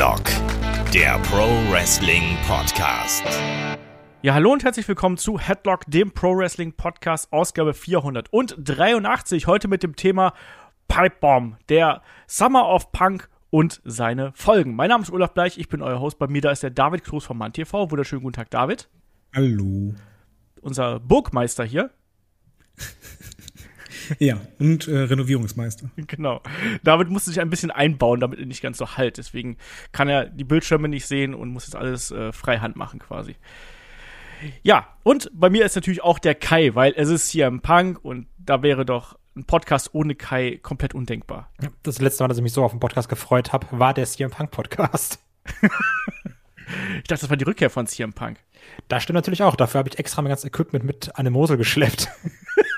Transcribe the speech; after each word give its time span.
Headlock, 0.00 0.24
der 0.94 1.18
Pro 1.18 1.46
Wrestling 1.70 2.34
Podcast. 2.48 3.22
Ja, 4.22 4.32
hallo 4.32 4.50
und 4.50 4.64
herzlich 4.64 4.88
willkommen 4.88 5.18
zu 5.18 5.38
Headlock, 5.38 5.84
dem 5.88 6.12
Pro 6.12 6.34
Wrestling 6.38 6.72
Podcast, 6.72 7.30
Ausgabe 7.34 7.74
483. 7.74 9.46
Heute 9.46 9.68
mit 9.68 9.82
dem 9.82 9.96
Thema 9.96 10.32
Pipe 10.88 11.16
Bomb, 11.20 11.58
der 11.68 12.00
Summer 12.26 12.66
of 12.70 12.92
Punk 12.92 13.28
und 13.50 13.82
seine 13.84 14.32
Folgen. 14.34 14.74
Mein 14.74 14.88
Name 14.88 15.02
ist 15.02 15.12
Olaf 15.12 15.34
Bleich, 15.34 15.58
ich 15.58 15.68
bin 15.68 15.82
euer 15.82 16.00
Host. 16.00 16.18
Bei 16.18 16.28
mir 16.28 16.40
da 16.40 16.50
ist 16.50 16.62
der 16.62 16.70
David 16.70 17.04
Cruz 17.04 17.26
von 17.26 17.36
MannTV. 17.36 17.90
Wunderschönen 17.90 18.22
guten 18.22 18.36
Tag, 18.36 18.48
David. 18.48 18.88
Hallo. 19.34 19.92
Unser 20.62 20.98
Burgmeister 20.98 21.64
hier. 21.64 21.90
Ja, 24.18 24.40
und 24.58 24.88
äh, 24.88 24.98
Renovierungsmeister. 24.98 25.90
Genau. 25.96 26.42
David 26.82 27.10
musste 27.10 27.30
sich 27.30 27.40
ein 27.40 27.50
bisschen 27.50 27.70
einbauen, 27.70 28.20
damit 28.20 28.38
er 28.38 28.46
nicht 28.46 28.62
ganz 28.62 28.78
so 28.78 28.96
halt. 28.96 29.18
Deswegen 29.18 29.56
kann 29.92 30.08
er 30.08 30.26
die 30.26 30.44
Bildschirme 30.44 30.88
nicht 30.88 31.06
sehen 31.06 31.34
und 31.34 31.50
muss 31.50 31.66
jetzt 31.66 31.76
alles 31.76 32.10
äh, 32.10 32.32
freihand 32.32 32.76
machen 32.76 32.98
quasi. 32.98 33.36
Ja, 34.62 34.88
und 35.02 35.30
bei 35.34 35.50
mir 35.50 35.64
ist 35.64 35.74
natürlich 35.74 36.02
auch 36.02 36.18
der 36.18 36.34
Kai, 36.34 36.74
weil 36.74 36.94
es 36.96 37.08
ist 37.08 37.30
hier 37.30 37.46
im 37.46 37.60
Punk 37.60 38.02
und 38.02 38.26
da 38.38 38.62
wäre 38.62 38.84
doch 38.84 39.18
ein 39.36 39.44
Podcast 39.44 39.90
ohne 39.94 40.14
Kai 40.14 40.58
komplett 40.62 40.94
undenkbar. 40.94 41.50
Das 41.82 42.00
letzte 42.00 42.24
Mal, 42.24 42.28
dass 42.28 42.38
ich 42.38 42.42
mich 42.42 42.52
so 42.52 42.64
auf 42.64 42.72
den 42.72 42.80
Podcast 42.80 43.08
gefreut 43.08 43.52
habe, 43.52 43.66
war 43.70 43.94
der 43.94 44.06
CM 44.06 44.30
Punk 44.30 44.50
Podcast. 44.50 45.18
ich 45.62 47.04
dachte, 47.04 47.22
das 47.22 47.30
war 47.30 47.36
die 47.36 47.44
Rückkehr 47.44 47.70
von 47.70 47.86
CM 47.86 48.12
Punk. 48.12 48.38
Das 48.88 49.02
stimmt 49.02 49.16
natürlich 49.16 49.42
auch. 49.42 49.56
Dafür 49.56 49.78
habe 49.78 49.88
ich 49.88 49.98
extra 49.98 50.22
mein 50.22 50.30
ganzes 50.30 50.46
Equipment 50.46 50.84
mit 50.84 51.16
an 51.16 51.24
den 51.24 51.32
Mosel 51.32 51.56
geschleppt. 51.56 52.08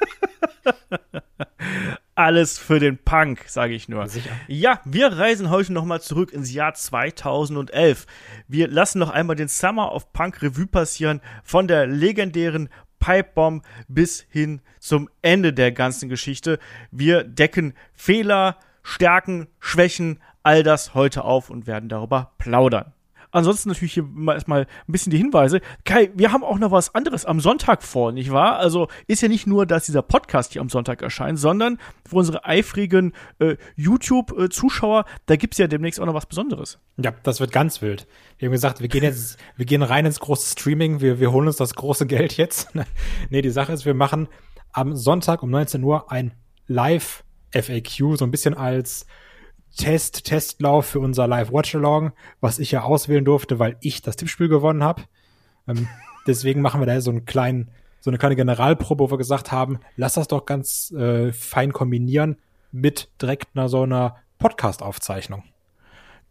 Alles 2.15 2.59
für 2.59 2.79
den 2.79 2.99
Punk, 2.99 3.45
sage 3.47 3.75
ich 3.75 3.89
nur. 3.89 4.07
Sicher. 4.07 4.31
Ja, 4.47 4.81
wir 4.85 5.09
reisen 5.09 5.51
heute 5.51 5.73
nochmal 5.73 6.01
zurück 6.01 6.33
ins 6.33 6.53
Jahr 6.53 6.75
2011. 6.75 8.07
Wir 8.49 8.69
lassen 8.69 8.99
noch 8.99 9.11
einmal 9.11 9.37
den 9.37 9.49
Summer 9.49 9.93
of 9.93 10.13
Punk 10.13 10.43
Revue 10.43 10.67
passieren 10.67 11.21
von 11.43 11.69
der 11.69 11.87
legendären 11.87 12.69
Pipebomb 13.01 13.65
bis 13.89 14.27
hin 14.29 14.61
zum 14.79 15.09
Ende 15.23 15.53
der 15.53 15.73
ganzen 15.73 16.09
Geschichte. 16.09 16.59
Wir 16.91 17.25
decken 17.25 17.75
Fehler, 17.95 18.59
Stärken, 18.83 19.49
Schwächen, 19.59 20.21
all 20.43 20.63
das 20.63 20.95
heute 20.95 21.25
auf 21.25 21.51
und 21.51 21.67
werden 21.67 21.89
darüber 21.89 22.33
plaudern. 22.39 22.93
Ansonsten 23.33 23.71
natürlich 23.71 23.95
hier 23.95 24.03
mal 24.05 24.35
erstmal 24.35 24.63
ein 24.63 24.93
bisschen 24.93 25.11
die 25.11 25.17
Hinweise. 25.17 25.61
Kai, 25.85 26.11
wir 26.15 26.33
haben 26.33 26.45
auch 26.45 26.59
noch 26.59 26.71
was 26.71 26.95
anderes 26.95 27.25
am 27.25 27.41
Sonntag 27.41 27.83
vor, 27.83 28.13
nicht 28.13 28.31
wahr? 28.31 28.59
Also 28.59 28.89
ist 29.07 29.23
ja 29.23 29.29
nicht 29.29 29.47
nur, 29.47 29.67
dass 29.67 29.87
dieser 29.87 30.03
Podcast 30.03 30.53
hier 30.53 30.61
am 30.61 30.69
Sonntag 30.69 31.01
erscheint, 31.01 31.39
sondern 31.39 31.79
für 32.09 32.17
unsere 32.17 32.45
eifrigen 32.45 33.15
äh, 33.39 33.57
YouTube-Zuschauer, 33.75 35.07
da 35.27 35.37
gibt's 35.37 35.57
ja 35.57 35.67
demnächst 35.67 35.99
auch 35.99 36.07
noch 36.07 36.15
was 36.15 36.27
Besonderes. 36.27 36.79
Ja, 36.99 37.13
das 37.23 37.41
wird 37.41 37.53
ganz 37.53 37.81
wild. 37.81 38.07
Wir 38.39 38.47
haben 38.47 38.53
gesagt, 38.53 38.81
wir 38.81 38.89
gehen 38.89 39.03
jetzt, 39.03 39.39
wir 39.57 39.65
gehen 39.65 39.83
rein 39.83 40.05
ins 40.05 40.21
große 40.21 40.53
Streaming, 40.53 41.01
wir, 41.01 41.19
wir 41.19 41.33
holen 41.33 41.47
uns 41.47 41.57
das 41.57 41.75
große 41.75 42.07
Geld 42.07 42.37
jetzt. 42.37 42.69
nee, 43.31 43.41
die 43.41 43.51
Sache 43.51 43.73
ist, 43.73 43.87
wir 43.87 43.95
machen 43.95 44.29
am 44.73 44.95
Sonntag 44.95 45.43
um 45.43 45.51
19 45.51 45.83
Uhr 45.83 46.13
ein 46.13 46.35
Live-FAQ, 46.67 48.19
so 48.19 48.25
ein 48.25 48.31
bisschen 48.31 48.55
als 48.55 49.07
Test, 49.77 50.25
Testlauf 50.25 50.87
für 50.87 51.01
unser 51.01 51.27
Live-Watch-Along, 51.27 52.13
was 52.41 52.59
ich 52.59 52.73
ja 52.73 52.83
auswählen 52.83 53.25
durfte, 53.25 53.59
weil 53.59 53.77
ich 53.81 54.03
das 54.03 54.17
Tippspiel 54.17 54.49
gewonnen 54.49 54.83
habe. 54.83 55.03
Ähm, 55.67 55.89
deswegen 56.27 56.61
machen 56.61 56.81
wir 56.81 56.87
da 56.87 57.01
so 57.01 57.11
einen 57.11 57.25
kleinen, 57.25 57.71
so 58.01 58.11
eine 58.11 58.19
kleine 58.19 58.37
Generalprobe, 58.37 59.05
wo 59.05 59.11
wir 59.11 59.19
gesagt 59.19 59.53
haben, 59.53 59.81
lass 59.97 60.15
das 60.15 60.29
doch 60.29 60.45
ganz 60.45 60.91
äh, 60.93 61.33
fein 61.33 61.73
kombinieren 61.73 62.37
mit 62.71 63.09
direkt 63.21 63.49
einer 63.55 63.69
so 63.69 63.83
einer 63.83 64.17
Podcast-Aufzeichnung. 64.39 65.45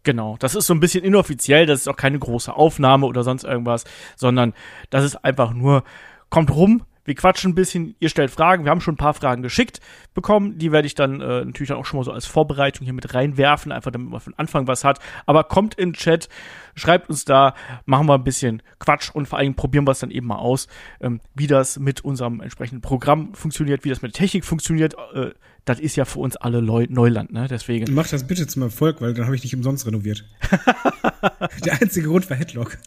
Genau, 0.04 0.36
das 0.40 0.56
ist 0.56 0.66
so 0.66 0.74
ein 0.74 0.80
bisschen 0.80 1.04
inoffiziell, 1.04 1.68
das 1.68 1.82
ist 1.82 1.88
auch 1.88 1.96
keine 1.96 2.18
große 2.18 2.54
Aufnahme 2.54 3.06
oder 3.06 3.24
sonst 3.24 3.44
irgendwas, 3.44 3.86
sondern 4.16 4.54
das 4.90 5.06
ist 5.06 5.24
einfach 5.24 5.54
nur, 5.54 5.84
kommt 6.30 6.50
rum, 6.56 6.84
wir 7.04 7.16
quatschen 7.16 7.52
ein 7.52 7.56
bisschen, 7.56 7.96
ihr 8.00 8.10
stellt 8.10 8.32
Fragen. 8.32 8.64
Wir 8.64 8.72
haben 8.72 8.82
schon 8.82 8.94
ein 8.94 8.98
paar 8.98 9.14
Fragen 9.14 9.42
geschickt 9.42 9.80
bekommen. 10.14 10.58
Die 10.58 10.72
werde 10.72 10.86
ich 10.86 10.96
dann 10.96 11.22
äh, 11.22 11.46
natürlich 11.46 11.70
dann 11.70 11.78
auch 11.78 11.86
schon 11.86 11.98
mal 12.00 12.04
so 12.04 12.12
als 12.12 12.26
Vorbereitung 12.26 12.86
hier 12.86 12.94
mit 12.94 13.14
reinwerfen, 13.14 13.72
einfach 13.72 13.92
damit 13.92 14.10
man 14.10 14.20
von 14.20 14.34
Anfang 14.36 14.68
was 14.68 14.84
hat. 14.84 15.00
Aber 15.26 15.44
kommt 15.44 15.76
in 15.76 15.90
den 15.90 15.94
Chat, 15.94 16.30
schreibt 16.76 17.10
uns 17.10 17.26
da, 17.26 17.56
machen 17.86 18.08
wir 18.08 18.16
ein 18.16 18.24
bisschen 18.24 18.62
Quatsch 18.80 19.10
und 19.12 19.28
vor 19.28 19.40
allem 19.40 19.56
probieren 19.56 19.86
wir 19.86 19.92
es 19.92 20.00
dann 20.00 20.12
eben 20.12 20.28
mal 20.28 20.38
aus, 20.38 20.68
ähm, 21.00 21.22
wie 21.34 21.48
das 21.48 21.80
mit 21.80 22.02
unserem 22.02 22.42
entsprechenden 22.42 22.82
Programm 22.82 23.34
funktioniert, 23.34 23.84
wie 23.84 23.90
das 23.90 24.02
mit 24.02 24.14
der 24.14 24.20
Technik 24.20 24.46
funktioniert. 24.46 24.96
Äh, 25.14 25.32
das 25.66 25.80
ist 25.80 25.96
ja 25.96 26.06
für 26.06 26.20
uns 26.20 26.36
alle 26.38 26.60
Leu 26.60 26.88
Neuland, 26.90 27.32
ne? 27.32 27.48
Deswegen. 27.48 27.94
Mach 27.94 28.08
das 28.08 28.26
bitte 28.26 28.48
zum 28.48 28.64
Erfolg, 28.64 29.00
weil 29.00 29.14
dann 29.14 29.26
habe 29.26 29.36
ich 29.36 29.42
dich 29.42 29.56
umsonst 29.56 29.86
renoviert. 29.86 30.26
der 31.66 31.82
einzige 31.82 32.08
Grund 32.08 32.30
war 32.30 32.38
Headlock. 32.38 32.78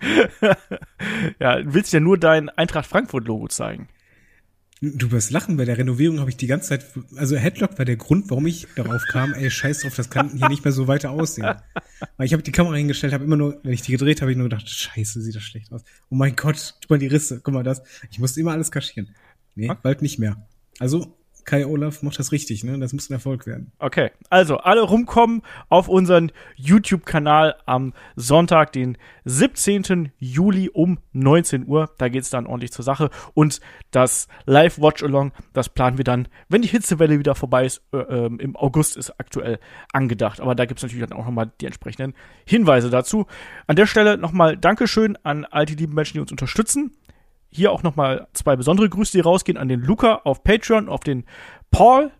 ja, 1.38 1.60
willst 1.64 1.92
ja 1.92 2.00
nur 2.00 2.18
dein 2.18 2.48
Eintracht 2.48 2.86
Frankfurt 2.86 3.28
Logo 3.28 3.46
zeigen. 3.46 3.88
Du 4.92 5.10
wirst 5.12 5.30
lachen, 5.30 5.56
bei 5.56 5.64
der 5.64 5.78
Renovierung 5.78 6.20
habe 6.20 6.28
ich 6.28 6.36
die 6.36 6.46
ganze 6.46 6.68
Zeit, 6.68 6.84
also 7.16 7.36
Headlock 7.36 7.78
war 7.78 7.86
der 7.86 7.96
Grund, 7.96 8.28
warum 8.28 8.46
ich 8.46 8.66
darauf 8.76 9.02
kam, 9.08 9.32
ey, 9.32 9.50
scheiß 9.50 9.80
drauf, 9.80 9.94
das 9.94 10.10
kann 10.10 10.36
hier 10.36 10.48
nicht 10.48 10.64
mehr 10.64 10.72
so 10.72 10.86
weiter 10.86 11.10
aussehen. 11.10 11.54
Weil 12.16 12.26
ich 12.26 12.34
habe 12.34 12.42
die 12.42 12.52
Kamera 12.52 12.74
hingestellt, 12.74 13.14
habe 13.14 13.24
immer 13.24 13.36
nur, 13.36 13.60
wenn 13.62 13.72
ich 13.72 13.82
die 13.82 13.92
gedreht 13.92 14.20
habe, 14.20 14.30
ich 14.30 14.36
nur 14.36 14.48
gedacht, 14.48 14.68
scheiße, 14.68 15.22
sieht 15.22 15.36
das 15.36 15.42
schlecht 15.42 15.72
aus. 15.72 15.82
Oh 16.10 16.16
mein 16.16 16.36
Gott, 16.36 16.74
guck 16.82 16.90
mal 16.90 16.98
die 16.98 17.06
Risse, 17.06 17.40
guck 17.42 17.54
mal 17.54 17.62
das. 17.62 17.82
Ich 18.10 18.18
musste 18.18 18.40
immer 18.40 18.52
alles 18.52 18.70
kaschieren. 18.70 19.14
Nee, 19.54 19.70
bald 19.82 20.02
nicht 20.02 20.18
mehr. 20.18 20.46
Also, 20.78 21.16
Kai 21.44 21.66
Olaf 21.66 22.02
macht 22.02 22.18
das 22.18 22.32
richtig, 22.32 22.64
ne? 22.64 22.78
Das 22.78 22.92
muss 22.92 23.10
ein 23.10 23.14
Erfolg 23.14 23.46
werden. 23.46 23.72
Okay, 23.78 24.10
also 24.30 24.58
alle 24.58 24.82
rumkommen 24.82 25.42
auf 25.68 25.88
unseren 25.88 26.32
YouTube-Kanal 26.56 27.56
am 27.66 27.92
Sonntag, 28.16 28.72
den 28.72 28.98
17. 29.24 30.12
Juli 30.18 30.70
um 30.72 30.98
19 31.12 31.66
Uhr. 31.66 31.90
Da 31.98 32.08
geht's 32.08 32.30
dann 32.30 32.46
ordentlich 32.46 32.72
zur 32.72 32.84
Sache. 32.84 33.10
Und 33.34 33.60
das 33.90 34.28
Live-Watch-Along, 34.46 35.32
das 35.52 35.68
planen 35.68 35.98
wir 35.98 36.04
dann, 36.04 36.28
wenn 36.48 36.62
die 36.62 36.68
Hitzewelle 36.68 37.18
wieder 37.18 37.34
vorbei 37.34 37.66
ist. 37.66 37.82
Äh, 37.92 37.98
ähm, 37.98 38.40
Im 38.40 38.56
August 38.56 38.96
ist 38.96 39.18
aktuell 39.18 39.58
angedacht. 39.92 40.40
Aber 40.40 40.54
da 40.54 40.64
gibt's 40.64 40.82
natürlich 40.82 41.06
dann 41.06 41.18
auch 41.18 41.26
nochmal 41.26 41.52
die 41.60 41.66
entsprechenden 41.66 42.14
Hinweise 42.46 42.90
dazu. 42.90 43.26
An 43.66 43.76
der 43.76 43.86
Stelle 43.86 44.18
nochmal 44.18 44.56
Dankeschön 44.56 45.16
an 45.22 45.44
all 45.44 45.66
die 45.66 45.74
lieben 45.74 45.94
Menschen, 45.94 46.14
die 46.14 46.20
uns 46.20 46.32
unterstützen 46.32 46.92
hier 47.54 47.72
auch 47.72 47.82
nochmal 47.82 48.26
zwei 48.32 48.56
besondere 48.56 48.88
Grüße, 48.88 49.12
die 49.12 49.20
rausgehen 49.20 49.58
an 49.58 49.68
den 49.68 49.80
Luca 49.80 50.20
auf 50.24 50.42
Patreon, 50.42 50.88
auf 50.88 51.00
den 51.00 51.24
Paul 51.70 52.10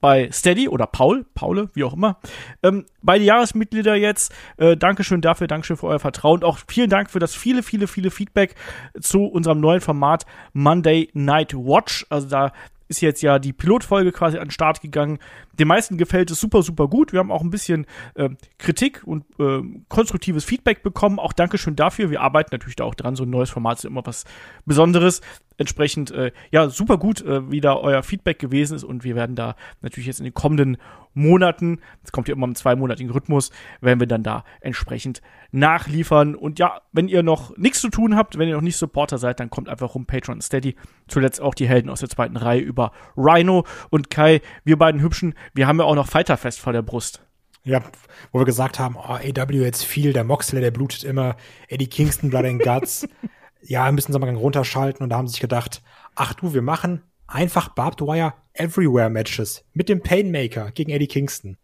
bei 0.00 0.30
Steady 0.30 0.68
oder 0.68 0.86
Paul, 0.86 1.24
Paule, 1.34 1.70
wie 1.74 1.84
auch 1.84 1.94
immer. 1.94 2.18
Ähm, 2.62 2.84
beide 3.02 3.24
Jahresmitglieder 3.24 3.94
jetzt. 3.94 4.32
Äh, 4.56 4.76
Dankeschön 4.76 5.20
dafür, 5.20 5.46
Dankeschön 5.46 5.76
für 5.76 5.86
euer 5.86 5.98
Vertrauen. 5.98 6.42
Auch 6.42 6.58
vielen 6.68 6.90
Dank 6.90 7.10
für 7.10 7.18
das 7.18 7.34
viele, 7.34 7.62
viele, 7.62 7.86
viele 7.86 8.10
Feedback 8.10 8.54
zu 9.00 9.24
unserem 9.24 9.60
neuen 9.60 9.80
Format 9.80 10.26
Monday 10.52 11.10
Night 11.14 11.54
Watch. 11.54 12.06
Also 12.10 12.28
da 12.28 12.52
ist 12.88 13.00
jetzt 13.00 13.22
ja 13.22 13.38
die 13.38 13.52
Pilotfolge 13.52 14.12
quasi 14.12 14.38
an 14.38 14.46
den 14.46 14.50
Start 14.50 14.80
gegangen. 14.80 15.18
Den 15.58 15.68
meisten 15.68 15.98
gefällt 15.98 16.30
es 16.30 16.40
super, 16.40 16.62
super 16.62 16.88
gut. 16.88 17.12
Wir 17.12 17.20
haben 17.20 17.30
auch 17.30 17.42
ein 17.42 17.50
bisschen 17.50 17.86
äh, 18.14 18.30
Kritik 18.58 19.02
und 19.04 19.24
äh, 19.38 19.62
konstruktives 19.88 20.44
Feedback 20.44 20.82
bekommen. 20.82 21.18
Auch 21.18 21.32
Dankeschön 21.32 21.76
dafür. 21.76 22.10
Wir 22.10 22.20
arbeiten 22.20 22.50
natürlich 22.52 22.76
da 22.76 22.84
auch 22.84 22.94
dran. 22.94 23.16
So 23.16 23.24
ein 23.24 23.30
neues 23.30 23.50
Format 23.50 23.78
ist 23.78 23.84
immer 23.84 24.04
was 24.04 24.24
Besonderes. 24.66 25.20
Entsprechend, 25.56 26.10
äh, 26.10 26.32
ja, 26.50 26.68
super 26.68 26.98
gut, 26.98 27.22
äh, 27.22 27.50
wie 27.50 27.60
da 27.60 27.76
euer 27.76 28.02
Feedback 28.02 28.38
gewesen 28.38 28.74
ist. 28.74 28.84
Und 28.84 29.04
wir 29.04 29.14
werden 29.14 29.36
da 29.36 29.54
natürlich 29.82 30.08
jetzt 30.08 30.18
in 30.18 30.24
den 30.24 30.34
kommenden 30.34 30.78
Monaten, 31.14 31.78
es 32.02 32.12
kommt 32.12 32.28
ja 32.28 32.34
immer 32.34 32.46
im 32.46 32.56
zweimonatigen 32.56 33.12
Rhythmus, 33.12 33.50
werden 33.80 34.00
wir 34.00 34.08
dann 34.08 34.24
da 34.24 34.44
entsprechend 34.60 35.22
nachliefern. 35.52 36.34
Und 36.34 36.58
ja, 36.58 36.82
wenn 36.92 37.06
ihr 37.08 37.22
noch 37.22 37.56
nichts 37.56 37.80
zu 37.80 37.88
tun 37.88 38.16
habt, 38.16 38.36
wenn 38.36 38.48
ihr 38.48 38.56
noch 38.56 38.62
nicht 38.62 38.76
Supporter 38.76 39.18
seid, 39.18 39.38
dann 39.38 39.48
kommt 39.48 39.68
einfach 39.68 39.94
rum 39.94 40.06
Patreon 40.06 40.40
Steady. 40.40 40.74
Zuletzt 41.06 41.40
auch 41.40 41.54
die 41.54 41.68
Helden 41.68 41.88
aus 41.88 42.00
der 42.00 42.08
zweiten 42.08 42.36
Reihe 42.36 42.60
über 42.60 42.90
Rhino 43.16 43.64
und 43.90 44.10
Kai. 44.10 44.40
Wir 44.64 44.76
beiden 44.76 45.00
Hübschen, 45.00 45.34
wir 45.52 45.66
haben 45.66 45.78
ja 45.78 45.84
auch 45.84 45.94
noch 45.94 46.08
Fighterfest 46.08 46.60
vor 46.60 46.72
der 46.72 46.82
Brust. 46.82 47.22
Ja, 47.64 47.82
wo 48.30 48.40
wir 48.40 48.44
gesagt 48.44 48.78
haben, 48.78 48.96
oh, 48.96 49.14
AW 49.14 49.52
jetzt 49.52 49.84
viel, 49.84 50.12
der 50.12 50.24
Moxley, 50.24 50.60
der 50.60 50.70
blutet 50.70 51.02
immer, 51.02 51.36
Eddie 51.68 51.86
Kingston, 51.86 52.30
Blood 52.30 52.44
and 52.44 52.62
Guts. 52.62 53.08
ja, 53.62 53.90
müssen 53.90 54.12
sie 54.12 54.18
mal 54.18 54.34
runterschalten 54.34 55.02
und 55.02 55.10
da 55.10 55.16
haben 55.16 55.26
sie 55.26 55.32
sich 55.32 55.40
gedacht, 55.40 55.82
ach 56.14 56.34
du, 56.34 56.52
wir 56.52 56.62
machen 56.62 57.02
einfach 57.26 57.70
Barbed 57.70 58.02
Wire 58.02 58.34
Everywhere 58.52 59.10
Matches 59.10 59.64
mit 59.72 59.88
dem 59.88 60.02
Painmaker 60.02 60.70
gegen 60.72 60.90
Eddie 60.90 61.06
Kingston. 61.06 61.56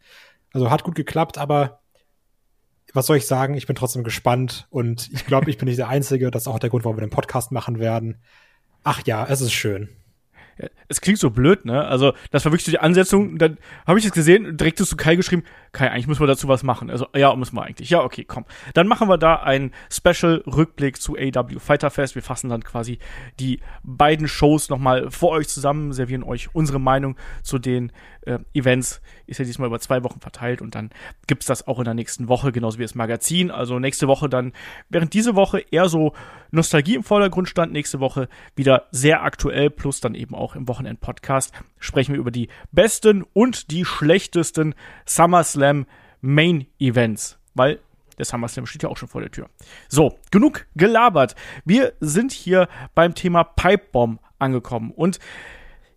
Also 0.52 0.70
hat 0.70 0.84
gut 0.84 0.94
geklappt, 0.94 1.38
aber 1.38 1.80
was 2.92 3.06
soll 3.06 3.18
ich 3.18 3.26
sagen? 3.26 3.54
Ich 3.54 3.66
bin 3.66 3.76
trotzdem 3.76 4.02
gespannt 4.02 4.66
und 4.70 5.10
ich 5.12 5.26
glaube, 5.26 5.50
ich 5.50 5.58
bin 5.58 5.68
nicht 5.68 5.78
der 5.78 5.88
Einzige. 5.88 6.30
Das 6.30 6.42
ist 6.42 6.48
auch 6.48 6.58
der 6.58 6.70
Grund, 6.70 6.84
warum 6.84 6.96
wir 6.96 7.06
den 7.06 7.10
Podcast 7.10 7.52
machen 7.52 7.78
werden. 7.78 8.20
Ach 8.82 9.02
ja, 9.06 9.26
es 9.26 9.40
ist 9.40 9.52
schön. 9.52 9.88
Es 10.88 11.00
klingt 11.00 11.18
so 11.18 11.30
blöd, 11.30 11.64
ne? 11.64 11.84
Also, 11.86 12.12
das 12.30 12.44
war 12.44 12.52
wirklich 12.52 12.64
so 12.64 12.70
die 12.70 12.78
Ansetzung. 12.78 13.38
Dann 13.38 13.58
habe 13.86 13.98
ich 13.98 14.04
das 14.04 14.12
gesehen 14.12 14.56
direkt 14.56 14.78
zu 14.78 14.96
Kai 14.96 15.16
geschrieben, 15.16 15.44
Kai, 15.72 15.90
eigentlich 15.90 16.06
müssen 16.06 16.20
wir 16.20 16.26
dazu 16.26 16.48
was 16.48 16.62
machen. 16.62 16.90
Also, 16.90 17.06
ja, 17.14 17.34
müssen 17.36 17.56
wir 17.56 17.62
eigentlich. 17.62 17.90
Ja, 17.90 18.02
okay, 18.02 18.24
komm. 18.24 18.44
Dann 18.74 18.88
machen 18.88 19.08
wir 19.08 19.18
da 19.18 19.36
einen 19.36 19.72
Special-Rückblick 19.90 21.00
zu 21.00 21.16
AW 21.16 21.58
Fighter 21.58 21.90
Fest. 21.90 22.14
Wir 22.14 22.22
fassen 22.22 22.50
dann 22.50 22.64
quasi 22.64 22.98
die 23.38 23.60
beiden 23.82 24.28
Shows 24.28 24.68
nochmal 24.68 25.10
vor 25.10 25.30
euch 25.30 25.48
zusammen, 25.48 25.92
servieren 25.92 26.24
euch 26.24 26.54
unsere 26.54 26.80
Meinung 26.80 27.16
zu 27.42 27.58
den 27.58 27.92
äh, 28.22 28.38
Events. 28.54 29.00
Ist 29.26 29.38
ja 29.38 29.44
diesmal 29.44 29.68
über 29.68 29.80
zwei 29.80 30.02
Wochen 30.04 30.20
verteilt 30.20 30.60
und 30.62 30.74
dann 30.74 30.90
gibt's 31.26 31.46
das 31.46 31.66
auch 31.66 31.78
in 31.78 31.84
der 31.84 31.94
nächsten 31.94 32.28
Woche, 32.28 32.52
genauso 32.52 32.78
wie 32.78 32.82
das 32.82 32.94
Magazin. 32.94 33.50
Also 33.50 33.78
nächste 33.78 34.08
Woche 34.08 34.28
dann, 34.28 34.52
während 34.88 35.14
diese 35.14 35.36
Woche 35.36 35.64
eher 35.70 35.88
so 35.88 36.12
Nostalgie 36.50 36.96
im 36.96 37.04
Vordergrund 37.04 37.48
stand, 37.48 37.72
nächste 37.72 38.00
Woche 38.00 38.28
wieder 38.56 38.86
sehr 38.90 39.22
aktuell, 39.22 39.70
plus 39.70 40.00
dann 40.00 40.14
eben 40.14 40.34
auch 40.34 40.56
im 40.56 40.68
Wochenend-Podcast 40.68 41.52
sprechen 41.78 42.14
wir 42.14 42.20
über 42.20 42.30
die 42.30 42.48
besten 42.72 43.24
und 43.32 43.70
die 43.70 43.84
schlechtesten 43.84 44.74
SummerSlam 45.06 45.86
Main 46.20 46.66
Events, 46.78 47.38
weil 47.54 47.80
der 48.18 48.26
SummerSlam 48.26 48.66
steht 48.66 48.82
ja 48.82 48.90
auch 48.90 48.98
schon 48.98 49.08
vor 49.08 49.22
der 49.22 49.30
Tür. 49.30 49.48
So, 49.88 50.18
genug 50.30 50.66
gelabert. 50.76 51.34
Wir 51.64 51.94
sind 52.00 52.32
hier 52.32 52.68
beim 52.94 53.14
Thema 53.14 53.44
Pipebomb 53.44 54.20
angekommen 54.38 54.90
und 54.90 55.18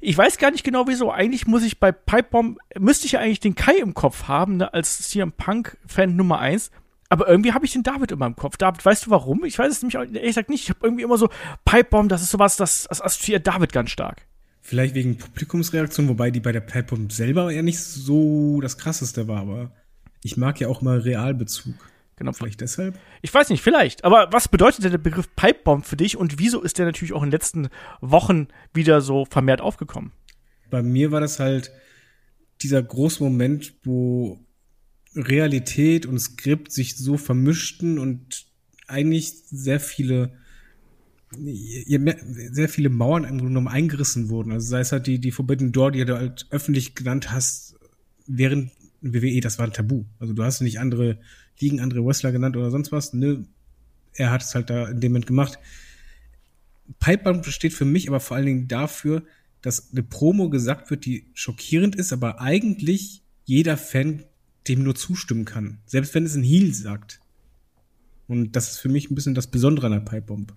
ich 0.03 0.17
weiß 0.17 0.37
gar 0.37 0.51
nicht 0.51 0.63
genau 0.63 0.87
wieso. 0.87 1.11
Eigentlich 1.11 1.47
muss 1.47 1.63
ich 1.63 1.79
bei 1.79 1.91
Pipebomb, 1.91 2.57
müsste 2.77 3.05
ich 3.05 3.13
ja 3.13 3.19
eigentlich 3.19 3.39
den 3.39 3.55
Kai 3.55 3.77
im 3.77 3.93
Kopf 3.93 4.27
haben, 4.27 4.57
ne, 4.57 4.73
als 4.73 4.97
CM 5.09 5.31
Punk-Fan 5.31 6.15
Nummer 6.15 6.39
eins. 6.39 6.71
Aber 7.09 7.27
irgendwie 7.27 7.53
habe 7.53 7.65
ich 7.65 7.73
den 7.73 7.83
David 7.83 8.11
immer 8.11 8.25
im 8.25 8.35
Kopf. 8.35 8.57
David, 8.57 8.83
weißt 8.83 9.05
du 9.05 9.11
warum? 9.11 9.45
Ich 9.45 9.57
weiß 9.57 9.71
es 9.71 9.81
nämlich 9.81 9.95
ehrlich 9.95 10.21
gesagt 10.21 10.49
nicht. 10.49 10.63
Ich 10.63 10.69
habe 10.69 10.79
irgendwie 10.83 11.03
immer 11.03 11.17
so 11.17 11.29
Pipebomb, 11.63 12.09
das 12.09 12.21
ist 12.21 12.31
sowas, 12.31 12.57
das, 12.57 12.87
das 12.89 13.01
assoziiert 13.01 13.47
David 13.47 13.71
ganz 13.71 13.91
stark. 13.91 14.25
Vielleicht 14.61 14.95
wegen 14.95 15.17
Publikumsreaktion, 15.17 16.07
wobei 16.07 16.31
die 16.31 16.39
bei 16.39 16.51
der 16.51 16.61
Pipebomb 16.61 17.11
selber 17.11 17.51
ja 17.51 17.61
nicht 17.61 17.79
so 17.79 18.59
das 18.61 18.77
krasseste 18.77 19.27
war, 19.27 19.41
aber 19.41 19.71
ich 20.23 20.37
mag 20.37 20.59
ja 20.59 20.67
auch 20.67 20.81
mal 20.81 20.99
Realbezug. 20.99 21.75
Genau. 22.15 22.31
Vielleicht 22.31 22.61
deshalb? 22.61 22.99
Ich 23.21 23.33
weiß 23.33 23.49
nicht, 23.49 23.61
vielleicht. 23.61 24.03
Aber 24.03 24.29
was 24.31 24.47
bedeutet 24.47 24.83
denn 24.83 24.91
der 24.91 24.97
Begriff 24.97 25.35
Pipebomb 25.35 25.85
für 25.85 25.97
dich 25.97 26.15
und 26.17 26.39
wieso 26.39 26.61
ist 26.61 26.77
der 26.77 26.85
natürlich 26.85 27.13
auch 27.13 27.23
in 27.23 27.29
den 27.29 27.33
letzten 27.33 27.69
Wochen 28.01 28.47
wieder 28.73 29.01
so 29.01 29.25
vermehrt 29.25 29.61
aufgekommen? 29.61 30.11
Bei 30.69 30.83
mir 30.83 31.11
war 31.11 31.21
das 31.21 31.39
halt 31.39 31.71
dieser 32.61 32.81
große 32.81 33.23
Moment, 33.23 33.73
wo 33.83 34.39
Realität 35.15 36.05
und 36.05 36.19
Skript 36.19 36.71
sich 36.71 36.97
so 36.97 37.17
vermischten 37.17 37.99
und 37.99 38.45
eigentlich 38.87 39.33
sehr 39.49 39.79
viele 39.79 40.33
sehr 42.51 42.69
viele 42.69 42.89
Mauern 42.89 43.23
im 43.23 43.37
Grunde 43.37 43.45
genommen 43.45 43.67
eingerissen 43.67 44.29
wurden. 44.29 44.51
Also 44.51 44.67
sei 44.67 44.81
es 44.81 44.91
halt 44.91 45.07
die, 45.07 45.19
die 45.19 45.31
Forbidden 45.31 45.71
Door, 45.71 45.91
die 45.91 46.05
du 46.05 46.15
halt 46.15 46.45
öffentlich 46.51 46.93
genannt 46.93 47.31
hast, 47.31 47.75
während 48.27 48.71
WWE, 49.01 49.41
das 49.41 49.57
war 49.57 49.65
ein 49.65 49.73
Tabu. 49.73 50.05
Also 50.19 50.33
du 50.33 50.43
hast 50.43 50.61
nicht 50.61 50.79
andere 50.79 51.19
Ligen, 51.59 51.79
andere 51.79 52.05
Wrestler 52.05 52.31
genannt 52.31 52.57
oder 52.57 52.71
sonst 52.71 52.91
was. 52.91 53.13
Ne, 53.13 53.45
er 54.13 54.31
hat 54.31 54.41
es 54.41 54.55
halt 54.55 54.69
da 54.69 54.87
in 54.89 54.99
dem 54.99 55.11
Moment 55.11 55.27
gemacht. 55.27 55.59
Pipebomb 56.99 57.45
steht 57.45 57.73
für 57.73 57.85
mich 57.85 58.07
aber 58.07 58.19
vor 58.19 58.37
allen 58.37 58.45
Dingen 58.45 58.67
dafür, 58.67 59.23
dass 59.61 59.91
eine 59.91 60.03
Promo 60.03 60.49
gesagt 60.49 60.89
wird, 60.89 61.05
die 61.05 61.27
schockierend 61.33 61.95
ist, 61.95 62.11
aber 62.11 62.41
eigentlich 62.41 63.21
jeder 63.45 63.77
Fan 63.77 64.25
dem 64.67 64.83
nur 64.83 64.95
zustimmen 64.95 65.45
kann. 65.45 65.79
Selbst 65.85 66.13
wenn 66.15 66.25
es 66.25 66.35
ein 66.35 66.43
Heel 66.43 66.73
sagt. 66.73 67.19
Und 68.27 68.55
das 68.55 68.71
ist 68.71 68.77
für 68.79 68.89
mich 68.89 69.09
ein 69.09 69.15
bisschen 69.15 69.35
das 69.35 69.47
Besondere 69.47 69.87
an 69.87 69.93
der 69.93 69.99
Pipebomb. 69.99 70.53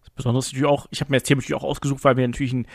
Das 0.00 0.10
Besondere 0.10 0.40
ist 0.40 0.46
natürlich 0.46 0.66
auch, 0.66 0.86
ich 0.90 1.00
habe 1.00 1.10
mir 1.10 1.18
das 1.18 1.26
Thema 1.26 1.40
natürlich 1.40 1.60
auch 1.60 1.64
ausgesucht, 1.64 2.04
weil 2.04 2.16
wir 2.16 2.26
natürlich 2.26 2.52
einen 2.52 2.66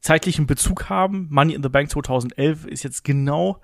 zeitlichen 0.00 0.46
Bezug 0.46 0.88
haben. 0.88 1.28
Money 1.30 1.54
in 1.54 1.62
the 1.62 1.68
Bank 1.68 1.90
2011 1.90 2.66
ist 2.66 2.82
jetzt 2.82 3.04
genau 3.04 3.60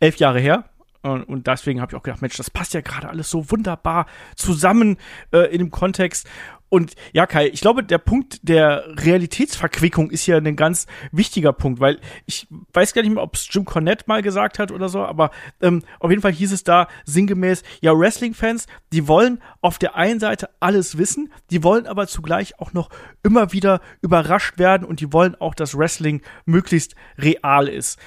elf 0.00 0.16
Jahre 0.16 0.40
her. 0.40 0.68
Und 1.02 1.46
deswegen 1.46 1.80
habe 1.80 1.92
ich 1.92 1.96
auch 1.96 2.02
gedacht, 2.02 2.20
Mensch, 2.20 2.36
das 2.36 2.50
passt 2.50 2.74
ja 2.74 2.80
gerade 2.80 3.08
alles 3.08 3.30
so 3.30 3.50
wunderbar 3.50 4.06
zusammen 4.34 4.96
äh, 5.32 5.52
in 5.52 5.58
dem 5.58 5.70
Kontext. 5.70 6.26
Und 6.68 6.94
ja, 7.12 7.26
Kai, 7.26 7.48
ich 7.48 7.60
glaube, 7.60 7.84
der 7.84 7.98
Punkt 7.98 8.40
der 8.42 8.84
Realitätsverquickung 8.96 10.10
ist 10.10 10.26
ja 10.26 10.38
ein 10.38 10.56
ganz 10.56 10.86
wichtiger 11.12 11.52
Punkt, 11.52 11.78
weil 11.78 12.00
ich 12.26 12.48
weiß 12.72 12.92
gar 12.92 13.02
nicht 13.02 13.14
mehr, 13.14 13.22
ob 13.22 13.36
es 13.36 13.48
Jim 13.50 13.64
Cornette 13.64 14.04
mal 14.08 14.20
gesagt 14.20 14.58
hat 14.58 14.72
oder 14.72 14.88
so, 14.88 15.04
aber 15.04 15.30
ähm, 15.60 15.82
auf 16.00 16.10
jeden 16.10 16.22
Fall 16.22 16.32
hieß 16.32 16.52
es 16.52 16.64
da 16.64 16.88
sinngemäß, 17.04 17.62
ja, 17.80 17.96
Wrestling-Fans, 17.96 18.66
die 18.92 19.06
wollen 19.06 19.40
auf 19.60 19.78
der 19.78 19.94
einen 19.94 20.18
Seite 20.18 20.50
alles 20.58 20.98
wissen, 20.98 21.32
die 21.50 21.62
wollen 21.62 21.86
aber 21.86 22.08
zugleich 22.08 22.58
auch 22.58 22.72
noch 22.72 22.90
immer 23.22 23.52
wieder 23.52 23.80
überrascht 24.02 24.58
werden 24.58 24.84
und 24.84 25.00
die 25.00 25.12
wollen 25.12 25.36
auch, 25.36 25.54
dass 25.54 25.78
Wrestling 25.78 26.20
möglichst 26.46 26.96
real 27.16 27.68
ist. 27.68 27.98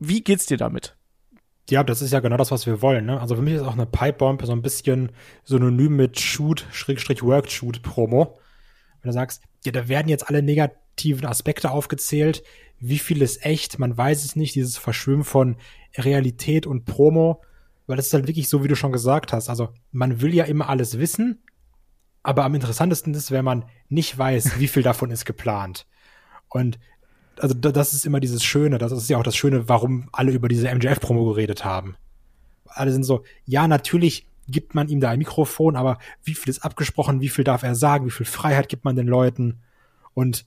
Wie 0.00 0.22
geht's 0.22 0.46
dir 0.46 0.56
damit? 0.56 0.97
Ja, 1.70 1.84
das 1.84 2.00
ist 2.00 2.12
ja 2.12 2.20
genau 2.20 2.36
das, 2.38 2.50
was 2.50 2.66
wir 2.66 2.80
wollen. 2.80 3.06
Ne? 3.06 3.20
Also 3.20 3.36
für 3.36 3.42
mich 3.42 3.54
ist 3.54 3.62
auch 3.62 3.74
eine 3.74 3.86
Pipebomb 3.86 4.44
so 4.44 4.52
ein 4.52 4.62
bisschen 4.62 5.12
synonym 5.44 5.96
mit 5.96 6.18
Shoot, 6.18 6.66
Schrägstrich 6.72 7.22
Work 7.22 7.50
Shoot 7.50 7.82
Promo. 7.82 8.38
Wenn 9.02 9.10
du 9.10 9.12
sagst, 9.12 9.42
ja, 9.64 9.72
da 9.72 9.88
werden 9.88 10.08
jetzt 10.08 10.28
alle 10.28 10.42
negativen 10.42 11.26
Aspekte 11.26 11.70
aufgezählt. 11.70 12.42
Wie 12.78 12.98
viel 12.98 13.20
ist 13.20 13.44
echt? 13.44 13.78
Man 13.78 13.96
weiß 13.96 14.24
es 14.24 14.34
nicht. 14.34 14.54
Dieses 14.54 14.78
Verschwimmen 14.78 15.24
von 15.24 15.56
Realität 15.96 16.66
und 16.66 16.86
Promo. 16.86 17.42
Weil 17.86 17.96
das 17.96 18.06
ist 18.06 18.14
halt 18.14 18.28
wirklich 18.28 18.48
so, 18.48 18.64
wie 18.64 18.68
du 18.68 18.76
schon 18.76 18.92
gesagt 18.92 19.32
hast. 19.32 19.50
Also 19.50 19.68
man 19.92 20.22
will 20.22 20.34
ja 20.34 20.44
immer 20.44 20.68
alles 20.70 20.98
wissen. 20.98 21.42
Aber 22.22 22.44
am 22.44 22.54
interessantesten 22.54 23.12
ist, 23.14 23.30
wenn 23.30 23.44
man 23.44 23.66
nicht 23.88 24.16
weiß, 24.16 24.58
wie 24.58 24.68
viel 24.68 24.82
davon 24.82 25.10
ist 25.10 25.26
geplant. 25.26 25.86
Und 26.48 26.78
also 27.40 27.54
das 27.54 27.94
ist 27.94 28.06
immer 28.06 28.20
dieses 28.20 28.44
Schöne, 28.44 28.78
das 28.78 28.92
ist 28.92 29.08
ja 29.08 29.18
auch 29.18 29.22
das 29.22 29.36
Schöne, 29.36 29.68
warum 29.68 30.08
alle 30.12 30.32
über 30.32 30.48
diese 30.48 30.72
MJF-Promo 30.74 31.24
geredet 31.30 31.64
haben. 31.64 31.96
Alle 32.66 32.92
sind 32.92 33.04
so, 33.04 33.24
ja, 33.44 33.66
natürlich 33.66 34.26
gibt 34.48 34.74
man 34.74 34.88
ihm 34.88 35.00
da 35.00 35.10
ein 35.10 35.18
Mikrofon, 35.18 35.76
aber 35.76 35.98
wie 36.24 36.34
viel 36.34 36.50
ist 36.50 36.64
abgesprochen, 36.64 37.20
wie 37.20 37.28
viel 37.28 37.44
darf 37.44 37.62
er 37.62 37.74
sagen, 37.74 38.06
wie 38.06 38.10
viel 38.10 38.26
Freiheit 38.26 38.68
gibt 38.68 38.84
man 38.84 38.96
den 38.96 39.06
Leuten? 39.06 39.60
Und 40.14 40.46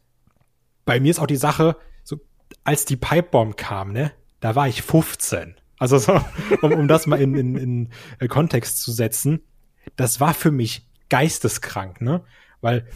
bei 0.86 1.00
mir 1.00 1.12
ist 1.12 1.20
auch 1.20 1.28
die 1.28 1.36
Sache, 1.36 1.78
so, 2.04 2.20
als 2.64 2.86
die 2.86 2.98
Pipebomb 2.98 3.58
kam, 3.58 3.94
ne, 3.94 4.12
da 4.40 4.56
war 4.56 4.68
ich 4.68 4.82
15. 4.82 5.56
Also 5.78 5.98
so, 5.98 6.20
um, 6.62 6.72
um 6.74 6.88
das 6.88 7.08
mal 7.08 7.22
in, 7.22 7.36
in, 7.36 7.56
in 7.56 7.90
äh, 8.20 8.28
Kontext 8.28 8.82
zu 8.82 8.92
setzen, 8.92 9.42
das 9.96 10.20
war 10.20 10.34
für 10.34 10.52
mich 10.52 10.88
geisteskrank, 11.10 12.02
ne? 12.02 12.24
Weil 12.62 12.88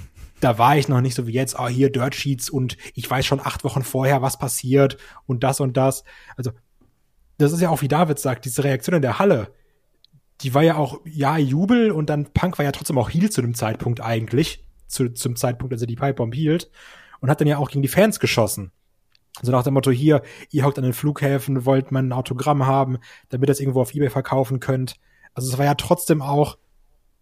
da 0.41 0.57
war 0.57 0.77
ich 0.77 0.87
noch 0.87 1.01
nicht 1.01 1.15
so 1.15 1.27
wie 1.27 1.33
jetzt, 1.33 1.57
oh, 1.57 1.67
hier 1.67 1.91
Dirt 1.91 2.15
Sheets 2.15 2.49
und 2.49 2.77
ich 2.93 3.09
weiß 3.09 3.25
schon 3.25 3.39
acht 3.39 3.63
Wochen 3.63 3.83
vorher, 3.83 4.21
was 4.21 4.37
passiert 4.37 4.97
und 5.25 5.43
das 5.43 5.59
und 5.59 5.77
das. 5.77 6.03
Also, 6.35 6.51
das 7.37 7.51
ist 7.51 7.61
ja 7.61 7.69
auch, 7.69 7.81
wie 7.81 7.87
David 7.87 8.19
sagt, 8.19 8.45
diese 8.45 8.63
Reaktion 8.63 8.95
in 8.95 9.01
der 9.01 9.19
Halle, 9.19 9.51
die 10.41 10.53
war 10.53 10.63
ja 10.63 10.75
auch, 10.75 10.99
ja, 11.05 11.37
Jubel 11.37 11.91
und 11.91 12.09
dann 12.09 12.25
Punk 12.33 12.57
war 12.57 12.65
ja 12.65 12.71
trotzdem 12.71 12.97
auch 12.97 13.09
Heal 13.09 13.29
zu 13.29 13.41
dem 13.41 13.55
Zeitpunkt 13.55 14.01
eigentlich, 14.01 14.65
zu, 14.87 15.09
zum 15.13 15.35
Zeitpunkt, 15.35 15.73
als 15.73 15.81
er 15.81 15.87
die 15.87 15.95
Pipebomb 15.95 16.33
hielt 16.33 16.69
und 17.21 17.29
hat 17.29 17.39
dann 17.39 17.47
ja 17.47 17.57
auch 17.57 17.69
gegen 17.69 17.81
die 17.81 17.87
Fans 17.87 18.19
geschossen. 18.19 18.71
Also 19.37 19.51
nach 19.51 19.63
dem 19.63 19.73
Motto, 19.73 19.91
hier, 19.91 20.21
ihr 20.51 20.63
hockt 20.63 20.77
an 20.77 20.83
den 20.83 20.93
Flughäfen, 20.93 21.65
wollt 21.65 21.91
man 21.91 22.07
ein 22.09 22.13
Autogramm 22.13 22.65
haben, 22.65 22.97
damit 23.29 23.49
ihr 23.49 23.53
es 23.53 23.59
irgendwo 23.59 23.81
auf 23.81 23.93
Ebay 23.93 24.09
verkaufen 24.09 24.59
könnt. 24.59 24.95
Also 25.33 25.51
es 25.51 25.57
war 25.57 25.65
ja 25.65 25.75
trotzdem 25.75 26.21
auch 26.21 26.57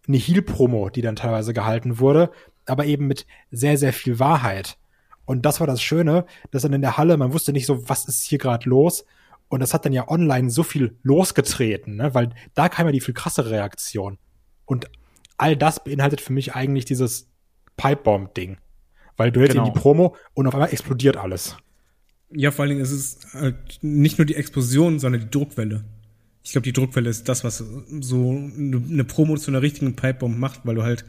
eine 0.06 0.16
Heal-Promo, 0.16 0.90
die 0.90 1.02
dann 1.02 1.16
teilweise 1.16 1.54
gehalten 1.54 1.98
wurde, 1.98 2.30
aber 2.66 2.86
eben 2.86 3.06
mit 3.06 3.26
sehr, 3.50 3.78
sehr 3.78 3.92
viel 3.92 4.18
Wahrheit. 4.18 4.78
Und 5.26 5.46
das 5.46 5.60
war 5.60 5.66
das 5.66 5.82
Schöne, 5.82 6.26
dass 6.50 6.62
dann 6.62 6.72
in 6.72 6.82
der 6.82 6.96
Halle, 6.96 7.16
man 7.16 7.32
wusste 7.32 7.52
nicht 7.52 7.66
so, 7.66 7.88
was 7.88 8.06
ist 8.06 8.22
hier 8.24 8.38
gerade 8.38 8.68
los. 8.68 9.04
Und 9.48 9.60
das 9.60 9.74
hat 9.74 9.84
dann 9.84 9.92
ja 9.92 10.08
online 10.08 10.50
so 10.50 10.62
viel 10.62 10.96
losgetreten, 11.02 11.96
ne? 11.96 12.14
weil 12.14 12.30
da 12.54 12.68
kam 12.68 12.86
ja 12.86 12.92
die 12.92 13.00
viel 13.00 13.14
krassere 13.14 13.50
Reaktion. 13.50 14.18
Und 14.64 14.90
all 15.36 15.56
das 15.56 15.82
beinhaltet 15.82 16.20
für 16.20 16.32
mich 16.32 16.54
eigentlich 16.54 16.84
dieses 16.84 17.30
Pipebomb-Ding. 17.76 18.58
Weil 19.16 19.30
du 19.30 19.40
hältst 19.40 19.54
genau. 19.54 19.66
in 19.66 19.72
die 19.72 19.78
Promo 19.78 20.16
und 20.34 20.46
auf 20.46 20.54
einmal 20.54 20.72
explodiert 20.72 21.16
alles. 21.16 21.56
Ja, 22.30 22.50
vor 22.50 22.64
allen 22.64 22.70
Dingen 22.70 22.82
ist 22.82 22.90
es 22.90 23.32
halt 23.32 23.78
nicht 23.80 24.18
nur 24.18 24.26
die 24.26 24.34
Explosion, 24.34 24.98
sondern 24.98 25.20
die 25.20 25.30
Druckwelle. 25.30 25.84
Ich 26.42 26.52
glaube, 26.52 26.64
die 26.64 26.72
Druckwelle 26.72 27.08
ist 27.08 27.28
das, 27.28 27.44
was 27.44 27.58
so 27.58 28.30
eine 28.30 29.04
Promo 29.04 29.36
zu 29.36 29.50
einer 29.50 29.62
richtigen 29.62 29.94
Pipebomb 29.94 30.36
macht, 30.36 30.60
weil 30.64 30.74
du 30.74 30.82
halt 30.82 31.04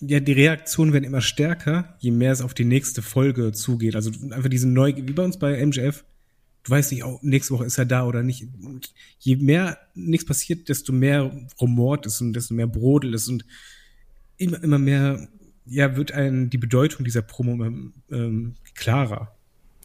ja, 0.00 0.20
die 0.20 0.32
Reaktionen 0.32 0.92
werden 0.92 1.04
immer 1.04 1.20
stärker, 1.20 1.96
je 1.98 2.10
mehr 2.10 2.32
es 2.32 2.42
auf 2.42 2.54
die 2.54 2.64
nächste 2.64 3.02
Folge 3.02 3.52
zugeht. 3.52 3.96
Also 3.96 4.10
einfach 4.30 4.48
diese 4.48 4.68
Neugier, 4.68 5.06
wie 5.08 5.12
bei 5.12 5.24
uns 5.24 5.38
bei 5.38 5.64
MJF. 5.64 6.04
Du 6.64 6.70
weißt 6.70 6.92
nicht, 6.92 7.04
oh, 7.04 7.18
nächste 7.22 7.54
Woche 7.54 7.64
ist 7.64 7.78
er 7.78 7.86
da 7.86 8.06
oder 8.06 8.22
nicht. 8.22 8.48
Je 9.20 9.36
mehr 9.36 9.78
nichts 9.94 10.26
passiert, 10.26 10.68
desto 10.68 10.92
mehr 10.92 11.30
rumort 11.60 12.06
ist 12.06 12.20
und 12.20 12.32
desto 12.32 12.54
mehr 12.54 12.66
Brodel 12.66 13.14
ist 13.14 13.28
und 13.28 13.44
immer, 14.36 14.62
immer 14.62 14.78
mehr, 14.78 15.28
ja, 15.64 15.96
wird 15.96 16.12
ein, 16.12 16.50
die 16.50 16.58
Bedeutung 16.58 17.04
dieser 17.04 17.22
Promo 17.22 17.64
ähm, 18.10 18.54
klarer. 18.74 19.36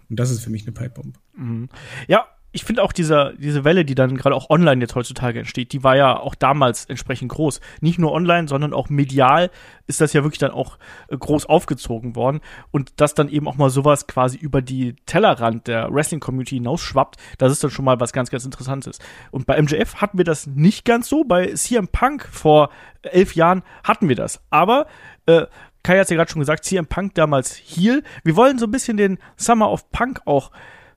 Und 0.09 0.19
das 0.19 0.31
ist 0.31 0.43
für 0.43 0.49
mich 0.49 0.63
eine 0.63 0.71
Pipebomb. 0.71 1.19
Mhm. 1.35 1.69
Ja, 2.07 2.27
ich 2.53 2.65
finde 2.65 2.83
auch 2.83 2.91
dieser, 2.91 3.33
diese 3.33 3.63
Welle, 3.63 3.85
die 3.85 3.95
dann 3.95 4.17
gerade 4.17 4.35
auch 4.35 4.49
online 4.49 4.81
jetzt 4.81 4.95
heutzutage 4.95 5.39
entsteht, 5.39 5.71
die 5.71 5.83
war 5.83 5.95
ja 5.95 6.19
auch 6.19 6.35
damals 6.35 6.85
entsprechend 6.85 7.31
groß. 7.31 7.61
Nicht 7.79 7.97
nur 7.97 8.11
online, 8.11 8.47
sondern 8.47 8.73
auch 8.73 8.89
medial 8.89 9.49
ist 9.87 10.01
das 10.01 10.11
ja 10.13 10.23
wirklich 10.23 10.39
dann 10.39 10.51
auch 10.51 10.77
äh, 11.07 11.17
groß 11.17 11.45
aufgezogen 11.45 12.15
worden. 12.15 12.41
Und 12.71 12.99
dass 12.99 13.13
dann 13.13 13.29
eben 13.29 13.47
auch 13.47 13.55
mal 13.55 13.69
sowas 13.69 14.05
quasi 14.07 14.37
über 14.37 14.61
die 14.61 14.95
Tellerrand 15.05 15.67
der 15.67 15.93
Wrestling-Community 15.93 16.55
hinausschwappt, 16.55 17.17
das 17.37 17.53
ist 17.53 17.63
dann 17.63 17.71
schon 17.71 17.85
mal 17.85 17.99
was 18.01 18.11
ganz, 18.11 18.29
ganz 18.29 18.43
Interessantes. 18.43 18.99
Und 19.31 19.45
bei 19.45 19.61
MJF 19.61 19.95
hatten 19.95 20.17
wir 20.17 20.25
das 20.25 20.47
nicht 20.47 20.83
ganz 20.83 21.07
so. 21.07 21.23
Bei 21.23 21.53
CM 21.53 21.87
Punk 21.87 22.27
vor 22.29 22.69
elf 23.01 23.35
Jahren 23.35 23.63
hatten 23.83 24.09
wir 24.09 24.15
das. 24.15 24.41
Aber 24.49 24.87
äh, 25.25 25.45
Kai 25.83 25.97
hat 25.97 26.03
es 26.03 26.09
ja 26.09 26.17
gerade 26.17 26.29
schon 26.29 26.41
gesagt, 26.41 26.65
CM 26.65 26.85
Punk 26.85 27.15
damals 27.15 27.55
Heel. 27.55 28.03
Wir 28.23 28.35
wollen 28.35 28.59
so 28.59 28.65
ein 28.65 28.71
bisschen 28.71 28.97
den 28.97 29.19
Summer 29.37 29.71
of 29.71 29.89
Punk 29.91 30.21
auch 30.25 30.51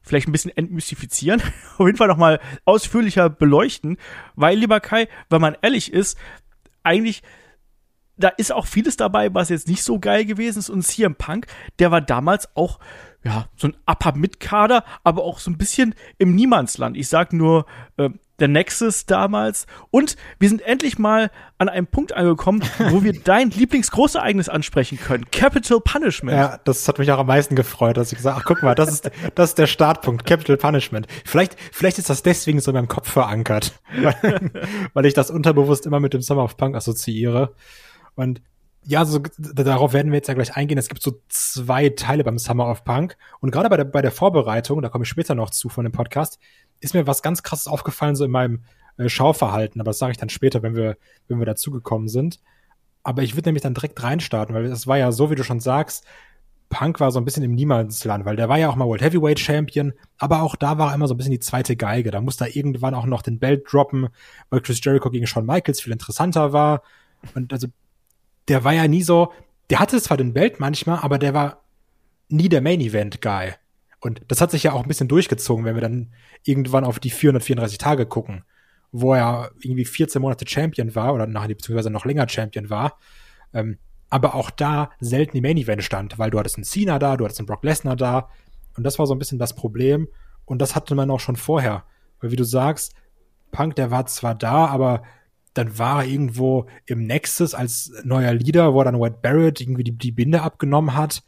vielleicht 0.05 0.29
ein 0.29 0.33
bisschen 0.33 0.57
entmystifizieren, 0.57 1.43
auf 1.79 1.87
jeden 1.87 1.99
Fall 1.99 2.09
nochmal 2.09 2.41
ausführlicher 2.65 3.29
beleuchten, 3.31 3.97
weil, 4.37 4.57
lieber 4.57 4.79
Kai, 4.79 5.09
wenn 5.31 5.41
man 5.41 5.57
ehrlich 5.63 5.93
ist, 5.93 6.17
eigentlich 6.85 7.23
da 8.17 8.29
ist 8.29 8.53
auch 8.53 8.67
vieles 8.67 8.97
dabei, 8.97 9.35
was 9.35 9.49
jetzt 9.49 9.69
nicht 9.69 9.83
so 9.83 9.99
geil 9.99 10.25
gewesen 10.25 10.61
ist. 10.61 10.71
Und 10.71 10.83
CM 10.83 11.17
Punk, 11.17 11.47
der 11.79 11.91
war 11.91 12.01
damals 12.01 12.55
auch, 12.57 12.79
ja, 13.25 13.49
so 13.57 13.69
ein 13.69 13.77
Upper-Mid-Kader, 13.87 14.85
aber 15.03 15.25
auch 15.25 15.39
so 15.39 15.51
ein 15.51 15.59
bisschen 15.59 15.95
im 16.19 16.35
Niemandsland. 16.35 16.97
Ich 16.97 17.09
sag 17.09 17.33
nur, 17.33 17.67
äh, 17.97 18.11
der 18.41 18.49
Nexus 18.49 19.07
damals. 19.07 19.67
Und 19.91 20.17
wir 20.39 20.49
sind 20.49 20.63
endlich 20.63 20.99
mal 20.99 21.31
an 21.59 21.69
einem 21.69 21.87
Punkt 21.87 22.13
angekommen, 22.13 22.63
wo 22.91 23.03
wir 23.03 23.13
dein 23.13 23.51
Lieblingsgroßereignis 23.51 24.49
ansprechen 24.49 24.99
können. 24.99 25.31
Capital 25.31 25.81
Punishment. 25.81 26.37
Ja, 26.37 26.59
das 26.65 26.87
hat 26.89 26.99
mich 26.99 27.11
auch 27.13 27.19
am 27.19 27.27
meisten 27.27 27.55
gefreut, 27.55 27.97
dass 27.97 28.13
ich 28.13 28.19
gesagt 28.19 28.39
ach 28.39 28.45
guck 28.45 28.63
mal, 28.63 28.75
das 28.75 28.91
ist, 28.91 29.11
das 29.35 29.51
ist 29.51 29.59
der 29.59 29.67
Startpunkt, 29.67 30.27
Capital 30.27 30.57
Punishment. 30.57 31.07
Vielleicht, 31.25 31.57
vielleicht 31.73 31.99
ist 31.99 32.11
das 32.11 32.23
deswegen 32.23 32.61
so 32.61 32.71
in 32.71 32.77
meinem 32.77 32.89
Kopf 32.89 33.11
verankert, 33.11 33.73
weil, 34.03 34.51
weil 34.93 35.07
ich 35.07 35.15
das 35.15 35.31
unterbewusst 35.31 35.87
immer 35.87 36.01
mit 36.01 36.15
dem 36.15 36.23
Summer 36.23 36.45
of 36.45 36.57
Punk 36.57 36.77
assoziiere. 36.77 37.55
Und 38.15 38.43
ja, 38.87 39.05
so, 39.05 39.21
darauf 39.39 39.93
werden 39.93 40.13
wir 40.13 40.19
jetzt 40.19 40.29
ja 40.29 40.35
gleich 40.35 40.57
eingehen. 40.57 40.77
Es 40.77 40.89
gibt 40.89 41.03
so 41.03 41.21
zwei 41.29 41.89
Teile 41.89 42.23
beim 42.23 42.39
Summer 42.39 42.69
of 42.69 42.85
Punk. 42.85 43.17
Und 43.41 43.51
gerade 43.51 43.69
bei 43.71 43.79
der, 43.79 43.85
bei 43.85 44.03
der 44.03 44.11
Vorbereitung, 44.11 44.83
da 44.83 44.89
komme 44.89 45.05
ich 45.05 45.09
später 45.09 45.35
noch 45.35 45.51
zu 45.51 45.69
von 45.69 45.85
dem 45.85 45.93
Podcast, 45.93 46.39
ist 46.85 46.95
mir 46.95 47.07
was 47.07 47.23
ganz 47.23 47.43
krasses 47.43 47.67
aufgefallen, 47.67 48.15
so 48.15 48.25
in 48.25 48.31
meinem 48.31 48.61
äh, 48.97 49.09
Schauverhalten. 49.09 49.81
Aber 49.81 49.91
das 49.91 49.99
sage 49.99 50.13
ich 50.13 50.19
dann 50.19 50.29
später, 50.29 50.63
wenn 50.63 50.77
wir, 50.77 50.97
wenn 51.29 51.39
wir 51.39 51.47
dazugekommen 51.47 52.09
sind. 52.09 52.41
Aber 53.03 53.23
ich 53.23 53.35
würde 53.35 53.49
nämlich 53.49 53.63
dann 53.63 53.75
direkt 53.75 54.03
reinstarten, 54.03 54.55
weil 54.55 54.65
es 54.67 54.87
war 54.87 54.99
ja 54.99 55.13
so, 55.13 55.31
wie 55.31 55.35
du 55.35 55.45
schon 55.45 55.61
sagst, 55.61 56.05
Punk 56.71 56.99
war 56.99 57.11
so 57.11 57.21
ein 57.21 57.25
bisschen 57.25 57.43
im 57.43 57.55
Niemandsland, 57.55 58.25
weil 58.25 58.37
der 58.37 58.49
war 58.49 58.59
ja 58.59 58.69
auch 58.69 58.77
mal 58.77 58.87
World 58.87 59.03
Heavyweight 59.03 59.39
Champion, 59.39 59.93
aber 60.19 60.43
auch 60.43 60.57
da 60.57 60.79
war 60.79 60.91
er 60.91 60.95
immer 60.95 61.07
so 61.07 61.15
ein 61.15 61.17
bisschen 61.17 61.33
die 61.33 61.41
zweite 61.41 61.77
Geige. 61.77 62.11
Da 62.11 62.21
musste 62.21 62.45
er 62.45 62.57
irgendwann 62.57 62.95
auch 62.95 63.07
noch 63.07 63.23
den 63.23 63.39
Belt 63.39 63.65
droppen, 63.71 64.09
weil 64.51 64.61
Chris 64.61 64.83
Jericho 64.83 65.11
gegen 65.11 65.27
Shawn 65.27 65.47
Michaels 65.47 65.81
viel 65.81 65.93
interessanter 65.93 66.53
war. 66.53 66.83
Und 67.35 67.53
also 67.53 67.69
der 68.49 68.65
war 68.65 68.73
ja 68.73 68.89
nie 68.89 69.03
so, 69.03 69.33
der 69.71 69.79
hatte 69.79 70.01
zwar 70.01 70.17
den 70.17 70.33
Belt 70.33 70.59
manchmal, 70.59 70.99
aber 70.99 71.19
der 71.19 71.35
war 71.35 71.63
nie 72.29 72.49
der 72.49 72.61
Main 72.61 72.81
Event 72.81 73.23
Guy. 73.23 73.53
Und 74.05 74.21
das 74.29 74.43
hat 74.43 74.51
sich 74.51 74.65
ja 74.65 74.75
auch 74.75 74.83
ein 74.83 74.89
bisschen 74.89 75.09
durchgezogen, 75.09 75.65
wenn 75.65 75.77
wir 75.77 75.81
dann 75.81 76.13
irgendwann 76.43 76.85
auf 76.85 77.01
die 77.01 77.09
434 77.09 77.79
Tage 77.79 78.05
gucken, 78.05 78.45
wo 78.93 79.15
er 79.15 79.51
irgendwie 79.63 79.87
14 79.87 80.21
Monate 80.21 80.47
Champion 80.47 80.95
war 80.95 81.15
oder 81.15 81.27
nachher 81.27 81.49
beziehungsweise 81.49 81.89
noch 81.89 82.05
länger 82.05 82.29
Champion 82.29 82.69
war. 82.69 82.99
Ähm, 83.55 83.79
aber 84.11 84.35
auch 84.35 84.51
da 84.51 84.91
selten 85.01 85.33
die 85.33 85.41
Main 85.41 85.57
Event 85.57 85.83
stand, 85.83 86.19
weil 86.19 86.31
du 86.31 86.39
hattest 86.39 86.57
einen 86.57 86.65
Cena 86.65 86.99
da, 86.99 87.17
du 87.17 87.25
hattest 87.25 87.41
einen 87.41 87.47
Brock 87.47 87.65
Lesnar 87.65 87.97
da. 87.97 88.29
Und 88.77 88.85
das 88.85 88.99
war 88.99 89.07
so 89.07 89.15
ein 89.15 89.19
bisschen 89.19 89.39
das 89.39 89.57
Problem. 89.57 90.07
Und 90.45 90.61
das 90.61 90.77
hatte 90.77 90.95
man 90.95 91.11
auch 91.11 91.21
schon 91.21 91.37
vorher. 91.37 91.85
Weil 92.21 92.31
wie 92.31 92.37
du 92.37 92.45
sagst, 92.45 92.93
Punk, 93.53 93.75
der 93.77 93.91
war 93.91 94.05
zwar 94.05 94.35
da, 94.35 94.67
aber 94.67 95.03
dann 95.55 95.79
war 95.79 96.03
er 96.03 96.11
irgendwo 96.11 96.67
im 96.85 97.07
Nexus 97.07 97.55
als 97.55 97.91
neuer 98.05 98.35
Leader, 98.35 98.75
wo 98.75 98.85
dann 98.85 99.01
White 99.01 99.21
Barrett 99.23 99.63
irgendwie 99.63 99.85
die, 99.85 99.97
die 99.97 100.13
Binde 100.13 100.43
abgenommen 100.43 100.95
hat. 100.95 101.23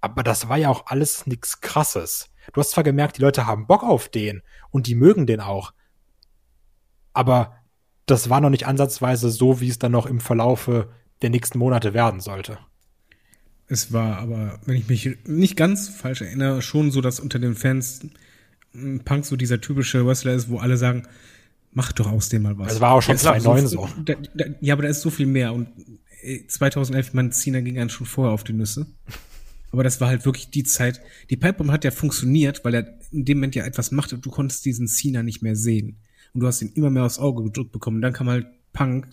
Aber 0.00 0.22
das 0.22 0.48
war 0.48 0.56
ja 0.56 0.68
auch 0.68 0.86
alles 0.86 1.26
nix 1.26 1.60
krasses. 1.60 2.30
Du 2.52 2.60
hast 2.60 2.70
zwar 2.70 2.84
gemerkt, 2.84 3.18
die 3.18 3.22
Leute 3.22 3.46
haben 3.46 3.66
Bock 3.66 3.82
auf 3.82 4.08
den 4.08 4.42
und 4.70 4.86
die 4.86 4.94
mögen 4.94 5.26
den 5.26 5.40
auch. 5.40 5.72
Aber 7.12 7.56
das 8.06 8.30
war 8.30 8.40
noch 8.40 8.50
nicht 8.50 8.66
ansatzweise 8.66 9.30
so, 9.30 9.60
wie 9.60 9.68
es 9.68 9.78
dann 9.78 9.92
noch 9.92 10.06
im 10.06 10.20
Verlaufe 10.20 10.90
der 11.20 11.30
nächsten 11.30 11.58
Monate 11.58 11.94
werden 11.94 12.20
sollte. 12.20 12.58
Es 13.66 13.92
war 13.92 14.18
aber, 14.18 14.60
wenn 14.64 14.76
ich 14.76 14.88
mich 14.88 15.18
nicht 15.24 15.56
ganz 15.56 15.88
falsch 15.88 16.22
erinnere, 16.22 16.62
schon 16.62 16.90
so, 16.90 17.00
dass 17.00 17.20
unter 17.20 17.38
den 17.38 17.54
Fans 17.54 18.00
Punk 19.04 19.26
so 19.26 19.36
dieser 19.36 19.60
typische 19.60 20.06
Wrestler 20.06 20.32
ist, 20.32 20.48
wo 20.48 20.58
alle 20.58 20.76
sagen, 20.76 21.06
mach 21.72 21.92
doch 21.92 22.10
aus 22.10 22.28
dem 22.28 22.42
mal 22.42 22.58
was. 22.58 22.68
Das 22.68 22.80
war 22.80 22.92
auch 22.92 23.02
schon 23.02 23.18
2009 23.18 23.66
so. 23.66 23.88
Da, 24.04 24.14
da, 24.34 24.44
ja, 24.60 24.74
aber 24.74 24.82
da 24.82 24.88
ist 24.88 25.02
so 25.02 25.10
viel 25.10 25.26
mehr. 25.26 25.52
Und 25.52 25.68
2011, 26.48 27.12
man 27.14 27.32
Cena 27.32 27.60
ging 27.60 27.78
einen 27.78 27.90
schon 27.90 28.06
vorher 28.06 28.32
auf 28.32 28.44
die 28.44 28.52
Nüsse. 28.52 28.86
Aber 29.70 29.84
das 29.84 30.00
war 30.00 30.08
halt 30.08 30.24
wirklich 30.24 30.50
die 30.50 30.64
Zeit. 30.64 31.00
Die 31.30 31.36
Pipebomb 31.36 31.70
hat 31.70 31.84
ja 31.84 31.90
funktioniert, 31.90 32.64
weil 32.64 32.74
er 32.74 32.98
in 33.10 33.24
dem 33.24 33.38
Moment 33.38 33.54
ja 33.54 33.64
etwas 33.64 33.90
macht 33.90 34.12
und 34.12 34.24
du 34.24 34.30
konntest 34.30 34.64
diesen 34.64 34.88
Cena 34.88 35.22
nicht 35.22 35.42
mehr 35.42 35.56
sehen. 35.56 35.98
Und 36.32 36.40
du 36.40 36.46
hast 36.46 36.62
ihn 36.62 36.72
immer 36.74 36.90
mehr 36.90 37.04
aufs 37.04 37.18
Auge 37.18 37.44
gedrückt 37.44 37.72
bekommen. 37.72 37.96
Und 37.96 38.02
dann 38.02 38.12
kam 38.12 38.28
halt 38.28 38.46
Punk, 38.72 39.08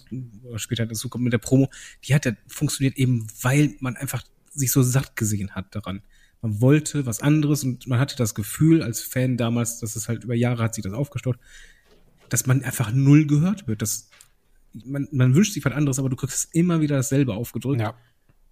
später 0.57 0.85
dazu 0.85 1.09
kommt 1.09 1.23
mit 1.23 1.33
der 1.33 1.39
Promo, 1.39 1.69
die 2.03 2.13
hat 2.13 2.25
ja 2.25 2.33
funktioniert 2.47 2.97
eben, 2.97 3.27
weil 3.41 3.75
man 3.79 3.95
einfach 3.95 4.23
sich 4.51 4.71
so 4.71 4.83
satt 4.83 5.15
gesehen 5.15 5.51
hat 5.51 5.73
daran. 5.75 6.01
Man 6.41 6.61
wollte 6.61 7.05
was 7.05 7.21
anderes 7.21 7.63
und 7.63 7.87
man 7.87 7.99
hatte 7.99 8.15
das 8.15 8.35
Gefühl 8.35 8.83
als 8.83 9.01
Fan 9.01 9.37
damals, 9.37 9.79
dass 9.79 9.95
es 9.95 10.07
halt 10.07 10.23
über 10.23 10.35
Jahre 10.35 10.63
hat 10.63 10.75
sich 10.75 10.83
das 10.83 10.93
aufgestaut, 10.93 11.37
dass 12.29 12.45
man 12.45 12.63
einfach 12.63 12.91
null 12.91 13.25
gehört 13.25 13.67
wird. 13.67 13.81
Das, 13.81 14.09
man, 14.73 15.07
man 15.11 15.33
wünscht 15.33 15.53
sich 15.53 15.65
was 15.65 15.73
anderes, 15.73 15.99
aber 15.99 16.09
du 16.09 16.15
kriegst 16.15 16.53
immer 16.53 16.81
wieder 16.81 16.97
dasselbe 16.97 17.33
aufgedrückt. 17.33 17.81
Ja. 17.81 17.95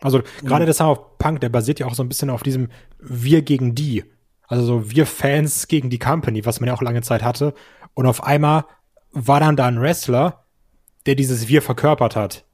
Also 0.04 0.22
gerade 0.44 0.66
der 0.66 0.74
Sound 0.74 0.98
of 0.98 1.18
Punk, 1.18 1.42
der 1.42 1.50
basiert 1.50 1.80
ja 1.80 1.88
auch 1.88 1.96
so 1.96 2.04
ein 2.04 2.10
bisschen 2.10 2.30
auf 2.30 2.44
diesem 2.44 2.70
Wir 3.00 3.42
gegen 3.42 3.74
die. 3.74 4.04
Also 4.48 4.66
so 4.66 4.92
wir 4.92 5.06
Fans 5.06 5.68
gegen 5.68 5.90
die 5.90 6.00
Company, 6.00 6.46
was 6.46 6.60
man 6.60 6.68
ja 6.68 6.74
auch 6.74 6.82
lange 6.82 7.02
Zeit 7.02 7.24
hatte. 7.24 7.54
Und 7.94 8.06
auf 8.06 8.24
einmal 8.24 8.66
war 9.12 9.40
dann 9.40 9.56
da 9.56 9.66
ein 9.66 9.80
Wrestler, 9.80 10.46
der 11.06 11.16
dieses 11.16 11.48
Wir 11.48 11.62
verkörpert 11.62 12.16
hat. 12.16 12.46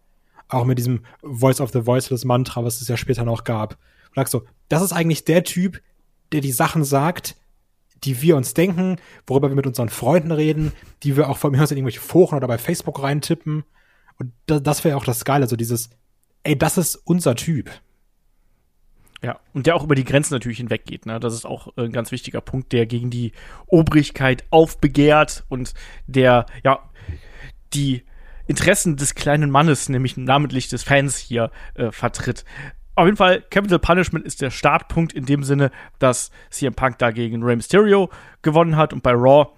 Auch 0.47 0.65
mit 0.65 0.77
diesem 0.77 1.01
Voice 1.21 1.61
of 1.61 1.71
the 1.71 1.85
Voiceless 1.85 2.25
Mantra, 2.25 2.63
was 2.63 2.81
es 2.81 2.87
ja 2.87 2.97
später 2.97 3.23
noch 3.23 3.43
gab. 3.43 3.77
Und 4.09 4.15
sagst 4.15 4.31
so, 4.31 4.43
das 4.67 4.81
ist 4.81 4.93
eigentlich 4.93 5.25
der 5.25 5.43
Typ, 5.43 5.81
der 6.31 6.41
die 6.41 6.51
Sachen 6.51 6.83
sagt, 6.83 7.35
die 8.03 8.21
wir 8.21 8.37
uns 8.37 8.53
denken, 8.53 8.97
worüber 9.27 9.49
wir 9.49 9.55
mit 9.55 9.67
unseren 9.67 9.89
Freunden 9.89 10.31
reden, 10.31 10.71
die 11.03 11.17
wir 11.17 11.29
auch 11.29 11.37
von 11.37 11.51
mir 11.51 11.61
aus 11.61 11.71
in 11.71 11.77
irgendwelche 11.77 11.99
Foren 11.99 12.37
oder 12.37 12.47
bei 12.47 12.57
Facebook 12.57 13.01
reintippen. 13.01 13.63
Und 14.17 14.31
das, 14.45 14.63
das 14.63 14.83
wäre 14.83 14.97
auch 14.97 15.05
das 15.05 15.25
Geile, 15.25 15.47
so 15.47 15.55
dieses, 15.55 15.89
ey, 16.43 16.57
das 16.57 16.77
ist 16.77 16.95
unser 16.95 17.35
Typ. 17.35 17.69
Ja, 19.21 19.39
und 19.53 19.65
der 19.65 19.75
auch 19.75 19.83
über 19.83 19.95
die 19.95 20.05
Grenzen 20.05 20.33
natürlich 20.33 20.59
hinweggeht. 20.59 21.05
Ne? 21.05 21.19
Das 21.19 21.33
ist 21.33 21.45
auch 21.45 21.75
ein 21.75 21.91
ganz 21.91 22.11
wichtiger 22.11 22.39
Punkt, 22.39 22.71
der 22.71 22.85
gegen 22.85 23.09
die 23.09 23.33
Obrigkeit 23.67 24.45
aufbegehrt 24.49 25.43
und 25.49 25.73
der, 26.07 26.45
ja, 26.63 26.89
die 27.73 28.03
Interessen 28.47 28.95
des 28.95 29.15
kleinen 29.15 29.51
Mannes, 29.51 29.89
nämlich 29.89 30.15
namentlich 30.15 30.69
des 30.69 30.83
Fans 30.83 31.17
hier, 31.17 31.51
äh, 31.75 31.91
vertritt. 31.91 32.45
Auf 32.95 33.05
jeden 33.05 33.17
Fall, 33.17 33.41
Capital 33.49 33.79
Punishment 33.79 34.25
ist 34.25 34.41
der 34.41 34.51
Startpunkt 34.51 35.13
in 35.13 35.25
dem 35.25 35.43
Sinne, 35.43 35.71
dass 35.99 36.31
CM 36.49 36.73
Punk 36.73 36.97
dagegen 36.97 37.43
Rey 37.43 37.55
Mysterio 37.55 38.09
gewonnen 38.41 38.75
hat 38.77 38.93
und 38.93 39.03
bei 39.03 39.11
Raw 39.11 39.49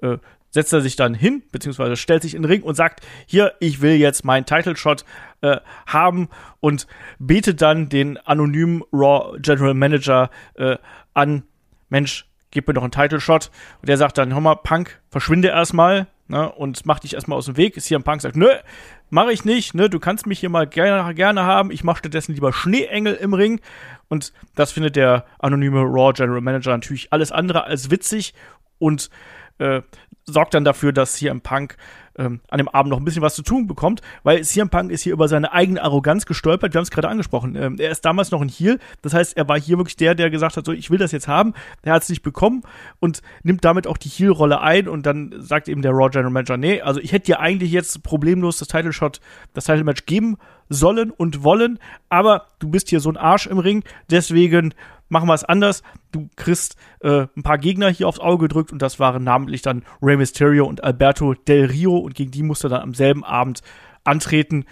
äh, 0.00 0.18
setzt 0.50 0.72
er 0.72 0.80
sich 0.80 0.96
dann 0.96 1.14
hin, 1.14 1.42
beziehungsweise 1.52 1.96
stellt 1.96 2.22
sich 2.22 2.34
in 2.34 2.42
den 2.42 2.50
Ring 2.50 2.62
und 2.62 2.74
sagt, 2.74 3.06
hier, 3.26 3.54
ich 3.60 3.80
will 3.80 3.94
jetzt 3.94 4.24
meinen 4.24 4.46
Title 4.46 4.76
Shot 4.76 5.04
äh, 5.40 5.58
haben 5.86 6.28
und 6.60 6.86
betet 7.18 7.60
dann 7.62 7.88
den 7.88 8.16
anonymen 8.18 8.82
Raw 8.92 9.38
General 9.40 9.74
Manager 9.74 10.30
äh, 10.54 10.76
an, 11.14 11.44
Mensch, 11.88 12.26
gib 12.50 12.66
mir 12.66 12.74
doch 12.74 12.82
einen 12.82 12.92
Title 12.92 13.20
Shot. 13.20 13.50
Und 13.80 13.88
der 13.88 13.96
sagt 13.96 14.18
dann, 14.18 14.32
hör 14.32 14.40
mal, 14.40 14.56
Punk, 14.56 15.00
verschwinde 15.10 15.48
erstmal 15.48 16.06
ne, 16.28 16.50
und 16.52 16.86
mach 16.86 17.00
dich 17.00 17.14
erstmal 17.14 17.38
aus 17.38 17.46
dem 17.46 17.56
Weg. 17.56 17.80
CM 17.80 18.02
Punk 18.02 18.22
sagt, 18.22 18.36
nö, 18.36 18.48
mache 19.10 19.32
ich 19.32 19.44
nicht, 19.44 19.74
ne? 19.74 19.88
Du 19.90 19.98
kannst 19.98 20.26
mich 20.26 20.40
hier 20.40 20.50
mal 20.50 20.66
gerne, 20.66 21.14
gerne 21.14 21.44
haben. 21.44 21.70
Ich 21.70 21.84
mache 21.84 21.98
stattdessen 21.98 22.34
lieber 22.34 22.52
Schneeengel 22.52 23.14
im 23.14 23.34
Ring. 23.34 23.60
Und 24.08 24.32
das 24.54 24.72
findet 24.72 24.96
der 24.96 25.24
anonyme 25.38 25.80
Raw 25.80 26.12
General 26.12 26.40
Manager 26.40 26.72
natürlich 26.72 27.12
alles 27.12 27.32
andere 27.32 27.64
als 27.64 27.90
witzig 27.90 28.34
und 28.78 29.10
äh, 29.58 29.82
sorgt 30.32 30.54
dann 30.54 30.64
dafür, 30.64 30.92
dass 30.92 31.14
CM 31.14 31.40
Punk 31.40 31.76
ähm, 32.18 32.40
an 32.48 32.58
dem 32.58 32.68
Abend 32.68 32.90
noch 32.90 32.98
ein 32.98 33.04
bisschen 33.04 33.22
was 33.22 33.34
zu 33.34 33.42
tun 33.42 33.66
bekommt, 33.66 34.02
weil 34.22 34.42
CM 34.42 34.68
Punk 34.68 34.90
ist 34.90 35.02
hier 35.02 35.12
über 35.12 35.28
seine 35.28 35.52
eigene 35.52 35.82
Arroganz 35.82 36.26
gestolpert. 36.26 36.74
Wir 36.74 36.78
haben 36.78 36.84
es 36.84 36.90
gerade 36.90 37.08
angesprochen. 37.08 37.54
Ähm, 37.56 37.76
er 37.78 37.90
ist 37.90 38.04
damals 38.04 38.30
noch 38.30 38.42
ein 38.42 38.48
Heel, 38.48 38.78
das 39.02 39.14
heißt, 39.14 39.36
er 39.36 39.48
war 39.48 39.58
hier 39.58 39.78
wirklich 39.78 39.96
der, 39.96 40.14
der 40.14 40.30
gesagt 40.30 40.56
hat, 40.56 40.66
so 40.66 40.72
ich 40.72 40.90
will 40.90 40.98
das 40.98 41.12
jetzt 41.12 41.28
haben. 41.28 41.54
Er 41.82 41.94
hat 41.94 42.02
es 42.02 42.08
nicht 42.08 42.22
bekommen 42.22 42.62
und 42.98 43.22
nimmt 43.42 43.64
damit 43.64 43.86
auch 43.86 43.96
die 43.96 44.08
Heel-Rolle 44.08 44.60
ein 44.60 44.88
und 44.88 45.06
dann 45.06 45.34
sagt 45.38 45.68
eben 45.68 45.82
der 45.82 45.92
Raw 45.92 46.10
General 46.10 46.32
Manager, 46.32 46.56
nee, 46.56 46.80
also 46.80 47.00
ich 47.00 47.12
hätte 47.12 47.26
dir 47.26 47.40
eigentlich 47.40 47.70
jetzt 47.70 48.02
problemlos 48.02 48.58
das 48.58 48.68
Title 48.68 48.92
Shot, 48.92 49.20
das 49.54 49.64
Title 49.64 49.84
Match 49.84 50.04
geben 50.06 50.36
sollen 50.68 51.10
und 51.10 51.44
wollen, 51.44 51.78
aber 52.08 52.46
du 52.58 52.68
bist 52.68 52.90
hier 52.90 53.00
so 53.00 53.08
ein 53.10 53.16
Arsch 53.16 53.46
im 53.46 53.58
Ring, 53.58 53.84
deswegen 54.10 54.74
machen 55.08 55.28
wir 55.28 55.34
es 55.34 55.44
anders. 55.44 55.82
Du 56.12 56.28
kriegst 56.36 56.76
äh, 57.00 57.26
ein 57.36 57.42
paar 57.42 57.58
Gegner 57.58 57.88
hier 57.88 58.08
aufs 58.08 58.20
Auge 58.20 58.48
gedrückt 58.48 58.72
und 58.72 58.80
das 58.80 58.98
waren 58.98 59.24
namentlich 59.24 59.62
dann 59.62 59.84
Rey 60.02 60.16
Mysterio 60.16 60.66
und 60.66 60.84
Alberto 60.84 61.34
Del 61.34 61.66
Rio 61.66 61.96
und 61.96 62.14
gegen 62.14 62.30
die 62.30 62.42
musste 62.42 62.68
er 62.68 62.70
dann 62.70 62.82
am 62.82 62.94
selben 62.94 63.24
Abend 63.24 63.62
antreten. 64.04 64.64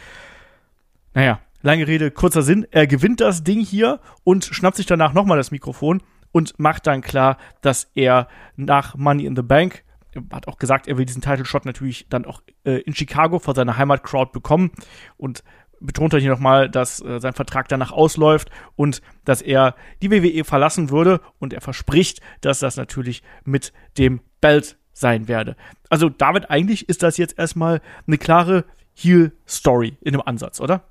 Naja, 1.15 1.41
lange 1.63 1.87
Rede, 1.87 2.11
kurzer 2.11 2.43
Sinn. 2.43 2.67
Er 2.71 2.87
gewinnt 2.87 3.21
das 3.21 3.45
Ding 3.45 3.61
hier 3.61 4.01
und 4.25 4.45
schnappt 4.45 4.77
sich 4.77 4.87
danach 4.87 5.13
nochmal 5.13 5.39
das 5.39 5.51
Mikrofon 5.51 6.03
und 6.33 6.59
macht 6.59 6.87
dann 6.87 7.01
klar, 7.01 7.39
dass 7.63 7.91
er 7.95 8.29
nach 8.57 8.97
Money 8.97 9.25
in 9.25 9.37
the 9.37 9.43
Bank 9.43 9.85
hat 10.33 10.49
auch 10.49 10.59
gesagt, 10.59 10.89
er 10.89 10.97
will 10.97 11.05
diesen 11.05 11.23
Title 11.23 11.45
Shot 11.45 11.65
natürlich 11.65 12.07
dann 12.09 12.25
auch 12.25 12.43
äh, 12.65 12.81
in 12.81 12.95
Chicago 12.95 13.39
vor 13.39 13.55
seiner 13.55 13.77
Heimatcrowd 13.77 14.33
bekommen 14.33 14.71
und 15.17 15.43
betont 15.81 16.15
er 16.15 16.21
hier 16.21 16.31
nochmal, 16.31 16.71
dass 16.71 17.01
äh, 17.03 17.21
sein 17.21 17.33
Vertrag 17.33 17.69
danach 17.69 17.93
ausläuft 17.93 18.51
und 18.77 19.03
dass 19.25 19.43
er 19.43 19.75
die 20.03 20.11
WWE 20.11 20.45
verlassen 20.45 20.91
würde 20.91 21.21
und 21.39 21.53
er 21.53 21.61
verspricht, 21.61 22.21
dass 22.41 22.61
das 22.61 22.77
natürlich 22.77 23.23
mit 23.45 23.73
dem 23.99 24.21
Belt 24.41 24.77
sein 24.93 25.29
werde. 25.29 25.57
Also 25.91 26.09
David, 26.09 26.51
eigentlich 26.51 26.89
ist 26.89 27.03
das 27.03 27.17
jetzt 27.19 27.39
erstmal 27.39 27.83
eine 28.07 28.19
klare 28.19 28.65
Heel-Story 28.95 29.97
in 30.01 30.13
dem 30.13 30.23
Ansatz, 30.23 30.61
oder? 30.61 30.85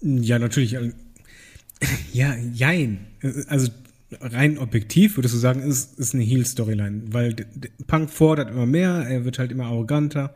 Ja, 0.00 0.38
natürlich. 0.38 0.74
äh, 0.74 0.92
Ja, 2.12 2.34
jein. 2.36 3.06
Also 3.48 3.70
rein 4.20 4.58
objektiv 4.58 5.16
würdest 5.16 5.34
du 5.34 5.38
sagen, 5.38 5.62
ist, 5.62 5.98
ist 5.98 6.14
eine 6.14 6.24
Heel-Storyline, 6.24 7.02
weil 7.12 7.36
Punk 7.86 8.10
fordert 8.10 8.50
immer 8.50 8.66
mehr, 8.66 9.06
er 9.08 9.24
wird 9.24 9.38
halt 9.38 9.52
immer 9.52 9.66
arroganter, 9.66 10.34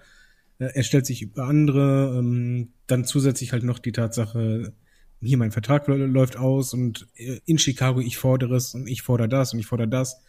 er 0.69 0.83
stellt 0.83 1.07
sich 1.07 1.23
über 1.23 1.45
andere, 1.45 2.17
ähm, 2.19 2.73
dann 2.87 3.05
zusätzlich 3.05 3.53
halt 3.53 3.63
noch 3.65 3.79
die 3.79 3.93
Tatsache, 3.93 4.73
hier 5.21 5.39
mein 5.39 5.53
Vertrag 5.53 5.89
lä- 5.89 6.07
läuft 6.07 6.37
aus 6.37 6.75
und 6.75 7.07
äh, 7.17 7.41
in 7.47 7.59
Chicago 7.59 8.01
ich 8.01 8.17
fordere 8.17 8.57
es 8.57 8.75
und 8.75 8.87
ich 8.87 9.03
fordere 9.03 9.29
das 9.29 9.53
und 9.53 9.59
ich 9.61 9.67
fordere 9.67 9.89
das. 9.89 10.21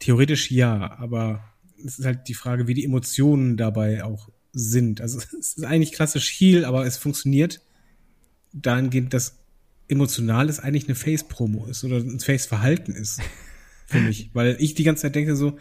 Theoretisch 0.00 0.50
ja, 0.50 0.98
aber 0.98 1.44
es 1.84 1.98
ist 1.98 2.04
halt 2.06 2.28
die 2.28 2.34
Frage, 2.34 2.66
wie 2.66 2.74
die 2.74 2.84
Emotionen 2.84 3.56
dabei 3.56 4.04
auch 4.04 4.30
sind. 4.52 5.00
Also 5.00 5.18
es 5.38 5.56
ist 5.56 5.64
eigentlich 5.64 5.92
klassisch 5.92 6.30
Heel, 6.30 6.64
aber 6.64 6.86
es 6.86 6.96
funktioniert 6.96 7.60
dahingehend, 8.52 9.12
dass 9.12 9.38
emotional 9.88 10.48
es 10.48 10.60
eigentlich 10.60 10.86
eine 10.86 10.94
Face-Promo 10.94 11.66
ist 11.66 11.84
oder 11.84 11.96
ein 11.96 12.20
Face-Verhalten 12.20 12.92
ist. 12.92 13.20
Für 13.86 14.00
mich. 14.00 14.30
Weil 14.32 14.56
ich 14.60 14.74
die 14.74 14.84
ganze 14.84 15.02
Zeit 15.02 15.14
denke 15.14 15.36
so, 15.36 15.58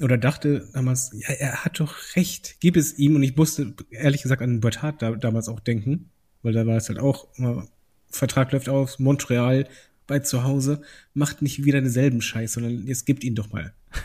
oder 0.00 0.18
dachte 0.18 0.68
damals, 0.72 1.10
ja, 1.14 1.34
er 1.34 1.64
hat 1.64 1.80
doch 1.80 1.94
recht, 2.16 2.56
gib 2.60 2.76
es 2.76 2.98
ihm. 2.98 3.16
Und 3.16 3.22
ich 3.22 3.36
musste 3.36 3.74
ehrlich 3.90 4.22
gesagt 4.22 4.42
an 4.42 4.60
Bret 4.60 4.82
Hart 4.82 5.02
da, 5.02 5.12
damals 5.12 5.48
auch 5.48 5.60
denken, 5.60 6.10
weil 6.42 6.52
da 6.52 6.66
war 6.66 6.76
es 6.76 6.88
halt 6.88 6.98
auch, 6.98 7.28
immer, 7.36 7.66
Vertrag 8.10 8.52
läuft 8.52 8.68
aus, 8.68 8.98
Montreal, 8.98 9.68
bei 10.06 10.20
zu 10.20 10.42
Hause, 10.42 10.82
macht 11.14 11.42
nicht 11.42 11.64
wieder 11.64 11.80
denselben 11.80 12.22
Scheiß, 12.22 12.54
sondern 12.54 12.86
jetzt 12.86 13.06
gibt 13.06 13.24
ihn 13.24 13.34
doch 13.34 13.52
mal. 13.52 13.72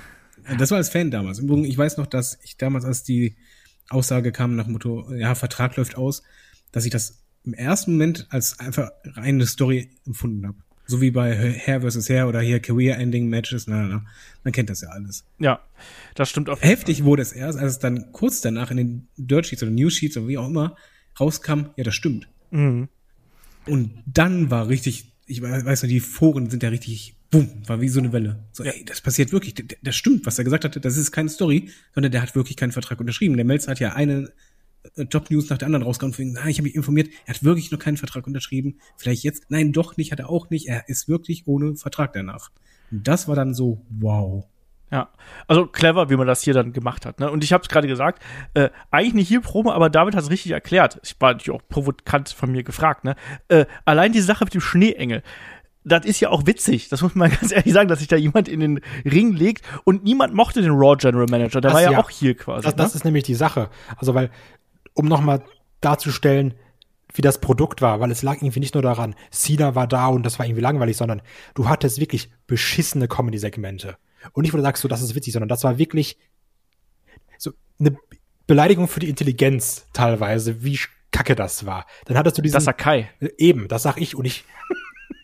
Das 0.60 0.72
war 0.72 0.78
als 0.78 0.90
Fan 0.90 1.10
damals. 1.10 1.40
Im 1.40 1.46
Übrigen, 1.46 1.64
ich 1.64 1.78
weiß 1.78 1.96
noch, 1.96 2.06
dass 2.06 2.38
ich 2.44 2.58
damals, 2.58 2.84
als 2.84 3.04
die 3.04 3.38
Aussage 3.88 4.34
kam 4.34 4.58
nach 4.58 4.68
Motto, 4.68 5.10
ja, 5.14 5.36
Vertrag 5.36 5.78
läuft 5.78 5.96
aus, 5.96 6.22
dass 6.74 6.84
ich 6.84 6.92
das 6.92 7.24
im 7.46 7.54
ersten 7.54 7.94
Moment 7.94 8.28
als 8.30 8.60
einfach 8.60 8.92
reine 9.06 9.46
Story 9.46 9.92
empfunden 10.06 10.46
habe. 10.46 10.58
So 10.94 11.02
wie 11.02 11.10
bei 11.10 11.36
Hair 11.36 11.82
vs. 11.82 12.08
Hair 12.08 12.28
oder 12.28 12.40
hier 12.40 12.60
Career 12.60 13.00
Ending 13.00 13.28
Matches, 13.28 13.66
na, 13.66 13.82
na, 13.82 13.88
na. 13.88 14.06
Man 14.44 14.52
kennt 14.54 14.70
das 14.70 14.82
ja 14.82 14.90
alles. 14.90 15.26
Ja, 15.40 15.60
das 16.14 16.30
stimmt 16.30 16.50
auf 16.50 16.62
Heftig 16.62 17.04
wurde 17.04 17.24
es 17.24 17.32
erst, 17.32 17.58
als 17.58 17.72
es 17.72 17.80
dann 17.80 18.12
kurz 18.12 18.42
danach 18.42 18.70
in 18.70 18.78
den 18.78 19.08
Dirt 19.18 19.48
Sheets 19.48 19.64
oder 19.64 19.72
News 19.72 19.94
Sheets 19.96 20.18
oder 20.18 20.28
wie 20.28 20.38
auch 20.38 20.48
immer 20.48 20.76
rauskam, 21.20 21.72
ja, 21.78 21.84
das 21.84 21.96
stimmt. 21.96 22.28
Mhm. 22.52 22.90
Und 23.66 24.04
dann 24.06 24.52
war 24.52 24.68
richtig, 24.70 25.12
ich 25.26 25.42
we- 25.42 25.66
weiß 25.66 25.82
noch, 25.82 25.90
die 25.90 26.00
Foren 26.00 26.52
sind 26.52 26.62
ja 26.62 26.70
richtig, 26.70 27.16
boom, 27.32 27.50
war 27.66 27.82
wie 27.82 27.90
so 27.90 28.00
eine 28.00 28.14
Welle. 28.14 28.44
So, 28.52 28.64
ey, 28.64 28.86
das 28.86 29.02
passiert 29.02 29.32
wirklich, 29.32 29.56
das 29.82 29.96
stimmt, 29.96 30.28
was 30.28 30.38
er 30.38 30.44
gesagt 30.44 30.64
hatte, 30.64 30.80
das 30.80 30.96
ist 30.96 31.12
keine 31.12 31.30
Story, 31.30 31.72
sondern 31.96 32.12
der 32.12 32.22
hat 32.22 32.36
wirklich 32.36 32.56
keinen 32.56 32.72
Vertrag 32.72 33.00
unterschrieben. 33.00 33.36
Der 33.36 33.46
Melzer 33.46 33.72
hat 33.72 33.80
ja 33.80 33.94
eine 33.94 34.32
Job-News 34.98 35.50
nach 35.50 35.58
der 35.58 35.68
anderen 35.68 35.84
rausgehauen, 35.84 36.14
von 36.14 36.20
wegen, 36.20 36.34
nein, 36.34 36.50
ich 36.50 36.58
habe 36.58 36.68
mich 36.68 36.76
informiert, 36.76 37.10
er 37.26 37.36
hat 37.36 37.44
wirklich 37.44 37.72
noch 37.72 37.80
keinen 37.80 37.98
Vertrag 37.98 38.28
unterschrieben, 38.28 38.80
vielleicht 38.98 39.24
jetzt, 39.24 39.46
nein, 39.50 39.72
doch 39.72 39.98
nicht, 39.98 40.12
hat 40.12 40.20
er 40.20 40.30
auch 40.30 40.50
nicht, 40.50 40.68
er 40.68 40.88
ist 40.90 41.08
wirklich 41.08 41.48
ohne 41.48 41.76
Vertrag 41.76 42.14
danach. 42.14 42.52
Und 42.92 43.08
das 43.08 43.28
war 43.28 43.36
dann 43.36 43.54
so, 43.54 43.82
wow. 43.90 44.46
Ja, 44.92 45.10
also 45.48 45.66
clever, 45.66 46.12
wie 46.12 46.18
man 46.18 46.28
das 46.28 46.44
hier 46.44 46.54
dann 46.54 46.72
gemacht 46.72 47.08
hat. 47.08 47.20
Ne? 47.20 47.32
Und 47.32 47.44
ich 47.44 47.52
habe 47.52 47.64
es 47.64 47.70
gerade 47.70 47.88
gesagt, 47.88 48.22
äh, 48.54 48.70
eigentlich 48.92 49.14
eine 49.14 49.24
Heel-Promo, 49.24 49.72
aber 49.72 49.90
David 49.90 50.16
hat 50.16 50.24
es 50.24 50.30
richtig 50.30 50.52
erklärt. 50.52 51.00
Ich 51.04 51.16
war 51.20 51.32
natürlich 51.32 51.60
auch 51.60 51.68
provokant 51.68 52.30
von 52.30 52.52
mir 52.52 52.62
gefragt. 52.62 53.04
Ne? 53.04 53.16
Äh, 53.48 53.66
allein 53.86 54.12
die 54.12 54.22
Sache 54.22 54.44
mit 54.44 54.54
dem 54.54 54.62
Schneeengel, 54.62 55.24
das 55.84 56.06
ist 56.06 56.20
ja 56.20 56.30
auch 56.30 56.46
witzig. 56.46 56.90
Das 56.90 57.02
muss 57.02 57.16
man 57.16 57.32
ganz 57.42 57.52
ehrlich 57.52 57.74
sagen, 57.74 57.88
dass 57.88 58.00
sich 58.00 58.08
da 58.08 58.16
jemand 58.16 58.48
in 58.48 58.60
den 58.60 58.82
Ring 59.04 59.34
legt 59.34 59.66
und 59.84 60.04
niemand 60.04 60.36
mochte 60.36 60.62
den 60.62 60.72
Raw 60.72 60.96
General 60.96 61.26
Manager. 61.28 61.60
Der 61.60 61.72
Das 61.72 61.74
war 61.74 61.82
ja, 61.82 61.94
ja. 61.94 62.00
auch 62.00 62.12
hier 62.12 62.36
quasi. 62.36 62.64
Das, 62.66 62.76
das 62.76 62.94
ne? 62.94 62.98
ist 62.98 63.06
nämlich 63.06 63.24
die 63.24 63.36
Sache. 63.36 63.70
Also, 63.98 64.14
weil, 64.14 64.30
um 64.94 65.08
nochmal 65.08 65.44
darzustellen, 65.82 66.54
wie 67.14 67.22
das 67.22 67.40
Produkt 67.40 67.82
war, 67.82 68.00
weil 68.00 68.12
es 68.12 68.24
lag 68.24 68.38
irgendwie 68.38 68.60
nicht 68.60 68.74
nur 68.74 68.84
daran, 68.84 69.16
Cena 69.32 69.76
war 69.76 69.88
da 69.88 70.08
und 70.08 70.24
das 70.24 70.40
war 70.40 70.46
irgendwie 70.46 70.62
langweilig, 70.62 70.98
sondern 70.98 71.22
du 71.54 71.70
hattest 71.70 72.00
wirklich 72.00 72.32
beschissene 72.48 73.08
Comedy-Segmente. 73.08 73.98
Und 74.32 74.44
nicht, 74.44 74.54
wo 74.54 74.58
du 74.58 74.64
sagst, 74.64 74.82
so, 74.82 74.88
das 74.88 75.02
ist 75.02 75.16
witzig, 75.16 75.34
sondern 75.34 75.50
das 75.50 75.64
war 75.64 75.78
wirklich 75.78 76.18
so 77.38 77.52
eine 77.80 77.98
Beleidigung 78.48 78.88
für 78.88 79.00
die 79.00 79.10
Intelligenz 79.10 79.88
teilweise, 79.94 80.64
wie 80.64 80.80
kacke 81.12 81.36
das 81.36 81.66
war. 81.66 81.86
Dann 82.06 82.18
hattest 82.18 82.38
du 82.38 82.42
diesen, 82.42 82.56
das 82.56 82.66
Sakai. 82.66 83.10
Äh, 83.20 83.30
Eben, 83.38 83.68
das 83.68 83.84
sag 83.84 83.98
ich 83.98 84.16
und 84.16 84.26
ich 84.26 84.44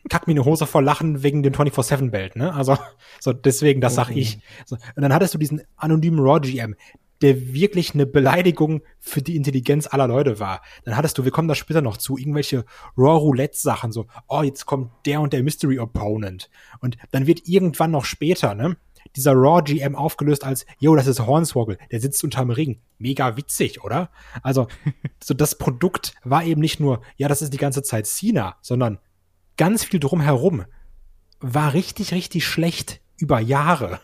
kack 0.10 0.28
mir 0.28 0.34
eine 0.34 0.46
Hose 0.46 0.66
vor 0.66 0.82
Lachen 0.82 1.24
wegen 1.24 1.44
dem 1.44 1.54
24-7-Belt, 1.54 2.36
ne? 2.36 2.54
Also, 2.54 2.78
so 3.20 3.34
deswegen, 3.34 3.82
das 3.82 3.96
sag 3.96 4.10
ich. 4.12 4.40
So, 4.66 4.76
und 4.96 5.02
dann 5.02 5.14
hattest 5.14 5.34
du 5.34 5.38
diesen 5.38 5.62
anonymen 5.76 6.20
Raw 6.20 6.40
GM, 6.40 6.76
der 7.22 7.54
wirklich 7.54 7.94
eine 7.94 8.06
Beleidigung 8.06 8.82
für 9.00 9.22
die 9.22 9.36
Intelligenz 9.36 9.88
aller 9.88 10.08
Leute 10.08 10.40
war. 10.40 10.62
Dann 10.86 10.96
hattest 10.96 11.18
du, 11.18 11.26
wir 11.26 11.32
kommen 11.32 11.48
da 11.48 11.56
später 11.56 11.82
noch 11.82 11.98
zu, 11.98 12.18
irgendwelche 12.18 12.66
Raw 12.98 13.18
Roulette-Sachen, 13.18 13.92
so, 13.92 14.08
oh, 14.28 14.42
jetzt 14.42 14.66
kommt 14.66 14.92
der 15.06 15.22
und 15.22 15.34
der 15.34 15.44
Mystery 15.44 15.80
Opponent. 15.80 16.50
Und 16.80 16.98
dann 17.12 17.28
wird 17.28 17.48
irgendwann 17.48 17.92
noch 17.92 18.06
später, 18.06 18.56
ne? 18.56 18.78
Dieser 19.16 19.34
Raw 19.34 19.62
GM 19.64 19.96
aufgelöst 19.96 20.44
als, 20.44 20.66
yo, 20.78 20.96
das 20.96 21.08
ist 21.08 21.26
Hornswoggle, 21.26 21.78
der 21.92 22.00
sitzt 22.00 22.24
unterm 22.24 22.52
Ring. 22.52 22.82
Mega 23.00 23.38
witzig, 23.38 23.84
oder? 23.84 24.12
Also, 24.44 24.68
so 25.24 25.34
das 25.34 25.58
Produkt 25.58 26.14
war 26.24 26.44
eben 26.44 26.62
nicht 26.62 26.80
nur, 26.80 27.02
ja, 27.18 27.28
das 27.28 27.42
ist 27.42 27.54
die 27.54 27.58
ganze 27.58 27.82
Zeit 27.82 28.06
Cena, 28.06 28.58
sondern 28.62 29.00
ganz 29.58 29.84
viel 29.84 30.00
drumherum 30.00 30.66
war 31.40 31.74
richtig, 31.74 32.14
richtig 32.14 32.46
schlecht 32.46 33.02
über 33.18 33.40
Jahre. 33.40 34.00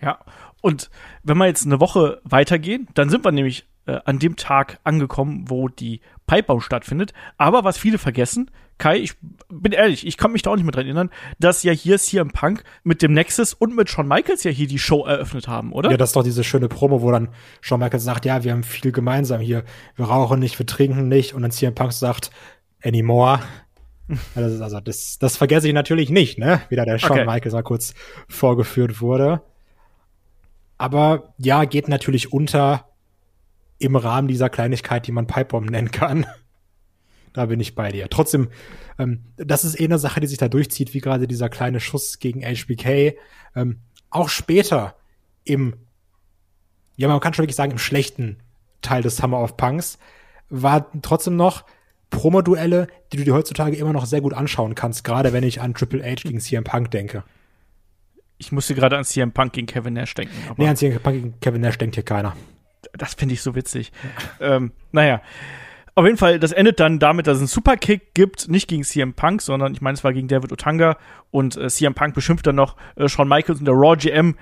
Ja, 0.00 0.18
und 0.62 0.88
wenn 1.22 1.36
wir 1.36 1.46
jetzt 1.46 1.66
eine 1.66 1.80
Woche 1.80 2.22
weitergehen, 2.24 2.88
dann 2.94 3.10
sind 3.10 3.24
wir 3.24 3.32
nämlich 3.32 3.66
äh, 3.86 3.98
an 4.04 4.18
dem 4.18 4.36
Tag 4.36 4.78
angekommen, 4.84 5.44
wo 5.48 5.68
die 5.68 6.00
Pipebau 6.26 6.60
stattfindet. 6.60 7.12
Aber 7.36 7.64
was 7.64 7.76
viele 7.76 7.98
vergessen, 7.98 8.50
Kai, 8.78 8.98
ich 8.98 9.14
bin 9.48 9.72
ehrlich, 9.72 10.06
ich 10.06 10.16
kann 10.16 10.32
mich 10.32 10.42
da 10.42 10.50
auch 10.50 10.56
nicht 10.56 10.64
mehr 10.64 10.72
dran 10.72 10.86
erinnern, 10.86 11.10
dass 11.38 11.62
ja 11.62 11.72
hier 11.72 11.98
CM 11.98 12.30
Punk 12.30 12.64
mit 12.82 13.02
dem 13.02 13.12
Nexus 13.12 13.54
und 13.54 13.76
mit 13.76 13.90
Shawn 13.90 14.08
Michaels 14.08 14.44
ja 14.44 14.50
hier 14.50 14.66
die 14.66 14.78
Show 14.78 15.04
eröffnet 15.04 15.46
haben, 15.46 15.72
oder? 15.72 15.90
Ja, 15.90 15.96
das 15.96 16.10
ist 16.10 16.16
doch 16.16 16.24
diese 16.24 16.42
schöne 16.42 16.68
Promo, 16.68 17.02
wo 17.02 17.10
dann 17.10 17.28
Shawn 17.60 17.80
Michaels 17.80 18.02
sagt, 18.02 18.24
ja, 18.24 18.44
wir 18.44 18.52
haben 18.52 18.62
viel 18.62 18.92
gemeinsam 18.92 19.40
hier. 19.40 19.64
Wir 19.96 20.06
rauchen 20.06 20.40
nicht, 20.40 20.58
wir 20.58 20.66
trinken 20.66 21.08
nicht. 21.08 21.34
Und 21.34 21.42
dann 21.42 21.50
CM 21.50 21.74
Punk 21.74 21.92
sagt, 21.92 22.30
anymore. 22.82 23.40
Also, 24.34 24.80
das, 24.80 25.18
das 25.18 25.36
vergesse 25.36 25.68
ich 25.68 25.74
natürlich 25.74 26.10
nicht, 26.10 26.38
ne? 26.38 26.60
Wie 26.68 26.76
da 26.76 26.84
der 26.84 26.98
Shawn 26.98 27.12
Okay. 27.12 27.24
Michaels 27.24 27.54
mal 27.54 27.62
kurz 27.62 27.94
vorgeführt 28.28 29.00
wurde. 29.00 29.42
Aber 30.82 31.32
ja, 31.38 31.64
geht 31.64 31.86
natürlich 31.86 32.32
unter 32.32 32.88
im 33.78 33.94
Rahmen 33.94 34.26
dieser 34.26 34.50
Kleinigkeit, 34.50 35.06
die 35.06 35.12
man 35.12 35.28
Pipebomb 35.28 35.70
nennen 35.70 35.92
kann. 35.92 36.26
Da 37.34 37.46
bin 37.46 37.60
ich 37.60 37.74
bei 37.74 37.90
dir. 37.90 38.10
Trotzdem, 38.10 38.50
ähm, 38.98 39.24
das 39.36 39.64
ist 39.64 39.80
eh 39.80 39.86
eine 39.86 39.98
Sache, 39.98 40.20
die 40.20 40.26
sich 40.26 40.36
da 40.36 40.48
durchzieht, 40.48 40.92
wie 40.92 41.00
gerade 41.00 41.26
dieser 41.26 41.48
kleine 41.48 41.80
Schuss 41.80 42.18
gegen 42.18 42.42
HBK. 42.42 43.16
Ähm, 43.56 43.80
auch 44.10 44.28
später 44.28 44.96
im, 45.42 45.74
ja, 46.96 47.08
man 47.08 47.20
kann 47.20 47.32
schon 47.32 47.44
wirklich 47.44 47.56
sagen, 47.56 47.72
im 47.72 47.78
schlechten 47.78 48.42
Teil 48.82 49.00
des 49.00 49.16
Summer 49.16 49.40
of 49.40 49.56
Punks 49.56 49.98
war 50.50 50.90
trotzdem 51.00 51.36
noch 51.36 51.64
Promo-Duelle, 52.10 52.88
die 53.12 53.16
du 53.16 53.24
dir 53.24 53.32
heutzutage 53.32 53.76
immer 53.76 53.94
noch 53.94 54.04
sehr 54.04 54.20
gut 54.20 54.34
anschauen 54.34 54.74
kannst, 54.74 55.02
gerade 55.02 55.32
wenn 55.32 55.44
ich 55.44 55.62
an 55.62 55.72
Triple 55.72 56.04
H 56.04 56.28
gegen 56.28 56.40
CM 56.40 56.64
Punk 56.64 56.90
denke. 56.90 57.24
Ich 58.42 58.50
musste 58.50 58.74
gerade 58.74 58.98
an 58.98 59.04
CM 59.04 59.30
Punk 59.30 59.52
gegen 59.52 59.68
Kevin 59.68 59.94
Nash 59.94 60.14
denken. 60.14 60.34
Nee, 60.56 60.66
an 60.66 60.76
CM 60.76 60.98
Punk 61.00 61.14
gegen 61.14 61.40
Kevin 61.40 61.60
Nash 61.60 61.78
denkt 61.78 61.94
hier 61.94 62.02
keiner. 62.02 62.34
das 62.92 63.14
finde 63.14 63.34
ich 63.34 63.40
so 63.40 63.54
witzig. 63.54 63.92
ähm, 64.40 64.72
naja. 64.90 65.22
Auf 65.94 66.04
jeden 66.06 66.16
Fall, 66.16 66.40
das 66.40 66.50
endet 66.50 66.80
dann 66.80 66.98
damit, 66.98 67.28
dass 67.28 67.36
es 67.36 67.42
einen 67.42 67.48
Superkick 67.48 68.14
gibt, 68.14 68.48
nicht 68.48 68.66
gegen 68.66 68.82
CM 68.82 69.14
Punk, 69.14 69.42
sondern 69.42 69.74
ich 69.74 69.80
meine, 69.80 69.94
es 69.94 70.02
war 70.02 70.12
gegen 70.12 70.26
David 70.26 70.50
Otanga 70.50 70.96
und 71.30 71.56
äh, 71.56 71.68
CM 71.68 71.94
Punk 71.94 72.14
beschimpft 72.14 72.46
dann 72.46 72.56
noch 72.56 72.76
äh, 72.96 73.08
Shawn 73.08 73.28
Michaels 73.28 73.60
und 73.60 73.66
der 73.66 73.74
Raw 73.74 73.96
GM 73.96 74.34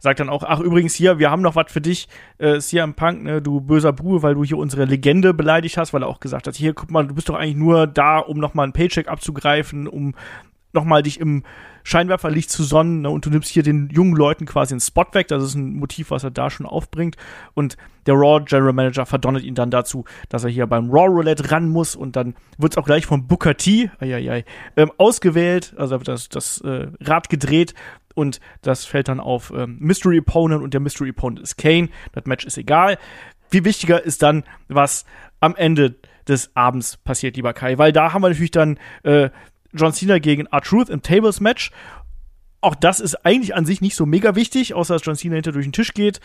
sagt 0.00 0.18
dann 0.18 0.28
auch, 0.28 0.42
ach 0.42 0.58
übrigens 0.58 0.94
hier, 0.94 1.20
wir 1.20 1.30
haben 1.30 1.42
noch 1.42 1.54
was 1.54 1.70
für 1.70 1.80
dich, 1.80 2.08
äh, 2.38 2.58
CM 2.58 2.94
Punk, 2.94 3.22
ne, 3.22 3.40
du 3.40 3.60
böser 3.60 3.92
Bube, 3.92 4.22
weil 4.22 4.34
du 4.34 4.42
hier 4.42 4.58
unsere 4.58 4.84
Legende 4.84 5.32
beleidigt 5.32 5.76
hast, 5.76 5.92
weil 5.92 6.02
er 6.02 6.08
auch 6.08 6.20
gesagt 6.20 6.48
hat, 6.48 6.56
hier, 6.56 6.74
guck 6.74 6.90
mal, 6.90 7.06
du 7.06 7.14
bist 7.14 7.28
doch 7.28 7.36
eigentlich 7.36 7.56
nur 7.56 7.86
da, 7.86 8.18
um 8.18 8.38
nochmal 8.38 8.64
einen 8.64 8.72
Paycheck 8.72 9.06
abzugreifen, 9.06 9.86
um 9.86 10.14
nochmal 10.72 11.02
dich 11.02 11.20
im 11.20 11.44
Scheinwerferlicht 11.84 12.50
zu 12.50 12.64
sonnen 12.64 13.02
ne, 13.02 13.10
und 13.10 13.26
du 13.26 13.30
nimmst 13.30 13.50
hier 13.50 13.62
den 13.62 13.90
jungen 13.90 14.16
Leuten 14.16 14.46
quasi 14.46 14.72
einen 14.72 14.80
Spot 14.80 15.06
weg. 15.12 15.28
Das 15.28 15.42
ist 15.42 15.54
ein 15.54 15.74
Motiv, 15.74 16.10
was 16.10 16.24
er 16.24 16.30
da 16.30 16.50
schon 16.50 16.66
aufbringt. 16.66 17.16
Und 17.52 17.76
der 18.06 18.14
Raw 18.14 18.42
General 18.44 18.72
Manager 18.72 19.06
verdonnert 19.06 19.44
ihn 19.44 19.54
dann 19.54 19.70
dazu, 19.70 20.04
dass 20.30 20.44
er 20.44 20.50
hier 20.50 20.66
beim 20.66 20.90
Raw 20.90 21.06
Roulette 21.06 21.50
ran 21.50 21.68
muss 21.68 21.94
und 21.94 22.16
dann 22.16 22.34
wird 22.58 22.72
es 22.72 22.78
auch 22.78 22.86
gleich 22.86 23.06
von 23.06 23.26
Booker 23.26 23.56
T 23.56 23.90
ai, 24.00 24.14
ai, 24.14 24.30
ai, 24.30 24.44
ähm, 24.76 24.90
ausgewählt, 24.96 25.74
also 25.76 25.98
das, 25.98 26.28
das 26.28 26.60
äh, 26.62 26.88
Rad 27.00 27.28
gedreht 27.28 27.74
und 28.14 28.40
das 28.62 28.84
fällt 28.84 29.08
dann 29.08 29.20
auf 29.20 29.52
ähm, 29.54 29.76
Mystery 29.78 30.18
Opponent 30.20 30.62
und 30.62 30.72
der 30.72 30.80
Mystery 30.80 31.10
Opponent 31.10 31.40
ist 31.40 31.56
Kane. 31.56 31.88
Das 32.12 32.24
Match 32.24 32.44
ist 32.44 32.56
egal. 32.58 32.98
Viel 33.50 33.64
wichtiger 33.64 34.02
ist 34.02 34.22
dann, 34.22 34.44
was 34.68 35.04
am 35.40 35.54
Ende 35.54 35.96
des 36.26 36.50
Abends 36.56 36.96
passiert, 36.96 37.36
lieber 37.36 37.52
Kai, 37.52 37.76
weil 37.76 37.92
da 37.92 38.12
haben 38.12 38.22
wir 38.22 38.30
natürlich 38.30 38.50
dann 38.50 38.78
äh, 39.02 39.30
John 39.74 39.92
Cena 39.92 40.18
gegen 40.18 40.46
R-Truth 40.46 40.88
im 40.88 41.02
Tables 41.02 41.40
Match. 41.40 41.70
Auch 42.60 42.74
das 42.74 43.00
ist 43.00 43.26
eigentlich 43.26 43.54
an 43.54 43.66
sich 43.66 43.80
nicht 43.80 43.96
so 43.96 44.06
mega 44.06 44.34
wichtig, 44.34 44.74
außer 44.74 44.94
dass 44.94 45.04
John 45.04 45.16
Cena 45.16 45.34
hinter 45.34 45.52
durch 45.52 45.66
den 45.66 45.72
Tisch 45.72 45.92
geht. 45.92 46.20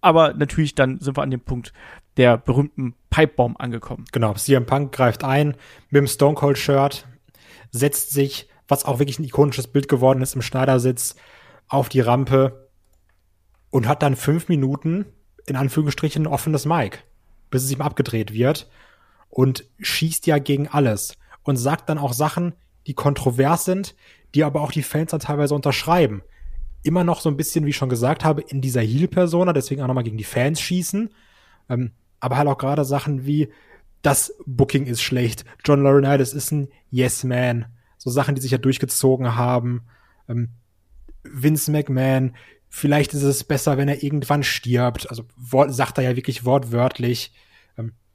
Aber 0.00 0.34
natürlich 0.34 0.74
dann 0.74 1.00
sind 1.00 1.16
wir 1.16 1.22
an 1.22 1.30
dem 1.30 1.40
Punkt 1.40 1.72
der 2.16 2.36
berühmten 2.36 2.94
Pipebomb 3.10 3.60
angekommen. 3.60 4.04
Genau, 4.12 4.34
CM 4.34 4.66
Punk 4.66 4.92
greift 4.92 5.24
ein 5.24 5.56
mit 5.90 6.00
dem 6.00 6.06
Stone 6.06 6.36
Cold 6.36 6.58
Shirt, 6.58 7.06
setzt 7.70 8.12
sich, 8.12 8.48
was 8.68 8.84
auch 8.84 8.98
wirklich 8.98 9.18
ein 9.18 9.24
ikonisches 9.24 9.66
Bild 9.66 9.88
geworden 9.88 10.22
ist, 10.22 10.34
im 10.34 10.42
Schneidersitz 10.42 11.16
auf 11.68 11.88
die 11.88 12.00
Rampe 12.00 12.68
und 13.70 13.88
hat 13.88 14.02
dann 14.02 14.14
fünf 14.14 14.48
Minuten 14.48 15.06
in 15.46 15.56
Anführungsstrichen 15.56 16.22
ein 16.22 16.32
offenes 16.32 16.66
Mic, 16.66 16.98
bis 17.50 17.64
es 17.64 17.72
ihm 17.72 17.82
abgedreht 17.82 18.32
wird 18.32 18.70
und 19.28 19.64
schießt 19.80 20.26
ja 20.26 20.38
gegen 20.38 20.68
alles 20.68 21.18
und 21.42 21.56
sagt 21.56 21.88
dann 21.88 21.98
auch 21.98 22.12
Sachen, 22.12 22.54
die 22.86 22.94
kontrovers 22.94 23.64
sind, 23.64 23.94
die 24.34 24.44
aber 24.44 24.60
auch 24.60 24.72
die 24.72 24.82
Fans 24.82 25.10
dann 25.10 25.20
teilweise 25.20 25.54
unterschreiben. 25.54 26.22
Immer 26.82 27.04
noch 27.04 27.20
so 27.20 27.28
ein 27.30 27.36
bisschen, 27.36 27.64
wie 27.64 27.70
ich 27.70 27.76
schon 27.76 27.88
gesagt 27.88 28.24
habe, 28.24 28.42
in 28.42 28.60
dieser 28.60 28.82
Heel-Persona, 28.82 29.52
deswegen 29.52 29.82
auch 29.82 29.86
nochmal 29.86 30.04
gegen 30.04 30.18
die 30.18 30.24
Fans 30.24 30.60
schießen. 30.60 31.10
Ähm, 31.70 31.92
aber 32.20 32.36
halt 32.36 32.48
auch 32.48 32.58
gerade 32.58 32.84
Sachen 32.84 33.26
wie, 33.26 33.50
das 34.02 34.34
Booking 34.44 34.86
ist 34.86 35.02
schlecht, 35.02 35.44
John 35.64 35.82
Laurinaitis 35.82 36.34
ist 36.34 36.52
ein 36.52 36.68
Yes-Man. 36.90 37.66
So 37.96 38.10
Sachen, 38.10 38.34
die 38.34 38.42
sich 38.42 38.50
ja 38.50 38.58
durchgezogen 38.58 39.34
haben. 39.34 39.84
Ähm, 40.28 40.50
Vince 41.22 41.70
McMahon, 41.70 42.34
vielleicht 42.68 43.14
ist 43.14 43.22
es 43.22 43.44
besser, 43.44 43.78
wenn 43.78 43.88
er 43.88 44.02
irgendwann 44.02 44.42
stirbt. 44.42 45.08
Also 45.08 45.24
sagt 45.68 45.96
er 45.96 46.04
ja 46.04 46.16
wirklich 46.16 46.44
wortwörtlich. 46.44 47.32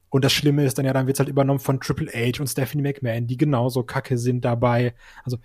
Und 0.10 0.26
das 0.26 0.34
Schlimme 0.34 0.66
ist 0.66 0.78
dann 0.78 0.86
ja, 0.86 0.94
dann 0.94 1.08
wird's 1.08 1.20
halt 1.20 1.30
übernommen 1.30 1.60
von 1.60 1.80
Triple 1.80 2.12
H 2.12 2.42
und 2.42 2.48
Stephanie 2.48 2.82
McMahon, 2.82 3.28
die 3.28 3.38
genauso 3.38 3.84
kacke 3.84 4.18
sind 4.18 4.44
dabei. 4.44 4.94
Also 5.24 5.38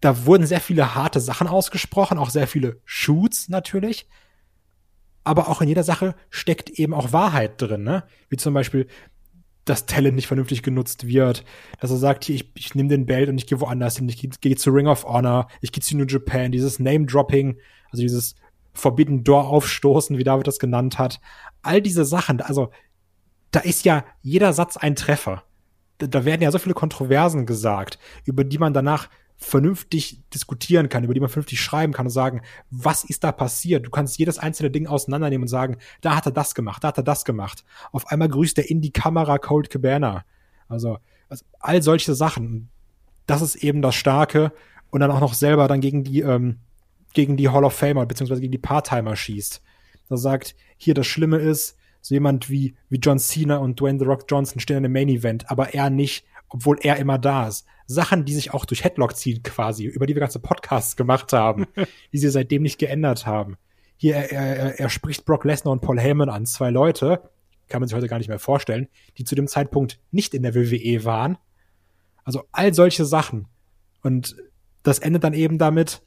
da 0.00 0.26
wurden 0.26 0.46
sehr 0.46 0.60
viele 0.60 0.94
harte 0.94 1.20
Sachen 1.20 1.48
ausgesprochen, 1.48 2.18
auch 2.18 2.30
sehr 2.30 2.46
viele 2.46 2.80
Shoots 2.84 3.48
natürlich. 3.48 4.06
Aber 5.24 5.48
auch 5.48 5.60
in 5.62 5.68
jeder 5.68 5.82
Sache 5.82 6.14
steckt 6.30 6.70
eben 6.70 6.94
auch 6.94 7.12
Wahrheit 7.12 7.60
drin, 7.60 7.82
ne? 7.82 8.04
Wie 8.28 8.36
zum 8.36 8.54
Beispiel, 8.54 8.86
dass 9.64 9.86
Talent 9.86 10.14
nicht 10.14 10.28
vernünftig 10.28 10.62
genutzt 10.62 11.06
wird, 11.08 11.44
dass 11.80 11.90
er 11.90 11.96
sagt, 11.96 12.24
hier, 12.24 12.36
ich, 12.36 12.52
ich 12.54 12.74
nehme 12.76 12.88
den 12.88 13.06
Belt 13.06 13.28
und 13.28 13.38
ich 13.38 13.48
gehe 13.48 13.60
woanders 13.60 13.96
hin, 13.96 14.08
ich 14.08 14.18
gehe 14.18 14.30
geh 14.40 14.54
zu 14.54 14.70
Ring 14.70 14.86
of 14.86 15.04
Honor, 15.04 15.48
ich 15.60 15.72
gehe 15.72 15.82
zu 15.82 15.96
New 15.96 16.04
Japan, 16.04 16.52
dieses 16.52 16.78
Name-Dropping, 16.78 17.58
also 17.90 18.02
dieses 18.02 18.36
Forbidden 18.74 19.24
Door 19.24 19.48
aufstoßen, 19.48 20.16
wie 20.18 20.24
David 20.24 20.46
das 20.46 20.60
genannt 20.60 20.98
hat. 20.98 21.20
All 21.62 21.82
diese 21.82 22.04
Sachen, 22.04 22.40
also 22.40 22.70
da 23.56 23.62
ist 23.62 23.86
ja 23.86 24.04
jeder 24.20 24.52
Satz 24.52 24.76
ein 24.76 24.96
Treffer. 24.96 25.42
Da, 25.96 26.26
werden 26.26 26.42
ja 26.42 26.50
so 26.50 26.58
viele 26.58 26.74
Kontroversen 26.74 27.46
gesagt, 27.46 27.98
über 28.26 28.44
die 28.44 28.58
man 28.58 28.74
danach 28.74 29.08
vernünftig 29.38 30.20
diskutieren 30.34 30.90
kann, 30.90 31.04
über 31.04 31.14
die 31.14 31.20
man 31.20 31.30
vernünftig 31.30 31.62
schreiben 31.62 31.94
kann 31.94 32.04
und 32.04 32.10
sagen, 32.10 32.42
was 32.68 33.02
ist 33.02 33.24
da 33.24 33.32
passiert? 33.32 33.86
Du 33.86 33.90
kannst 33.90 34.18
jedes 34.18 34.38
einzelne 34.38 34.70
Ding 34.70 34.86
auseinandernehmen 34.86 35.44
und 35.44 35.48
sagen, 35.48 35.78
da 36.02 36.14
hat 36.14 36.26
er 36.26 36.32
das 36.32 36.54
gemacht, 36.54 36.84
da 36.84 36.88
hat 36.88 36.98
er 36.98 37.02
das 37.02 37.24
gemacht. 37.24 37.64
Auf 37.92 38.08
einmal 38.08 38.28
grüßt 38.28 38.58
er 38.58 38.68
in 38.68 38.82
die 38.82 38.92
Kamera 38.92 39.38
Cold 39.38 39.70
Cabana. 39.70 40.26
Also, 40.68 40.98
also 41.30 41.46
all 41.58 41.80
solche 41.80 42.14
Sachen. 42.14 42.68
Das 43.26 43.40
ist 43.40 43.56
eben 43.56 43.80
das 43.80 43.94
Starke 43.94 44.52
und 44.90 45.00
dann 45.00 45.10
auch 45.10 45.20
noch 45.20 45.32
selber 45.32 45.66
dann 45.66 45.80
gegen 45.80 46.04
die 46.04 46.20
ähm, 46.20 46.58
gegen 47.14 47.38
die 47.38 47.48
Hall 47.48 47.64
of 47.64 47.72
Famer 47.72 48.04
beziehungsweise 48.04 48.42
gegen 48.42 48.52
die 48.52 48.58
Part-Timer 48.58 49.16
schießt. 49.16 49.62
Da 50.10 50.18
sagt, 50.18 50.54
hier 50.76 50.92
das 50.92 51.06
Schlimme 51.06 51.38
ist, 51.38 51.78
so 52.06 52.14
jemand 52.14 52.48
wie, 52.48 52.76
wie 52.88 52.98
John 52.98 53.18
Cena 53.18 53.56
und 53.56 53.80
Dwayne 53.80 53.98
The 53.98 54.04
Rock 54.04 54.26
Johnson 54.28 54.60
stehen 54.60 54.76
in 54.76 54.84
einem 54.84 54.92
Main 54.92 55.08
Event, 55.08 55.50
aber 55.50 55.74
er 55.74 55.90
nicht, 55.90 56.24
obwohl 56.48 56.78
er 56.80 56.98
immer 56.98 57.18
da 57.18 57.48
ist. 57.48 57.66
Sachen, 57.88 58.24
die 58.24 58.32
sich 58.32 58.54
auch 58.54 58.64
durch 58.64 58.84
Headlock 58.84 59.16
ziehen 59.16 59.42
quasi, 59.42 59.86
über 59.86 60.06
die 60.06 60.14
wir 60.14 60.20
ganze 60.20 60.38
Podcasts 60.38 60.94
gemacht 60.94 61.32
haben, 61.32 61.66
die 62.12 62.18
sie 62.18 62.30
seitdem 62.30 62.62
nicht 62.62 62.78
geändert 62.78 63.26
haben. 63.26 63.56
Hier, 63.96 64.14
er, 64.14 64.30
er, 64.30 64.78
er 64.78 64.88
spricht 64.88 65.24
Brock 65.24 65.44
Lesnar 65.44 65.72
und 65.72 65.80
Paul 65.80 65.98
Heyman 65.98 66.28
an, 66.28 66.46
zwei 66.46 66.70
Leute, 66.70 67.28
kann 67.68 67.80
man 67.80 67.88
sich 67.88 67.96
heute 67.96 68.06
gar 68.06 68.18
nicht 68.18 68.28
mehr 68.28 68.38
vorstellen, 68.38 68.86
die 69.18 69.24
zu 69.24 69.34
dem 69.34 69.48
Zeitpunkt 69.48 69.98
nicht 70.12 70.32
in 70.32 70.44
der 70.44 70.54
WWE 70.54 71.04
waren. 71.04 71.38
Also 72.22 72.44
all 72.52 72.72
solche 72.72 73.04
Sachen. 73.04 73.48
Und 74.04 74.36
das 74.84 75.00
endet 75.00 75.24
dann 75.24 75.34
eben 75.34 75.58
damit, 75.58 76.02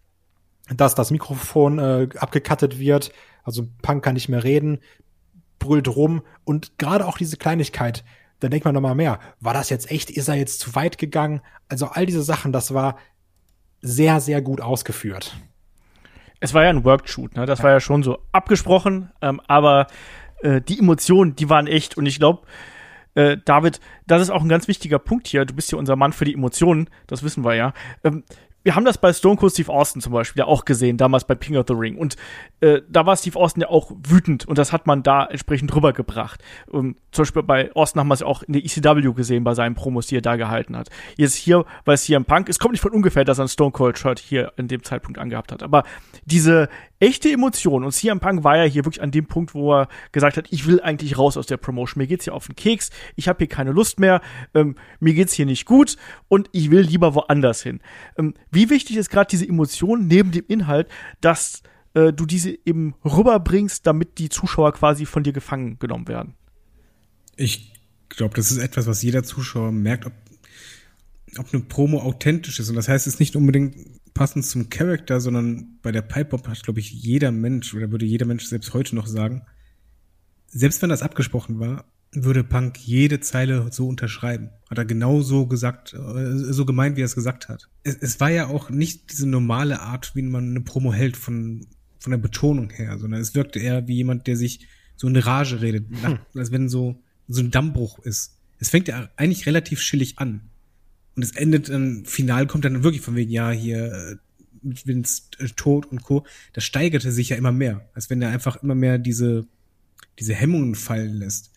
dass 0.74 0.96
das 0.96 1.12
Mikrofon 1.12 1.78
äh, 1.78 2.08
abgekattet 2.16 2.80
wird. 2.80 3.12
Also 3.44 3.68
Punk 3.82 4.02
kann 4.02 4.14
nicht 4.14 4.30
mehr 4.30 4.46
reden 4.46 4.80
brüllt 5.60 5.88
rum 5.88 6.24
und 6.44 6.78
gerade 6.78 7.06
auch 7.06 7.18
diese 7.18 7.38
Kleinigkeit, 7.38 8.04
da 8.40 8.48
denkt 8.48 8.66
man 8.66 8.74
nochmal 8.74 8.96
mehr, 8.96 9.20
war 9.40 9.54
das 9.54 9.70
jetzt 9.70 9.92
echt, 9.92 10.10
ist 10.10 10.28
er 10.28 10.36
jetzt 10.36 10.60
zu 10.60 10.76
weit 10.76 10.98
gegangen? 10.98 11.42
Also 11.68 11.88
all 11.88 12.06
diese 12.06 12.24
Sachen, 12.24 12.52
das 12.52 12.74
war 12.74 12.98
sehr, 13.82 14.20
sehr 14.20 14.42
gut 14.42 14.62
ausgeführt. 14.62 15.36
Es 16.40 16.54
war 16.54 16.64
ja 16.64 16.70
ein 16.70 16.86
Workshoot, 16.86 17.36
ne? 17.36 17.46
Das 17.46 17.60
ja. 17.60 17.66
war 17.66 17.72
ja 17.72 17.80
schon 17.80 18.02
so 18.02 18.20
abgesprochen, 18.32 19.12
ähm, 19.22 19.42
aber 19.48 19.88
äh, 20.42 20.62
die 20.62 20.80
Emotionen, 20.80 21.36
die 21.36 21.50
waren 21.50 21.68
echt 21.68 21.98
und 21.98 22.06
ich 22.06 22.18
glaube, 22.18 22.44
äh, 23.16 23.38
David, 23.44 23.82
das 24.08 24.22
ist 24.22 24.30
auch 24.30 24.42
ein 24.42 24.50
ganz 24.50 24.68
wichtiger 24.68 25.00
Punkt 25.00 25.28
hier. 25.28 25.44
Du 25.46 25.54
bist 25.54 25.72
ja 25.72 25.78
unser 25.78 25.96
Mann 25.96 26.14
für 26.14 26.26
die 26.26 26.34
Emotionen, 26.34 26.90
das 27.08 27.24
wissen 27.24 27.44
wir 27.44 27.56
ja. 27.56 27.74
Ähm, 28.04 28.24
wir 28.64 28.76
haben 28.76 28.86
das 28.86 28.98
bei 28.98 29.14
Stone 29.14 29.38
Cold 29.38 29.54
Steve 29.54 29.72
Austin 29.72 30.02
zum 30.02 30.14
Beispiel 30.14 30.42
ja 30.42 30.46
auch 30.46 30.66
gesehen, 30.66 30.98
damals 30.98 31.26
bei 31.26 31.36
King 31.36 31.58
of 31.58 31.66
the 31.68 31.74
Ring. 31.74 31.98
Und 31.98 32.18
äh, 32.60 32.82
da 32.90 33.06
war 33.06 33.16
Steve 33.16 33.40
Austin 33.40 33.62
ja 33.62 33.70
auch 33.70 33.92
wütend 33.92 34.46
und 34.48 34.58
das 34.58 34.74
hat 34.74 34.86
man 34.86 35.02
da 35.04 35.26
entsprechend 35.26 35.74
rübergebracht. 35.74 36.44
Um, 36.68 36.96
zum 37.12 37.24
Beispiel 37.24 37.44
bei 37.44 37.72
Austin 37.74 38.02
haben 38.02 38.10
wir 38.10 38.16
es 38.16 38.20
ja 38.20 38.28
auch 38.28 38.44
in 38.44 38.54
der 38.54 38.64
ECW 38.64 39.14
gesehen, 39.14 39.44
bei 39.44 39.54
seinen 39.54 39.76
Promos, 39.76 40.08
die 40.08 40.18
er 40.18 40.22
da 40.22 40.36
gehalten 40.36 40.76
hat. 40.76 40.90
Jetzt 41.16 41.36
hier, 41.36 41.66
hier 41.86 42.18
im 42.18 42.26
Punk, 42.26 42.50
es 42.50 42.60
kommt 42.60 42.74
nicht 42.74 42.82
von 42.82 42.92
ungefähr, 42.92 43.24
dass 43.24 43.40
er 43.40 43.46
ein 43.46 43.50
Stone 43.50 43.72
Cold 43.72 43.98
Shirt 43.98 44.20
hier 44.20 44.52
in 44.58 44.68
dem 44.68 44.84
Zeitpunkt 44.84 45.20
angehabt 45.20 45.52
hat. 45.52 45.64
Aber 45.64 45.84
diese 46.26 46.70
echte 47.00 47.32
Emotion 47.32 47.84
und 47.84 47.92
CM 47.92 48.20
Punk 48.20 48.44
war 48.44 48.58
ja 48.58 48.64
hier 48.64 48.86
wirklich 48.86 49.02
an 49.02 49.12
dem 49.12 49.26
Punkt, 49.26 49.54
wo 49.54 49.74
er 49.74 49.88
gesagt 50.12 50.38
hat, 50.38 50.48
ich 50.50 50.68
will 50.68 50.82
eigentlich 50.82 51.18
raus 51.18 51.38
aus 51.38 51.46
der 51.46 51.58
Promotion. 51.58 52.02
Mir 52.02 52.08
geht's 52.08 52.26
hier 52.26 52.34
auf 52.34 52.48
den 52.48 52.56
Keks, 52.56 52.90
ich 53.16 53.28
habe 53.28 53.38
hier 53.40 53.48
keine 53.48 53.72
Lust 53.72 54.00
mehr, 54.00 54.22
ähm, 54.54 54.76
mir 55.00 55.14
geht's 55.14 55.34
hier 55.34 55.46
nicht 55.46 55.66
gut 55.66 55.96
und 56.28 56.50
ich 56.52 56.72
will 56.72 56.82
lieber 56.82 57.16
woanders 57.16 57.64
hin. 57.64 57.80
Ähm, 58.18 58.34
wie 58.52 58.70
wichtig 58.70 58.98
ist 58.98 59.10
gerade 59.10 59.30
diese 59.30 59.48
Emotion 59.48 60.08
neben 60.08 60.32
dem 60.32 60.46
Inhalt, 60.48 60.88
dass 61.22 61.62
äh, 61.94 62.14
du 62.14 62.26
diese 62.26 62.58
eben 62.66 62.96
rüberbringst, 63.06 63.86
damit 63.86 64.18
die 64.18 64.30
Zuschauer 64.30 64.74
quasi 64.74 65.06
von 65.06 65.24
dir 65.24 65.34
gefangen 65.34 65.80
genommen 65.80 66.08
werden? 66.08 66.36
Ich 67.36 67.74
glaube, 68.10 68.36
das 68.36 68.52
ist 68.52 68.58
etwas, 68.58 68.88
was 68.88 69.02
jeder 69.02 69.24
Zuschauer 69.24 69.72
merkt, 69.72 70.06
ob, 70.06 70.14
ob 71.38 71.54
eine 71.54 71.64
Promo 71.64 72.00
authentisch 72.02 72.60
ist. 72.60 72.70
Und 72.70 72.76
das 72.76 72.88
heißt, 72.88 73.08
es 73.08 73.16
ist 73.16 73.20
nicht 73.20 73.36
unbedingt 73.36 73.76
passend 74.14 74.46
zum 74.46 74.70
Charakter, 74.70 75.22
sondern 75.22 75.80
bei 75.82 75.92
der 75.92 76.02
Pipe 76.02 76.26
Bomb 76.26 76.48
hat, 76.48 76.62
glaube 76.64 76.80
ich, 76.80 76.92
jeder 76.92 77.32
Mensch, 77.32 77.74
oder 77.74 77.92
würde 77.92 78.06
jeder 78.06 78.26
Mensch 78.26 78.46
selbst 78.46 78.74
heute 78.74 78.96
noch 78.96 79.08
sagen, 79.08 79.44
selbst 80.48 80.82
wenn 80.82 80.90
das 80.90 81.04
abgesprochen 81.04 81.60
war, 81.60 81.86
würde 82.12 82.44
Punk 82.44 82.78
jede 82.80 83.20
Zeile 83.20 83.68
so 83.72 83.88
unterschreiben. 83.88 84.50
Hat 84.70 84.78
er 84.78 84.86
genau 84.86 85.22
so 85.22 85.46
gesagt, 85.46 85.94
äh, 85.94 86.36
so 86.36 86.66
gemeint, 86.66 86.98
wie 86.98 87.02
er 87.02 87.06
es 87.06 87.16
gesagt 87.16 87.50
hat. 87.50 87.70
Es, 87.84 87.96
es, 87.98 88.20
war 88.20 88.30
ja 88.30 88.48
auch 88.48 88.70
nicht 88.70 89.12
diese 89.12 89.28
normale 89.28 89.82
Art, 89.82 90.16
wie 90.16 90.22
man 90.22 90.50
eine 90.50 90.62
Promo 90.62 90.92
hält 90.94 91.18
von, 91.18 91.68
von 92.00 92.12
der 92.12 92.18
Betonung 92.18 92.72
her, 92.72 92.98
sondern 92.98 93.22
es 93.22 93.36
wirkte 93.36 93.60
eher 93.60 93.88
wie 93.88 93.96
jemand, 93.96 94.28
der 94.28 94.38
sich 94.38 94.68
so 94.96 95.08
in 95.08 95.16
Rage 95.16 95.62
redet, 95.62 95.88
hm. 96.02 96.20
als 96.36 96.52
wenn 96.52 96.70
so, 96.70 97.02
so 97.28 97.42
ein 97.42 97.52
Dammbruch 97.52 98.00
ist. 98.00 98.38
Es 98.60 98.70
fängt 98.70 98.88
ja 98.88 99.10
eigentlich 99.16 99.46
relativ 99.46 99.80
chillig 99.80 100.18
an. 100.18 100.50
Und 101.16 101.24
es 101.24 101.32
endet 101.32 101.70
dann, 101.70 102.06
final 102.06 102.48
kommt 102.48 102.66
dann 102.66 102.84
wirklich 102.84 103.02
von 103.02 103.16
wegen, 103.16 103.32
ja, 103.32 103.52
hier, 103.52 103.92
äh, 103.92 104.16
mit 104.62 104.86
Vince 104.86 105.24
äh, 105.40 105.48
Tod 105.56 105.86
und 105.86 106.04
Co. 106.04 106.26
Das 106.54 106.64
steigerte 106.64 107.12
sich 107.12 107.30
ja 107.30 107.38
immer 107.38 107.52
mehr. 107.52 107.90
Als 107.94 108.10
wenn 108.10 108.22
er 108.22 108.30
einfach 108.30 108.62
immer 108.64 108.76
mehr 108.76 108.98
diese, 108.98 109.48
diese 110.20 110.34
Hemmungen 110.34 110.76
fallen 110.76 111.16
lässt. 111.16 111.52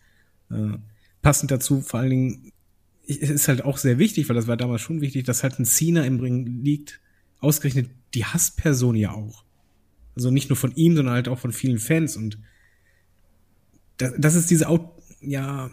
Äh, 0.53 0.77
passend 1.21 1.51
dazu 1.51 1.81
vor 1.81 2.01
allen 2.01 2.09
Dingen, 2.09 2.51
ist 3.05 3.47
halt 3.47 3.65
auch 3.65 3.77
sehr 3.77 3.99
wichtig, 3.99 4.29
weil 4.29 4.35
das 4.35 4.47
war 4.47 4.57
damals 4.57 4.81
schon 4.81 5.01
wichtig, 5.01 5.25
dass 5.25 5.43
halt 5.43 5.59
ein 5.59 5.65
Cena 5.65 6.05
im 6.05 6.19
Ring 6.19 6.63
liegt, 6.63 7.01
ausgerechnet 7.39 7.89
die 8.13 8.25
Hassperson 8.25 8.95
ja 8.95 9.11
auch. 9.11 9.43
Also 10.15 10.31
nicht 10.31 10.49
nur 10.49 10.55
von 10.55 10.73
ihm, 10.75 10.95
sondern 10.95 11.15
halt 11.15 11.27
auch 11.27 11.39
von 11.39 11.51
vielen 11.51 11.79
Fans 11.79 12.15
und 12.15 12.37
das, 13.97 14.13
das 14.17 14.35
ist 14.35 14.49
diese, 14.49 14.67
ja, 15.21 15.69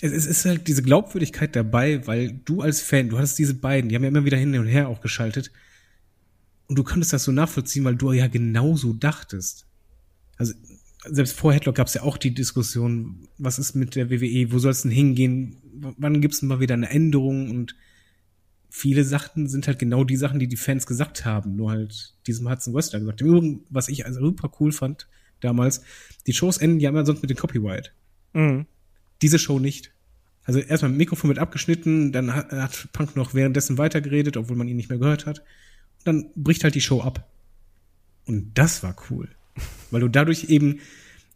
es, 0.00 0.12
es 0.12 0.26
ist 0.26 0.44
halt 0.44 0.68
diese 0.68 0.82
Glaubwürdigkeit 0.82 1.54
dabei, 1.56 2.06
weil 2.06 2.40
du 2.44 2.60
als 2.60 2.80
Fan, 2.80 3.08
du 3.08 3.18
hattest 3.18 3.38
diese 3.38 3.54
beiden, 3.54 3.88
die 3.88 3.94
haben 3.94 4.02
ja 4.02 4.08
immer 4.08 4.24
wieder 4.24 4.36
hin 4.36 4.56
und 4.58 4.66
her 4.66 4.88
auch 4.88 5.00
geschaltet. 5.00 5.50
Und 6.68 6.76
du 6.76 6.84
konntest 6.84 7.12
das 7.12 7.24
so 7.24 7.32
nachvollziehen, 7.32 7.84
weil 7.84 7.96
du 7.96 8.12
ja 8.12 8.26
genauso 8.26 8.92
dachtest. 8.92 9.66
Also 10.36 10.52
selbst 11.10 11.36
vor 11.36 11.52
Headlock 11.52 11.76
gab 11.76 11.86
es 11.86 11.94
ja 11.94 12.02
auch 12.02 12.16
die 12.16 12.34
Diskussion, 12.34 13.28
was 13.38 13.58
ist 13.58 13.74
mit 13.74 13.94
der 13.94 14.10
WWE, 14.10 14.52
wo 14.52 14.58
soll 14.58 14.72
es 14.72 14.82
denn 14.82 14.90
hingehen, 14.90 15.56
wann 15.72 16.20
gibt's 16.20 16.40
denn 16.40 16.48
mal 16.48 16.60
wieder 16.60 16.74
eine 16.74 16.90
Änderung 16.90 17.50
und 17.50 17.76
viele 18.70 19.04
Sachen 19.04 19.48
sind 19.48 19.66
halt 19.66 19.78
genau 19.78 20.04
die 20.04 20.16
Sachen, 20.16 20.38
die 20.38 20.48
die 20.48 20.56
Fans 20.56 20.86
gesagt 20.86 21.24
haben, 21.24 21.56
nur 21.56 21.70
halt 21.70 22.14
diesem 22.26 22.48
Hudson 22.48 22.74
Westler 22.74 23.00
gesagt. 23.00 23.20
Im 23.20 23.28
Übrigen, 23.28 23.64
was 23.70 23.88
ich 23.88 24.04
also 24.04 24.20
super 24.20 24.50
cool 24.60 24.72
fand 24.72 25.06
damals, 25.40 25.82
die 26.26 26.32
Shows 26.32 26.58
enden 26.58 26.80
ja 26.80 26.90
immer 26.90 27.06
sonst 27.06 27.22
mit 27.22 27.30
dem 27.30 27.36
Copyright. 27.36 27.92
Mhm. 28.32 28.66
Diese 29.22 29.38
Show 29.38 29.58
nicht. 29.58 29.92
Also 30.44 30.60
erstmal 30.60 30.92
Mikrofon 30.92 31.28
mit 31.28 31.38
abgeschnitten, 31.38 32.12
dann 32.12 32.34
hat, 32.34 32.52
hat 32.52 32.88
Punk 32.92 33.16
noch 33.16 33.34
währenddessen 33.34 33.78
weitergeredet, 33.78 34.36
obwohl 34.36 34.56
man 34.56 34.68
ihn 34.68 34.76
nicht 34.76 34.88
mehr 34.88 34.98
gehört 34.98 35.26
hat. 35.26 35.40
Und 35.40 36.06
dann 36.06 36.30
bricht 36.36 36.62
halt 36.62 36.74
die 36.74 36.80
Show 36.80 37.00
ab. 37.00 37.28
Und 38.26 38.52
das 38.54 38.82
war 38.82 38.94
cool. 39.10 39.28
Weil 39.90 40.00
du 40.00 40.08
dadurch 40.08 40.44
eben, 40.44 40.80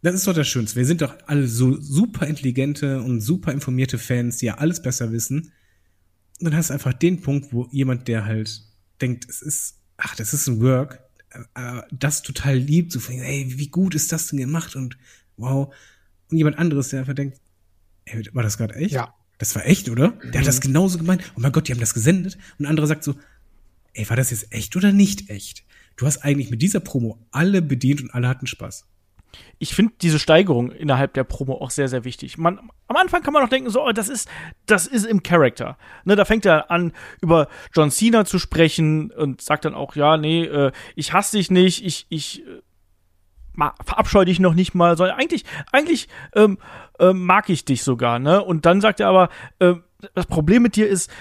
das 0.01 0.15
ist 0.15 0.27
doch 0.27 0.33
das 0.33 0.47
Schönste. 0.47 0.77
Wir 0.77 0.85
sind 0.85 1.01
doch 1.01 1.15
alle 1.27 1.47
so 1.47 1.79
super 1.79 2.27
intelligente 2.27 3.01
und 3.01 3.21
super 3.21 3.51
informierte 3.51 3.97
Fans, 3.97 4.37
die 4.37 4.47
ja 4.47 4.55
alles 4.55 4.81
besser 4.81 5.11
wissen. 5.11 5.51
Und 6.39 6.45
dann 6.45 6.55
hast 6.55 6.69
du 6.69 6.73
einfach 6.73 6.93
den 6.93 7.21
Punkt, 7.21 7.53
wo 7.53 7.67
jemand, 7.71 8.07
der 8.07 8.25
halt 8.25 8.63
denkt, 8.99 9.25
es 9.29 9.41
ist, 9.41 9.75
ach, 9.97 10.15
das 10.15 10.33
ist 10.33 10.47
ein 10.47 10.61
Work, 10.61 10.99
äh, 11.55 11.81
das 11.91 12.23
total 12.23 12.57
liebt, 12.57 12.91
so 12.91 12.99
von, 12.99 13.15
ey, 13.19 13.53
wie 13.57 13.67
gut 13.67 13.95
ist 13.95 14.11
das 14.11 14.27
denn 14.27 14.39
gemacht 14.39 14.75
und 14.75 14.97
wow. 15.37 15.73
Und 16.29 16.37
jemand 16.37 16.57
anderes, 16.57 16.89
der 16.89 16.99
einfach 16.99 17.13
denkt, 17.13 17.39
ey, 18.05 18.23
war 18.33 18.43
das 18.43 18.57
gerade 18.57 18.75
echt? 18.75 18.93
Ja. 18.93 19.13
Das 19.37 19.55
war 19.55 19.65
echt, 19.65 19.89
oder? 19.89 20.19
Der 20.33 20.41
hat 20.41 20.47
das 20.47 20.61
genauso 20.61 20.99
gemeint. 20.99 21.23
Oh 21.35 21.39
mein 21.39 21.51
Gott, 21.51 21.67
die 21.67 21.71
haben 21.71 21.79
das 21.79 21.95
gesendet. 21.95 22.37
Und 22.59 22.65
ein 22.65 22.69
anderer 22.69 22.85
sagt 22.85 23.03
so, 23.03 23.15
ey, 23.93 24.07
war 24.07 24.15
das 24.15 24.29
jetzt 24.29 24.51
echt 24.51 24.75
oder 24.75 24.91
nicht 24.91 25.29
echt? 25.31 25.63
Du 25.97 26.05
hast 26.05 26.23
eigentlich 26.23 26.49
mit 26.49 26.61
dieser 26.61 26.79
Promo 26.79 27.17
alle 27.31 27.61
bedient 27.61 28.01
und 28.01 28.13
alle 28.13 28.27
hatten 28.27 28.47
Spaß. 28.47 28.85
ich 29.59 29.73
finde 29.75 29.93
diese 30.01 30.19
Steigerung 30.19 30.71
innerhalb 30.71 31.13
der 31.13 31.23
Promo 31.23 31.53
auch 31.55 31.69
sehr, 31.69 31.87
sehr 31.87 32.03
wichtig. 32.03 32.37
Man, 32.37 32.59
am 32.87 32.95
Anfang 32.95 33.21
kann 33.21 33.33
man 33.33 33.43
noch 33.43 33.49
denken, 33.49 33.69
so, 33.69 33.85
oh, 33.85 33.91
das 33.91 34.09
ist, 34.09 34.27
das 34.65 34.87
ist 34.87 35.05
im 35.05 35.23
Charakter. 35.23 35.77
Ne, 36.03 36.15
da 36.15 36.25
fängt 36.25 36.45
er 36.45 36.69
an, 36.71 36.91
über 37.21 37.47
John 37.73 37.91
Cena 37.91 38.25
zu 38.25 38.39
sprechen 38.39 39.11
und 39.11 39.41
sagt 39.41 39.65
dann 39.65 39.73
auch, 39.75 39.95
ja, 39.95 40.17
nee, 40.17 40.43
äh, 40.43 40.71
ich 40.95 41.13
hasse 41.13 41.37
dich 41.37 41.49
nicht, 41.51 41.85
ich, 41.85 42.07
ich 42.09 42.45
äh, 42.45 42.61
ma- 43.53 43.75
verabscheue 43.85 44.25
dich 44.25 44.39
noch 44.39 44.53
nicht 44.53 44.73
mal, 44.73 44.97
sondern 44.97 45.17
eigentlich, 45.17 45.45
eigentlich 45.71 46.09
ähm, 46.35 46.57
ähm, 46.99 47.23
mag 47.25 47.49
ich 47.49 47.63
dich 47.63 47.83
sogar, 47.83 48.19
ne? 48.19 48.43
Und 48.43 48.65
dann 48.65 48.81
sagt 48.81 48.99
er 48.99 49.07
aber, 49.07 49.29
äh, 49.59 49.75
das 50.15 50.25
Problem 50.25 50.63
mit 50.63 50.75
dir 50.75 50.87
ist, 50.89 51.11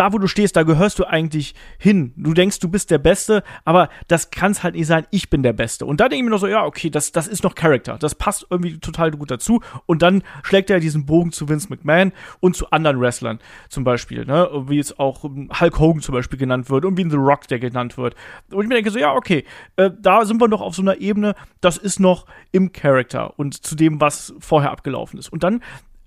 da, 0.00 0.14
wo 0.14 0.18
du 0.18 0.28
stehst, 0.28 0.56
da 0.56 0.62
gehörst 0.62 0.98
du 0.98 1.04
eigentlich 1.04 1.54
hin. 1.78 2.14
Du 2.16 2.32
denkst, 2.32 2.58
du 2.60 2.68
bist 2.70 2.90
der 2.90 2.96
Beste, 2.96 3.42
aber 3.66 3.90
das 4.08 4.30
kann 4.30 4.52
es 4.52 4.62
halt 4.62 4.74
nicht 4.74 4.86
sein, 4.86 5.06
ich 5.10 5.28
bin 5.28 5.42
der 5.42 5.52
Beste. 5.52 5.84
Und 5.84 6.00
da 6.00 6.08
denke 6.08 6.16
ich 6.16 6.24
mir 6.24 6.30
noch 6.30 6.40
so, 6.40 6.46
ja, 6.46 6.64
okay, 6.64 6.88
das, 6.88 7.12
das 7.12 7.28
ist 7.28 7.44
noch 7.44 7.54
Charakter. 7.54 7.98
Das 7.98 8.14
passt 8.14 8.46
irgendwie 8.48 8.78
total 8.78 9.10
gut 9.10 9.30
dazu. 9.30 9.60
Und 9.84 10.00
dann 10.00 10.22
schlägt 10.42 10.70
er 10.70 10.80
diesen 10.80 11.04
Bogen 11.04 11.32
zu 11.32 11.50
Vince 11.50 11.68
McMahon 11.68 12.12
und 12.40 12.56
zu 12.56 12.70
anderen 12.70 12.98
Wrestlern 12.98 13.40
zum 13.68 13.84
Beispiel, 13.84 14.24
ne? 14.24 14.48
Wie 14.68 14.78
es 14.78 14.98
auch 14.98 15.22
ähm, 15.24 15.50
Hulk 15.60 15.78
Hogan 15.78 16.00
zum 16.00 16.14
Beispiel 16.14 16.38
genannt 16.38 16.70
wird 16.70 16.86
und 16.86 16.96
wie 16.96 17.08
The 17.08 17.16
Rock, 17.16 17.46
der 17.48 17.58
genannt 17.58 17.98
wird. 17.98 18.14
Und 18.50 18.62
ich 18.62 18.68
mir 18.68 18.76
denke 18.76 18.90
so, 18.90 18.98
ja, 18.98 19.12
okay, 19.12 19.44
äh, 19.76 19.90
da 20.00 20.24
sind 20.24 20.40
wir 20.40 20.48
noch 20.48 20.62
auf 20.62 20.74
so 20.74 20.80
einer 20.80 20.98
Ebene, 20.98 21.34
das 21.60 21.76
ist 21.76 22.00
noch 22.00 22.24
im 22.52 22.72
Charakter 22.72 23.38
und 23.38 23.66
zu 23.66 23.74
dem, 23.74 24.00
was 24.00 24.32
vorher 24.40 24.70
abgelaufen 24.70 25.18
ist. 25.18 25.30
Und 25.30 25.44
dann 25.44 25.60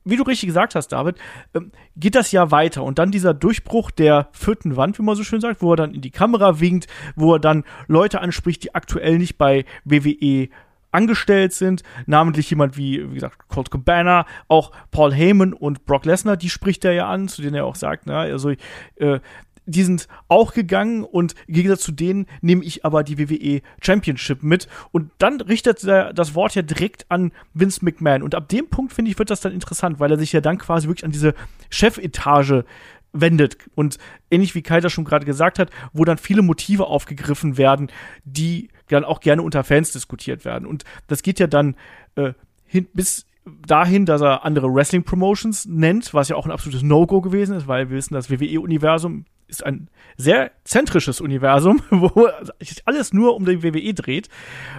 wie 0.05 0.17
du 0.17 0.23
richtig 0.23 0.47
gesagt 0.47 0.75
hast, 0.75 0.89
David, 0.89 1.17
ähm, 1.53 1.71
geht 1.95 2.15
das 2.15 2.31
ja 2.31 2.51
weiter. 2.51 2.83
Und 2.83 2.99
dann 2.99 3.11
dieser 3.11 3.33
Durchbruch 3.33 3.91
der 3.91 4.29
vierten 4.31 4.75
Wand, 4.75 4.99
wie 4.99 5.03
man 5.03 5.15
so 5.15 5.23
schön 5.23 5.41
sagt, 5.41 5.61
wo 5.61 5.73
er 5.73 5.77
dann 5.77 5.93
in 5.93 6.01
die 6.01 6.11
Kamera 6.11 6.59
winkt, 6.59 6.87
wo 7.15 7.33
er 7.33 7.39
dann 7.39 7.63
Leute 7.87 8.21
anspricht, 8.21 8.63
die 8.63 8.75
aktuell 8.75 9.17
nicht 9.17 9.37
bei 9.37 9.65
WWE 9.85 10.49
angestellt 10.93 11.53
sind, 11.53 11.83
namentlich 12.05 12.49
jemand 12.49 12.77
wie, 12.77 13.09
wie 13.09 13.15
gesagt, 13.15 13.47
Colt 13.49 13.71
Cabana, 13.71 14.25
auch 14.47 14.71
Paul 14.91 15.13
Heyman 15.13 15.53
und 15.53 15.85
Brock 15.85 16.05
Lesnar, 16.05 16.37
die 16.37 16.49
spricht 16.49 16.85
er 16.85 16.93
ja 16.93 17.09
an, 17.09 17.27
zu 17.27 17.41
denen 17.41 17.55
er 17.55 17.65
auch 17.65 17.75
sagt, 17.75 18.05
na, 18.05 18.19
also 18.19 18.51
äh, 18.97 19.19
die 19.65 19.83
sind 19.83 20.07
auch 20.27 20.53
gegangen 20.53 21.03
und 21.03 21.35
im 21.47 21.55
Gegensatz 21.55 21.81
zu 21.81 21.91
denen 21.91 22.27
nehme 22.41 22.63
ich 22.63 22.85
aber 22.85 23.03
die 23.03 23.17
WWE 23.17 23.61
Championship 23.81 24.43
mit. 24.43 24.67
Und 24.91 25.11
dann 25.17 25.39
richtet 25.41 25.83
er 25.83 26.13
das 26.13 26.35
Wort 26.35 26.55
ja 26.55 26.61
direkt 26.61 27.05
an 27.09 27.31
Vince 27.53 27.83
McMahon. 27.83 28.23
Und 28.23 28.35
ab 28.35 28.49
dem 28.49 28.69
Punkt, 28.69 28.93
finde 28.93 29.11
ich, 29.11 29.19
wird 29.19 29.29
das 29.29 29.41
dann 29.41 29.53
interessant, 29.53 29.99
weil 29.99 30.11
er 30.11 30.17
sich 30.17 30.33
ja 30.33 30.41
dann 30.41 30.57
quasi 30.57 30.87
wirklich 30.87 31.05
an 31.05 31.11
diese 31.11 31.33
Chefetage 31.69 32.65
wendet. 33.13 33.57
Und 33.75 33.99
ähnlich 34.31 34.55
wie 34.55 34.63
Kai 34.63 34.81
das 34.81 34.91
schon 34.91 35.05
gerade 35.05 35.25
gesagt 35.25 35.59
hat, 35.59 35.69
wo 35.93 36.03
dann 36.03 36.17
viele 36.17 36.41
Motive 36.41 36.87
aufgegriffen 36.87 37.57
werden, 37.57 37.89
die 38.25 38.69
dann 38.89 39.05
auch 39.05 39.19
gerne 39.19 39.43
unter 39.43 39.63
Fans 39.63 39.91
diskutiert 39.91 40.45
werden. 40.45 40.65
Und 40.65 40.83
das 41.07 41.23
geht 41.23 41.39
ja 41.39 41.47
dann 41.47 41.75
äh, 42.15 42.33
hin, 42.65 42.87
bis 42.93 43.25
dahin, 43.45 44.05
dass 44.05 44.21
er 44.21 44.45
andere 44.45 44.73
Wrestling-Promotions 44.73 45.65
nennt, 45.65 46.13
was 46.13 46.29
ja 46.29 46.35
auch 46.35 46.45
ein 46.45 46.51
absolutes 46.51 46.83
No-Go 46.83 47.21
gewesen 47.21 47.55
ist, 47.55 47.67
weil 47.67 47.89
wir 47.89 47.97
wissen, 47.97 48.13
das 48.13 48.29
WWE-Universum 48.29 49.25
ist 49.47 49.65
ein 49.65 49.89
sehr 50.17 50.51
zentrisches 50.63 51.21
Universum, 51.21 51.81
wo 51.89 52.29
sich 52.59 52.81
alles 52.85 53.13
nur 53.13 53.35
um 53.35 53.45
die 53.45 53.63
WWE 53.63 53.93
dreht. 53.93 54.29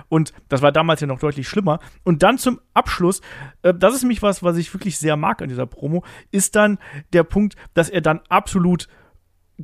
Und 0.08 0.32
das 0.48 0.62
war 0.62 0.72
damals 0.72 1.00
ja 1.00 1.06
noch 1.06 1.20
deutlich 1.20 1.48
schlimmer. 1.48 1.80
Und 2.02 2.22
dann 2.22 2.38
zum 2.38 2.60
Abschluss, 2.72 3.20
äh, 3.62 3.74
das 3.74 3.94
ist 3.94 4.02
nämlich 4.02 4.22
was, 4.22 4.42
was 4.42 4.56
ich 4.56 4.72
wirklich 4.72 4.98
sehr 4.98 5.16
mag 5.16 5.42
an 5.42 5.48
dieser 5.48 5.66
Promo, 5.66 6.04
ist 6.30 6.56
dann 6.56 6.78
der 7.12 7.24
Punkt, 7.24 7.56
dass 7.74 7.90
er 7.90 8.00
dann 8.00 8.20
absolut 8.28 8.88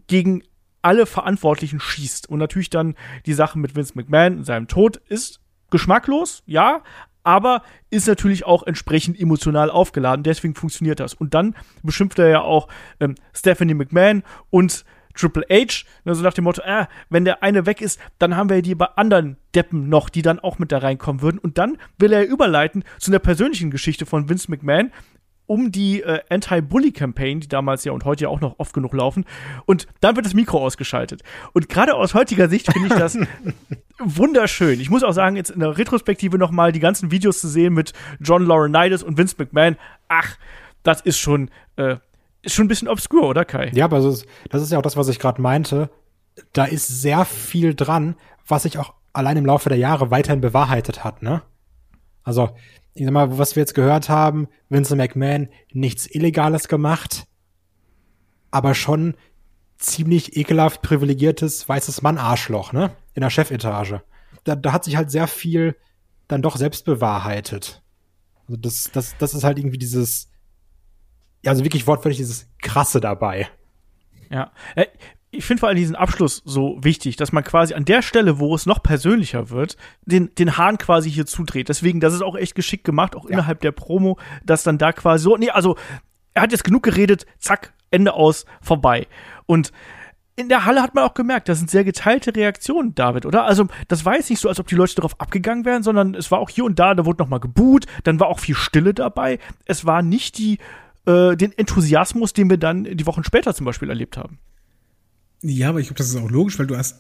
gegen 0.07 0.43
alle 0.83 1.07
Verantwortlichen 1.07 1.81
schießt. 1.81 2.29
Und 2.29 2.39
natürlich 2.39 2.71
dann 2.71 2.95
die 3.27 3.35
Sache 3.35 3.59
mit 3.59 3.77
Vince 3.77 3.93
McMahon 3.97 4.39
und 4.39 4.45
seinem 4.45 4.69
Tod 4.69 4.97
ist 4.97 5.41
geschmacklos, 5.71 6.43
ja, 6.47 6.83
aber 7.23 7.63
ist 7.91 8.09
natürlich 8.09 8.45
auch 8.47 8.63
entsprechend 8.63 9.19
emotional 9.21 9.71
aufgeladen. 9.71 10.23
Deswegen 10.23 10.55
funktioniert 10.55 11.01
das. 11.01 11.15
Und 11.15 11.35
dann 11.35 11.55
beschimpft 11.83 12.19
er 12.19 12.29
ja 12.29 12.41
auch 12.41 12.69
ähm, 13.01 13.15
Stephanie 13.35 13.75
McMahon 13.75 14.23
und 14.51 14.85
Triple 15.15 15.45
H, 15.51 15.85
ne, 16.05 16.15
so 16.15 16.23
nach 16.23 16.35
dem 16.35 16.45
Motto, 16.45 16.63
äh, 16.63 16.87
wenn 17.09 17.25
der 17.25 17.43
eine 17.43 17.67
weg 17.67 17.81
ist, 17.81 18.01
dann 18.19 18.37
haben 18.37 18.49
wir 18.49 18.63
die 18.63 18.75
bei 18.75 18.87
anderen 18.87 19.37
Deppen 19.55 19.89
noch, 19.89 20.09
die 20.09 20.23
dann 20.23 20.39
auch 20.39 20.59
mit 20.59 20.73
da 20.73 20.79
reinkommen 20.79 21.21
würden. 21.21 21.39
Und 21.39 21.59
dann 21.59 21.79
will 21.99 22.13
er 22.13 22.27
überleiten 22.27 22.85
zu 22.99 23.11
einer 23.11 23.19
persönlichen 23.19 23.71
Geschichte 23.71 24.07
von 24.07 24.29
Vince 24.29 24.51
McMahon, 24.51 24.93
um 25.47 25.73
die 25.73 26.01
äh, 26.03 26.21
Anti-Bully-Campaign, 26.31 27.41
die 27.41 27.49
damals 27.49 27.85
ja 27.85 27.91
und 27.91 28.05
heute 28.05 28.25
ja 28.25 28.29
auch 28.29 28.41
noch 28.41 28.61
oft 28.61 28.73
genug 28.73 28.95
laufen. 28.95 29.25
Und 29.67 29.89
dann 30.01 30.15
wird 30.15 30.25
das 30.25 30.35
Mikro 30.35 30.65
ausgeschaltet. 30.65 31.23
Und 31.53 31.69
gerade 31.69 31.97
aus 31.97 32.15
heutiger 32.15 32.49
Sicht 32.49 32.73
finde 32.73 32.87
ich 32.87 32.95
das 32.95 33.19
wunderschön. 34.03 34.81
Ich 34.81 34.91
muss 34.91 35.03
auch 35.03 35.13
sagen, 35.13 35.37
jetzt 35.37 35.51
in 35.51 35.61
der 35.61 35.77
Retrospektive 35.77 36.39
noch 36.39 36.51
mal 36.51 36.73
die 36.73 36.81
ganzen 36.81 37.11
Videos 37.11 37.41
zu 37.41 37.49
sehen 37.49 37.75
mit 37.75 37.93
John 38.21 38.45
Laurinaitis 38.45 39.03
und 39.03 39.19
Vince 39.19 39.37
McMahon. 39.39 39.77
Ach, 40.09 40.37
das 40.83 41.01
ist 41.01 41.19
schon, 41.19 41.51
äh, 41.77 41.97
ist 42.43 42.55
schon 42.55 42.67
ein 42.67 42.69
bisschen 42.69 42.89
obskur, 42.89 43.29
oder 43.29 43.45
Kai? 43.45 43.71
Ja, 43.75 43.85
aber 43.85 43.99
das 43.99 44.07
ist, 44.07 44.27
das 44.49 44.63
ist 44.63 44.73
ja 44.73 44.79
auch 44.79 44.83
das, 44.83 44.97
was 44.97 45.09
ich 45.09 45.19
gerade 45.19 45.41
meinte. 45.43 45.91
Da 46.53 46.65
ist 46.65 46.89
sehr 46.89 47.25
viel 47.25 47.75
dran, 47.75 48.17
was 48.47 48.63
sich 48.63 48.79
auch 48.79 48.95
allein 49.13 49.37
im 49.37 49.47
Laufe 49.47 49.69
der 49.69 49.79
Jahre 49.79 50.11
weiterhin 50.11 50.41
bewahrheitet 50.41 51.05
hat, 51.05 51.23
ne? 51.23 51.43
Also, 52.23 52.51
ich 52.95 53.05
sag 53.05 53.13
mal, 53.13 53.39
was 53.39 53.57
wir 53.57 53.63
jetzt 53.63 53.75
gehört 53.75 54.09
haben, 54.09 54.49
Vince 54.69 54.97
McMahon 54.97 55.49
nichts 55.73 56.07
Illegales 56.07 56.69
gemacht, 56.69 57.25
aber 58.51 58.75
schon 58.75 59.15
ziemlich 59.79 60.37
ekelhaft 60.37 60.83
privilegiertes 60.83 61.69
weißes 61.69 62.03
Mann-Arschloch, 62.03 62.73
ne? 62.73 62.93
In 63.21 63.25
der 63.25 63.29
Chefetage. 63.29 64.01
Da, 64.45 64.57
da 64.57 64.73
hat 64.73 64.85
sich 64.85 64.97
halt 64.97 65.11
sehr 65.11 65.27
viel 65.27 65.77
dann 66.27 66.41
doch 66.41 66.57
selbst 66.57 66.87
bewahrheitet. 66.87 67.83
Also 68.49 68.57
das, 68.57 68.89
das, 68.95 69.15
das 69.19 69.35
ist 69.35 69.45
halt 69.45 69.59
irgendwie 69.59 69.77
dieses, 69.77 70.31
ja, 71.43 71.51
also 71.51 71.63
wirklich 71.63 71.87
wortwörtlich 71.87 72.17
dieses 72.17 72.49
Krasse 72.63 72.99
dabei. 72.99 73.47
Ja. 74.31 74.53
Äh, 74.75 74.87
ich 75.33 75.45
finde 75.45 75.61
vor 75.61 75.69
allem 75.69 75.77
diesen 75.77 75.97
Abschluss 75.97 76.41
so 76.47 76.79
wichtig, 76.81 77.17
dass 77.17 77.31
man 77.31 77.45
quasi 77.45 77.75
an 77.75 77.85
der 77.85 78.01
Stelle, 78.01 78.39
wo 78.39 78.55
es 78.55 78.65
noch 78.65 78.83
persönlicher 78.83 79.51
wird, 79.51 79.77
den, 80.07 80.35
den 80.37 80.57
Hahn 80.57 80.79
quasi 80.79 81.11
hier 81.11 81.27
zudreht. 81.27 81.69
Deswegen, 81.69 82.01
das 82.01 82.15
ist 82.15 82.23
auch 82.23 82.37
echt 82.37 82.55
geschickt 82.55 82.85
gemacht, 82.85 83.15
auch 83.15 83.27
innerhalb 83.27 83.61
der 83.61 83.73
Promo, 83.73 84.19
dass 84.47 84.63
dann 84.63 84.79
da 84.79 84.95
quasi 84.95 85.25
so, 85.25 85.37
nee, 85.37 85.51
also, 85.51 85.77
er 86.33 86.41
hat 86.41 86.53
jetzt 86.53 86.65
genug 86.65 86.85
geredet, 86.85 87.27
zack, 87.39 87.75
Ende 87.91 88.15
aus, 88.15 88.47
vorbei. 88.63 89.09
Und 89.45 89.73
in 90.41 90.49
der 90.49 90.65
Halle 90.65 90.83
hat 90.83 90.95
man 90.95 91.05
auch 91.05 91.15
gemerkt, 91.15 91.49
das 91.49 91.59
sind 91.59 91.71
sehr 91.71 91.85
geteilte 91.85 92.35
Reaktionen, 92.35 92.95
David, 92.95 93.27
oder? 93.27 93.45
Also, 93.45 93.67
das 93.89 94.05
jetzt 94.17 94.31
nicht 94.31 94.41
so, 94.41 94.49
als 94.49 94.59
ob 94.59 94.67
die 94.67 94.75
Leute 94.75 94.95
darauf 94.95 95.21
abgegangen 95.21 95.65
wären, 95.65 95.83
sondern 95.83 96.15
es 96.15 96.31
war 96.31 96.39
auch 96.39 96.51
hier 96.51 96.65
und 96.65 96.79
da, 96.79 96.95
da 96.95 97.05
wurde 97.05 97.23
noch 97.23 97.29
mal 97.29 97.39
geboot, 97.39 97.87
dann 98.05 98.19
war 98.19 98.29
auch 98.29 98.41
viel 98.41 98.55
Stille 98.55 98.95
dabei. 98.95 99.39
Es 99.67 99.85
war 99.85 100.03
nicht 100.03 100.39
die, 100.39 100.59
äh, 101.07 101.37
den 101.37 101.57
Enthusiasmus, 101.57 102.33
den 102.33 102.49
wir 102.49 102.57
dann 102.57 102.85
die 102.85 103.07
Wochen 103.07 103.23
später 103.23 103.55
zum 103.55 103.67
Beispiel 103.67 103.91
erlebt 103.91 104.17
haben. 104.17 104.39
Ja, 105.43 105.71
aber 105.71 105.81
ich 105.81 105.87
glaube, 105.87 105.97
das 105.97 106.09
ist 106.11 106.17
auch 106.17 106.31
logisch, 106.31 106.59
weil 106.59 106.67
du 106.67 106.77
hast, 106.77 106.97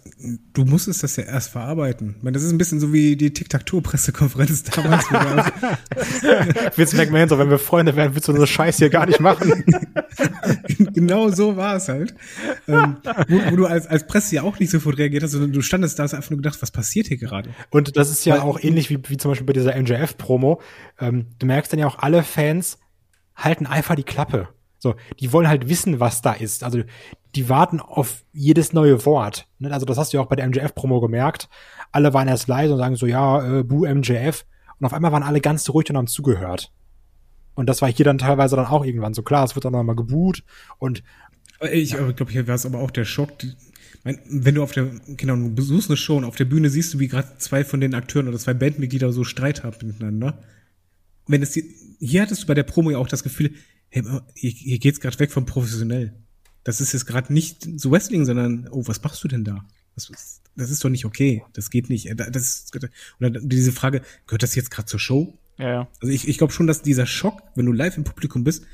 du 0.54 0.64
musstest 0.64 1.02
das 1.02 1.16
ja 1.16 1.24
erst 1.24 1.50
verarbeiten. 1.50 2.14
Ich 2.16 2.22
meine, 2.22 2.32
das 2.32 2.42
ist 2.42 2.50
ein 2.52 2.56
bisschen 2.56 2.80
so 2.80 2.90
wie 2.90 3.14
die 3.14 3.34
Tic-Tac-Toe-Pressekonferenz 3.34 4.62
damals. 4.74 5.04
Vince 6.74 6.96
McMahon, 6.96 7.28
so, 7.28 7.38
wenn 7.38 7.50
wir 7.50 7.58
Freunde 7.58 7.94
wären, 7.96 8.12
würdest 8.14 8.28
du 8.28 8.32
so 8.36 8.46
Scheiß 8.46 8.78
hier 8.78 8.88
gar 8.88 9.04
nicht 9.04 9.20
machen. 9.20 9.62
genau 10.94 11.28
so 11.30 11.56
war 11.56 11.76
es 11.76 11.88
halt. 11.88 12.14
Ähm, 12.66 12.96
wo, 13.28 13.50
wo 13.50 13.56
du 13.56 13.66
als, 13.66 13.86
als 13.86 14.06
Presse 14.06 14.36
ja 14.36 14.42
auch 14.42 14.58
nicht 14.58 14.70
sofort 14.70 14.96
reagiert 14.96 15.22
hast, 15.22 15.32
sondern 15.32 15.52
du 15.52 15.60
standest 15.60 15.98
da, 15.98 16.04
hast 16.04 16.14
einfach 16.14 16.30
nur 16.30 16.38
gedacht, 16.38 16.62
was 16.62 16.70
passiert 16.70 17.08
hier 17.08 17.18
gerade? 17.18 17.50
Und 17.70 17.96
das 17.98 18.10
ist 18.10 18.24
ja 18.24 18.34
Weil- 18.36 18.40
auch 18.40 18.58
ähnlich 18.62 18.88
wie, 18.88 18.98
wie 19.08 19.16
zum 19.18 19.32
Beispiel 19.32 19.46
bei 19.46 19.52
dieser 19.52 19.76
MJF-Promo. 19.76 20.62
Ähm, 20.98 21.26
du 21.38 21.46
merkst 21.46 21.72
dann 21.72 21.80
ja 21.80 21.86
auch, 21.86 21.98
alle 21.98 22.22
Fans 22.22 22.78
halten 23.36 23.66
einfach 23.66 23.96
die 23.96 24.02
Klappe. 24.02 24.48
So, 24.80 24.96
die 25.20 25.32
wollen 25.32 25.46
halt 25.46 25.68
wissen, 25.68 26.00
was 26.00 26.22
da 26.22 26.32
ist. 26.32 26.64
Also, 26.64 26.82
die 27.36 27.48
warten 27.48 27.78
auf 27.78 28.24
jedes 28.32 28.72
neue 28.72 29.04
Wort. 29.06 29.46
Ne? 29.60 29.72
Also, 29.72 29.86
das 29.86 29.98
hast 29.98 30.12
du 30.12 30.16
ja 30.16 30.22
auch 30.22 30.28
bei 30.28 30.36
der 30.36 30.48
MJF-Promo 30.48 31.00
gemerkt. 31.00 31.48
Alle 31.92 32.12
waren 32.12 32.26
erst 32.26 32.48
leise 32.48 32.72
und 32.72 32.78
sagen 32.80 32.96
so, 32.96 33.06
ja, 33.06 33.60
äh, 33.60 33.62
Boo 33.62 33.86
MJF. 33.86 34.44
Und 34.78 34.86
auf 34.86 34.92
einmal 34.92 35.12
waren 35.12 35.22
alle 35.22 35.40
ganz 35.40 35.68
ruhig 35.70 35.88
und 35.90 35.96
haben 35.96 36.06
zugehört. 36.06 36.72
Und 37.54 37.66
das 37.66 37.82
war 37.82 37.92
hier 37.92 38.04
dann 38.04 38.18
teilweise 38.18 38.56
dann 38.56 38.66
auch 38.66 38.84
irgendwann 38.84 39.14
so 39.14 39.22
klar. 39.22 39.44
Es 39.44 39.54
wird 39.54 39.66
dann 39.66 39.72
nochmal 39.72 39.96
geboot 39.96 40.42
und 40.78 41.02
Ich 41.72 41.92
glaube, 41.92 42.14
glaub, 42.14 42.30
hier 42.30 42.48
war 42.48 42.54
es 42.54 42.64
aber 42.64 42.78
auch 42.78 42.90
der 42.90 43.04
Schock. 43.04 43.32
Mein, 44.02 44.18
wenn 44.30 44.54
du 44.54 44.62
auf 44.62 44.72
der, 44.72 44.90
genau, 45.08 45.36
du 45.36 45.54
besuchst 45.54 45.90
eine 45.90 45.96
Show 45.98 46.16
und 46.16 46.24
auf 46.24 46.36
der 46.36 46.46
Bühne 46.46 46.70
siehst 46.70 46.94
du, 46.94 46.98
wie 47.00 47.08
gerade 47.08 47.36
zwei 47.36 47.64
von 47.64 47.80
den 47.80 47.94
Akteuren 47.94 48.28
oder 48.28 48.38
zwei 48.38 48.54
Bandmitglieder 48.54 49.12
so 49.12 49.24
Streit 49.24 49.62
haben 49.62 49.86
miteinander. 49.86 50.42
Wenn 51.26 51.42
es 51.42 51.50
die, 51.50 51.74
hier 51.98 52.22
hattest 52.22 52.44
du 52.44 52.46
bei 52.46 52.54
der 52.54 52.62
Promo 52.62 52.90
ja 52.90 52.98
auch 52.98 53.08
das 53.08 53.22
Gefühl, 53.22 53.52
hey, 53.90 54.02
hier, 54.34 54.50
hier 54.50 54.78
geht's 54.78 55.00
gerade 55.00 55.18
weg 55.18 55.30
vom 55.30 55.46
professionell. 55.46 56.14
Das 56.64 56.80
ist 56.80 56.92
jetzt 56.92 57.06
gerade 57.06 57.32
nicht 57.32 57.66
so 57.76 57.90
Wrestling, 57.90 58.24
sondern, 58.24 58.68
oh, 58.70 58.86
was 58.86 59.02
machst 59.02 59.22
du 59.24 59.28
denn 59.28 59.44
da? 59.44 59.64
Das 59.94 60.08
ist, 60.08 60.42
das 60.56 60.70
ist 60.70 60.84
doch 60.84 60.88
nicht 60.88 61.04
okay. 61.04 61.42
Das 61.52 61.70
geht 61.70 61.90
nicht. 61.90 62.08
Das, 62.16 62.66
oder 63.18 63.30
diese 63.30 63.72
Frage, 63.72 64.02
gehört 64.26 64.42
das 64.42 64.54
jetzt 64.54 64.70
gerade 64.70 64.86
zur 64.86 65.00
Show? 65.00 65.38
Ja, 65.58 65.68
ja. 65.68 65.88
Also 66.00 66.12
ich, 66.12 66.28
ich 66.28 66.38
glaube 66.38 66.52
schon, 66.52 66.66
dass 66.66 66.82
dieser 66.82 67.06
Schock, 67.06 67.42
wenn 67.54 67.66
du 67.66 67.72
live 67.72 67.96
im 67.96 68.04
Publikum 68.04 68.44
bist, 68.44 68.64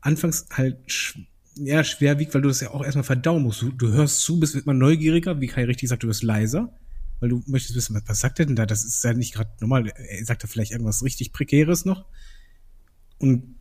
anfangs 0.00 0.46
halt 0.50 1.14
ja, 1.56 1.84
schwer 1.84 2.18
wiegt, 2.18 2.34
weil 2.34 2.42
du 2.42 2.48
das 2.48 2.60
ja 2.60 2.70
auch 2.70 2.84
erstmal 2.84 3.04
verdauen 3.04 3.42
musst. 3.42 3.62
Du, 3.62 3.70
du 3.70 3.92
hörst 3.92 4.20
zu, 4.20 4.40
bist 4.40 4.54
immer 4.54 4.74
neugieriger, 4.74 5.40
wie 5.40 5.46
Kai 5.46 5.64
richtig 5.64 5.88
sagt, 5.88 6.02
du 6.02 6.08
wirst 6.08 6.22
leiser, 6.22 6.72
weil 7.20 7.28
du 7.28 7.42
möchtest 7.46 7.76
wissen, 7.76 7.94
was, 7.94 8.02
was 8.06 8.20
sagt 8.20 8.40
er 8.40 8.46
denn 8.46 8.56
da? 8.56 8.66
Das 8.66 8.84
ist 8.84 9.04
ja 9.04 9.12
nicht 9.12 9.34
gerade 9.34 9.50
normal. 9.60 9.88
Er 9.88 10.24
sagt 10.24 10.42
da 10.42 10.48
vielleicht 10.48 10.72
irgendwas 10.72 11.04
richtig 11.04 11.32
Prekäres 11.32 11.84
noch. 11.84 12.06
Und 13.18 13.56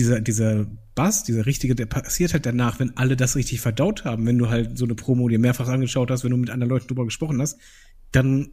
dieser, 0.00 0.20
dieser 0.20 0.66
Bass, 0.94 1.24
dieser 1.24 1.44
richtige, 1.46 1.74
der 1.74 1.86
passiert 1.86 2.32
halt 2.32 2.46
danach, 2.46 2.80
wenn 2.80 2.96
alle 2.96 3.16
das 3.16 3.36
richtig 3.36 3.60
verdaut 3.60 4.04
haben, 4.04 4.26
wenn 4.26 4.38
du 4.38 4.48
halt 4.48 4.78
so 4.78 4.86
eine 4.86 4.94
Promo 4.94 5.28
dir 5.28 5.38
mehrfach 5.38 5.68
angeschaut 5.68 6.10
hast, 6.10 6.24
wenn 6.24 6.30
du 6.30 6.38
mit 6.38 6.50
anderen 6.50 6.70
Leuten 6.70 6.88
drüber 6.88 7.04
gesprochen 7.04 7.40
hast, 7.40 7.58
dann 8.12 8.52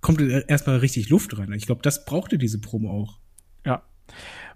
kommt 0.00 0.20
erstmal 0.20 0.78
richtig 0.78 1.08
Luft 1.08 1.36
rein. 1.36 1.52
Ich 1.52 1.66
glaube, 1.66 1.82
das 1.82 2.04
brauchte 2.04 2.38
diese 2.38 2.60
Promo 2.60 2.90
auch. 2.90 3.18
Ja. 3.64 3.82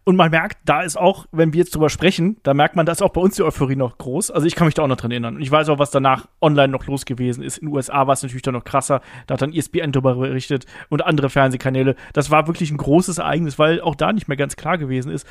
Und 0.04 0.16
man 0.16 0.30
merkt, 0.30 0.58
da 0.64 0.82
ist 0.82 0.96
auch, 0.96 1.26
wenn 1.30 1.52
wir 1.52 1.58
jetzt 1.58 1.74
drüber 1.74 1.90
sprechen, 1.90 2.38
da 2.42 2.54
merkt 2.54 2.74
man, 2.74 2.86
da 2.86 2.92
ist 2.92 3.02
auch 3.02 3.12
bei 3.12 3.20
uns 3.20 3.36
die 3.36 3.42
Euphorie 3.42 3.76
noch 3.76 3.98
groß. 3.98 4.30
Also 4.30 4.46
ich 4.46 4.54
kann 4.54 4.66
mich 4.66 4.74
da 4.74 4.82
auch 4.82 4.88
noch 4.88 4.96
dran 4.96 5.10
erinnern. 5.10 5.36
Und 5.36 5.42
ich 5.42 5.50
weiß 5.50 5.68
auch, 5.68 5.78
was 5.78 5.90
danach 5.90 6.28
online 6.40 6.68
noch 6.68 6.86
los 6.86 7.04
gewesen 7.04 7.42
ist. 7.42 7.58
In 7.58 7.66
den 7.66 7.74
USA 7.74 8.06
war 8.06 8.14
es 8.14 8.22
natürlich 8.22 8.42
dann 8.42 8.54
noch 8.54 8.64
krasser. 8.64 9.02
Da 9.26 9.34
hat 9.34 9.42
dann 9.42 9.52
ESPN 9.52 9.92
darüber 9.92 10.14
berichtet 10.14 10.66
und 10.88 11.04
andere 11.04 11.28
Fernsehkanäle. 11.28 11.96
Das 12.12 12.30
war 12.30 12.46
wirklich 12.46 12.70
ein 12.70 12.78
großes 12.78 13.18
Ereignis, 13.18 13.58
weil 13.58 13.80
auch 13.80 13.94
da 13.94 14.12
nicht 14.12 14.28
mehr 14.28 14.38
ganz 14.38 14.56
klar 14.56 14.78
gewesen 14.78 15.12
ist, 15.12 15.26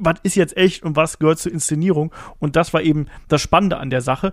was 0.00 0.16
ist 0.22 0.34
jetzt 0.34 0.56
echt 0.56 0.82
und 0.82 0.96
was 0.96 1.18
gehört 1.18 1.38
zur 1.38 1.52
Inszenierung. 1.52 2.12
Und 2.38 2.56
das 2.56 2.72
war 2.72 2.82
eben 2.82 3.06
das 3.28 3.40
Spannende 3.40 3.76
an 3.78 3.90
der 3.90 4.00
Sache. 4.00 4.32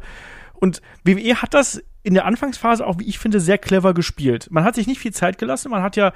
Und 0.53 0.81
WWE 1.03 1.41
hat 1.41 1.53
das 1.53 1.83
in 2.03 2.13
der 2.15 2.25
Anfangsphase 2.25 2.85
auch, 2.85 2.99
wie 2.99 3.05
ich 3.05 3.19
finde, 3.19 3.39
sehr 3.39 3.57
clever 3.57 3.93
gespielt. 3.93 4.47
Man 4.49 4.63
hat 4.63 4.75
sich 4.75 4.87
nicht 4.87 4.99
viel 4.99 5.13
Zeit 5.13 5.37
gelassen. 5.37 5.69
Man 5.69 5.83
hat 5.83 5.95
ja 5.95 6.13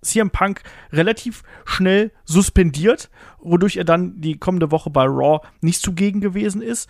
CM 0.00 0.30
Punk 0.30 0.62
relativ 0.92 1.42
schnell 1.64 2.12
suspendiert, 2.24 3.10
wodurch 3.40 3.76
er 3.76 3.84
dann 3.84 4.20
die 4.20 4.38
kommende 4.38 4.70
Woche 4.70 4.90
bei 4.90 5.04
Raw 5.04 5.40
nicht 5.60 5.80
zugegen 5.82 6.20
gewesen 6.20 6.62
ist. 6.62 6.88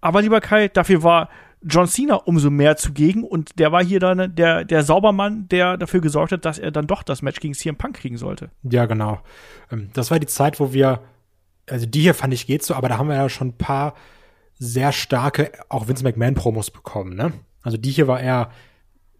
Aber 0.00 0.22
lieber 0.22 0.40
Kai, 0.40 0.68
dafür 0.68 1.02
war 1.02 1.28
John 1.64 1.86
Cena 1.86 2.16
umso 2.16 2.50
mehr 2.50 2.76
zugegen 2.76 3.22
und 3.22 3.58
der 3.58 3.70
war 3.70 3.84
hier 3.84 4.00
dann 4.00 4.34
der, 4.34 4.64
der 4.64 4.82
Saubermann, 4.82 5.48
der 5.48 5.76
dafür 5.76 6.00
gesorgt 6.00 6.32
hat, 6.32 6.44
dass 6.44 6.58
er 6.58 6.72
dann 6.72 6.88
doch 6.88 7.02
das 7.04 7.22
Match 7.22 7.38
gegen 7.38 7.54
CM 7.54 7.76
Punk 7.76 7.96
kriegen 7.96 8.16
sollte. 8.16 8.50
Ja, 8.64 8.86
genau. 8.86 9.20
Ähm, 9.70 9.90
Das 9.92 10.10
war 10.10 10.18
die 10.18 10.26
Zeit, 10.26 10.58
wo 10.58 10.72
wir, 10.72 11.00
also 11.68 11.86
die 11.86 12.00
hier 12.00 12.14
fand 12.14 12.34
ich 12.34 12.46
geht 12.46 12.62
so, 12.62 12.74
aber 12.74 12.88
da 12.88 12.98
haben 12.98 13.08
wir 13.08 13.16
ja 13.16 13.28
schon 13.28 13.48
ein 13.48 13.58
paar 13.58 13.94
sehr 14.58 14.92
starke, 14.92 15.52
auch 15.68 15.88
Vince 15.88 16.04
McMahon-Promos 16.04 16.70
bekommen, 16.70 17.14
ne? 17.14 17.32
Also 17.62 17.78
die 17.78 17.90
hier 17.90 18.08
war 18.08 18.20
eher 18.20 18.50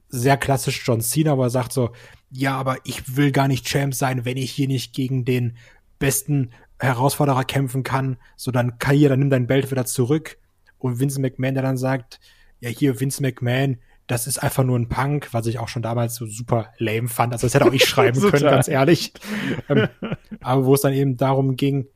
sehr 0.09 0.37
klassisch 0.37 0.83
John 0.87 1.01
Cena, 1.01 1.37
wo 1.37 1.43
er 1.43 1.51
sagt 1.51 1.73
so, 1.73 1.91
ja, 2.31 2.57
aber 2.57 2.79
ich 2.85 3.17
will 3.17 3.33
gar 3.33 3.49
nicht 3.49 3.67
Champ 3.67 3.95
sein, 3.95 4.25
wenn 4.25 4.37
ich 4.37 4.51
hier 4.51 4.69
nicht 4.69 4.95
gegen 4.95 5.25
den 5.25 5.57
besten 5.99 6.51
Herausforderer 6.79 7.45
kämpfen 7.45 7.83
kann. 7.83 8.19
So, 8.37 8.51
dann 8.51 8.79
kann 8.79 8.97
hier, 8.97 9.09
dann 9.09 9.21
nimm 9.21 9.31
dein 9.31 9.47
Belt 9.47 9.71
wieder 9.71 9.87
zurück. 9.87 10.39
Und 10.79 10.99
Vince 10.99 11.21
McMahon, 11.21 11.55
der 11.55 11.63
dann 11.63 11.77
sagt, 11.77 12.21
ja, 12.61 12.69
hier, 12.69 13.01
Vince 13.01 13.23
McMahon, 13.23 13.79
das 14.07 14.27
ist 14.27 14.43
einfach 14.43 14.65
nur 14.65 14.79
ein 14.79 14.89
Punk, 14.89 15.29
was 15.33 15.47
ich 15.47 15.59
auch 15.59 15.69
schon 15.69 15.83
damals 15.83 16.17
so 16.17 16.27
super 16.27 16.73
lame 16.79 17.09
fand. 17.09 17.33
Also 17.33 17.47
das 17.47 17.55
hätte 17.55 17.67
auch 17.67 17.73
ich 17.73 17.85
schreiben 17.85 18.21
können, 18.31 18.43
ganz 18.43 18.69
ehrlich. 18.69 19.13
ähm, 19.69 19.89
aber 20.41 20.65
wo 20.65 20.75
es 20.75 20.81
dann 20.81 20.93
eben 20.93 21.17
darum 21.17 21.57
ging, 21.57 21.87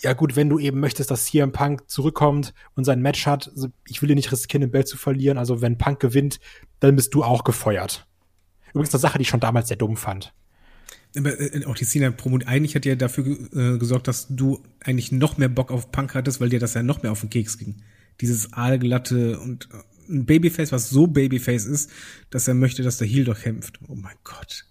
ja 0.00 0.12
gut, 0.12 0.36
wenn 0.36 0.48
du 0.48 0.58
eben 0.58 0.80
möchtest, 0.80 1.10
dass 1.10 1.26
hier 1.26 1.42
ein 1.42 1.52
Punk 1.52 1.88
zurückkommt 1.90 2.54
und 2.74 2.84
sein 2.84 3.02
Match 3.02 3.26
hat, 3.26 3.48
also 3.48 3.68
ich 3.86 4.00
will 4.00 4.08
dir 4.08 4.14
nicht 4.14 4.30
riskieren, 4.30 4.60
den 4.60 4.70
Belt 4.70 4.86
zu 4.86 4.96
verlieren. 4.96 5.38
Also 5.38 5.60
wenn 5.60 5.78
Punk 5.78 6.00
gewinnt, 6.00 6.40
dann 6.80 6.96
bist 6.96 7.14
du 7.14 7.24
auch 7.24 7.44
gefeuert. 7.44 8.06
Übrigens 8.70 8.94
eine 8.94 9.00
Sache, 9.00 9.18
die 9.18 9.22
ich 9.22 9.28
schon 9.28 9.40
damals 9.40 9.68
sehr 9.68 9.76
dumm 9.76 9.96
fand. 9.96 10.32
Aber 11.16 11.40
äh, 11.40 11.64
auch 11.64 11.74
die 11.74 11.84
Cena-Promo, 11.84 12.38
eigentlich 12.46 12.74
hat 12.76 12.84
ja 12.84 12.94
dafür 12.94 13.26
äh, 13.26 13.78
gesorgt, 13.78 14.08
dass 14.08 14.28
du 14.28 14.62
eigentlich 14.80 15.10
noch 15.10 15.36
mehr 15.36 15.48
Bock 15.48 15.70
auf 15.70 15.90
Punk 15.90 16.14
hattest, 16.14 16.40
weil 16.40 16.50
dir 16.50 16.60
das 16.60 16.74
ja 16.74 16.82
noch 16.82 17.02
mehr 17.02 17.12
auf 17.12 17.20
den 17.20 17.30
Keks 17.30 17.58
ging. 17.58 17.82
Dieses 18.20 18.52
aalglatte 18.52 19.38
und 19.40 19.68
äh, 19.72 20.12
ein 20.12 20.26
Babyface, 20.26 20.72
was 20.72 20.90
so 20.90 21.06
Babyface 21.06 21.66
ist, 21.66 21.90
dass 22.30 22.48
er 22.48 22.54
möchte, 22.54 22.82
dass 22.82 22.98
der 22.98 23.06
Heel 23.06 23.24
doch 23.24 23.40
kämpft. 23.40 23.80
Oh 23.88 23.94
mein 23.94 24.16
Gott. 24.22 24.64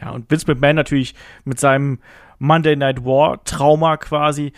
Ja, 0.00 0.10
und 0.10 0.30
Vince 0.30 0.46
McMahon 0.46 0.76
natürlich 0.76 1.14
mit 1.44 1.58
seinem 1.58 1.98
Monday 2.38 2.76
Night 2.76 3.04
War 3.04 3.42
Trauma 3.44 3.96
quasi. 3.96 4.52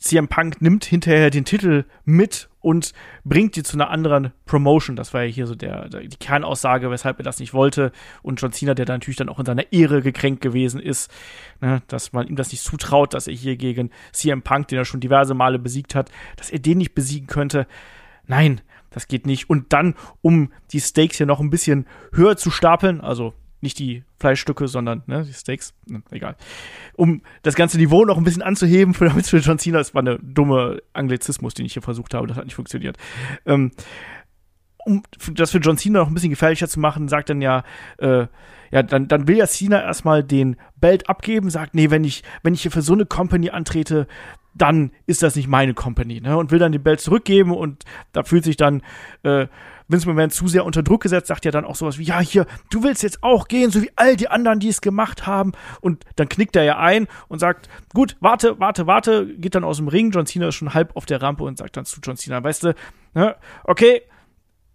CM 0.00 0.28
Punk 0.28 0.62
nimmt 0.62 0.86
hinterher 0.86 1.28
den 1.28 1.44
Titel 1.44 1.84
mit 2.04 2.48
und 2.60 2.92
bringt 3.22 3.56
die 3.56 3.62
zu 3.62 3.76
einer 3.76 3.90
anderen 3.90 4.32
Promotion. 4.46 4.96
Das 4.96 5.12
war 5.12 5.24
ja 5.24 5.30
hier 5.30 5.46
so 5.46 5.54
der, 5.54 5.90
der, 5.90 6.00
die 6.00 6.16
Kernaussage, 6.16 6.90
weshalb 6.90 7.18
er 7.18 7.22
das 7.22 7.38
nicht 7.38 7.52
wollte. 7.52 7.92
Und 8.22 8.40
John 8.40 8.52
Cena, 8.52 8.72
der 8.72 8.86
da 8.86 8.94
natürlich 8.94 9.16
dann 9.16 9.28
auch 9.28 9.38
in 9.38 9.44
seiner 9.44 9.72
Ehre 9.72 10.00
gekränkt 10.00 10.40
gewesen 10.40 10.80
ist, 10.80 11.10
ne, 11.60 11.82
dass 11.88 12.14
man 12.14 12.26
ihm 12.26 12.36
das 12.36 12.50
nicht 12.50 12.64
zutraut, 12.64 13.12
dass 13.12 13.26
er 13.26 13.34
hier 13.34 13.56
gegen 13.56 13.90
CM 14.12 14.40
Punk, 14.40 14.68
den 14.68 14.78
er 14.78 14.86
schon 14.86 15.00
diverse 15.00 15.34
Male 15.34 15.58
besiegt 15.58 15.94
hat, 15.94 16.10
dass 16.36 16.50
er 16.50 16.60
den 16.60 16.78
nicht 16.78 16.94
besiegen 16.94 17.26
könnte. 17.26 17.66
Nein, 18.26 18.62
das 18.88 19.06
geht 19.06 19.26
nicht. 19.26 19.50
Und 19.50 19.72
dann, 19.74 19.94
um 20.22 20.50
die 20.72 20.80
Stakes 20.80 21.18
hier 21.18 21.26
noch 21.26 21.40
ein 21.40 21.50
bisschen 21.50 21.86
höher 22.12 22.36
zu 22.36 22.50
stapeln, 22.50 23.00
also 23.02 23.34
nicht 23.60 23.78
die 23.78 24.04
Fleischstücke, 24.18 24.68
sondern 24.68 25.02
ne, 25.06 25.24
die 25.24 25.32
Steaks, 25.32 25.74
ne, 25.86 26.02
egal. 26.10 26.36
Um 26.94 27.22
das 27.42 27.54
ganze 27.54 27.78
Niveau 27.78 28.04
noch 28.04 28.16
ein 28.16 28.24
bisschen 28.24 28.42
anzuheben 28.42 28.94
für, 28.94 29.10
für 29.22 29.38
John 29.38 29.58
Cena, 29.58 29.78
das 29.78 29.94
war 29.94 30.00
eine 30.00 30.18
dumme 30.18 30.82
Anglizismus, 30.92 31.54
den 31.54 31.66
ich 31.66 31.74
hier 31.74 31.82
versucht 31.82 32.14
habe, 32.14 32.26
das 32.26 32.36
hat 32.36 32.44
nicht 32.44 32.54
funktioniert. 32.54 32.96
Ähm, 33.46 33.72
um 34.86 35.02
das 35.34 35.50
für 35.50 35.58
John 35.58 35.76
Cena 35.76 36.00
noch 36.00 36.08
ein 36.08 36.14
bisschen 36.14 36.30
gefährlicher 36.30 36.68
zu 36.68 36.80
machen, 36.80 37.08
sagt 37.08 37.30
dann 37.30 37.42
ja, 37.42 37.64
äh, 37.98 38.26
ja, 38.70 38.82
dann, 38.82 39.08
dann 39.08 39.26
will 39.26 39.36
ja 39.36 39.46
Cena 39.46 39.82
erstmal 39.82 40.22
den 40.22 40.56
Belt 40.76 41.08
abgeben, 41.08 41.50
sagt, 41.50 41.74
nee, 41.74 41.90
wenn 41.90 42.04
ich, 42.04 42.22
wenn 42.42 42.54
ich 42.54 42.62
hier 42.62 42.70
für 42.70 42.82
so 42.82 42.92
eine 42.92 43.04
Company 43.04 43.50
antrete, 43.50 44.06
dann 44.54 44.92
ist 45.06 45.22
das 45.22 45.36
nicht 45.36 45.48
meine 45.48 45.74
Company, 45.74 46.20
ne? 46.20 46.36
Und 46.36 46.50
will 46.50 46.58
dann 46.58 46.72
den 46.72 46.82
Belt 46.82 47.00
zurückgeben 47.00 47.52
und 47.52 47.84
da 48.12 48.22
fühlt 48.24 48.44
sich 48.44 48.56
dann 48.56 48.82
äh, 49.22 49.46
Vince 49.90 50.06
McMahon 50.06 50.30
zu 50.30 50.46
sehr 50.46 50.64
unter 50.64 50.82
Druck 50.82 51.02
gesetzt, 51.02 51.26
sagt 51.26 51.44
ja 51.44 51.50
dann 51.50 51.64
auch 51.64 51.74
sowas 51.74 51.98
wie, 51.98 52.04
ja, 52.04 52.20
hier, 52.20 52.46
du 52.70 52.82
willst 52.82 53.02
jetzt 53.02 53.22
auch 53.22 53.48
gehen, 53.48 53.70
so 53.70 53.82
wie 53.82 53.90
all 53.96 54.16
die 54.16 54.28
anderen, 54.28 54.60
die 54.60 54.68
es 54.68 54.80
gemacht 54.80 55.26
haben. 55.26 55.52
Und 55.80 56.04
dann 56.16 56.28
knickt 56.28 56.54
er 56.56 56.62
ja 56.62 56.78
ein 56.78 57.08
und 57.28 57.40
sagt, 57.40 57.68
gut, 57.92 58.16
warte, 58.20 58.60
warte, 58.60 58.86
warte, 58.86 59.26
geht 59.26 59.54
dann 59.54 59.64
aus 59.64 59.78
dem 59.78 59.88
Ring. 59.88 60.10
John 60.10 60.26
Cena 60.26 60.48
ist 60.48 60.54
schon 60.54 60.74
halb 60.74 60.96
auf 60.96 61.06
der 61.06 61.20
Rampe 61.20 61.44
und 61.44 61.58
sagt 61.58 61.76
dann 61.76 61.84
zu 61.84 62.00
John 62.02 62.16
Cena, 62.16 62.42
weißt 62.42 62.64
du, 62.64 62.74
ne, 63.14 63.34
okay, 63.64 64.02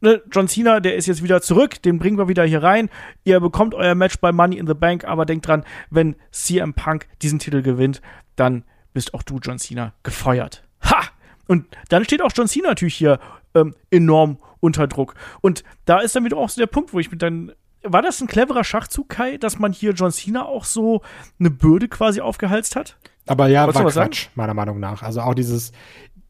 ne, 0.02 0.22
John 0.32 0.48
Cena, 0.48 0.80
der 0.80 0.96
ist 0.96 1.06
jetzt 1.08 1.24
wieder 1.24 1.42
zurück, 1.42 1.82
den 1.82 1.98
bringen 1.98 2.18
wir 2.18 2.28
wieder 2.28 2.44
hier 2.44 2.62
rein. 2.62 2.90
Ihr 3.24 3.40
bekommt 3.40 3.74
euer 3.74 3.96
Match 3.96 4.20
bei 4.20 4.32
Money 4.32 4.58
in 4.58 4.68
the 4.68 4.74
Bank, 4.74 5.06
aber 5.06 5.26
denkt 5.26 5.48
dran, 5.48 5.64
wenn 5.90 6.16
CM 6.32 6.74
Punk 6.74 7.08
diesen 7.22 7.40
Titel 7.40 7.62
gewinnt, 7.62 8.02
dann 8.36 8.66
bist 8.94 9.14
auch 9.14 9.24
du, 9.24 9.40
John 9.42 9.60
Cena, 9.60 9.94
gefeuert. 10.04 10.64
Ha! 10.84 11.02
Und 11.48 11.68
dann 11.90 12.04
steht 12.04 12.22
auch 12.22 12.32
John 12.36 12.48
Cena 12.48 12.70
natürlich 12.70 12.96
hier 12.96 13.20
ähm, 13.54 13.76
enorm 13.92 14.40
unter 14.60 14.88
Druck. 14.88 15.16
Und 15.42 15.64
da 15.86 16.00
ist 16.00 16.16
dann 16.16 16.26
wieder 16.26 16.38
auch 16.38 16.50
so 16.50 16.62
der 16.62 16.68
Punkt, 16.68 16.94
wo 16.94 17.00
ich 17.00 17.12
mit 17.12 17.22
dann. 17.22 17.52
War 17.88 18.02
das 18.02 18.20
ein 18.20 18.28
cleverer 18.28 18.64
Schachzug, 18.64 19.10
Kai, 19.10 19.38
dass 19.38 19.60
man 19.60 19.72
hier 19.72 19.92
John 19.92 20.12
Cena 20.12 20.46
auch 20.46 20.66
so 20.66 21.04
eine 21.40 21.52
Bürde 21.52 21.88
quasi 21.88 22.20
aufgehalst 22.20 22.76
hat? 22.76 22.98
Aber 23.28 23.48
ja, 23.48 23.64
Wolltest 23.64 23.80
war 23.80 23.86
was 23.86 23.94
sagen? 23.94 24.10
Quatsch, 24.10 24.30
meiner 24.34 24.56
Meinung 24.56 24.80
nach. 24.80 25.04
Also 25.04 25.22
auch 25.22 25.36
dieses, 25.36 25.72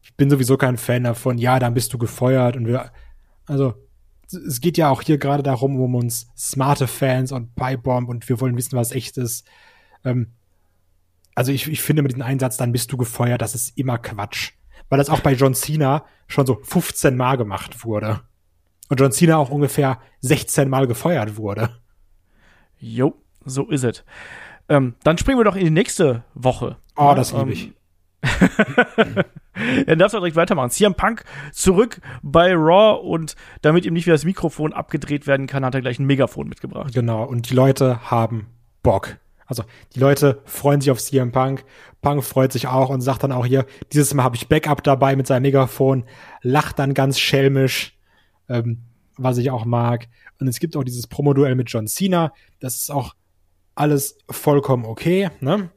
ich 0.02 0.14
bin 0.16 0.28
sowieso 0.28 0.58
kein 0.58 0.76
Fan 0.76 1.04
davon, 1.04 1.38
ja, 1.38 1.58
dann 1.58 1.72
bist 1.72 1.94
du 1.94 1.98
gefeuert 1.98 2.56
und 2.56 2.66
wir, 2.66 2.92
also, 3.46 3.74
es 4.26 4.60
geht 4.60 4.76
ja 4.76 4.90
auch 4.90 5.02
hier 5.02 5.18
gerade 5.18 5.42
darum, 5.42 5.80
um 5.80 5.94
uns 5.94 6.28
smarte 6.36 6.86
Fans 6.86 7.32
und 7.32 7.54
Pipebomb 7.54 8.08
und 8.08 8.28
wir 8.28 8.40
wollen 8.40 8.56
wissen, 8.56 8.76
was 8.76 8.92
echt 8.92 9.16
ist. 9.18 9.46
Ähm, 10.04 10.32
also 11.34 11.52
ich, 11.52 11.68
ich 11.68 11.82
finde 11.82 12.02
mit 12.02 12.12
dem 12.12 12.22
Einsatz, 12.22 12.56
dann 12.56 12.72
bist 12.72 12.90
du 12.90 12.96
gefeuert, 12.96 13.42
das 13.42 13.54
ist 13.54 13.76
immer 13.78 13.98
Quatsch. 13.98 14.52
Weil 14.88 14.98
das 14.98 15.10
auch 15.10 15.20
bei 15.20 15.32
John 15.32 15.54
Cena 15.54 16.04
schon 16.28 16.46
so 16.46 16.60
15 16.62 17.16
Mal 17.16 17.36
gemacht 17.36 17.84
wurde. 17.84 18.20
Und 18.88 19.00
John 19.00 19.12
Cena 19.12 19.36
auch 19.36 19.50
ungefähr 19.50 19.98
16 20.20 20.68
Mal 20.68 20.86
gefeuert 20.86 21.36
wurde. 21.36 21.70
Jo, 22.78 23.14
so 23.44 23.68
ist 23.68 23.84
es. 23.84 24.04
Ähm, 24.68 24.94
dann 25.02 25.18
springen 25.18 25.38
wir 25.38 25.44
doch 25.44 25.56
in 25.56 25.64
die 25.64 25.70
nächste 25.70 26.24
Woche. 26.34 26.76
Oh, 26.96 27.14
das 27.16 27.32
liebe 27.32 27.44
Ähm, 27.44 27.50
ich. 27.50 27.72
Dann 29.86 29.98
darfst 29.98 30.14
du 30.14 30.18
direkt 30.18 30.36
weitermachen. 30.36 30.70
CM 30.70 30.94
Punk 30.94 31.24
zurück 31.52 32.00
bei 32.22 32.52
Raw 32.54 33.00
und 33.00 33.36
damit 33.62 33.86
ihm 33.86 33.94
nicht 33.94 34.06
wieder 34.06 34.14
das 34.14 34.24
Mikrofon 34.24 34.72
abgedreht 34.72 35.26
werden 35.26 35.46
kann, 35.46 35.64
hat 35.64 35.74
er 35.74 35.80
gleich 35.80 35.98
ein 35.98 36.06
Megafon 36.06 36.48
mitgebracht. 36.48 36.92
Genau, 36.92 37.24
und 37.24 37.50
die 37.50 37.54
Leute 37.54 38.10
haben 38.10 38.48
Bock. 38.82 39.16
Also 39.46 39.64
die 39.94 40.00
Leute 40.00 40.42
freuen 40.44 40.80
sich 40.80 40.90
auf 40.90 41.00
CM 41.00 41.32
Punk. 41.32 41.64
Punk 42.02 42.24
freut 42.24 42.52
sich 42.52 42.66
auch 42.66 42.90
und 42.90 43.00
sagt 43.00 43.22
dann 43.22 43.32
auch 43.32 43.46
hier, 43.46 43.66
dieses 43.92 44.12
Mal 44.12 44.24
habe 44.24 44.36
ich 44.36 44.48
Backup 44.48 44.82
dabei 44.82 45.16
mit 45.16 45.26
seinem 45.26 45.42
Megafon, 45.42 46.04
lacht 46.42 46.78
dann 46.78 46.94
ganz 46.94 47.18
schelmisch, 47.18 47.98
ähm, 48.48 48.82
was 49.16 49.38
ich 49.38 49.50
auch 49.50 49.64
mag. 49.64 50.08
Und 50.40 50.48
es 50.48 50.58
gibt 50.58 50.76
auch 50.76 50.84
dieses 50.84 51.06
Promoduell 51.06 51.54
mit 51.54 51.70
John 51.70 51.86
Cena. 51.86 52.32
Das 52.60 52.76
ist 52.76 52.90
auch 52.90 53.14
alles 53.74 54.18
vollkommen 54.30 54.84
okay, 54.84 55.30
ne? 55.40 55.70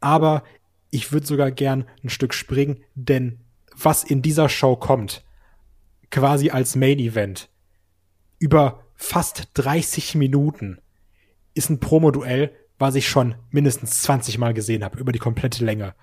Aber 0.00 0.42
ich 0.90 1.12
würde 1.12 1.26
sogar 1.26 1.50
gern 1.50 1.84
ein 2.02 2.08
Stück 2.08 2.34
springen, 2.34 2.82
denn 2.94 3.40
was 3.74 4.04
in 4.04 4.22
dieser 4.22 4.48
Show 4.48 4.76
kommt, 4.76 5.24
quasi 6.10 6.50
als 6.50 6.76
Main 6.76 6.98
Event, 6.98 7.50
über 8.38 8.84
fast 8.94 9.50
30 9.54 10.14
Minuten, 10.14 10.78
ist 11.56 11.70
ein 11.70 11.80
Promo-Duell, 11.80 12.52
was 12.78 12.94
ich 12.94 13.08
schon 13.08 13.34
mindestens 13.50 14.02
20 14.02 14.38
Mal 14.38 14.54
gesehen 14.54 14.84
habe, 14.84 14.98
über 14.98 15.12
die 15.12 15.18
komplette 15.18 15.64
Länge. 15.64 15.94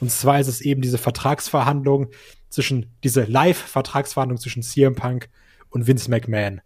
Und 0.00 0.10
zwar 0.10 0.40
ist 0.40 0.46
es 0.46 0.60
eben 0.60 0.80
diese 0.80 0.98
Vertragsverhandlung 0.98 2.08
zwischen, 2.48 2.86
diese 3.04 3.24
Live-Vertragsverhandlung 3.24 4.38
zwischen 4.38 4.62
CM 4.62 4.94
Punk 4.94 5.28
und 5.68 5.86
Vince 5.86 6.10
McMahon. 6.10 6.60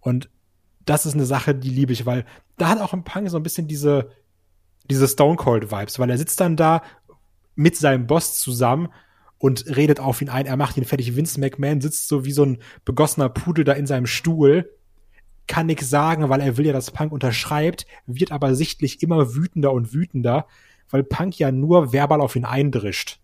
Und 0.00 0.28
das 0.84 1.06
ist 1.06 1.14
eine 1.14 1.26
Sache, 1.26 1.54
die 1.54 1.70
liebe 1.70 1.92
ich, 1.92 2.06
weil 2.06 2.24
da 2.58 2.68
hat 2.68 2.80
auch 2.80 2.92
ein 2.92 3.04
Punk 3.04 3.30
so 3.30 3.36
ein 3.36 3.42
bisschen 3.42 3.68
diese, 3.68 4.10
diese 4.90 5.06
Stone 5.06 5.36
Cold 5.36 5.70
Vibes, 5.70 5.98
weil 5.98 6.10
er 6.10 6.18
sitzt 6.18 6.40
dann 6.40 6.56
da 6.56 6.82
mit 7.54 7.76
seinem 7.76 8.06
Boss 8.06 8.40
zusammen 8.40 8.88
und 9.38 9.64
redet 9.76 10.00
auf 10.00 10.20
ihn 10.20 10.28
ein, 10.28 10.46
er 10.46 10.56
macht 10.56 10.76
ihn 10.76 10.84
fertig. 10.84 11.14
Vince 11.14 11.38
McMahon 11.38 11.80
sitzt 11.80 12.08
so 12.08 12.24
wie 12.24 12.32
so 12.32 12.44
ein 12.44 12.58
begossener 12.84 13.28
Pudel 13.28 13.64
da 13.64 13.72
in 13.72 13.86
seinem 13.86 14.06
Stuhl, 14.06 14.70
kann 15.50 15.66
nix 15.66 15.90
sagen, 15.90 16.28
weil 16.28 16.40
er 16.40 16.56
will 16.56 16.66
ja, 16.66 16.72
dass 16.72 16.92
Punk 16.92 17.10
unterschreibt, 17.10 17.84
wird 18.06 18.30
aber 18.30 18.54
sichtlich 18.54 19.02
immer 19.02 19.34
wütender 19.34 19.72
und 19.72 19.92
wütender, 19.92 20.46
weil 20.90 21.02
Punk 21.02 21.36
ja 21.40 21.50
nur 21.50 21.92
verbal 21.92 22.20
auf 22.20 22.36
ihn 22.36 22.44
eindrischt. 22.44 23.18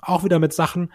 Auch 0.00 0.24
wieder 0.24 0.40
mit 0.40 0.52
Sachen, 0.52 0.92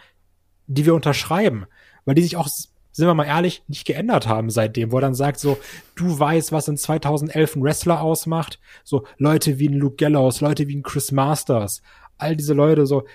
die 0.67 0.85
wir 0.85 0.95
unterschreiben, 0.95 1.65
weil 2.03 2.15
die 2.15 2.23
sich 2.23 2.35
auch, 2.35 2.49
sind 2.49 3.07
wir 3.07 3.13
mal 3.13 3.23
ehrlich, 3.23 3.63
nicht 3.69 3.85
geändert 3.85 4.27
haben 4.27 4.49
seitdem, 4.49 4.91
wo 4.91 4.97
er 4.97 5.01
dann 5.01 5.15
sagt 5.15 5.39
so, 5.39 5.57
du 5.95 6.19
weißt, 6.19 6.51
was 6.51 6.67
in 6.67 6.75
2011 6.75 7.55
ein 7.55 7.63
Wrestler 7.63 8.01
ausmacht, 8.01 8.59
so 8.83 9.05
Leute 9.17 9.59
wie 9.59 9.69
ein 9.69 9.79
Luke 9.79 9.95
Gallows, 9.95 10.41
Leute 10.41 10.67
wie 10.67 10.75
ein 10.75 10.83
Chris 10.83 11.13
Masters, 11.13 11.81
all 12.17 12.35
diese 12.35 12.53
Leute 12.53 12.85
so, 12.85 13.05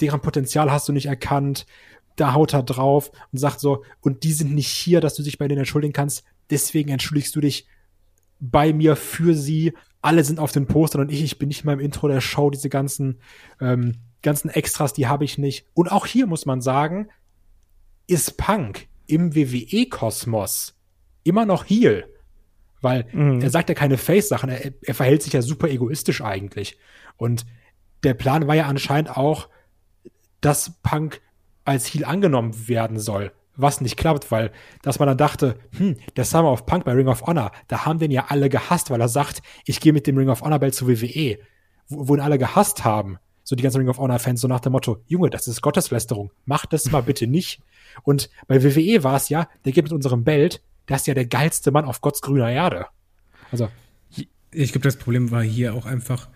deren 0.00 0.20
Potenzial 0.20 0.70
hast 0.70 0.88
du 0.88 0.92
nicht 0.92 1.06
erkannt, 1.06 1.66
da 2.16 2.34
haut 2.34 2.52
er 2.54 2.62
drauf 2.62 3.10
und 3.32 3.38
sagt 3.38 3.60
so, 3.60 3.84
und 4.00 4.24
die 4.24 4.32
sind 4.32 4.54
nicht 4.54 4.68
hier, 4.68 5.00
dass 5.00 5.14
du 5.14 5.22
dich 5.22 5.38
bei 5.38 5.48
denen 5.48 5.60
entschuldigen 5.60 5.92
kannst, 5.92 6.24
deswegen 6.50 6.90
entschuldigst 6.90 7.34
du 7.36 7.40
dich 7.40 7.66
bei 8.40 8.72
mir 8.72 8.96
für 8.96 9.34
sie. 9.34 9.72
Alle 10.02 10.24
sind 10.24 10.38
auf 10.38 10.52
den 10.52 10.66
Postern 10.66 11.02
und 11.02 11.10
ich, 11.12 11.22
ich 11.22 11.38
bin 11.38 11.48
nicht 11.48 11.64
mal 11.64 11.74
im 11.74 11.80
Intro 11.80 12.08
der 12.08 12.20
Show, 12.20 12.50
diese 12.50 12.68
ganzen, 12.68 13.20
ähm, 13.60 13.96
ganzen 14.22 14.48
Extras, 14.50 14.92
die 14.92 15.06
habe 15.06 15.24
ich 15.24 15.38
nicht. 15.38 15.66
Und 15.74 15.90
auch 15.92 16.06
hier 16.06 16.26
muss 16.26 16.46
man 16.46 16.60
sagen, 16.60 17.08
ist 18.06 18.36
Punk 18.36 18.88
im 19.06 19.34
WWE-Kosmos 19.34 20.74
immer 21.24 21.46
noch 21.46 21.64
Heel. 21.68 22.06
Weil 22.80 23.06
Mhm. 23.12 23.42
er 23.42 23.50
sagt 23.50 23.68
ja 23.68 23.74
keine 23.74 23.98
Face-Sachen, 23.98 24.48
er, 24.48 24.72
er 24.82 24.94
verhält 24.94 25.22
sich 25.22 25.34
ja 25.34 25.42
super 25.42 25.68
egoistisch 25.68 26.22
eigentlich. 26.22 26.78
Und 27.16 27.44
der 28.02 28.14
Plan 28.14 28.46
war 28.46 28.54
ja 28.54 28.66
anscheinend 28.66 29.16
auch, 29.16 29.48
dass 30.40 30.72
Punk 30.82 31.20
als 31.64 31.86
Heel 31.86 32.04
angenommen 32.04 32.68
werden 32.68 32.98
soll. 32.98 33.32
Was 33.56 33.80
nicht 33.80 33.96
klappt, 33.96 34.30
weil, 34.30 34.52
dass 34.82 34.98
man 34.98 35.08
dann 35.08 35.18
dachte, 35.18 35.56
hm, 35.76 35.96
der 36.16 36.24
Summer 36.24 36.52
of 36.52 36.66
Punk 36.66 36.84
bei 36.84 36.92
Ring 36.92 37.08
of 37.08 37.22
Honor, 37.22 37.52
da 37.68 37.84
haben 37.84 37.98
den 37.98 38.10
ja 38.10 38.26
alle 38.28 38.48
gehasst, 38.48 38.90
weil 38.90 39.00
er 39.00 39.08
sagt, 39.08 39.42
ich 39.66 39.80
gehe 39.80 39.92
mit 39.92 40.06
dem 40.06 40.16
Ring 40.16 40.30
of 40.30 40.42
Honor 40.42 40.58
Belt 40.58 40.74
zu 40.74 40.88
WWE. 40.88 41.38
Wo, 41.88 42.14
ihn 42.14 42.20
alle 42.20 42.38
gehasst 42.38 42.84
haben. 42.84 43.18
So 43.42 43.56
die 43.56 43.62
ganzen 43.62 43.78
Ring 43.78 43.88
of 43.88 43.98
Honor 43.98 44.18
Fans, 44.18 44.40
so 44.40 44.48
nach 44.48 44.60
dem 44.60 44.72
Motto, 44.72 45.02
Junge, 45.06 45.28
das 45.28 45.48
ist 45.48 45.60
Gotteslästerung. 45.60 46.30
Mach 46.44 46.66
das 46.66 46.90
mal 46.92 47.02
bitte 47.02 47.26
nicht. 47.26 47.60
Und 48.04 48.30
bei 48.46 48.62
WWE 48.62 49.02
war 49.02 49.16
es 49.16 49.28
ja, 49.28 49.48
der 49.64 49.72
geht 49.72 49.84
mit 49.84 49.92
unserem 49.92 50.22
Belt, 50.24 50.62
der 50.88 50.96
ist 50.96 51.06
ja 51.06 51.14
der 51.14 51.26
geilste 51.26 51.70
Mann 51.72 51.84
auf 51.84 52.00
Gotts 52.00 52.22
grüner 52.22 52.50
Erde. 52.50 52.86
Also, 53.50 53.68
Ich 54.52 54.72
glaube, 54.72 54.84
das 54.84 54.96
Problem 54.96 55.30
war 55.30 55.42
hier 55.42 55.74
auch 55.74 55.86
einfach 55.86 56.28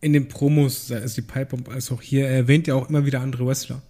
in 0.00 0.12
den 0.12 0.28
Promos, 0.28 0.88
sei 0.88 0.96
es 0.98 1.14
die 1.14 1.22
Pipebomb 1.22 1.68
als 1.68 1.90
auch 1.90 2.00
hier, 2.00 2.26
er 2.26 2.36
erwähnt 2.36 2.66
ja 2.66 2.74
auch 2.74 2.88
immer 2.88 3.04
wieder 3.04 3.20
andere 3.20 3.46
Wrestler. 3.46 3.82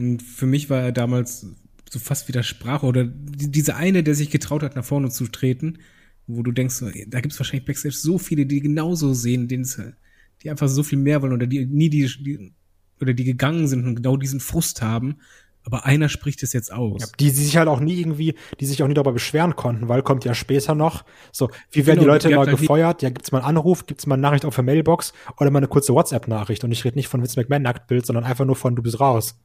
Und 0.00 0.22
für 0.22 0.46
mich 0.46 0.70
war 0.70 0.80
er 0.80 0.92
damals 0.92 1.46
so 1.90 1.98
fast 1.98 2.28
wie 2.28 2.32
der 2.32 2.42
Sprache 2.42 2.86
oder 2.86 3.04
die, 3.04 3.50
diese 3.50 3.76
eine, 3.76 4.02
der 4.02 4.14
sich 4.14 4.30
getraut 4.30 4.62
hat, 4.62 4.76
nach 4.76 4.84
vorne 4.84 5.10
zu 5.10 5.26
treten, 5.26 5.78
wo 6.26 6.42
du 6.42 6.52
denkst, 6.52 6.82
da 7.08 7.20
gibt 7.20 7.32
es 7.32 7.38
wahrscheinlich 7.40 7.66
Backstage 7.66 7.94
so 7.96 8.16
viele, 8.18 8.46
die 8.46 8.60
genauso 8.60 9.12
sehen, 9.12 9.48
die 9.48 10.50
einfach 10.50 10.68
so 10.68 10.82
viel 10.82 10.98
mehr 10.98 11.20
wollen 11.22 11.32
oder 11.32 11.46
die 11.46 11.66
nie 11.66 11.90
die, 11.90 12.06
die 12.06 12.52
oder 13.00 13.12
die 13.14 13.24
gegangen 13.24 13.66
sind 13.66 13.84
und 13.86 13.96
genau 13.96 14.16
diesen 14.16 14.40
Frust 14.40 14.82
haben. 14.82 15.16
Aber 15.62 15.84
einer 15.84 16.08
spricht 16.08 16.42
es 16.42 16.54
jetzt 16.54 16.72
aus. 16.72 17.02
Ja, 17.02 17.06
die, 17.18 17.24
die 17.24 17.30
sich 17.30 17.56
halt 17.58 17.68
auch 17.68 17.80
nie 17.80 17.98
irgendwie, 18.00 18.34
die 18.60 18.66
sich 18.66 18.82
auch 18.82 18.88
nie 18.88 18.94
darüber 18.94 19.12
beschweren 19.12 19.56
konnten, 19.56 19.88
weil 19.88 20.02
kommt 20.02 20.24
ja 20.24 20.34
später 20.34 20.74
noch. 20.74 21.04
So, 21.32 21.50
wie 21.70 21.84
werden 21.86 22.00
Genau, 22.00 22.02
die 22.02 22.06
Leute 22.14 22.28
die 22.28 22.32
immer 22.34 22.46
halt 22.46 22.56
die- 22.56 22.60
gefeuert? 22.62 23.02
Ja, 23.02 23.10
gibt's 23.10 23.30
mal 23.30 23.38
einen 23.40 23.48
Anruf, 23.58 23.84
gibt's 23.84 24.06
mal 24.06 24.14
eine 24.14 24.22
Nachricht 24.22 24.46
auf 24.46 24.54
der 24.54 24.64
Mailbox 24.64 25.12
oder 25.38 25.50
mal 25.50 25.58
eine 25.58 25.68
kurze 25.68 25.92
WhatsApp-Nachricht. 25.92 26.64
Und 26.64 26.72
ich 26.72 26.84
rede 26.84 26.96
nicht 26.96 27.08
von 27.08 27.20
Vince 27.20 27.38
McMahon 27.38 27.62
Nacktbild, 27.62 28.06
sondern 28.06 28.24
einfach 28.24 28.46
nur 28.46 28.56
von 28.56 28.74
du 28.74 28.82
bist 28.82 29.00
raus. 29.00 29.38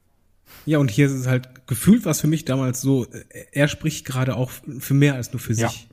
Ja, 0.65 0.77
und 0.79 0.89
hier 0.89 1.05
ist 1.07 1.13
es 1.13 1.27
halt 1.27 1.67
gefühlt 1.67 2.05
was 2.05 2.21
für 2.21 2.27
mich 2.27 2.45
damals 2.45 2.81
so, 2.81 3.05
äh, 3.05 3.23
er 3.51 3.67
spricht 3.67 4.05
gerade 4.05 4.35
auch 4.35 4.51
für 4.79 4.93
mehr 4.93 5.15
als 5.15 5.31
nur 5.33 5.39
für 5.39 5.53
Ja. 5.53 5.69
sich. 5.69 5.87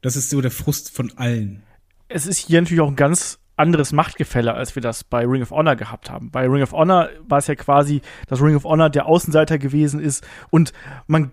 Das 0.00 0.16
ist 0.16 0.30
so 0.30 0.40
der 0.40 0.50
Frust 0.50 0.90
von 0.94 1.12
allen. 1.16 1.62
es 2.08 2.26
ist 2.26 2.38
hier 2.38 2.60
natürlich 2.60 2.80
auch 2.80 2.88
ein 2.88 2.96
ganz 2.96 3.38
anderes 3.56 3.92
Machtgefälle, 3.92 4.52
als 4.54 4.74
wir 4.74 4.82
das 4.82 5.04
bei 5.04 5.24
Ring 5.26 5.42
of 5.42 5.50
Honor 5.50 5.76
gehabt 5.76 6.10
haben. 6.10 6.30
Bei 6.30 6.46
Ring 6.46 6.62
of 6.62 6.72
Honor 6.72 7.08
war 7.28 7.38
es 7.38 7.46
ja 7.46 7.54
quasi, 7.54 8.00
dass 8.26 8.42
Ring 8.42 8.56
of 8.56 8.64
Honor 8.64 8.90
der 8.90 9.06
Außenseiter 9.06 9.58
gewesen 9.58 10.00
ist 10.00 10.26
und 10.50 10.72
man 11.06 11.32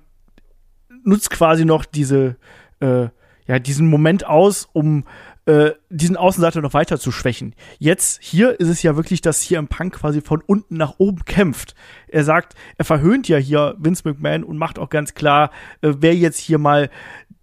nutzt 1.04 1.30
quasi 1.32 1.66
noch 1.66 1.86
diese, 1.86 2.36
äh, 2.82 3.08
ja, 3.48 3.60
diesen 3.60 3.88
Moment 3.88 4.26
aus, 4.26 4.68
um 4.74 5.06
äh, 5.50 5.74
diesen 5.90 6.16
Außenseiter 6.16 6.62
noch 6.62 6.76
weiter 6.76 7.00
zu 7.00 7.12
schwächen. 7.12 7.56
Jetzt 7.80 8.22
hier 8.22 8.60
ist 8.60 8.68
es 8.68 8.84
ja 8.84 8.96
wirklich, 8.96 9.22
dass 9.22 9.42
hier 9.42 9.58
im 9.58 9.68
Punk 9.68 9.96
quasi 9.96 10.22
von 10.22 10.42
unten 10.46 10.78
nach 10.78 10.96
oben 11.00 11.26
kämpft. 11.26 11.74
Er 12.08 12.24
sagt, 12.24 12.54
er 12.78 12.86
verhöhnt 12.86 13.28
ja 13.28 13.38
hier 13.38 13.76
Vince 13.80 14.08
McMahon 14.08 14.44
und 14.44 14.60
macht 14.60 14.78
auch 14.78 14.90
ganz 14.90 15.16
klar, 15.16 15.50
äh, 15.82 15.94
wer 15.98 16.16
jetzt 16.16 16.38
hier 16.38 16.60
mal 16.60 16.92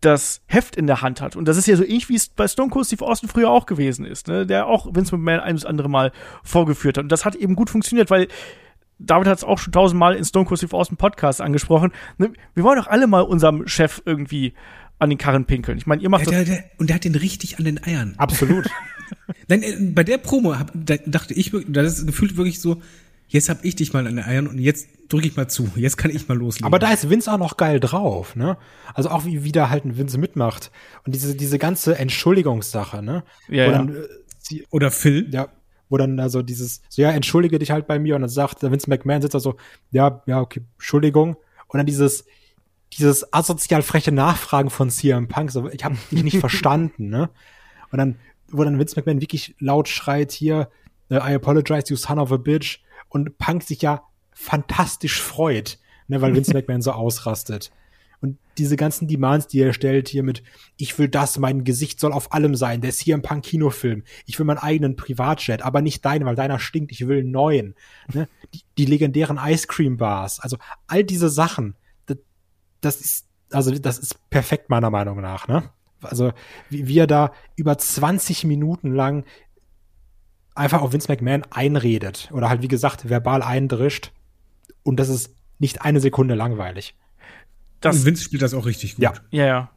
das 0.01 0.41
Heft 0.47 0.77
in 0.77 0.87
der 0.87 1.03
Hand 1.03 1.21
hat. 1.21 1.35
Und 1.35 1.49
das 1.49 1.57
ist 1.57 1.67
ja 1.67 1.75
so 1.75 1.83
ähnlich, 1.83 2.09
wie 2.09 2.15
es 2.15 2.29
bei 2.29 2.47
Stone 2.47 2.71
Cold 2.71 2.87
Steve 2.87 3.05
Austin 3.05 3.29
früher 3.29 3.51
auch 3.51 3.67
gewesen 3.67 4.07
ist, 4.07 4.29
ne? 4.29 4.47
der 4.47 4.69
auch 4.69 4.95
Vince 4.95 5.17
McMahon 5.17 5.41
ein 5.41 5.57
bis 5.57 5.65
andere 5.65 5.91
Mal 5.91 6.13
vorgeführt 6.45 6.99
hat. 6.99 7.03
Und 7.03 7.11
das 7.11 7.25
hat 7.25 7.35
eben 7.35 7.57
gut 7.57 7.71
funktioniert, 7.71 8.09
weil 8.09 8.29
David 9.01 9.27
hat 9.27 9.39
es 9.39 9.45
auch 9.45 9.59
schon 9.59 9.73
tausendmal 9.73 10.15
in 10.15 10.25
Stone 10.25 10.47
Cold 10.47 10.59
Steve 10.59 10.77
Austin 10.77 10.97
Podcast 10.97 11.41
angesprochen. 11.41 11.93
Ne? 12.19 12.33
Wir 12.55 12.63
wollen 12.63 12.79
doch 12.79 12.87
alle 12.87 13.09
mal 13.09 13.23
unserem 13.23 13.67
Chef 13.67 14.01
irgendwie 14.05 14.55
an 14.99 15.11
den 15.11 15.19
Karren 15.19 15.45
pinkeln. 15.45 15.79
Ich 15.79 15.87
meine, 15.87 16.03
ihr 16.03 16.09
macht 16.09 16.27
Der, 16.31 16.39
das. 16.41 16.49
der, 16.49 16.57
der, 16.57 16.65
und 16.79 16.89
der 16.89 16.97
hat 16.97 17.05
den 17.05 17.15
richtig 17.15 17.59
an 17.59 17.65
den 17.65 17.83
Eiern. 17.85 18.15
Absolut. 18.17 18.69
Nein, 19.49 19.63
äh, 19.63 19.77
bei 19.95 20.05
der 20.05 20.19
Promo 20.19 20.59
hab, 20.59 20.73
da 20.75 20.97
dachte 21.07 21.35
ich, 21.35 21.53
wirklich- 21.53 21.73
das 21.73 21.99
ist 21.99 22.07
gefühlt 22.07 22.37
wirklich 22.37 22.61
so, 22.61 22.81
jetzt 23.29 23.49
hab 23.49 23.65
ich 23.65 23.77
dich 23.77 23.93
mal 23.93 24.07
an 24.07 24.17
den 24.17 24.25
Eiern 24.25 24.47
und 24.47 24.59
jetzt 24.59 24.89
drücke 25.09 25.27
ich 25.27 25.37
mal 25.37 25.49
zu. 25.49 25.71
Jetzt 25.77 25.97
kann 25.99 26.11
ich 26.11 26.27
mal 26.29 26.37
loslegen. 26.37 26.67
Aber 26.67 26.79
da 26.79 26.93
ist 26.93 27.09
Vince 27.11 27.33
auch 27.33 27.39
noch 27.39 27.57
geil 27.57 27.79
drauf, 27.81 28.35
ne? 28.37 28.57
Also 28.95 29.11
auch 29.11 29.25
wie 29.25 29.45
wieder 29.45 29.71
halt 29.71 29.85
ein 29.85 29.97
Vince 29.99 30.19
mitmacht. 30.19 30.71
Und 31.05 31.15
diese, 31.15 31.35
diese 31.37 31.59
ganze 31.59 31.97
Entschuldigungssache, 31.99 33.03
ne? 33.03 33.23
Ja, 33.49 33.67
Wo 33.67 33.71
ja. 33.71 33.79
dann, 33.79 33.95
äh, 33.97 34.01
sie, 34.39 34.65
Oder 34.71 34.91
Phil. 34.91 35.29
ja, 35.33 35.49
wo 35.89 35.97
dann 35.97 36.19
also 36.19 36.43
dieses, 36.43 36.83
so 36.89 37.03
ja, 37.03 37.13
entschuldige 37.13 37.61
dich 37.61 37.71
halt 37.71 37.87
bei 37.87 37.99
mir 38.01 38.17
und 38.17 38.23
dann 38.23 38.31
sagt 38.31 38.63
der 38.63 38.73
Vince 38.73 38.91
McMahon 38.91 39.23
sitzt 39.23 39.35
da 39.35 39.41
so, 39.41 39.57
ja, 39.93 40.23
ja, 40.27 40.41
okay, 40.41 40.63
Entschuldigung. 40.79 41.37
Und 41.69 41.79
dann 41.79 41.87
dieses, 41.87 42.25
dieses 42.93 43.33
asozial 43.33 43.83
freche 43.83 44.13
Nachfragen 44.13 44.71
von 44.71 44.91
CM 44.91 45.29
Punk, 45.29 45.51
so, 45.51 45.69
ich 45.69 45.85
habe 45.85 45.97
dich 46.11 46.23
nicht 46.25 46.39
verstanden, 46.39 47.09
ne? 47.09 47.31
Und 47.91 47.99
dann, 47.99 48.17
wo 48.49 48.65
dann 48.65 48.79
Vince 48.79 48.97
McMahon 48.97 49.21
wirklich 49.21 49.55
laut 49.59 49.89
schreit 49.89 50.33
hier, 50.33 50.71
äh, 51.09 51.17
I 51.17 51.35
apologize, 51.35 51.85
you 51.89 51.97
son 51.97 52.19
of 52.19 52.33
a 52.33 52.37
bitch. 52.37 52.81
und 53.09 53.39
Punk 53.39 53.63
sich 53.63 53.83
ja 53.83 54.03
fantastisch 54.33 55.21
freut, 55.21 55.79
ne, 56.09 56.21
weil 56.21 56.35
Vince 56.35 56.53
McMahon 56.55 56.83
so 56.83 56.93
ausrastet. 56.93 57.71
Und 58.21 58.39
diese 58.57 58.77
ganzen 58.77 59.09
Demands, 59.09 59.47
die 59.47 59.61
er 59.61 59.73
stellt 59.73 60.09
hier 60.09 60.23
mit, 60.23 60.43
ich 60.77 60.99
will 60.99 61.09
das, 61.09 61.39
mein 61.39 61.65
Gesicht 61.65 62.01
soll 62.01 62.13
auf 62.13 62.33
allem 62.33 62.55
sein, 62.55 62.81
der 62.81 62.91
ist 62.91 63.01
hier 63.01 63.15
im 63.15 63.23
Punk-Kinofilm, 63.23 64.05
ich 64.25 64.39
will 64.39 64.47
meinen 64.47 64.59
eigenen 64.59 64.97
Privatjet, 64.97 65.63
aber 65.63 65.83
nicht 65.83 66.05
deinen, 66.05 66.25
weil 66.25 66.35
deiner 66.35 66.59
stinkt, 66.59 66.93
ich 66.93 67.07
will 67.07 67.21
einen 67.21 67.31
neuen. 67.31 67.75
Ne? 68.13 68.29
Die, 68.55 68.63
die 68.79 68.87
legendären 68.87 69.39
Ice 69.43 69.67
Cream 69.67 69.99
Bars, 69.99 70.41
also 70.41 70.57
all 70.87 71.05
diese 71.05 71.29
Sachen, 71.29 71.75
das, 72.87 73.01
ist, 73.01 73.27
also 73.51 73.71
das 73.77 73.99
ist 73.99 74.31
perfekt 74.31 74.71
meiner 74.71 74.91
Meinung 74.91 75.21
nach, 75.21 75.49
ne? 75.49 75.71
Also 76.03 76.33
wie, 76.71 76.87
wie 76.89 76.99
er 76.99 77.07
da 77.07 77.33
über 77.57 77.77
20 77.77 78.45
Minuten 78.45 78.95
lang 78.95 79.25
einfach 80.55 80.83
auf 80.83 80.93
Vince 80.93 81.11
McMahon 81.11 81.45
einredet 81.51 82.31
oder 82.33 82.49
halt 82.49 82.63
wie 82.63 82.69
gesagt 82.69 83.09
verbal 83.09 83.43
eindrischt 83.43 84.13
und 84.83 84.97
das 84.99 85.09
ist 85.09 85.35
nicht 85.59 85.83
eine 85.83 86.01
Sekunde 86.01 86.35
langweilig. 86.35 86.95
Das, 87.81 88.05
Vince 88.05 88.23
spielt 88.23 88.43
das 88.43 88.55
auch 88.55 88.67
richtig 88.67 88.97
gut. 88.97 89.03
Ja, 89.03 89.15
ja, 89.31 89.47
ja. 89.47 89.71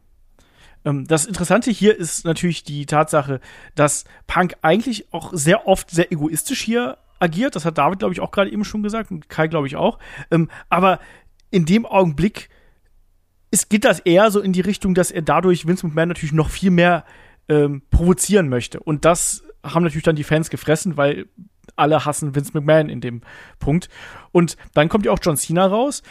Ähm, 0.86 1.06
das 1.06 1.26
Interessante 1.26 1.72
hier 1.72 1.98
ist 1.98 2.26
natürlich 2.26 2.64
die 2.64 2.86
Tatsache, 2.86 3.42
dass 3.76 4.06
Punk 4.28 4.56
eigentlich 4.62 5.14
auch 5.14 5.32
sehr 5.34 5.68
oft 5.68 5.90
sehr 5.92 6.12
egoistisch 6.12 6.62
hier 6.62 6.98
agiert. 7.20 7.56
Das 7.56 7.66
hat 7.66 7.78
David, 7.78 8.00
glaube 8.00 8.14
ich, 8.14 8.22
auch 8.22 8.32
gerade 8.32 8.52
eben 8.52 8.64
schon 8.64 8.84
gesagt 8.84 9.12
und 9.12 9.30
Kai, 9.30 9.48
glaube 9.48 9.68
ich, 9.68 9.76
auch. 9.76 10.00
Ähm, 10.32 10.50
aber 10.70 11.00
in 11.52 11.66
dem 11.66 11.86
Augenblick 11.86 12.50
es 13.52 13.70
geht 13.70 13.86
das 13.86 14.00
eher 14.00 14.32
so 14.32 14.40
in 14.42 14.54
die 14.54 14.62
Richtung, 14.62 14.94
dass 14.94 15.12
er 15.12 15.22
dadurch 15.22 15.68
Vince 15.68 15.86
McMahon 15.86 16.10
natürlich 16.10 16.34
noch 16.34 16.50
viel 16.50 16.72
mehr 16.72 17.06
ähm, 17.48 17.82
provozieren 17.90 18.50
möchte. 18.50 18.80
Und 18.80 19.06
das 19.06 19.44
haben 19.64 19.84
natürlich 19.84 20.04
dann 20.04 20.16
die 20.16 20.24
Fans 20.24 20.50
gefressen, 20.50 20.98
weil 20.98 21.26
alle 21.76 22.06
hassen 22.06 22.36
Vince 22.36 22.52
McMahon 22.54 22.90
in 22.90 23.02
dem 23.02 23.22
Punkt. 23.60 23.90
Und 24.32 24.58
dann 24.74 24.90
kommt 24.90 25.06
ja 25.06 25.12
auch 25.12 25.20
John 25.22 25.38
Cena 25.38 25.66
raus 25.66 26.04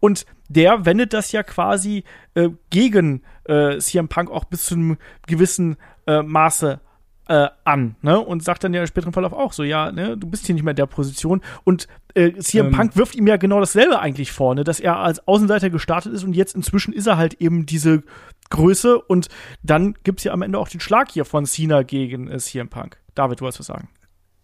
und 0.00 0.26
der 0.48 0.84
wendet 0.84 1.12
das 1.12 1.32
ja 1.32 1.42
quasi 1.42 2.04
äh, 2.34 2.50
gegen 2.70 3.22
äh, 3.44 3.78
CM 3.78 4.08
Punk 4.08 4.30
auch 4.30 4.44
bis 4.44 4.66
zu 4.66 4.74
einem 4.74 4.98
gewissen 5.26 5.76
äh, 6.06 6.22
Maße 6.22 6.80
äh, 7.28 7.48
an, 7.64 7.96
ne? 8.02 8.18
Und 8.18 8.42
sagt 8.42 8.64
dann 8.64 8.74
ja 8.74 8.80
im 8.80 8.86
späteren 8.86 9.12
Verlauf 9.12 9.32
auch 9.32 9.52
so, 9.52 9.62
ja, 9.62 9.92
ne, 9.92 10.16
du 10.16 10.26
bist 10.26 10.46
hier 10.46 10.54
nicht 10.54 10.64
mehr 10.64 10.72
in 10.72 10.76
der 10.76 10.86
Position. 10.86 11.40
Und 11.64 11.88
äh, 12.14 12.32
CM 12.34 12.66
ähm. 12.66 12.72
Punk 12.72 12.96
wirft 12.96 13.14
ihm 13.14 13.26
ja 13.26 13.36
genau 13.36 13.60
dasselbe 13.60 14.00
eigentlich 14.00 14.32
vor, 14.32 14.54
ne? 14.54 14.64
dass 14.64 14.80
er 14.80 14.98
als 14.98 15.26
Außenseiter 15.26 15.70
gestartet 15.70 16.12
ist 16.12 16.24
und 16.24 16.34
jetzt 16.34 16.54
inzwischen 16.54 16.92
ist 16.92 17.06
er 17.06 17.16
halt 17.16 17.34
eben 17.34 17.66
diese 17.66 18.02
Größe 18.50 19.00
und 19.00 19.28
dann 19.62 19.94
gibt's 20.04 20.24
ja 20.24 20.32
am 20.32 20.42
Ende 20.42 20.58
auch 20.58 20.68
den 20.68 20.80
Schlag 20.80 21.10
hier 21.10 21.24
von 21.24 21.46
Cena 21.46 21.82
gegen 21.82 22.28
äh, 22.28 22.38
CM 22.38 22.68
Punk. 22.68 22.98
David, 23.14 23.40
du 23.40 23.46
hast 23.46 23.58
was 23.58 23.66
sagen. 23.66 23.88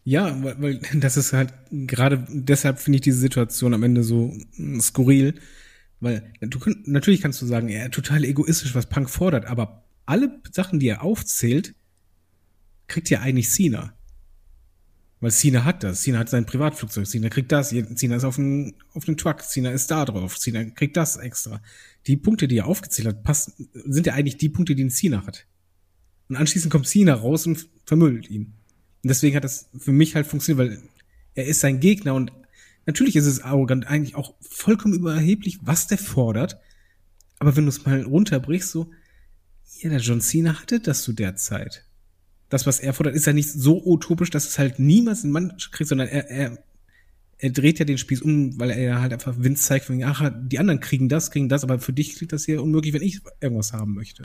Ja, 0.04 0.42
weil, 0.42 0.62
weil 0.62 0.80
das 0.94 1.18
ist 1.18 1.34
halt 1.34 1.52
gerade 1.70 2.24
deshalb 2.30 2.78
finde 2.78 2.96
ich 2.96 3.02
diese 3.02 3.18
Situation 3.18 3.74
am 3.74 3.82
Ende 3.82 4.02
so 4.02 4.32
mm, 4.56 4.80
skurril, 4.80 5.34
weil 6.00 6.32
du 6.40 6.58
natürlich 6.84 7.20
kannst 7.20 7.42
du 7.42 7.46
sagen, 7.46 7.68
er 7.68 7.82
ja, 7.84 7.88
total 7.90 8.24
egoistisch, 8.24 8.74
was 8.74 8.88
Punk 8.88 9.10
fordert, 9.10 9.46
aber 9.46 9.84
alle 10.06 10.40
Sachen, 10.50 10.78
die 10.78 10.88
er 10.88 11.02
aufzählt, 11.02 11.74
kriegt 12.88 13.10
ja 13.10 13.20
eigentlich 13.20 13.50
Cena. 13.50 13.94
Weil 15.20 15.32
Cena 15.32 15.64
hat 15.64 15.82
das. 15.82 16.02
Cena 16.02 16.18
hat 16.18 16.28
sein 16.28 16.46
Privatflugzeug. 16.46 17.06
Cena 17.06 17.28
kriegt 17.28 17.50
das. 17.50 17.70
Cena 17.70 18.16
ist 18.16 18.24
auf 18.24 18.36
dem, 18.36 18.74
auf 18.94 19.04
dem 19.04 19.16
Truck. 19.16 19.42
Cena 19.42 19.70
ist 19.70 19.90
da 19.90 20.04
drauf. 20.04 20.38
Cena 20.38 20.64
kriegt 20.64 20.96
das 20.96 21.16
extra. 21.16 21.60
Die 22.06 22.16
Punkte, 22.16 22.46
die 22.46 22.58
er 22.58 22.66
aufgezählt 22.66 23.08
hat, 23.08 23.22
passen, 23.24 23.68
sind 23.72 24.06
ja 24.06 24.14
eigentlich 24.14 24.36
die 24.36 24.48
Punkte, 24.48 24.74
die 24.74 24.84
ein 24.84 24.90
Cena 24.90 25.26
hat. 25.26 25.46
Und 26.28 26.36
anschließend 26.36 26.70
kommt 26.70 26.86
Cena 26.86 27.14
raus 27.14 27.46
und 27.46 27.68
vermüllt 27.84 28.30
ihn. 28.30 28.54
Und 29.02 29.08
deswegen 29.08 29.36
hat 29.36 29.44
das 29.44 29.68
für 29.76 29.92
mich 29.92 30.14
halt 30.14 30.26
funktioniert, 30.26 30.70
weil 30.70 30.82
er 31.34 31.46
ist 31.46 31.60
sein 31.60 31.80
Gegner 31.80 32.14
und 32.14 32.32
natürlich 32.86 33.16
ist 33.16 33.26
es 33.26 33.40
arrogant, 33.40 33.86
eigentlich 33.86 34.14
auch 34.14 34.34
vollkommen 34.40 34.94
überheblich, 34.94 35.58
was 35.62 35.86
der 35.86 35.98
fordert. 35.98 36.58
Aber 37.38 37.56
wenn 37.56 37.64
du 37.64 37.70
es 37.70 37.84
mal 37.84 38.02
runterbrichst, 38.02 38.70
so, 38.70 38.90
ja, 39.80 39.90
der 39.90 40.00
John 40.00 40.20
Cena 40.20 40.60
hatte 40.60 40.80
das 40.80 41.02
zu 41.02 41.12
der 41.12 41.36
Zeit 41.36 41.87
das, 42.48 42.66
was 42.66 42.80
er 42.80 42.94
fordert, 42.94 43.14
ist 43.14 43.26
ja 43.26 43.32
nicht 43.32 43.50
so 43.50 43.82
utopisch, 43.84 44.30
dass 44.30 44.48
es 44.48 44.58
halt 44.58 44.78
niemals 44.78 45.24
ein 45.24 45.30
Mann 45.30 45.54
kriegt, 45.70 45.88
sondern 45.88 46.08
er, 46.08 46.30
er, 46.30 46.58
er 47.38 47.50
dreht 47.50 47.78
ja 47.78 47.84
den 47.84 47.98
Spieß 47.98 48.22
um, 48.22 48.58
weil 48.58 48.70
er 48.70 48.80
ja 48.80 49.00
halt 49.00 49.12
einfach 49.12 49.34
Wind 49.38 49.58
zeigt, 49.58 49.84
von, 49.84 50.02
ach, 50.02 50.30
die 50.34 50.58
anderen 50.58 50.80
kriegen 50.80 51.08
das, 51.08 51.30
kriegen 51.30 51.48
das, 51.48 51.62
aber 51.62 51.78
für 51.78 51.92
dich 51.92 52.16
klingt 52.16 52.32
das 52.32 52.44
hier 52.44 52.62
unmöglich, 52.62 52.94
wenn 52.94 53.02
ich 53.02 53.20
irgendwas 53.40 53.72
haben 53.72 53.94
möchte. 53.94 54.24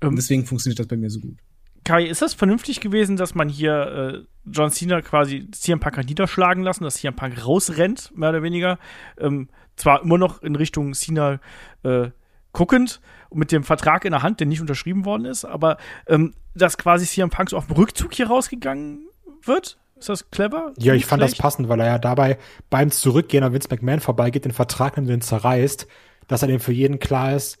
Ähm, 0.00 0.10
Und 0.10 0.16
deswegen 0.16 0.46
funktioniert 0.46 0.78
das 0.78 0.86
bei 0.86 0.96
mir 0.96 1.10
so 1.10 1.20
gut. 1.20 1.36
Kai, 1.84 2.04
ist 2.04 2.22
das 2.22 2.34
vernünftig 2.34 2.80
gewesen, 2.80 3.16
dass 3.16 3.34
man 3.34 3.48
hier 3.48 4.24
äh, 4.44 4.50
John 4.50 4.70
Cena 4.70 5.00
quasi 5.00 5.50
CM 5.52 5.80
Punk 5.80 5.96
hat 5.96 6.06
niederschlagen 6.06 6.62
lassen, 6.62 6.84
dass 6.84 6.96
CM 6.96 7.14
Punk 7.14 7.46
rausrennt, 7.46 8.12
mehr 8.16 8.30
oder 8.30 8.42
weniger? 8.42 8.78
Ähm, 9.18 9.48
zwar 9.76 10.02
immer 10.02 10.18
noch 10.18 10.42
in 10.42 10.56
Richtung 10.56 10.92
Cena 10.92 11.40
äh, 11.84 12.10
guckend 12.52 13.00
mit 13.32 13.52
dem 13.52 13.64
Vertrag 13.64 14.04
in 14.04 14.12
der 14.12 14.22
Hand, 14.22 14.40
der 14.40 14.46
nicht 14.46 14.60
unterschrieben 14.60 15.04
worden 15.04 15.24
ist, 15.24 15.44
aber 15.44 15.76
ähm, 16.06 16.34
dass 16.54 16.78
quasi 16.78 17.06
CM 17.06 17.30
Punk 17.30 17.50
so 17.50 17.56
auf 17.56 17.66
dem 17.66 17.76
Rückzug 17.76 18.14
hier 18.14 18.28
rausgegangen 18.28 19.06
wird? 19.42 19.78
Ist 19.98 20.08
das 20.08 20.30
clever? 20.30 20.72
Ja, 20.78 20.94
ich 20.94 21.06
fand 21.06 21.20
Vielleicht? 21.20 21.34
das 21.34 21.42
passend, 21.42 21.68
weil 21.68 21.80
er 21.80 21.86
ja 21.86 21.98
dabei 21.98 22.38
beim 22.70 22.90
Zurückgehen 22.90 23.42
an 23.42 23.52
Vince 23.52 23.68
McMahon 23.70 24.00
vorbeigeht, 24.00 24.44
den 24.44 24.52
Vertrag 24.52 24.96
und 24.96 25.06
den 25.06 25.20
zerreißt, 25.20 25.86
dass 26.28 26.42
er 26.42 26.48
dem 26.48 26.60
für 26.60 26.72
jeden 26.72 26.98
klar 27.00 27.34
ist, 27.34 27.58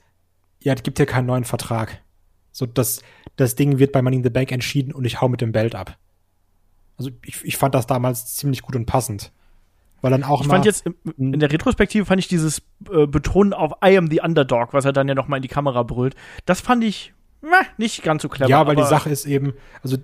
ja, 0.60 0.74
es 0.74 0.82
gibt 0.82 0.98
hier 0.98 1.06
keinen 1.06 1.26
neuen 1.26 1.44
Vertrag. 1.44 2.00
So, 2.52 2.66
das, 2.66 3.02
das 3.36 3.54
Ding 3.54 3.78
wird 3.78 3.92
bei 3.92 4.02
Money 4.02 4.16
in 4.16 4.22
the 4.22 4.30
Bank 4.30 4.52
entschieden 4.52 4.92
und 4.92 5.04
ich 5.04 5.20
hau 5.20 5.28
mit 5.28 5.40
dem 5.40 5.52
Belt 5.52 5.74
ab. 5.74 5.96
Also 6.96 7.10
ich, 7.24 7.44
ich 7.44 7.56
fand 7.56 7.74
das 7.74 7.86
damals 7.86 8.34
ziemlich 8.36 8.62
gut 8.62 8.74
und 8.74 8.86
passend. 8.86 9.32
Weil 10.00 10.10
dann 10.10 10.22
auch 10.22 10.42
ich 10.42 10.46
fand 10.46 10.64
jetzt 10.64 10.86
in, 10.86 10.94
hm. 11.16 11.34
in 11.34 11.40
der 11.40 11.50
Retrospektive 11.50 12.04
fand 12.04 12.20
ich 12.20 12.28
dieses 12.28 12.62
äh, 12.90 13.06
Betonen 13.06 13.52
auf 13.52 13.72
I 13.84 13.96
am 13.96 14.08
the 14.10 14.20
Underdog, 14.20 14.72
was 14.72 14.84
er 14.84 14.92
dann 14.92 15.08
ja 15.08 15.14
noch 15.14 15.28
mal 15.28 15.36
in 15.36 15.42
die 15.42 15.48
Kamera 15.48 15.82
brüllt. 15.82 16.14
Das 16.46 16.60
fand 16.60 16.84
ich 16.84 17.12
meh, 17.40 17.48
nicht 17.76 18.02
ganz 18.02 18.22
so 18.22 18.28
clever. 18.28 18.50
Ja, 18.50 18.66
weil 18.66 18.76
die 18.76 18.84
Sache 18.84 19.10
ist 19.10 19.26
eben, 19.26 19.54
also 19.82 19.96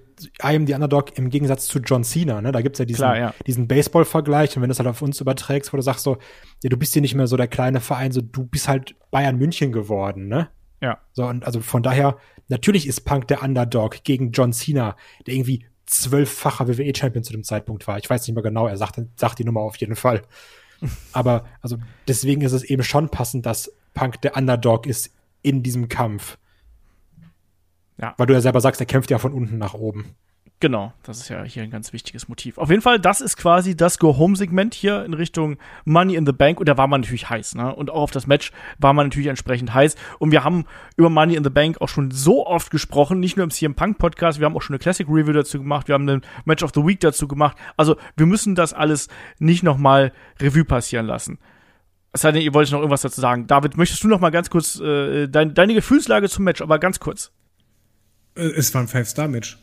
I 0.43 0.57
am 0.57 0.67
the 0.67 0.75
Underdog 0.75 1.17
im 1.19 1.31
Gegensatz 1.31 1.67
zu 1.67 1.79
John 1.81 2.05
Cena, 2.05 2.41
ne? 2.41 2.53
Da 2.53 2.61
gibt's 2.63 2.79
ja 2.79 2.85
diesen, 2.85 2.99
Klar, 2.99 3.19
ja. 3.19 3.35
diesen 3.47 3.69
Baseball-Vergleich 3.69 4.57
und 4.57 4.63
wenn 4.63 4.69
du 4.69 4.73
es 4.73 4.79
halt 4.79 4.89
auf 4.89 5.03
uns 5.03 5.21
überträgst, 5.21 5.73
wo 5.73 5.77
du 5.77 5.83
sagst 5.83 6.05
so, 6.05 6.19
ja, 6.63 6.71
du 6.71 6.77
bist 6.77 6.93
hier 6.93 7.03
nicht 7.03 7.15
mehr 7.15 7.27
so 7.27 7.37
der 7.37 7.49
kleine 7.49 7.81
Verein, 7.81 8.13
so 8.13 8.21
du 8.21 8.45
bist 8.45 8.69
halt 8.69 8.95
Bayern 9.11 9.37
München 9.37 9.73
geworden, 9.73 10.29
ne? 10.29 10.49
Ja. 10.81 10.99
So, 11.13 11.25
und 11.27 11.47
also 11.47 11.61
von 11.61 11.83
daher, 11.83 12.19
natürlich 12.49 12.87
ist 12.87 13.03
Punk 13.05 13.29
der 13.29 13.43
Underdog 13.43 14.05
gegen 14.05 14.33
John 14.33 14.53
Cena, 14.53 14.97
der 15.27 15.35
irgendwie 15.35 15.67
zwölffacher 15.87 16.69
WWE-Champion 16.69 17.25
zu 17.25 17.33
dem 17.33 17.45
Zeitpunkt 17.45 17.87
war. 17.87 17.99
Ich 17.99 18.09
weiß 18.09 18.27
nicht 18.27 18.35
mehr 18.35 18.43
genau, 18.43 18.67
er 18.67 18.77
sagt, 18.77 19.01
sagt 19.17 19.39
die 19.39 19.45
Nummer 19.45 19.61
auf 19.61 19.77
jeden 19.77 19.97
Fall. 19.97 20.23
Aber 21.13 21.45
also 21.61 21.79
deswegen 22.09 22.43
ist 22.43 22.53
es 22.53 22.65
eben 22.65 22.83
schon 22.83 23.09
passend, 23.09 23.47
dass 23.47 23.73
Punk 23.95 24.21
der 24.23 24.37
Underdog 24.37 24.87
ist 24.87 25.13
in 25.43 25.63
diesem 25.63 25.89
Kampf. 25.89 26.39
Ja. 28.01 28.15
Weil 28.17 28.27
du 28.27 28.35
ja 28.35 28.41
selber 28.41 28.61
sagst, 28.61 28.81
er 28.81 28.87
kämpft 28.87 29.11
ja 29.11 29.19
von 29.19 29.33
unten 29.33 29.59
nach 29.59 29.75
oben. 29.75 30.17
Genau, 30.65 30.95
das 31.03 31.21
ist 31.21 31.29
ja 31.29 31.43
hier 31.43 31.63
ein 31.63 31.69
ganz 31.69 31.93
wichtiges 31.93 32.27
Motiv. 32.27 32.57
Auf 32.57 32.71
jeden 32.71 32.81
Fall, 32.81 32.99
das 32.99 33.21
ist 33.21 33.37
quasi 33.37 33.77
das 33.77 33.99
Go-Home-Segment 33.99 34.73
hier 34.73 35.05
in 35.05 35.13
Richtung 35.13 35.59
Money 35.85 36.15
in 36.15 36.25
the 36.25 36.33
Bank. 36.33 36.59
Und 36.59 36.71
da 36.71 36.79
war 36.79 36.87
man 36.87 37.03
natürlich 37.03 37.29
heiß, 37.29 37.55
ne? 37.55 37.75
Und 37.75 37.91
auch 37.91 38.01
auf 38.01 38.13
das 38.13 38.27
Match 38.27 38.51
war 38.79 38.95
man 38.95 39.09
natürlich 39.09 39.29
entsprechend 39.29 39.75
heiß. 39.75 39.95
Und 40.21 40.33
wir 40.33 40.43
haben 40.43 40.65
über 40.97 41.11
Money 41.11 41.35
in 41.35 41.45
the 41.45 41.51
Bank 41.51 41.83
auch 41.83 41.91
schon 41.91 42.11
so 42.11 42.47
oft 42.47 42.71
gesprochen, 42.71 43.21
nicht 43.21 43.37
nur 43.37 43.45
im 43.45 43.51
CM 43.51 43.75
Punk 43.75 43.99
Podcast, 43.99 44.41
wir 44.41 44.47
haben 44.47 44.57
auch 44.57 44.63
schon 44.63 44.73
eine 44.73 44.79
Classic 44.79 45.07
Review 45.07 45.35
dazu 45.35 45.59
gemacht, 45.59 45.87
wir 45.87 45.97
haben 45.97 46.09
ein 46.09 46.23
Match 46.47 46.63
of 46.63 46.71
the 46.75 46.81
Week 46.81 46.99
dazu 46.99 47.29
gemacht. 47.29 47.59
Also, 47.77 47.97
wir 48.17 48.25
müssen 48.25 48.55
das 48.55 48.73
alles 48.73 49.09
nicht 49.39 49.65
nochmal 49.65 50.15
Revue 50.41 50.65
passieren 50.65 51.05
lassen. 51.05 51.37
Es 52.13 52.23
sei 52.23 52.33
denn, 52.33 52.41
ihr 52.41 52.55
wollt 52.55 52.71
noch 52.71 52.79
irgendwas 52.79 53.03
dazu 53.03 53.21
sagen. 53.21 53.47
David, 53.47 53.77
möchtest 53.77 54.03
du 54.03 54.09
noch 54.09 54.21
mal 54.21 54.31
ganz 54.31 54.49
kurz 54.49 54.81
äh, 54.81 55.29
dein, 55.29 55.53
deine 55.53 55.75
Gefühlslage 55.75 56.31
zum 56.31 56.45
Match, 56.45 56.63
aber 56.63 56.79
ganz 56.79 57.01
kurz. 57.01 57.33
Äh, 58.35 58.45
es 58.45 58.73
war 58.73 58.81
ein 58.81 58.89
Five-Star-Match. 58.89 59.59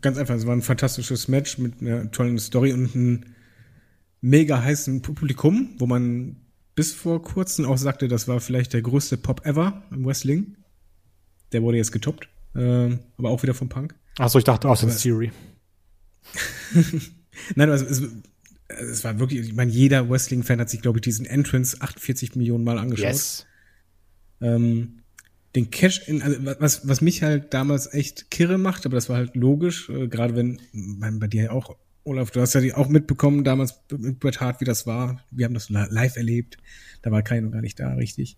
Ganz 0.00 0.18
einfach, 0.18 0.34
es 0.34 0.46
war 0.46 0.54
ein 0.54 0.62
fantastisches 0.62 1.28
Match 1.28 1.58
mit 1.58 1.80
einer 1.80 2.10
tollen 2.10 2.38
Story 2.38 2.72
und 2.72 2.94
einem 2.94 3.24
mega 4.20 4.62
heißen 4.62 5.02
Publikum, 5.02 5.74
wo 5.78 5.86
man 5.86 6.36
bis 6.74 6.92
vor 6.92 7.22
kurzem 7.22 7.64
auch 7.64 7.78
sagte, 7.78 8.08
das 8.08 8.28
war 8.28 8.40
vielleicht 8.40 8.72
der 8.72 8.82
größte 8.82 9.16
Pop 9.16 9.46
ever 9.46 9.82
im 9.90 10.04
Wrestling. 10.04 10.56
Der 11.52 11.62
wurde 11.62 11.78
jetzt 11.78 11.92
getoppt, 11.92 12.28
äh, 12.54 12.98
aber 13.16 13.30
auch 13.30 13.42
wieder 13.42 13.54
vom 13.54 13.68
Punk. 13.68 13.94
Achso, 14.18 14.38
ich 14.38 14.44
dachte 14.44 14.68
aus 14.68 14.80
der 14.80 14.96
Theory. 14.96 15.30
Nein, 17.54 17.70
also 17.70 17.84
es, 17.84 18.02
es 18.68 19.04
war 19.04 19.18
wirklich, 19.18 19.40
ich 19.40 19.54
meine, 19.54 19.70
jeder 19.70 20.10
Wrestling-Fan 20.10 20.60
hat 20.60 20.70
sich, 20.70 20.82
glaube 20.82 20.98
ich, 20.98 21.02
diesen 21.02 21.26
Entrance 21.26 21.80
48 21.80 22.34
Millionen 22.34 22.64
Mal 22.64 22.78
angeschaut. 22.78 23.06
Yes. 23.06 23.46
Ähm, 24.40 25.02
den 25.56 25.70
Cash 25.70 26.06
in, 26.06 26.22
also 26.22 26.38
was, 26.60 26.86
was 26.86 27.00
mich 27.00 27.22
halt 27.22 27.52
damals 27.52 27.92
echt 27.92 28.30
kirre 28.30 28.58
macht, 28.58 28.86
aber 28.86 28.94
das 28.94 29.08
war 29.08 29.16
halt 29.16 29.34
logisch, 29.34 29.88
äh, 29.88 30.06
gerade 30.06 30.36
wenn, 30.36 30.60
mein, 30.72 31.18
bei 31.18 31.26
dir 31.26 31.52
auch, 31.52 31.76
Olaf, 32.04 32.30
du 32.30 32.40
hast 32.40 32.54
ja 32.54 32.76
auch 32.76 32.88
mitbekommen 32.88 33.42
damals 33.42 33.74
mit 33.90 34.20
Bret 34.20 34.40
Hart, 34.40 34.60
wie 34.60 34.64
das 34.64 34.86
war. 34.86 35.24
Wir 35.32 35.44
haben 35.44 35.54
das 35.54 35.70
live 35.70 36.16
erlebt. 36.16 36.56
Da 37.02 37.10
war 37.10 37.22
keiner 37.22 37.48
gar 37.48 37.62
nicht 37.62 37.80
da, 37.80 37.94
richtig. 37.94 38.36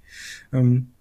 Ähm, 0.55 0.93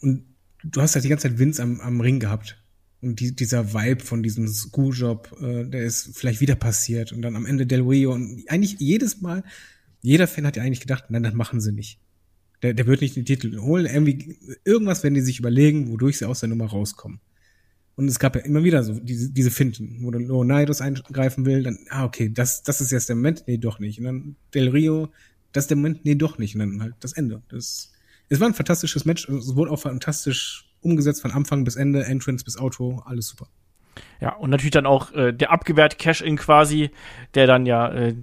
und 0.00 0.24
du 0.62 0.80
hast 0.80 0.94
halt 0.94 1.04
die 1.04 1.08
ganze 1.08 1.28
Zeit 1.28 1.40
Vince 1.40 1.60
am, 1.60 1.80
am 1.80 2.00
Ring 2.00 2.20
gehabt. 2.20 2.62
Und 3.00 3.18
die, 3.18 3.34
dieser 3.34 3.74
Vibe 3.74 4.04
von 4.04 4.22
diesem 4.22 4.46
Schooljob, 4.46 5.36
äh, 5.42 5.64
der 5.64 5.82
ist 5.82 6.16
vielleicht 6.16 6.40
wieder 6.40 6.54
passiert. 6.54 7.10
Und 7.12 7.22
dann 7.22 7.34
am 7.34 7.46
Ende 7.46 7.66
Del 7.66 7.82
Rio. 7.82 8.12
Und 8.12 8.44
eigentlich 8.48 8.76
jedes 8.78 9.20
Mal, 9.20 9.42
jeder 10.00 10.28
Fan 10.28 10.46
hat 10.46 10.56
ja 10.56 10.62
eigentlich 10.62 10.80
gedacht, 10.80 11.06
nein, 11.08 11.24
das 11.24 11.34
machen 11.34 11.60
sie 11.60 11.72
nicht. 11.72 11.98
Der, 12.64 12.72
der 12.72 12.86
wird 12.86 13.02
nicht 13.02 13.14
den 13.14 13.26
Titel 13.26 13.60
holen. 13.60 13.84
Irgendwie, 13.84 14.38
irgendwas 14.64 15.02
werden 15.02 15.12
die 15.12 15.20
sich 15.20 15.38
überlegen, 15.38 15.90
wodurch 15.90 16.16
sie 16.16 16.24
aus 16.24 16.40
der 16.40 16.48
Nummer 16.48 16.64
rauskommen. 16.64 17.20
Und 17.94 18.08
es 18.08 18.18
gab 18.18 18.36
ja 18.36 18.40
immer 18.40 18.64
wieder 18.64 18.82
so 18.82 18.98
diese, 18.98 19.30
diese 19.30 19.50
Finden, 19.50 19.98
wo 20.00 20.10
dann 20.10 20.26
Leonidas 20.26 20.80
eingreifen 20.80 21.44
will, 21.44 21.62
dann, 21.62 21.78
ah, 21.90 22.06
okay, 22.06 22.30
das, 22.32 22.62
das 22.62 22.80
ist 22.80 22.90
jetzt 22.90 23.10
der 23.10 23.16
Moment, 23.16 23.44
nee, 23.46 23.58
doch 23.58 23.80
nicht. 23.80 23.98
Und 23.98 24.04
dann 24.06 24.36
Del 24.54 24.70
Rio, 24.70 25.12
das 25.52 25.64
ist 25.64 25.70
der 25.72 25.76
Moment, 25.76 26.06
nee, 26.06 26.14
doch 26.14 26.38
nicht. 26.38 26.54
Und 26.54 26.60
dann 26.60 26.82
halt 26.82 26.94
das 27.00 27.12
Ende. 27.12 27.42
Das, 27.50 27.92
es 28.30 28.40
war 28.40 28.48
ein 28.48 28.54
fantastisches 28.54 29.04
Match, 29.04 29.28
es 29.28 29.54
wurde 29.54 29.70
auch 29.70 29.80
fantastisch 29.80 30.74
umgesetzt 30.80 31.20
von 31.20 31.32
Anfang 31.32 31.64
bis 31.64 31.76
Ende, 31.76 32.04
Entrance 32.06 32.46
bis 32.46 32.56
Auto, 32.56 33.02
alles 33.04 33.28
super. 33.28 33.50
Ja, 34.20 34.34
und 34.34 34.50
natürlich 34.50 34.72
dann 34.72 34.86
auch 34.86 35.12
äh, 35.12 35.32
der 35.32 35.50
abgewehrte 35.50 35.96
Cash-In 35.96 36.36
quasi, 36.36 36.90
der 37.34 37.46
dann 37.46 37.66
ja 37.66 37.88
äh, 37.88 38.14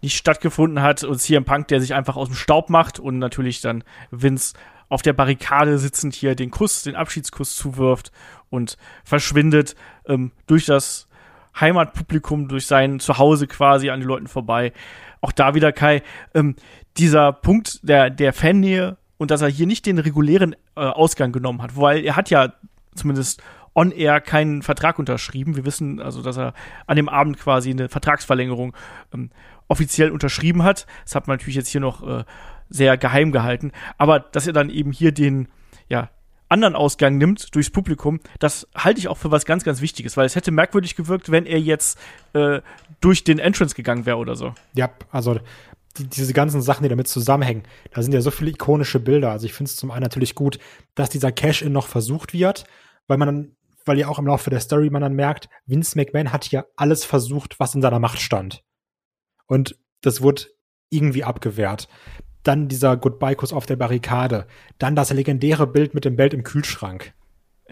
nicht 0.00 0.16
stattgefunden 0.16 0.82
hat 0.82 1.04
und 1.04 1.18
CM 1.18 1.44
Punk, 1.44 1.68
der 1.68 1.80
sich 1.80 1.94
einfach 1.94 2.16
aus 2.16 2.28
dem 2.28 2.36
Staub 2.36 2.70
macht 2.70 2.98
und 2.98 3.18
natürlich 3.18 3.60
dann 3.60 3.84
Vince 4.10 4.54
auf 4.88 5.02
der 5.02 5.12
Barrikade 5.12 5.78
sitzend 5.78 6.14
hier 6.14 6.34
den 6.34 6.50
Kuss, 6.50 6.82
den 6.82 6.96
Abschiedskuss 6.96 7.56
zuwirft 7.56 8.12
und 8.50 8.76
verschwindet 9.04 9.74
ähm, 10.06 10.32
durch 10.46 10.66
das 10.66 11.08
Heimatpublikum, 11.58 12.48
durch 12.48 12.66
sein 12.66 13.00
Zuhause 13.00 13.46
quasi 13.46 13.90
an 13.90 14.00
den 14.00 14.08
Leuten 14.08 14.26
vorbei. 14.26 14.72
Auch 15.20 15.32
da 15.32 15.54
wieder 15.54 15.72
Kai, 15.72 16.02
ähm, 16.34 16.56
dieser 16.96 17.32
Punkt 17.32 17.80
der, 17.82 18.10
der 18.10 18.32
Fannähe 18.32 18.96
und 19.16 19.30
dass 19.30 19.40
er 19.40 19.48
hier 19.48 19.66
nicht 19.66 19.86
den 19.86 19.98
regulären 19.98 20.54
äh, 20.76 20.80
Ausgang 20.80 21.32
genommen 21.32 21.62
hat, 21.62 21.76
weil 21.76 22.04
er 22.04 22.16
hat 22.16 22.30
ja 22.30 22.52
zumindest 22.94 23.42
on-air 23.74 24.20
keinen 24.20 24.62
Vertrag 24.62 24.98
unterschrieben. 24.98 25.56
Wir 25.56 25.64
wissen 25.64 26.00
also, 26.00 26.22
dass 26.22 26.36
er 26.36 26.54
an 26.86 26.96
dem 26.96 27.08
Abend 27.08 27.38
quasi 27.38 27.70
eine 27.70 27.88
Vertragsverlängerung 27.88 28.76
ähm, 29.14 29.30
offiziell 29.68 30.10
unterschrieben 30.10 30.62
hat. 30.62 30.86
Das 31.04 31.14
hat 31.14 31.26
man 31.26 31.36
natürlich 31.36 31.56
jetzt 31.56 31.68
hier 31.68 31.80
noch 31.80 32.06
äh, 32.06 32.24
sehr 32.68 32.96
geheim 32.96 33.32
gehalten. 33.32 33.72
Aber 33.98 34.20
dass 34.20 34.46
er 34.46 34.52
dann 34.52 34.70
eben 34.70 34.92
hier 34.92 35.12
den, 35.12 35.48
ja, 35.88 36.10
anderen 36.48 36.76
Ausgang 36.76 37.16
nimmt 37.16 37.54
durchs 37.54 37.70
Publikum, 37.70 38.20
das 38.38 38.68
halte 38.76 39.00
ich 39.00 39.08
auch 39.08 39.16
für 39.16 39.30
was 39.30 39.46
ganz, 39.46 39.64
ganz 39.64 39.80
Wichtiges, 39.80 40.18
weil 40.18 40.26
es 40.26 40.36
hätte 40.36 40.50
merkwürdig 40.50 40.96
gewirkt, 40.96 41.30
wenn 41.30 41.46
er 41.46 41.58
jetzt 41.58 41.98
äh, 42.34 42.60
durch 43.00 43.24
den 43.24 43.38
Entrance 43.38 43.74
gegangen 43.74 44.04
wäre 44.04 44.18
oder 44.18 44.36
so. 44.36 44.52
Ja, 44.74 44.90
also 45.10 45.40
die, 45.96 46.04
diese 46.04 46.34
ganzen 46.34 46.60
Sachen, 46.60 46.82
die 46.82 46.90
damit 46.90 47.08
zusammenhängen, 47.08 47.62
da 47.92 48.02
sind 48.02 48.12
ja 48.12 48.20
so 48.20 48.30
viele 48.30 48.50
ikonische 48.50 49.00
Bilder. 49.00 49.30
Also 49.30 49.46
ich 49.46 49.54
finde 49.54 49.70
es 49.70 49.76
zum 49.76 49.90
einen 49.90 50.02
natürlich 50.02 50.34
gut, 50.34 50.58
dass 50.94 51.08
dieser 51.08 51.32
Cash-In 51.32 51.72
noch 51.72 51.86
versucht 51.86 52.34
wird, 52.34 52.64
weil 53.06 53.16
man 53.16 53.26
dann 53.26 53.56
weil 53.84 53.98
ja 53.98 54.08
auch 54.08 54.18
im 54.18 54.26
Laufe 54.26 54.50
der 54.50 54.60
Story 54.60 54.90
man 54.90 55.02
dann 55.02 55.14
merkt, 55.14 55.48
Vince 55.66 55.96
McMahon 55.96 56.32
hat 56.32 56.44
hier 56.44 56.66
alles 56.76 57.04
versucht, 57.04 57.58
was 57.60 57.74
in 57.74 57.82
seiner 57.82 57.98
Macht 57.98 58.20
stand. 58.20 58.62
Und 59.46 59.76
das 60.00 60.20
wurde 60.20 60.44
irgendwie 60.90 61.24
abgewehrt. 61.24 61.88
Dann 62.42 62.68
dieser 62.68 62.96
Goodbye-Kuss 62.96 63.52
auf 63.52 63.66
der 63.66 63.76
Barrikade. 63.76 64.46
Dann 64.78 64.96
das 64.96 65.12
legendäre 65.12 65.66
Bild 65.66 65.94
mit 65.94 66.04
dem 66.04 66.16
Belt 66.16 66.34
im 66.34 66.42
Kühlschrank. 66.42 67.14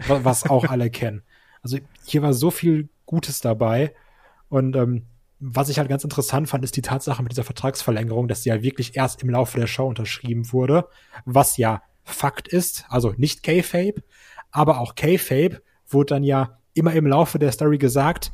Was 0.07 0.49
auch 0.49 0.65
alle 0.65 0.89
kennen. 0.91 1.23
Also 1.61 1.77
hier 2.05 2.21
war 2.21 2.33
so 2.33 2.51
viel 2.51 2.89
Gutes 3.05 3.41
dabei. 3.41 3.93
Und 4.49 4.75
ähm, 4.75 5.07
was 5.39 5.69
ich 5.69 5.79
halt 5.79 5.89
ganz 5.89 6.03
interessant 6.03 6.49
fand, 6.49 6.63
ist 6.63 6.77
die 6.77 6.81
Tatsache 6.81 7.21
mit 7.21 7.31
dieser 7.31 7.43
Vertragsverlängerung, 7.43 8.27
dass 8.27 8.43
sie 8.43 8.49
ja 8.49 8.61
wirklich 8.61 8.95
erst 8.95 9.23
im 9.23 9.29
Laufe 9.29 9.59
der 9.59 9.67
Show 9.67 9.87
unterschrieben 9.87 10.51
wurde. 10.51 10.87
Was 11.25 11.57
ja 11.57 11.83
Fakt 12.03 12.47
ist. 12.47 12.85
Also 12.89 13.13
nicht 13.17 13.43
K-Fape, 13.43 14.03
aber 14.51 14.79
auch 14.79 14.95
K-Fape 14.95 15.61
wurde 15.93 16.15
dann 16.15 16.23
ja 16.23 16.57
immer 16.73 16.93
im 16.93 17.05
Laufe 17.05 17.39
der 17.39 17.51
Story 17.51 17.77
gesagt, 17.77 18.31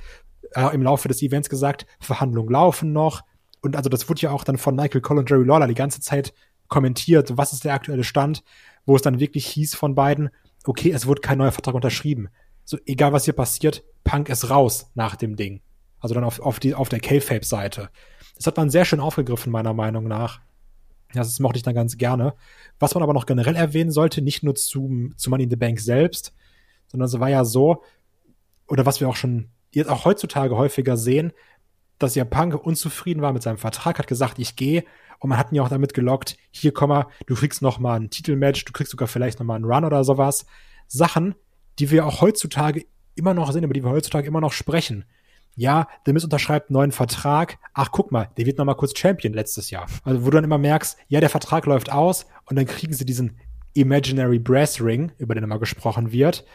äh, 0.51 0.73
im 0.73 0.83
Laufe 0.83 1.07
des 1.07 1.21
Events 1.21 1.49
gesagt, 1.49 1.85
Verhandlungen 1.99 2.51
laufen 2.51 2.93
noch. 2.93 3.23
Und 3.61 3.75
also 3.75 3.89
das 3.89 4.07
wurde 4.07 4.21
ja 4.21 4.31
auch 4.31 4.43
dann 4.43 4.57
von 4.57 4.75
Michael 4.75 5.01
Cole 5.01 5.19
und 5.19 5.29
Jerry 5.29 5.45
Lawler 5.45 5.67
die 5.67 5.73
ganze 5.73 5.99
Zeit 5.99 6.33
kommentiert, 6.67 7.37
was 7.37 7.53
ist 7.53 7.63
der 7.63 7.73
aktuelle 7.73 8.03
Stand, 8.03 8.43
wo 8.85 8.95
es 8.95 9.01
dann 9.01 9.19
wirklich 9.19 9.47
hieß 9.47 9.75
von 9.75 9.95
beiden, 9.95 10.29
okay, 10.65 10.91
es 10.91 11.07
wurde 11.07 11.21
kein 11.21 11.37
neuer 11.37 11.51
Vertrag 11.51 11.75
unterschrieben. 11.75 12.29
So, 12.65 12.77
egal 12.85 13.13
was 13.13 13.25
hier 13.25 13.33
passiert, 13.33 13.83
Punk 14.03 14.29
ist 14.29 14.49
raus 14.49 14.91
nach 14.95 15.15
dem 15.15 15.35
Ding. 15.35 15.61
Also 15.99 16.13
dann 16.13 16.23
auf, 16.23 16.39
auf, 16.39 16.59
die, 16.59 16.75
auf 16.75 16.89
der 16.89 16.99
K-Fape-Seite. 16.99 17.89
Das 18.35 18.45
hat 18.45 18.57
man 18.57 18.69
sehr 18.69 18.85
schön 18.85 18.99
aufgegriffen, 18.99 19.51
meiner 19.51 19.73
Meinung 19.73 20.07
nach. 20.07 20.41
Das 21.13 21.39
mochte 21.39 21.57
ich 21.57 21.63
dann 21.63 21.73
ganz 21.73 21.97
gerne. 21.97 22.33
Was 22.79 22.93
man 22.93 23.03
aber 23.03 23.13
noch 23.13 23.25
generell 23.25 23.55
erwähnen 23.55 23.91
sollte, 23.91 24.21
nicht 24.21 24.43
nur 24.43 24.55
zu, 24.55 25.09
zu 25.15 25.29
Money 25.29 25.45
in 25.45 25.49
the 25.49 25.55
Bank 25.55 25.79
selbst, 25.79 26.33
sondern 26.87 27.07
es 27.07 27.19
war 27.19 27.29
ja 27.29 27.45
so, 27.45 27.83
oder 28.67 28.85
was 28.85 28.99
wir 28.99 29.09
auch 29.09 29.15
schon 29.15 29.49
jetzt 29.71 29.89
auch 29.89 30.05
heutzutage 30.05 30.55
häufiger 30.55 30.97
sehen, 30.97 31.33
dass 31.99 32.15
ja 32.15 32.25
Punk 32.25 32.53
unzufrieden 32.53 33.21
war 33.21 33.33
mit 33.33 33.43
seinem 33.43 33.57
Vertrag, 33.57 33.99
hat 33.99 34.07
gesagt, 34.07 34.39
ich 34.39 34.55
gehe 34.55 34.83
und 35.19 35.29
man 35.29 35.37
hat 35.37 35.51
ihn 35.51 35.55
ja 35.55 35.63
auch 35.63 35.69
damit 35.69 35.93
gelockt, 35.93 36.37
hier 36.51 36.73
komm 36.73 36.89
mal, 36.89 37.07
du 37.25 37.35
kriegst 37.35 37.61
noch 37.61 37.79
mal 37.79 37.99
ein 37.99 38.09
Titelmatch, 38.09 38.65
du 38.65 38.73
kriegst 38.73 38.91
sogar 38.91 39.07
vielleicht 39.07 39.39
noch 39.39 39.45
mal 39.45 39.55
einen 39.55 39.65
Run 39.65 39.85
oder 39.85 40.03
sowas. 40.03 40.45
Sachen, 40.87 41.35
die 41.79 41.91
wir 41.91 42.05
auch 42.05 42.21
heutzutage 42.21 42.85
immer 43.15 43.33
noch 43.33 43.51
sehen, 43.51 43.63
über 43.63 43.73
die 43.73 43.83
wir 43.83 43.91
heutzutage 43.91 44.27
immer 44.27 44.41
noch 44.41 44.53
sprechen. 44.53 45.05
Ja, 45.55 45.87
der 46.05 46.13
Miss 46.13 46.23
unterschreibt 46.23 46.69
einen 46.69 46.75
neuen 46.75 46.91
Vertrag. 46.91 47.57
Ach, 47.73 47.89
guck 47.91 48.11
mal, 48.11 48.29
der 48.37 48.45
wird 48.45 48.59
noch 48.59 48.65
mal 48.65 48.75
kurz 48.75 48.97
Champion 48.97 49.33
letztes 49.33 49.71
Jahr. 49.71 49.87
Also, 50.03 50.21
wo 50.21 50.25
du 50.25 50.37
dann 50.37 50.43
immer 50.43 50.59
merkst, 50.59 50.97
ja, 51.07 51.19
der 51.19 51.31
Vertrag 51.31 51.65
läuft 51.65 51.91
aus 51.91 52.27
und 52.45 52.57
dann 52.57 52.67
kriegen 52.67 52.93
sie 52.93 53.05
diesen 53.05 53.39
Imaginary 53.73 54.37
Brass 54.37 54.79
Ring, 54.81 55.11
über 55.17 55.33
den 55.33 55.43
immer 55.43 55.59
gesprochen 55.59 56.11
wird. 56.11 56.45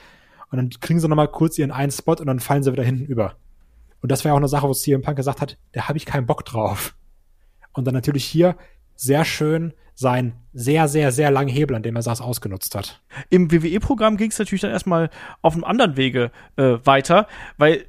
Und 0.53 0.59
dann 0.59 0.71
kriegen 0.71 1.01
sie 1.01 1.09
nochmal 1.09 1.29
kurz 1.29 1.59
ihren 1.59 1.71
einen 1.71 1.91
Spot 1.91 2.13
und 2.13 2.27
dann 2.27 2.39
fallen 2.39 2.63
sie 2.63 2.71
wieder 2.71 2.85
hinten 2.85 3.07
über. 3.07 3.35
Und 4.03 4.13
das 4.13 4.23
wäre 4.25 4.35
auch 4.35 4.39
eine 4.39 4.49
Sache, 4.49 4.69
wo 4.69 4.75
CM 4.75 5.01
Punk 5.01 5.17
gesagt 5.17 5.41
hat, 5.41 5.57
da 5.73 5.89
habe 5.89 5.97
ich 5.97 6.05
keinen 6.05 6.27
Bock 6.27 6.45
drauf. 6.45 6.95
Und 7.73 7.87
dann 7.87 7.95
natürlich 7.95 8.25
hier 8.25 8.57
sehr 8.95 9.25
schön 9.25 9.73
sein 9.95 10.35
sehr, 10.53 10.89
sehr, 10.89 11.11
sehr 11.11 11.31
langen 11.31 11.49
Hebel, 11.49 11.75
an 11.75 11.83
dem 11.83 11.97
er 11.97 12.03
das 12.03 12.21
ausgenutzt 12.21 12.75
hat. 12.75 13.01
Im 13.31 13.51
WWE-Programm 13.51 14.17
ging 14.17 14.31
es 14.31 14.39
natürlich 14.39 14.61
dann 14.61 14.71
erstmal 14.71 15.11
auf 15.41 15.55
einem 15.55 15.65
anderen 15.65 15.97
Wege 15.97 16.31
äh, 16.57 16.79
weiter, 16.85 17.27
weil 17.57 17.87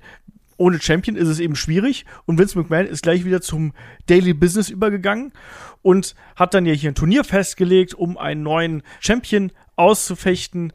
ohne 0.55 0.79
Champion 0.79 1.17
ist 1.17 1.27
es 1.27 1.39
eben 1.39 1.55
schwierig 1.55 2.05
und 2.25 2.37
Vince 2.39 2.57
McMahon 2.57 2.85
ist 2.85 3.03
gleich 3.03 3.25
wieder 3.25 3.41
zum 3.41 3.73
Daily 4.05 4.33
Business 4.33 4.69
übergegangen 4.69 5.33
und 5.81 6.15
hat 6.37 6.53
dann 6.53 6.65
ja 6.65 6.73
hier 6.73 6.91
ein 6.91 6.95
Turnier 6.95 7.25
festgelegt, 7.25 7.93
um 7.93 8.17
einen 8.17 8.43
neuen 8.43 8.83
Champion 9.01 9.51
auszufechten 9.75 10.71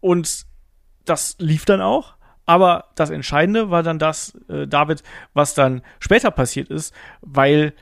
und 0.00 0.47
das 1.08 1.36
lief 1.38 1.64
dann 1.64 1.80
auch. 1.80 2.14
Aber 2.46 2.86
das 2.94 3.10
Entscheidende 3.10 3.70
war 3.70 3.82
dann 3.82 3.98
das, 3.98 4.34
äh, 4.48 4.66
David, 4.66 5.02
was 5.34 5.54
dann 5.54 5.82
später 6.00 6.30
passiert 6.30 6.70
ist, 6.70 6.94
weil 7.20 7.74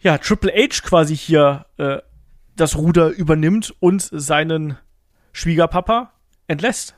ja 0.00 0.16
Triple 0.16 0.52
H 0.52 0.80
quasi 0.82 1.14
hier 1.14 1.66
äh, 1.76 1.98
das 2.56 2.76
Ruder 2.76 3.10
übernimmt 3.10 3.74
und 3.80 4.00
seinen 4.00 4.78
Schwiegerpapa 5.32 6.12
entlässt. 6.46 6.94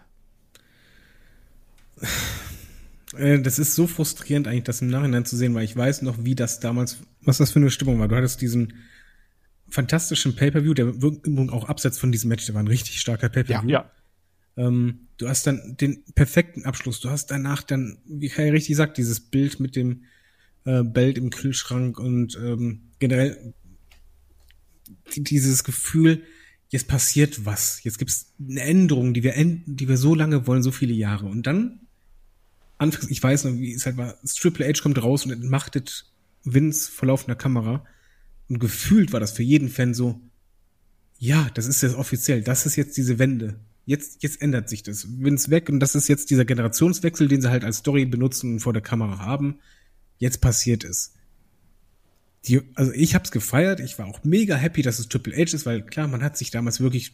Äh, 3.17 3.41
das 3.41 3.59
ist 3.59 3.75
so 3.75 3.87
frustrierend 3.87 4.47
eigentlich, 4.47 4.65
das 4.65 4.83
im 4.83 4.89
Nachhinein 4.89 5.25
zu 5.25 5.37
sehen, 5.37 5.55
weil 5.55 5.65
ich 5.65 5.77
weiß 5.77 6.03
noch, 6.03 6.25
wie 6.25 6.35
das 6.35 6.61
damals, 6.61 6.99
was 7.23 7.39
das 7.39 7.51
für 7.51 7.59
eine 7.59 7.71
Stimmung 7.71 7.99
war. 7.99 8.09
Du 8.09 8.17
hattest 8.17 8.41
diesen 8.41 8.75
fantastischen 9.69 10.37
Pay-Per-View, 10.37 10.75
der 10.75 10.93
auch 11.53 11.69
abseits 11.69 11.99
von 11.99 12.13
diesem 12.13 12.29
Match, 12.29 12.47
der 12.47 12.55
war 12.55 12.63
ein 12.63 12.69
richtig 12.69 13.01
starker 13.01 13.29
Pay-Per-View. 13.29 13.71
Ja, 13.71 13.81
ja. 13.81 13.91
Ähm, 14.57 15.09
du 15.19 15.29
hast 15.29 15.47
dann 15.47 15.77
den 15.77 16.05
perfekten 16.15 16.65
Abschluss. 16.65 17.01
Du 17.01 17.11
hast 17.11 17.31
danach 17.31 17.63
dann, 17.63 17.99
wie 18.07 18.29
Kai 18.29 18.51
richtig 18.51 18.77
sagt, 18.77 18.99
dieses 18.99 19.21
Bild 19.21 19.61
mit 19.61 19.77
dem 19.77 20.05
äh, 20.65 20.83
Belt 20.83 21.19
im 21.19 21.31
Kühlschrank 21.31 21.99
und 21.99 22.37
ähm, 22.37 22.83
generell 22.99 23.55
dieses 25.17 25.65
Gefühl, 25.65 26.23
jetzt 26.69 26.89
passiert 26.89 27.45
was. 27.45 27.83
Jetzt 27.85 27.99
gibt's 27.99 28.33
eine 28.41 28.61
Änderung, 28.61 29.15
die 29.15 29.23
wir, 29.23 29.35
die 29.37 29.89
wir 29.89 29.97
so 29.97 30.15
lange 30.15 30.47
wollen, 30.47 30.63
so 30.63 30.73
viele 30.73 30.95
Jahre. 30.95 31.27
Und 31.27 31.47
dann, 31.47 31.81
anfangs, 32.79 33.11
ich 33.11 33.23
weiß 33.23 33.45
noch, 33.45 33.53
wie 33.55 33.73
es 33.73 33.87
halt 33.87 33.97
war, 33.97 34.17
Triple 34.25 34.67
H 34.67 34.83
kommt 34.83 35.03
raus 35.03 35.25
und 35.25 35.33
entmachtet 35.33 36.07
Vince 36.45 36.91
vor 36.91 37.09
laufender 37.09 37.37
Kamera. 37.37 37.85
Und 38.49 38.59
gefühlt 38.59 39.13
war 39.13 39.21
das 39.21 39.33
für 39.33 39.43
jeden 39.43 39.69
Fan 39.69 39.95
so, 39.95 40.21
ja, 41.19 41.49
das 41.55 41.67
ist 41.67 41.83
jetzt 41.83 41.95
offiziell, 41.95 42.43
das 42.43 42.67
ist 42.67 42.77
jetzt 42.77 42.97
diese 42.97 43.19
Wende 43.19 43.59
jetzt, 43.87 44.23
jetzt 44.23 44.43
ändert 44.43 44.69
sich 44.69 44.83
das. 44.83 45.07
Vince 45.09 45.51
weg 45.51 45.71
und 45.71 45.81
das 45.81 45.95
ist 45.95 46.09
jetzt 46.09 46.31
dieser 46.31 46.45
Generationswechsel, 46.45 47.29
den 47.29 47.41
sie 47.41 47.51
halt 47.51 47.65
als 47.65 47.79
Story 47.79 48.05
benutzen 48.05 48.55
und 48.55 48.61
vor 48.61 48.73
der 48.73 48.83
Kamera 48.83 49.19
haben. 49.21 49.61
Jetzt 50.19 50.41
passiert 50.41 50.85
es. 50.85 51.15
Die, 52.45 52.63
also 52.75 52.93
ich 52.93 53.15
hab's 53.15 53.31
gefeiert, 53.31 53.81
ich 53.81 53.99
war 53.99 54.07
auch 54.07 54.23
mega 54.25 54.57
happy, 54.57 54.83
dass 54.83 54.99
es 54.99 55.09
Triple 55.09 55.35
H 55.35 55.55
ist, 55.55 55.67
weil 55.67 55.83
klar, 55.83 56.09
man 56.09 56.23
hat 56.23 56.37
sich 56.37 56.51
damals 56.51 56.81
wirklich, 56.81 57.13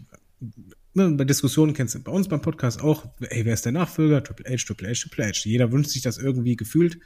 ne, 0.94 1.10
bei 1.10 1.24
Diskussionen 1.24 1.74
kennst 1.74 1.94
du 1.94 2.00
bei 2.00 2.12
uns 2.12 2.28
beim 2.28 2.42
Podcast 2.42 2.82
auch, 2.82 3.06
ey, 3.20 3.44
wer 3.44 3.54
ist 3.54 3.64
der 3.64 3.72
Nachfolger? 3.72 4.24
Triple 4.24 4.50
H, 4.50 4.64
Triple 4.66 4.88
H, 4.88 4.94
Triple 5.02 5.26
H. 5.26 5.42
Jeder 5.44 5.72
wünscht 5.72 5.90
sich 5.90 6.02
das 6.02 6.18
irgendwie 6.18 6.56
gefühlt. 6.56 6.98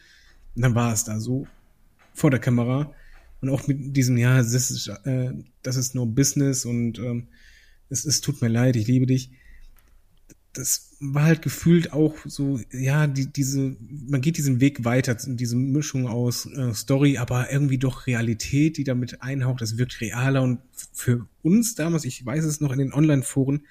Und 0.55 0.63
dann 0.63 0.75
war 0.75 0.93
es 0.93 1.05
da 1.05 1.21
so 1.21 1.47
vor 2.15 2.31
der 2.31 2.41
Kamera. 2.41 2.93
Und 3.41 3.51
auch 3.51 3.67
mit 3.67 3.97
diesem, 3.97 4.17
ja, 4.17 4.39
das 4.39 4.53
ist, 4.53 4.89
äh, 5.05 5.33
das 5.63 5.77
ist 5.77 5.95
nur 5.95 6.07
Business 6.07 6.65
und 6.65 6.99
ähm, 6.99 7.29
es, 7.91 8.05
es 8.05 8.21
tut 8.21 8.41
mir 8.43 8.49
leid, 8.49 8.77
ich 8.77 8.87
liebe 8.87 9.07
dich 9.07 9.31
das 10.57 10.97
war 11.01 11.25
halt 11.25 11.43
gefühlt 11.43 11.93
auch 11.93 12.15
so, 12.25 12.61
ja, 12.73 13.07
die, 13.07 13.27
diese, 13.27 13.77
man 14.09 14.21
geht 14.21 14.39
diesen 14.39 14.61
Weg 14.61 14.85
weiter, 14.85 15.15
diese 15.15 15.57
Mischung 15.57 16.07
aus 16.07 16.47
äh, 16.47 16.73
Story, 16.75 17.19
aber 17.19 17.53
irgendwie 17.53 17.79
doch 17.79 18.07
Realität, 18.07 18.77
die 18.77 18.85
damit 18.85 19.23
einhaucht, 19.23 19.61
das 19.61 19.77
wirkt 19.77 20.01
realer 20.01 20.43
und 20.43 20.61
für 20.93 21.27
uns 21.43 21.75
damals, 21.75 22.05
ich 22.05 22.25
weiß 22.25 22.45
es 22.45 22.61
noch 22.61 22.73
in 22.73 22.79
den 22.79 22.93
Online-Foren, 22.93 23.67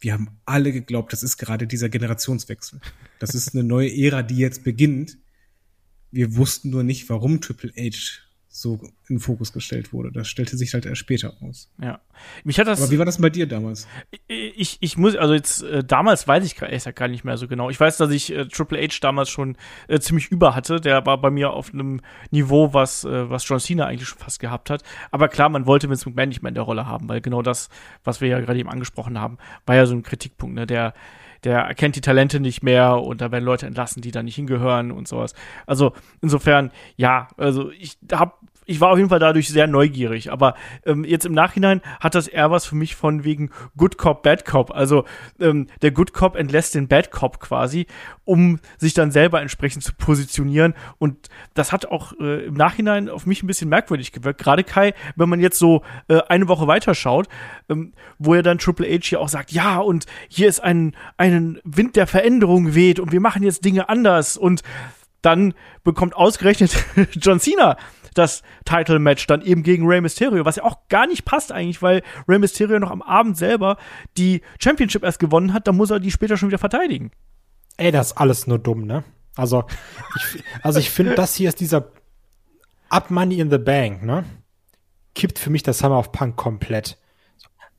wir 0.00 0.12
haben 0.12 0.28
alle 0.44 0.72
geglaubt, 0.72 1.12
das 1.12 1.22
ist 1.22 1.36
gerade 1.36 1.66
dieser 1.66 1.88
Generationswechsel. 1.88 2.80
Das 3.18 3.34
ist 3.34 3.54
eine 3.54 3.64
neue 3.64 3.90
Ära, 3.96 4.22
die 4.22 4.36
jetzt 4.36 4.62
beginnt. 4.62 5.16
Wir 6.10 6.36
wussten 6.36 6.70
nur 6.70 6.82
nicht, 6.82 7.08
warum 7.08 7.40
Triple 7.40 7.72
H 7.76 8.25
so 8.60 8.80
in 9.08 9.16
den 9.16 9.18
Fokus 9.18 9.52
gestellt 9.52 9.92
wurde. 9.92 10.10
Das 10.10 10.28
stellte 10.28 10.56
sich 10.56 10.72
halt 10.72 10.86
erst 10.86 11.00
später 11.00 11.34
aus. 11.42 11.70
Ja. 11.80 12.00
Mich 12.42 12.58
hat 12.58 12.66
das. 12.66 12.80
Aber 12.80 12.90
wie 12.90 12.98
war 12.98 13.04
das 13.04 13.20
bei 13.20 13.28
dir 13.28 13.46
damals? 13.46 13.86
Ich, 14.28 14.78
ich 14.80 14.96
muss, 14.96 15.14
also 15.14 15.34
jetzt, 15.34 15.62
äh, 15.62 15.84
damals 15.84 16.26
weiß 16.26 16.44
ich 16.44 16.60
ehrlich 16.60 16.94
gar 16.94 17.08
nicht 17.08 17.24
mehr 17.24 17.36
so 17.36 17.48
genau. 17.48 17.68
Ich 17.68 17.78
weiß, 17.78 17.98
dass 17.98 18.10
ich 18.10 18.32
äh, 18.32 18.46
Triple 18.46 18.80
H 18.80 18.98
damals 19.02 19.28
schon 19.28 19.56
äh, 19.88 20.00
ziemlich 20.00 20.28
über 20.28 20.54
hatte. 20.54 20.80
Der 20.80 21.04
war 21.04 21.20
bei 21.20 21.30
mir 21.30 21.50
auf 21.50 21.72
einem 21.72 22.00
Niveau, 22.30 22.72
was, 22.72 23.04
äh, 23.04 23.28
was 23.28 23.46
John 23.46 23.60
Cena 23.60 23.86
eigentlich 23.86 24.08
schon 24.08 24.18
fast 24.18 24.40
gehabt 24.40 24.70
hat. 24.70 24.82
Aber 25.10 25.28
klar, 25.28 25.50
man 25.50 25.66
wollte 25.66 25.90
Vince 25.90 26.08
McMahon 26.08 26.30
nicht 26.30 26.42
mehr 26.42 26.48
in 26.48 26.54
der 26.54 26.64
Rolle 26.64 26.86
haben, 26.86 27.08
weil 27.08 27.20
genau 27.20 27.42
das, 27.42 27.68
was 28.04 28.20
wir 28.20 28.28
ja 28.28 28.40
gerade 28.40 28.58
eben 28.58 28.70
angesprochen 28.70 29.20
haben, 29.20 29.36
war 29.66 29.76
ja 29.76 29.84
so 29.84 29.94
ein 29.94 30.02
Kritikpunkt, 30.02 30.54
ne? 30.54 30.66
Der, 30.66 30.94
der 31.44 31.58
erkennt 31.60 31.96
die 31.96 32.00
Talente 32.00 32.40
nicht 32.40 32.62
mehr 32.62 32.96
und 33.02 33.20
da 33.20 33.30
werden 33.30 33.44
Leute 33.44 33.66
entlassen, 33.66 34.02
die 34.02 34.10
da 34.10 34.22
nicht 34.22 34.36
hingehören 34.36 34.90
und 34.90 35.08
sowas. 35.08 35.34
Also 35.66 35.92
insofern, 36.22 36.70
ja, 36.96 37.28
also 37.36 37.70
ich 37.70 37.98
hab 38.12 38.40
ich 38.66 38.80
war 38.80 38.90
auf 38.90 38.98
jeden 38.98 39.08
Fall 39.08 39.20
dadurch 39.20 39.48
sehr 39.48 39.66
neugierig. 39.66 40.30
Aber 40.30 40.54
ähm, 40.84 41.04
jetzt 41.04 41.24
im 41.24 41.32
Nachhinein 41.32 41.80
hat 42.00 42.14
das 42.14 42.28
eher 42.28 42.50
was 42.50 42.66
für 42.66 42.74
mich 42.74 42.96
von 42.96 43.24
wegen 43.24 43.50
Good 43.76 43.96
Cop, 43.96 44.22
Bad 44.22 44.44
Cop. 44.44 44.72
Also 44.72 45.04
ähm, 45.40 45.68
der 45.82 45.92
Good 45.92 46.12
Cop 46.12 46.36
entlässt 46.36 46.74
den 46.74 46.88
Bad 46.88 47.10
Cop 47.10 47.40
quasi, 47.40 47.86
um 48.24 48.58
sich 48.76 48.92
dann 48.92 49.12
selber 49.12 49.40
entsprechend 49.40 49.84
zu 49.84 49.94
positionieren. 49.94 50.74
Und 50.98 51.28
das 51.54 51.72
hat 51.72 51.86
auch 51.86 52.12
äh, 52.20 52.44
im 52.46 52.54
Nachhinein 52.54 53.08
auf 53.08 53.24
mich 53.24 53.42
ein 53.42 53.46
bisschen 53.46 53.68
merkwürdig 53.68 54.12
gewirkt. 54.12 54.40
Gerade 54.40 54.64
Kai, 54.64 54.94
wenn 55.14 55.28
man 55.28 55.40
jetzt 55.40 55.58
so 55.58 55.82
äh, 56.08 56.20
eine 56.28 56.48
Woche 56.48 56.66
weiterschaut, 56.66 57.28
ähm, 57.68 57.92
wo 58.18 58.34
er 58.34 58.42
dann 58.42 58.58
Triple 58.58 58.86
H 58.86 59.00
hier 59.04 59.20
auch 59.20 59.28
sagt, 59.28 59.52
ja, 59.52 59.78
und 59.78 60.06
hier 60.28 60.48
ist 60.48 60.60
ein, 60.60 60.96
ein 61.16 61.60
Wind 61.64 61.94
der 61.94 62.08
Veränderung 62.08 62.74
weht 62.74 62.98
und 62.98 63.12
wir 63.12 63.20
machen 63.20 63.44
jetzt 63.44 63.64
Dinge 63.64 63.88
anders 63.88 64.36
und 64.36 64.62
dann 65.26 65.54
bekommt 65.82 66.14
ausgerechnet 66.14 66.76
John 67.12 67.40
Cena 67.40 67.76
das 68.18 68.42
Title-Match 68.64 69.26
dann 69.26 69.42
eben 69.42 69.62
gegen 69.62 69.86
Rey 69.86 70.00
Mysterio, 70.00 70.44
was 70.44 70.56
ja 70.56 70.64
auch 70.64 70.88
gar 70.88 71.06
nicht 71.06 71.24
passt 71.24 71.52
eigentlich, 71.52 71.82
weil 71.82 72.02
Rey 72.28 72.38
Mysterio 72.38 72.78
noch 72.78 72.90
am 72.90 73.02
Abend 73.02 73.36
selber 73.36 73.76
die 74.16 74.42
Championship 74.58 75.02
erst 75.02 75.18
gewonnen 75.18 75.52
hat, 75.52 75.66
da 75.66 75.72
muss 75.72 75.90
er 75.90 76.00
die 76.00 76.10
später 76.10 76.36
schon 76.36 76.48
wieder 76.48 76.58
verteidigen. 76.58 77.10
Ey, 77.76 77.92
das 77.92 78.08
ist 78.08 78.18
alles 78.18 78.46
nur 78.46 78.58
dumm, 78.58 78.86
ne? 78.86 79.04
Also, 79.36 79.64
ich, 80.16 80.42
also 80.62 80.78
ich 80.78 80.90
finde, 80.90 81.14
das 81.14 81.34
hier 81.34 81.50
ist 81.50 81.60
dieser 81.60 81.92
Up 82.88 83.10
Money 83.10 83.40
in 83.40 83.50
the 83.50 83.58
Bank, 83.58 84.02
ne? 84.02 84.24
Kippt 85.14 85.38
für 85.38 85.50
mich 85.50 85.62
das 85.62 85.78
Summer 85.78 85.98
of 85.98 86.12
Punk 86.12 86.36
komplett. 86.36 86.98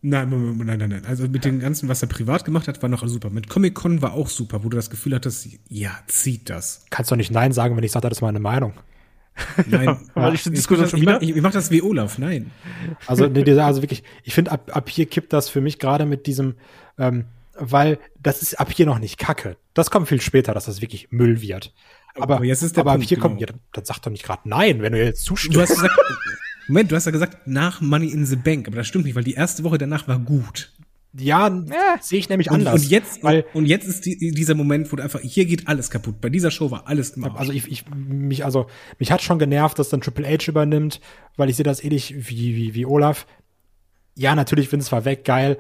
Nein, 0.02 0.30
nein, 0.30 0.78
nein, 0.78 0.90
nein. 0.90 1.06
Also 1.06 1.28
mit 1.28 1.44
dem 1.44 1.60
Ganzen, 1.60 1.90
was 1.90 2.04
er 2.04 2.08
privat 2.08 2.46
gemacht 2.46 2.68
hat, 2.68 2.82
war 2.84 2.90
noch 2.90 3.06
super. 3.08 3.32
Mit 3.32 3.50
Comic-Con 3.50 4.02
war 4.02 4.14
auch 4.14 4.30
super, 4.30 4.64
wo 4.64 4.70
du 4.70 4.78
das 4.78 4.90
Gefühl 4.92 5.16
hattest, 5.16 5.48
ja, 5.70 5.92
zieht 6.08 6.50
das. 6.50 6.86
Kannst 6.92 7.12
doch 7.12 7.16
nicht 7.16 7.32
Nein 7.32 7.52
sagen, 7.52 7.76
wenn 7.76 7.84
ich 7.84 7.92
sage, 7.92 8.08
das 8.08 8.20
ist 8.20 8.22
meine 8.22 8.40
Meinung. 8.40 8.74
Nein, 9.68 10.00
ja, 10.16 10.34
ich, 10.34 10.46
ich, 10.46 10.70
mach 10.70 10.78
das, 10.80 10.94
ich, 10.94 11.04
mach, 11.04 11.22
ich, 11.22 11.42
mach 11.42 11.52
das 11.52 11.72
wie 11.72 11.82
Olaf, 11.82 12.18
nein. 12.18 12.52
Also, 13.06 13.28
nee, 13.28 13.60
also 13.60 13.82
wirklich, 13.84 14.04
ich 14.24 14.34
finde, 14.34 14.52
ab, 14.52 14.72
ab 14.76 14.90
hier 14.90 15.06
kippt 15.06 15.32
das 15.34 15.50
für 15.50 15.62
mich 15.62 15.80
gerade 15.80 16.06
mit 16.06 16.26
diesem, 16.26 16.56
ähm, 16.98 17.26
weil 17.58 18.00
das 18.22 18.42
ist 18.42 18.60
ab 18.60 18.72
hier 18.72 18.86
noch 18.86 19.00
nicht 19.00 19.18
Kacke. 19.18 19.58
Das 19.74 19.92
kommt 19.92 20.08
viel 20.08 20.22
später, 20.22 20.54
dass 20.54 20.66
das 20.66 20.82
wirklich 20.82 21.12
Müll 21.12 21.42
wird. 21.42 21.74
Aber, 22.16 22.38
aber 22.38 22.46
jetzt 22.46 22.64
ist 22.64 22.78
der 22.78 22.82
aber 22.82 22.92
Punkt, 22.92 23.06
ab 23.06 23.10
hier 23.10 23.18
genau. 23.18 23.28
kommt, 23.28 23.42
ja, 23.42 23.48
dann 23.74 23.86
sag 23.86 24.00
doch 24.00 24.12
nicht 24.12 24.24
gerade 24.24 24.42
nein, 24.46 24.82
wenn 24.82 24.94
du 24.94 25.04
jetzt 25.04 25.24
zustimmst. 25.24 25.56
Du 25.56 25.62
hast 25.62 25.70
gesagt, 25.70 25.94
Moment, 26.68 26.92
du 26.92 26.96
hast 26.96 27.06
ja 27.06 27.12
gesagt, 27.12 27.48
nach 27.48 27.80
Money 27.80 28.08
in 28.08 28.26
the 28.26 28.36
Bank, 28.36 28.68
aber 28.68 28.78
das 28.78 28.88
stimmt 28.88 29.06
nicht, 29.06 29.16
weil 29.16 29.24
die 29.24 29.36
erste 29.36 29.64
Woche 29.64 29.78
danach 29.78 30.08
war 30.08 30.20
gut. 30.20 30.72
Ja, 31.20 31.48
ja. 31.48 31.98
sehe 32.00 32.20
ich 32.20 32.30
nämlich 32.30 32.52
anders. 32.52 32.74
Und, 32.74 32.82
und 32.82 32.90
jetzt, 32.90 33.24
weil, 33.24 33.46
und 33.54 33.66
jetzt 33.66 33.88
ist 33.88 34.06
die, 34.06 34.32
dieser 34.32 34.56
Moment, 34.56 34.92
wo 34.92 34.96
du 34.96 35.04
einfach, 35.04 35.20
hier 35.22 35.46
geht 35.46 35.68
alles 35.68 35.90
kaputt. 35.90 36.22
Bei 36.22 36.30
dieser 36.30 36.52
Show 36.52 36.70
war 36.70 36.88
alles 36.88 37.12
immer. 37.12 37.38
Also 37.40 37.52
ich, 37.52 37.68
ich, 37.72 37.86
mich, 37.96 38.46
also, 38.46 38.68
mich 39.00 39.12
hat 39.12 39.22
schon 39.22 39.40
genervt, 39.40 39.80
dass 39.80 39.90
dann 39.90 40.02
Triple 40.02 40.28
H 40.28 40.50
übernimmt, 40.50 41.02
weil 41.36 41.50
ich 41.50 41.56
sehe 41.56 41.64
das 41.64 41.84
ähnlich 41.84 42.30
wie, 42.30 42.56
wie, 42.56 42.74
wie 42.76 42.86
Olaf. 42.86 43.26
Ja, 44.16 44.36
natürlich, 44.36 44.72
Vince 44.72 44.92
war 44.92 45.06
weg, 45.06 45.26
geil. 45.26 45.58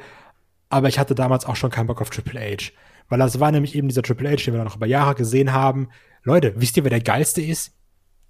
Aber 0.69 0.89
ich 0.89 0.99
hatte 0.99 1.15
damals 1.15 1.45
auch 1.45 1.55
schon 1.55 1.71
keinen 1.71 1.87
Bock 1.87 2.01
auf 2.01 2.09
Triple 2.09 2.39
H. 2.39 2.71
Weil 3.09 3.19
das 3.19 3.39
war 3.39 3.51
nämlich 3.51 3.73
eben 3.73 3.87
dieser 3.87 4.03
Triple 4.03 4.29
H, 4.29 4.35
den 4.45 4.53
wir 4.53 4.63
noch 4.63 4.75
über 4.75 4.87
Jahre 4.87 5.15
gesehen 5.15 5.53
haben. 5.53 5.89
Leute, 6.23 6.53
wisst 6.57 6.77
ihr, 6.77 6.83
wer 6.83 6.91
der 6.91 7.01
geilste 7.01 7.41
ist? 7.41 7.73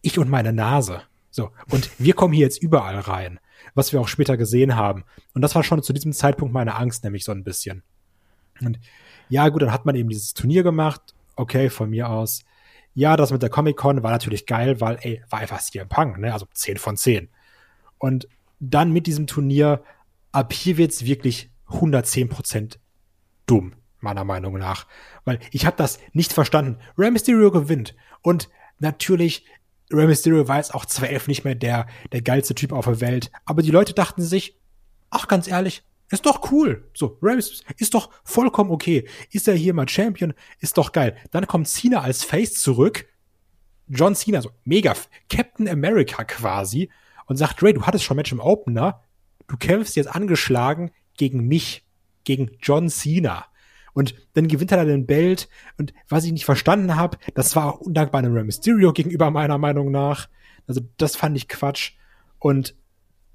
Ich 0.02 0.20
und 0.20 0.30
meine 0.30 0.54
Nase. 0.54 1.02
So. 1.30 1.52
Und 1.70 1.90
wir 1.98 2.14
kommen 2.14 2.34
hier 2.34 2.46
jetzt 2.46 2.62
überall 2.62 3.00
rein 3.00 3.40
was 3.78 3.94
wir 3.94 4.02
auch 4.02 4.08
später 4.08 4.38
gesehen 4.38 4.76
haben. 4.76 5.06
Und 5.34 5.42
das 5.42 5.56
war 5.56 5.64
schon 5.64 5.84
zu 5.84 5.94
diesem 5.94 6.14
Zeitpunkt 6.14 6.54
meine 6.54 6.76
Angst, 6.76 7.04
nämlich 7.04 7.24
so 7.24 7.32
ein 7.32 7.44
bisschen. 7.44 7.84
Und 8.62 8.80
ja, 9.30 9.48
gut, 9.50 9.62
dann 9.62 9.72
hat 9.72 9.86
man 9.86 9.96
eben 9.96 10.10
dieses 10.10 10.34
Turnier 10.34 10.64
gemacht. 10.64 11.16
Okay, 11.36 11.70
von 11.70 11.90
mir 11.90 12.10
aus. 12.10 12.44
Ja, 12.94 13.16
das 13.16 13.32
mit 13.32 13.44
der 13.44 13.50
Comic-Con 13.50 14.02
war 14.02 14.12
natürlich 14.12 14.48
geil, 14.48 14.82
weil, 14.82 14.98
ey, 15.02 15.22
war 15.30 15.40
einfach 15.40 15.62
CM 15.62 15.88
Punk, 15.88 16.18
ne? 16.18 16.34
Also 16.34 16.48
10 16.52 16.78
von 16.78 16.98
10. 16.98 17.30
Und 18.00 18.28
dann 18.60 18.92
mit 18.92 19.06
diesem 19.06 19.28
Turnier, 19.28 19.84
ab 20.32 20.52
hier 20.52 20.78
wird's 20.78 21.06
wirklich 21.06 21.52
110 21.68 22.30
Prozent 22.30 22.80
dumm, 23.46 23.74
meiner 24.00 24.24
Meinung 24.24 24.58
nach. 24.58 24.88
Weil 25.26 25.40
ich 25.52 25.66
habe 25.66 25.78
das 25.78 26.00
nicht 26.14 26.34
verstanden. 26.34 26.80
Rey 26.98 27.12
Mysterio 27.12 27.52
gewinnt. 27.52 27.96
Und 28.24 28.50
natürlich 28.80 29.46
Rey 29.92 30.08
Mysterio 30.08 30.48
war 30.48 30.58
jetzt 30.58 30.74
auch 30.74 30.86
211 30.86 31.28
nicht 31.28 31.44
mehr 31.46 31.56
der, 31.56 31.88
der 32.12 32.22
geilste 32.22 32.56
Typ 32.56 32.74
auf 32.74 32.86
der 32.86 33.02
Welt. 33.02 33.32
Aber 33.46 33.62
die 33.62 33.72
Leute 33.72 33.94
dachten 33.94 34.22
sich, 34.22 34.60
ach, 35.10 35.28
ganz 35.28 35.48
ehrlich, 35.48 35.84
ist 36.10 36.26
doch 36.26 36.52
cool. 36.52 36.90
So, 36.94 37.18
Rey 37.22 37.38
ist 37.38 37.94
doch 37.94 38.10
vollkommen 38.24 38.72
okay. 38.72 39.08
Ist 39.32 39.48
er 39.48 39.56
hier 39.56 39.74
mal 39.74 39.88
Champion? 39.88 40.34
Ist 40.60 40.78
doch 40.78 40.92
geil. 40.92 41.18
Dann 41.32 41.48
kommt 41.48 41.68
Cena 41.68 42.02
als 42.02 42.24
Face 42.24 42.62
zurück. 42.62 43.08
John 43.88 44.16
Cena, 44.16 44.42
so 44.42 44.52
mega, 44.64 44.94
Captain 45.30 45.68
America 45.68 46.24
quasi. 46.24 46.90
Und 47.26 47.38
sagt, 47.38 47.62
Ray, 47.62 47.74
du 47.74 47.86
hattest 47.86 48.06
schon 48.06 48.18
Match 48.18 48.32
im 48.32 48.40
Opener. 48.40 49.04
Du 49.48 49.58
kämpfst 49.58 49.96
jetzt 49.96 50.08
angeschlagen 50.14 50.92
gegen 51.18 51.46
mich, 51.48 51.86
gegen 52.24 52.52
John 52.62 52.90
Cena. 52.90 53.46
Und 53.98 54.14
dann 54.36 54.48
gewinnt 54.48 54.70
er 54.70 54.78
dann 54.78 54.88
den 54.90 55.08
Belt. 55.08 55.50
Und 55.80 55.92
was 56.08 56.24
ich 56.24 56.32
nicht 56.32 56.46
verstanden 56.46 56.96
habe, 56.96 57.18
das 57.34 57.56
war 57.56 57.74
auch 57.74 57.80
undankbar 57.80 58.20
einem 58.20 58.32
Rey 58.32 58.44
Mysterio 58.44 58.94
gegenüber 58.94 59.32
meiner 59.32 59.58
Meinung 59.58 59.90
nach. 59.90 60.30
Also 60.68 60.82
das 60.98 61.16
fand 61.16 61.36
ich 61.36 61.48
Quatsch. 61.48 61.94
Und 62.38 62.76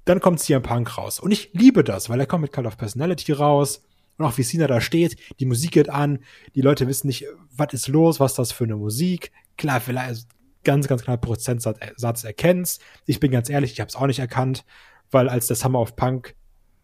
dann 0.05 0.21
kommt 0.21 0.39
CM 0.39 0.61
Punk 0.61 0.97
raus. 0.97 1.19
Und 1.19 1.31
ich 1.31 1.49
liebe 1.51 1.83
das, 1.83 2.09
weil 2.09 2.17
er 2.17 2.27
kommt 2.27 2.43
mit 2.43 2.53
Call 2.53 2.65
of 2.65 2.77
Personality 2.77 3.33
raus. 3.33 3.83
Und 4.17 4.23
auch 4.23 4.37
wie 4.37 4.43
Cena 4.43 4.67
da 4.67 4.79
steht, 4.79 5.17
die 5.41 5.45
Musik 5.45 5.71
geht 5.71 5.89
an, 5.89 6.19
die 6.55 6.61
Leute 6.61 6.87
wissen 6.87 7.07
nicht, 7.07 7.25
was 7.51 7.73
ist 7.73 7.89
los, 7.89 8.21
was 8.21 8.31
ist 8.31 8.39
das 8.39 8.51
für 8.53 8.63
eine 8.63 8.77
Musik. 8.77 9.33
Klar, 9.57 9.81
vielleicht 9.81 10.27
ganz, 10.63 10.87
ganz 10.87 11.03
klar 11.03 11.17
Prozentsatz 11.17 12.23
erkennst. 12.23 12.81
Ich 13.05 13.19
bin 13.19 13.31
ganz 13.31 13.49
ehrlich, 13.49 13.73
ich 13.73 13.81
habe 13.81 13.89
es 13.89 13.97
auch 13.97 14.07
nicht 14.07 14.19
erkannt, 14.19 14.63
weil 15.11 15.27
als 15.27 15.47
der 15.47 15.57
Summer 15.57 15.81
of 15.81 15.97
Punk 15.97 16.35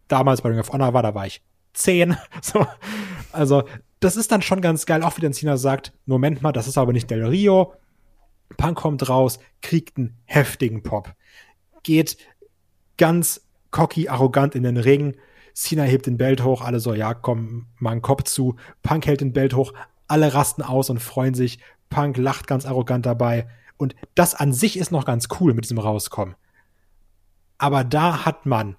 damals 0.09 0.41
bei 0.41 0.49
Ring 0.49 0.59
of 0.59 0.73
Honor 0.73 0.93
war, 0.93 1.01
da 1.01 1.15
war 1.15 1.27
ich 1.27 1.41
zehn. 1.71 2.17
So. 2.41 2.67
Also, 3.31 3.63
das 3.99 4.15
ist 4.15 4.31
dann 4.31 4.41
schon 4.41 4.61
ganz 4.61 4.85
geil, 4.85 5.03
auch 5.03 5.17
wie 5.17 5.21
dann 5.21 5.33
Cena 5.33 5.57
sagt, 5.57 5.93
Moment 6.05 6.41
mal, 6.41 6.51
das 6.51 6.67
ist 6.67 6.77
aber 6.77 6.93
nicht 6.93 7.09
Del 7.09 7.25
Rio. 7.25 7.73
Punk 8.57 8.77
kommt 8.77 9.07
raus, 9.09 9.39
kriegt 9.61 9.97
einen 9.97 10.17
heftigen 10.25 10.83
Pop. 10.83 11.13
Geht 11.83 12.17
ganz 12.97 13.41
cocky, 13.71 14.09
arrogant 14.09 14.55
in 14.55 14.63
den 14.63 14.77
Ring. 14.77 15.15
Cena 15.53 15.83
hebt 15.83 16.07
den 16.07 16.17
Belt 16.17 16.43
hoch, 16.43 16.61
alle 16.61 16.79
so, 16.79 16.93
ja, 16.93 17.13
komm, 17.13 17.67
mal 17.77 17.91
einen 17.91 18.01
Kopf 18.01 18.23
zu. 18.23 18.55
Punk 18.81 19.05
hält 19.05 19.21
den 19.21 19.33
Belt 19.33 19.53
hoch, 19.53 19.73
alle 20.07 20.33
rasten 20.33 20.63
aus 20.63 20.89
und 20.89 20.99
freuen 20.99 21.33
sich. 21.33 21.59
Punk 21.89 22.17
lacht 22.17 22.47
ganz 22.47 22.65
arrogant 22.65 23.05
dabei. 23.05 23.47
Und 23.77 23.95
das 24.15 24.35
an 24.35 24.53
sich 24.53 24.77
ist 24.77 24.91
noch 24.91 25.05
ganz 25.05 25.27
cool 25.39 25.53
mit 25.53 25.65
diesem 25.65 25.79
Rauskommen. 25.79 26.35
Aber 27.57 27.83
da 27.83 28.25
hat 28.25 28.45
man 28.45 28.77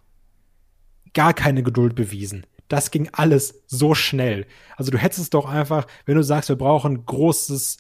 gar 1.13 1.35
keine 1.35 1.63
Geduld 1.63 1.95
bewiesen 1.95 2.47
das 2.71 2.93
ging 2.93 3.11
alles 3.13 3.63
so 3.67 3.95
schnell. 3.95 4.47
Also 4.77 4.93
du 4.93 4.99
hättest 4.99 5.21
es 5.21 5.31
doch 5.31 5.47
einfach, 5.47 5.87
wenn 6.07 6.15
du 6.15 6.23
sagst, 6.23 6.49
wir 6.49 6.57
brauchen 6.57 6.93
ein 6.95 7.05
großes 7.05 7.79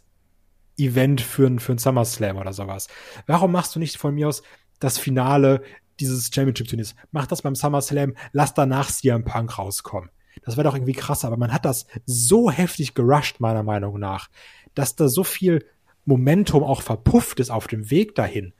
Event 0.76 1.20
für 1.20 1.46
ein, 1.46 1.60
für 1.60 1.72
ein 1.72 1.78
SummerSlam 1.78 2.36
oder 2.36 2.52
sowas. 2.52 2.88
Warum 3.26 3.52
machst 3.52 3.74
du 3.74 3.78
nicht 3.78 3.96
von 3.98 4.14
mir 4.14 4.28
aus 4.28 4.42
das 4.80 4.98
Finale 4.98 5.62
dieses 6.00 6.30
Championship-Turniers? 6.34 6.96
Mach 7.12 7.28
das 7.28 7.42
beim 7.42 7.54
SummerSlam, 7.54 8.14
lass 8.32 8.52
danach 8.52 8.90
CM 8.90 9.24
Punk 9.24 9.58
rauskommen. 9.58 10.10
Das 10.42 10.56
wäre 10.56 10.64
doch 10.64 10.74
irgendwie 10.74 10.92
krasser, 10.92 11.28
aber 11.28 11.36
man 11.36 11.52
hat 11.52 11.64
das 11.64 11.86
so 12.04 12.50
heftig 12.50 12.94
gerusht, 12.94 13.38
meiner 13.38 13.62
Meinung 13.62 13.96
nach, 14.00 14.28
dass 14.74 14.96
da 14.96 15.08
so 15.08 15.22
viel 15.22 15.64
Momentum 16.04 16.64
auch 16.64 16.82
verpufft 16.82 17.38
ist 17.38 17.50
auf 17.50 17.68
dem 17.68 17.90
Weg 17.90 18.16
dahin. 18.16 18.54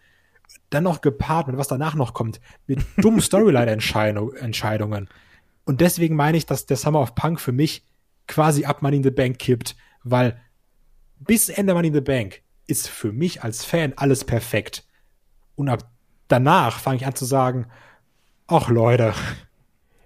Dann 0.69 0.85
noch 0.85 1.01
gepaart 1.01 1.49
mit 1.49 1.57
was 1.57 1.67
danach 1.67 1.97
noch 1.97 2.15
kommt, 2.15 2.41
mit 2.69 2.85
dummen 2.99 3.21
Storyline-Entscheidungen. 3.21 5.09
Und 5.71 5.81
deswegen 5.81 6.17
meine 6.17 6.37
ich, 6.37 6.47
dass 6.47 6.67
der 6.67 6.77
Summer 6.77 7.01
of 7.01 7.15
Punk 7.15 7.41
für 7.41 7.53
mich 7.53 7.87
quasi 8.27 8.65
ab 8.65 8.83
Money 8.83 8.97
in 8.97 9.03
the 9.05 9.13
Bank 9.13 9.39
kippt, 9.39 9.77
weil 10.03 10.37
bis 11.21 11.49
Ende 11.49 11.75
Money 11.75 11.87
in 11.87 11.95
the 11.95 12.01
Bank 12.01 12.43
ist 12.67 12.89
für 12.89 13.13
mich 13.13 13.45
als 13.45 13.65
Fan 13.65 13.93
alles 13.95 14.25
perfekt. 14.25 14.85
Und 15.55 15.69
ab 15.69 15.89
danach 16.27 16.81
fange 16.81 16.97
ich 16.97 17.07
an 17.07 17.15
zu 17.15 17.25
sagen, 17.25 17.69
ach 18.49 18.69
Leute, 18.69 19.15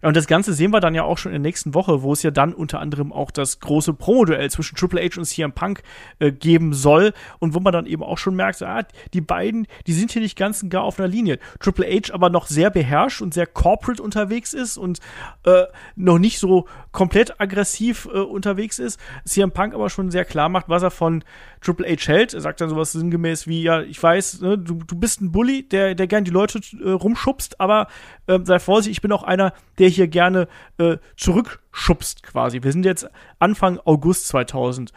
und 0.05 0.17
das 0.17 0.27
Ganze 0.27 0.53
sehen 0.53 0.71
wir 0.71 0.81
dann 0.81 0.95
ja 0.95 1.05
auch 1.05 1.17
schon 1.17 1.33
in 1.33 1.43
der 1.43 1.49
nächsten 1.49 1.73
Woche, 1.73 2.03
wo 2.03 2.13
es 2.13 2.23
ja 2.23 2.31
dann 2.31 2.53
unter 2.53 2.81
anderem 2.81 3.13
auch 3.13 3.31
das 3.31 3.61
große 3.61 3.95
Promo-Duell 3.95 4.51
zwischen 4.51 4.77
Triple 4.77 5.01
H 5.01 5.19
und 5.19 5.25
CM 5.25 5.53
Punk 5.53 5.83
äh, 6.19 6.31
geben 6.31 6.75
soll 6.75 7.15
und 7.39 7.55
wo 7.55 7.61
man 7.61 7.73
dann 7.73 7.87
eben 7.87 8.03
auch 8.03 8.19
schon 8.19 8.37
merkt, 8.37 8.63
ah, 8.63 8.83
die 9.15 9.21
beiden, 9.21 9.67
die 9.87 9.95
sind 9.95 10.13
hier 10.13 10.21
nicht 10.21 10.37
ganz 10.37 10.63
und 10.63 10.69
gar 10.69 10.83
auf 10.83 10.99
einer 10.99 11.09
Linie. 11.09 11.39
Triple 11.59 11.87
H 11.87 12.13
aber 12.13 12.29
noch 12.29 12.47
sehr 12.47 12.71
beherrscht 12.71 13.23
und 13.23 13.33
sehr 13.33 13.47
corporate 13.47 14.03
unterwegs 14.03 14.53
ist 14.53 14.77
und 14.77 15.01
äh, 15.45 15.65
noch 15.97 16.19
nicht 16.19 16.39
so 16.39 16.67
komplett 16.93 17.41
aggressiv 17.41 18.07
äh, 18.13 18.19
unterwegs 18.19 18.79
ist. 18.79 19.01
CM 19.25 19.53
Punk 19.53 19.75
aber 19.75 19.89
schon 19.89 20.11
sehr 20.11 20.27
klar 20.27 20.51
macht, 20.51 20.69
was 20.69 20.83
er 20.83 20.91
von 20.91 21.25
Triple 21.63 21.87
H 21.89 22.13
hält. 22.13 22.35
Er 22.35 22.43
sagt 22.43 22.61
dann 22.61 22.69
sowas 22.69 22.93
sinngemäß 22.93 23.47
wie, 23.47 23.63
ja, 23.63 23.81
ich 23.81 24.03
weiß, 24.03 24.43
ne, 24.43 24.59
du, 24.59 24.75
du 24.75 24.97
bist 24.97 25.23
ein 25.23 25.33
Bully, 25.33 25.67
der, 25.67 25.95
der 25.95 26.07
gern 26.07 26.25
die 26.25 26.31
Leute 26.31 26.61
äh, 26.83 26.91
rumschubst, 26.91 27.61
aber 27.61 27.89
äh, 28.27 28.39
sei 28.43 28.59
vorsichtig, 28.59 28.99
ich 28.99 29.03
bin 29.03 29.13
auch 29.13 29.23
einer, 29.23 29.55
der 29.79 29.89
hier 29.95 30.09
gerne 30.09 30.49
äh, 30.79 30.99
zurückschubst 31.17 32.23
quasi. 32.23 32.63
Wir 32.63 32.73
sind 32.73 32.85
jetzt 32.85 33.09
Anfang 33.39 33.79
August 33.85 34.29
2011. 34.29 34.93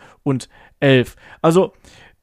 Also, 1.42 1.74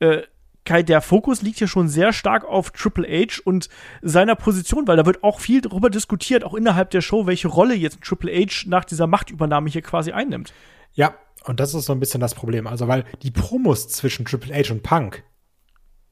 äh, 0.01 0.23
Kai, 0.65 0.83
der 0.83 1.03
Fokus 1.03 1.43
liegt 1.43 1.59
hier 1.59 1.69
schon 1.69 1.89
sehr 1.89 2.15
stark 2.15 2.45
auf 2.45 2.71
Triple 2.71 3.07
H 3.07 3.43
und 3.45 3.69
seiner 4.01 4.35
Position, 4.35 4.89
weil 4.89 4.97
da 4.97 5.05
wird 5.05 5.23
auch 5.23 5.41
viel 5.41 5.61
darüber 5.61 5.91
diskutiert, 5.91 6.43
auch 6.43 6.55
innerhalb 6.55 6.91
der 6.91 7.03
Show, 7.03 7.27
welche 7.27 7.49
Rolle 7.49 7.75
jetzt 7.75 8.01
Triple 8.01 8.33
H 8.33 8.65
nach 8.67 8.85
dieser 8.85 9.07
Machtübernahme 9.07 9.69
hier 9.69 9.83
quasi 9.83 10.13
einnimmt. 10.13 10.55
Ja, 10.95 11.15
und 11.45 11.61
das 11.61 11.75
ist 11.75 11.85
so 11.85 11.93
ein 11.93 12.01
bisschen 12.01 12.21
das 12.21 12.35
Problem. 12.35 12.67
Also, 12.67 12.89
weil 12.89 13.05
die 13.23 13.31
Promos 13.31 13.89
zwischen 13.89 14.25
Triple 14.25 14.55
H 14.55 14.73
und 14.73 14.83
Punk 14.83 15.23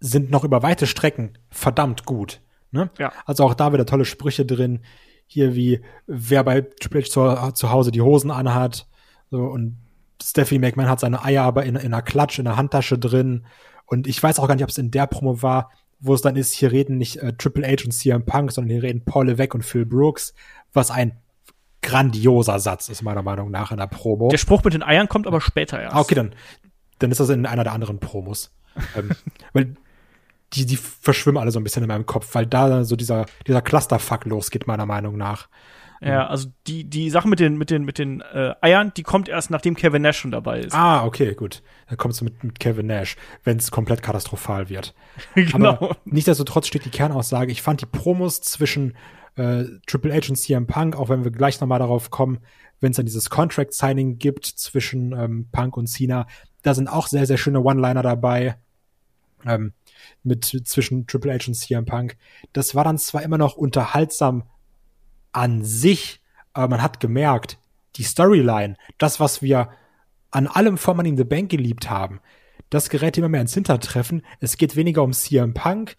sind 0.00 0.30
noch 0.30 0.44
über 0.44 0.62
weite 0.62 0.86
Strecken 0.86 1.38
verdammt 1.48 2.04
gut. 2.04 2.40
Ne? 2.72 2.90
Ja. 2.98 3.12
Also 3.24 3.44
auch 3.44 3.54
da 3.54 3.72
wieder 3.72 3.86
tolle 3.86 4.04
Sprüche 4.04 4.44
drin. 4.44 4.80
Hier 5.32 5.54
wie, 5.54 5.80
wer 6.06 6.44
bei 6.44 6.60
Triple 6.60 7.02
H 7.02 7.06
zu, 7.08 7.52
zu 7.54 7.70
Hause 7.70 7.90
die 7.90 8.02
Hosen 8.02 8.30
anhat. 8.30 8.86
So, 9.30 9.38
und 9.38 9.78
Stephanie 10.22 10.58
McMahon 10.58 10.90
hat 10.90 11.00
seine 11.00 11.24
Eier 11.24 11.42
aber 11.42 11.64
in, 11.64 11.76
in 11.76 11.94
einer 11.94 12.02
Klatsch, 12.02 12.38
in 12.38 12.44
der 12.44 12.56
Handtasche 12.56 12.98
drin. 12.98 13.46
Und 13.86 14.06
ich 14.06 14.22
weiß 14.22 14.38
auch 14.38 14.46
gar 14.46 14.54
nicht, 14.54 14.64
ob 14.64 14.68
es 14.70 14.76
in 14.76 14.90
der 14.90 15.06
Promo 15.06 15.42
war, 15.42 15.70
wo 16.00 16.12
es 16.12 16.20
dann 16.20 16.36
ist, 16.36 16.52
hier 16.52 16.70
reden 16.70 16.98
nicht 16.98 17.16
äh, 17.16 17.32
Triple 17.32 17.66
H 17.66 17.84
und 17.86 17.92
CM 17.92 18.26
Punk, 18.26 18.52
sondern 18.52 18.72
hier 18.72 18.82
reden 18.82 19.06
Paul 19.06 19.28
Levesque 19.28 19.54
und 19.54 19.62
Phil 19.62 19.86
Brooks, 19.86 20.34
was 20.74 20.90
ein 20.90 21.16
grandioser 21.80 22.58
Satz 22.58 22.90
ist, 22.90 23.02
meiner 23.02 23.22
Meinung 23.22 23.50
nach, 23.50 23.72
in 23.72 23.78
der 23.78 23.86
Promo. 23.86 24.28
Der 24.28 24.36
Spruch 24.36 24.62
mit 24.64 24.74
den 24.74 24.82
Eiern 24.82 25.08
kommt 25.08 25.26
aber 25.26 25.40
später 25.40 25.80
erst. 25.80 25.96
Ah, 25.96 26.00
okay, 26.00 26.14
dann, 26.14 26.34
dann 26.98 27.10
ist 27.10 27.20
das 27.20 27.30
in 27.30 27.46
einer 27.46 27.64
der 27.64 27.72
anderen 27.72 27.98
Promos. 27.98 28.54
ähm, 28.96 29.10
weil 29.52 29.74
die, 30.54 30.66
die 30.66 30.76
verschwimmen 30.76 31.40
alle 31.40 31.50
so 31.50 31.60
ein 31.60 31.64
bisschen 31.64 31.82
in 31.82 31.88
meinem 31.88 32.06
Kopf, 32.06 32.34
weil 32.34 32.46
da 32.46 32.84
so 32.84 32.96
dieser, 32.96 33.26
dieser 33.46 33.62
Clusterfuck 33.62 34.24
losgeht, 34.24 34.66
meiner 34.66 34.86
Meinung 34.86 35.16
nach. 35.16 35.48
Ja, 36.04 36.26
also 36.26 36.48
die, 36.66 36.82
die 36.82 37.10
Sache 37.10 37.28
mit 37.28 37.38
den, 37.38 37.56
mit 37.56 37.70
den, 37.70 37.84
mit 37.84 37.98
den 37.98 38.22
äh, 38.22 38.54
Eiern, 38.60 38.92
die 38.96 39.04
kommt 39.04 39.28
erst, 39.28 39.50
nachdem 39.50 39.76
Kevin 39.76 40.02
Nash 40.02 40.18
schon 40.18 40.32
dabei 40.32 40.58
ist. 40.58 40.74
Ah, 40.74 41.04
okay, 41.04 41.34
gut. 41.34 41.62
Dann 41.88 41.96
kommst 41.96 42.20
du 42.20 42.24
mit, 42.24 42.42
mit 42.42 42.58
Kevin 42.58 42.86
Nash, 42.86 43.16
wenn 43.44 43.58
es 43.58 43.70
komplett 43.70 44.02
katastrophal 44.02 44.68
wird. 44.68 44.94
genau. 45.36 45.70
Aber 45.70 45.96
nichtsdestotrotz 46.04 46.66
steht 46.66 46.84
die 46.84 46.90
Kernaussage. 46.90 47.52
Ich 47.52 47.62
fand 47.62 47.82
die 47.82 47.86
Promos 47.86 48.40
zwischen 48.40 48.96
äh, 49.36 49.64
Triple 49.86 50.12
H 50.12 50.30
und 50.30 50.36
CM 50.36 50.66
Punk, 50.66 50.96
auch 50.96 51.08
wenn 51.08 51.22
wir 51.22 51.30
gleich 51.30 51.60
nochmal 51.60 51.78
darauf 51.78 52.10
kommen, 52.10 52.40
wenn 52.80 52.90
es 52.90 52.96
dann 52.96 53.06
dieses 53.06 53.30
Contract-Signing 53.30 54.18
gibt 54.18 54.44
zwischen 54.44 55.12
ähm, 55.12 55.48
Punk 55.52 55.76
und 55.76 55.86
Cena, 55.86 56.26
da 56.62 56.74
sind 56.74 56.88
auch 56.88 57.06
sehr, 57.06 57.26
sehr 57.26 57.38
schöne 57.38 57.60
One-Liner 57.60 58.02
dabei. 58.02 58.56
Ähm, 59.46 59.72
mit 60.22 60.44
zwischen 60.44 61.06
Triple 61.06 61.32
H 61.32 61.48
und 61.48 61.54
CM 61.54 61.84
Punk. 61.84 62.16
Das 62.52 62.74
war 62.74 62.84
dann 62.84 62.98
zwar 62.98 63.22
immer 63.22 63.38
noch 63.38 63.56
unterhaltsam 63.56 64.44
an 65.32 65.64
sich, 65.64 66.20
aber 66.52 66.68
man 66.68 66.82
hat 66.82 67.00
gemerkt, 67.00 67.58
die 67.96 68.04
Storyline, 68.04 68.76
das, 68.98 69.20
was 69.20 69.42
wir 69.42 69.70
an 70.30 70.46
allem 70.46 70.78
vor 70.78 70.94
Money 70.94 71.10
in 71.10 71.16
the 71.16 71.24
Bank 71.24 71.50
geliebt 71.50 71.90
haben, 71.90 72.20
das 72.70 72.88
gerät 72.88 73.18
immer 73.18 73.28
mehr 73.28 73.42
ins 73.42 73.54
Hintertreffen. 73.54 74.22
Es 74.40 74.56
geht 74.56 74.76
weniger 74.76 75.02
um 75.02 75.12
CM 75.12 75.52
Punk, 75.52 75.96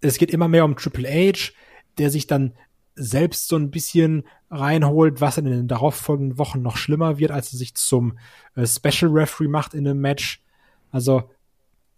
es 0.00 0.18
geht 0.18 0.30
immer 0.30 0.48
mehr 0.48 0.64
um 0.64 0.76
Triple 0.76 1.08
H, 1.08 1.52
der 1.98 2.10
sich 2.10 2.26
dann 2.26 2.54
selbst 2.94 3.48
so 3.48 3.56
ein 3.56 3.70
bisschen 3.70 4.24
reinholt, 4.50 5.20
was 5.20 5.38
in 5.38 5.46
den 5.46 5.68
darauffolgenden 5.68 6.38
Wochen 6.38 6.60
noch 6.60 6.76
schlimmer 6.76 7.18
wird, 7.18 7.30
als 7.30 7.52
er 7.52 7.58
sich 7.58 7.74
zum 7.74 8.18
äh, 8.54 8.66
Special 8.66 9.10
Referee 9.10 9.48
macht 9.48 9.74
in 9.74 9.86
einem 9.86 10.00
Match. 10.00 10.42
Also, 10.90 11.30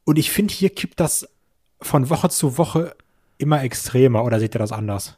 und 0.05 0.19
ich 0.19 0.31
finde, 0.31 0.55
hier 0.55 0.71
kippt 0.71 1.01
das 1.01 1.29
von 1.81 2.11
Woche 2.11 2.29
zu 2.29 2.59
Woche 2.59 2.97
immer 3.39 3.63
extremer, 3.63 4.25
oder 4.25 4.39
seht 4.41 4.55
ihr 4.55 4.59
das 4.59 4.73
anders? 4.73 5.17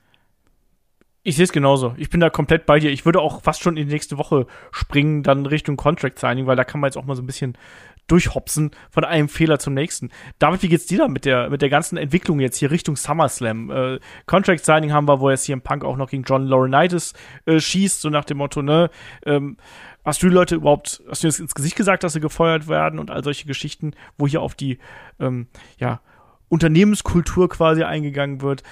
Ich 1.23 1.35
sehe 1.35 1.45
es 1.45 1.53
genauso. 1.53 1.93
Ich 1.97 2.09
bin 2.09 2.21
da 2.21 2.31
komplett 2.31 2.67
bei 2.67 2.79
dir. 2.79 2.93
Ich 2.93 3.05
würde 3.05 3.21
auch 3.21 3.43
fast 3.43 3.61
schon 3.61 3.77
in 3.77 3.89
die 3.89 3.93
nächste 3.93 4.17
Woche 4.17 4.47
springen, 4.71 5.25
dann 5.25 5.45
Richtung 5.45 5.77
Contract 5.77 6.21
Signing, 6.21 6.47
weil 6.47 6.55
da 6.55 6.63
kann 6.63 6.81
man 6.81 6.87
jetzt 6.89 6.97
auch 6.97 7.05
mal 7.05 7.17
so 7.17 7.23
ein 7.23 7.27
bisschen 7.27 7.59
durchhopsen 8.07 8.71
von 8.91 9.05
einem 9.05 9.29
Fehler 9.29 9.59
zum 9.59 9.75
nächsten. 9.75 10.11
David, 10.39 10.63
wie 10.63 10.69
geht's 10.69 10.87
dir 10.87 10.99
da 10.99 11.09
mit 11.09 11.25
der, 11.25 11.51
mit 11.51 11.63
der 11.63 11.69
ganzen 11.69 11.97
Entwicklung 11.97 12.41
jetzt 12.41 12.59
hier 12.59 12.71
Richtung 12.71 12.97
SummerSlam? 12.97 13.71
Äh, 13.71 14.01
Contract 14.27 14.65
Signing 14.65 14.93
haben 14.93 15.09
wir, 15.09 15.21
wo 15.21 15.31
hier 15.31 15.53
im 15.53 15.63
Punk 15.63 15.85
auch 15.85 15.97
noch 15.97 16.11
gegen 16.11 16.23
John 16.23 16.47
Laurinaitis 16.47 17.15
äh, 17.47 17.61
schießt, 17.61 18.01
so 18.01 18.11
nach 18.11 18.25
dem 18.25 18.39
Motto, 18.39 18.63
ne, 18.63 18.91
ähm, 19.25 19.57
hast 20.05 20.23
du 20.23 20.29
die 20.29 20.35
Leute 20.35 20.55
überhaupt, 20.55 21.03
hast 21.09 21.23
du 21.23 21.27
jetzt 21.27 21.41
ins 21.41 21.55
Gesicht 21.55 21.77
gesagt, 21.77 22.05
dass 22.05 22.13
sie 22.13 22.21
gefeuert 22.21 22.69
werden 22.69 22.99
und 22.99 23.11
all 23.11 23.25
solche 23.25 23.47
Geschichten, 23.47 23.93
wo 24.17 24.27
hier 24.27 24.41
auf 24.43 24.55
die, 24.55 24.79
ähm, 25.19 25.49
ja, 25.79 26.01
Unternehmenskultur 26.49 27.49
quasi 27.49 27.83
eingegangen 27.83 28.41
wird. 28.41 28.63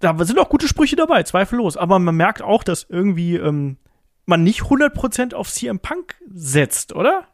Da 0.00 0.16
sind 0.24 0.38
auch 0.38 0.48
gute 0.48 0.66
Sprüche 0.66 0.96
dabei, 0.96 1.22
zweifellos. 1.22 1.76
Aber 1.76 1.98
man 1.98 2.16
merkt 2.16 2.42
auch, 2.42 2.64
dass 2.64 2.86
irgendwie 2.88 3.36
ähm, 3.36 3.76
man 4.26 4.42
nicht 4.42 4.62
100% 4.62 5.34
auf 5.34 5.50
CM 5.50 5.78
Punk 5.78 6.16
setzt, 6.28 6.92
oder? 6.92 7.28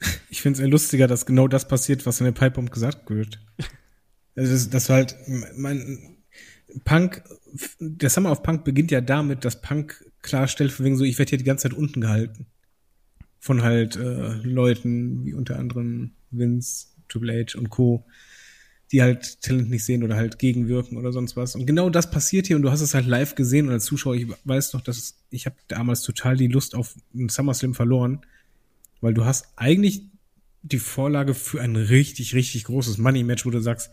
Ich 0.30 0.42
finde 0.42 0.58
es 0.58 0.60
eher 0.60 0.68
lustiger, 0.68 1.06
dass 1.06 1.26
genau 1.26 1.48
das 1.48 1.68
passiert, 1.68 2.06
was 2.06 2.20
in 2.20 2.24
der 2.24 2.32
Pipebomb 2.32 2.70
gesagt 2.70 3.10
wird. 3.10 3.40
Also 4.36 4.52
das, 4.52 4.70
das 4.70 4.88
war 4.88 4.96
halt, 4.96 5.16
mein 5.56 6.16
Punk, 6.84 7.22
der 7.78 8.10
Summer 8.10 8.30
of 8.30 8.42
Punk 8.42 8.64
beginnt 8.64 8.90
ja 8.90 9.00
damit, 9.00 9.44
dass 9.44 9.60
Punk 9.60 10.04
klarstellt, 10.22 10.72
von 10.72 10.86
wegen 10.86 10.96
so, 10.96 11.04
ich 11.04 11.18
werde 11.18 11.30
hier 11.30 11.38
die 11.38 11.44
ganze 11.44 11.68
Zeit 11.68 11.76
unten 11.76 12.00
gehalten. 12.00 12.46
Von 13.38 13.62
halt 13.62 13.96
äh, 13.96 14.34
Leuten 14.42 15.24
wie 15.24 15.34
unter 15.34 15.58
anderem 15.58 16.12
Vince, 16.30 16.86
Triple 17.08 17.44
H 17.44 17.58
und 17.58 17.70
Co., 17.70 18.04
die 18.92 19.02
halt 19.02 19.40
Talent 19.40 19.70
nicht 19.70 19.84
sehen 19.84 20.02
oder 20.02 20.16
halt 20.16 20.38
gegenwirken 20.38 20.96
oder 20.96 21.12
sonst 21.12 21.36
was. 21.36 21.54
Und 21.54 21.66
genau 21.66 21.90
das 21.90 22.10
passiert 22.10 22.48
hier 22.48 22.56
und 22.56 22.62
du 22.62 22.70
hast 22.70 22.80
es 22.80 22.94
halt 22.94 23.06
live 23.06 23.36
gesehen 23.36 23.68
und 23.68 23.72
als 23.72 23.84
Zuschauer, 23.84 24.16
ich 24.16 24.26
weiß 24.44 24.72
noch, 24.72 24.80
dass 24.80 25.16
ich 25.30 25.46
habe 25.46 25.56
damals 25.68 26.02
total 26.02 26.36
die 26.36 26.48
Lust 26.48 26.74
auf 26.74 26.96
einen 27.14 27.28
SummerSlam 27.28 27.74
verloren, 27.74 28.20
weil 29.00 29.14
du 29.14 29.24
hast 29.24 29.48
eigentlich 29.56 30.02
die 30.62 30.78
Vorlage 30.78 31.34
für 31.34 31.60
ein 31.60 31.76
richtig, 31.76 32.34
richtig 32.34 32.64
großes 32.64 32.98
Money-Match, 32.98 33.46
wo 33.46 33.50
du 33.50 33.60
sagst, 33.60 33.90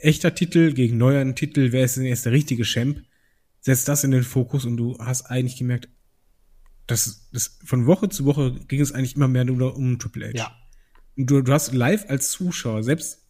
echter 0.00 0.34
Titel 0.34 0.72
gegen 0.72 0.96
neueren 0.96 1.36
Titel, 1.36 1.72
wer 1.72 1.84
ist 1.84 1.96
denn 1.96 2.04
jetzt 2.04 2.24
der 2.24 2.32
richtige 2.32 2.64
Champ? 2.64 3.02
Setzt 3.60 3.88
das 3.88 4.04
in 4.04 4.10
den 4.10 4.24
Fokus 4.24 4.64
und 4.64 4.76
du 4.76 4.98
hast 4.98 5.26
eigentlich 5.26 5.56
gemerkt, 5.56 5.88
dass 6.86 7.28
das 7.32 7.58
von 7.64 7.86
Woche 7.86 8.08
zu 8.08 8.24
Woche 8.24 8.58
ging 8.66 8.80
es 8.80 8.92
eigentlich 8.92 9.14
immer 9.14 9.28
mehr 9.28 9.44
nur 9.44 9.76
um 9.76 9.98
Triple 9.98 10.28
H. 10.28 10.32
Ja. 10.34 10.56
Und 11.16 11.30
du, 11.30 11.42
du 11.42 11.52
hast 11.52 11.72
live 11.72 12.08
als 12.08 12.30
Zuschauer, 12.30 12.82
selbst 12.82 13.22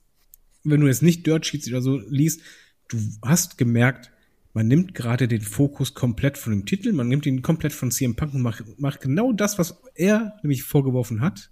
wenn 0.65 0.81
du 0.81 0.87
jetzt 0.87 1.03
nicht 1.03 1.27
Dirt 1.27 1.45
Sheets 1.45 1.69
oder 1.69 1.83
so 1.83 1.99
liest, 1.99 2.41
du 2.89 2.99
hast 3.23 3.59
gemerkt, 3.59 4.12
man 4.55 4.69
nimmt 4.69 4.95
gerade 4.95 5.29
den 5.29 5.41
Fokus 5.41 5.95
komplett 5.95 6.37
von 6.37 6.53
dem 6.53 6.67
Titel, 6.67 6.93
man 6.93 7.09
nimmt 7.09 7.27
ihn 7.27 7.43
komplett 7.43 7.73
von 7.73 7.91
CM 7.91 8.17
Punk 8.17 8.35
und 8.35 8.43
macht, 8.43 8.65
macht 8.79 9.01
genau 9.01 9.33
das, 9.33 9.59
was 9.59 9.83
er 9.95 10.35
nämlich 10.43 10.63
vorgeworfen 10.63 11.21
hat 11.21 11.51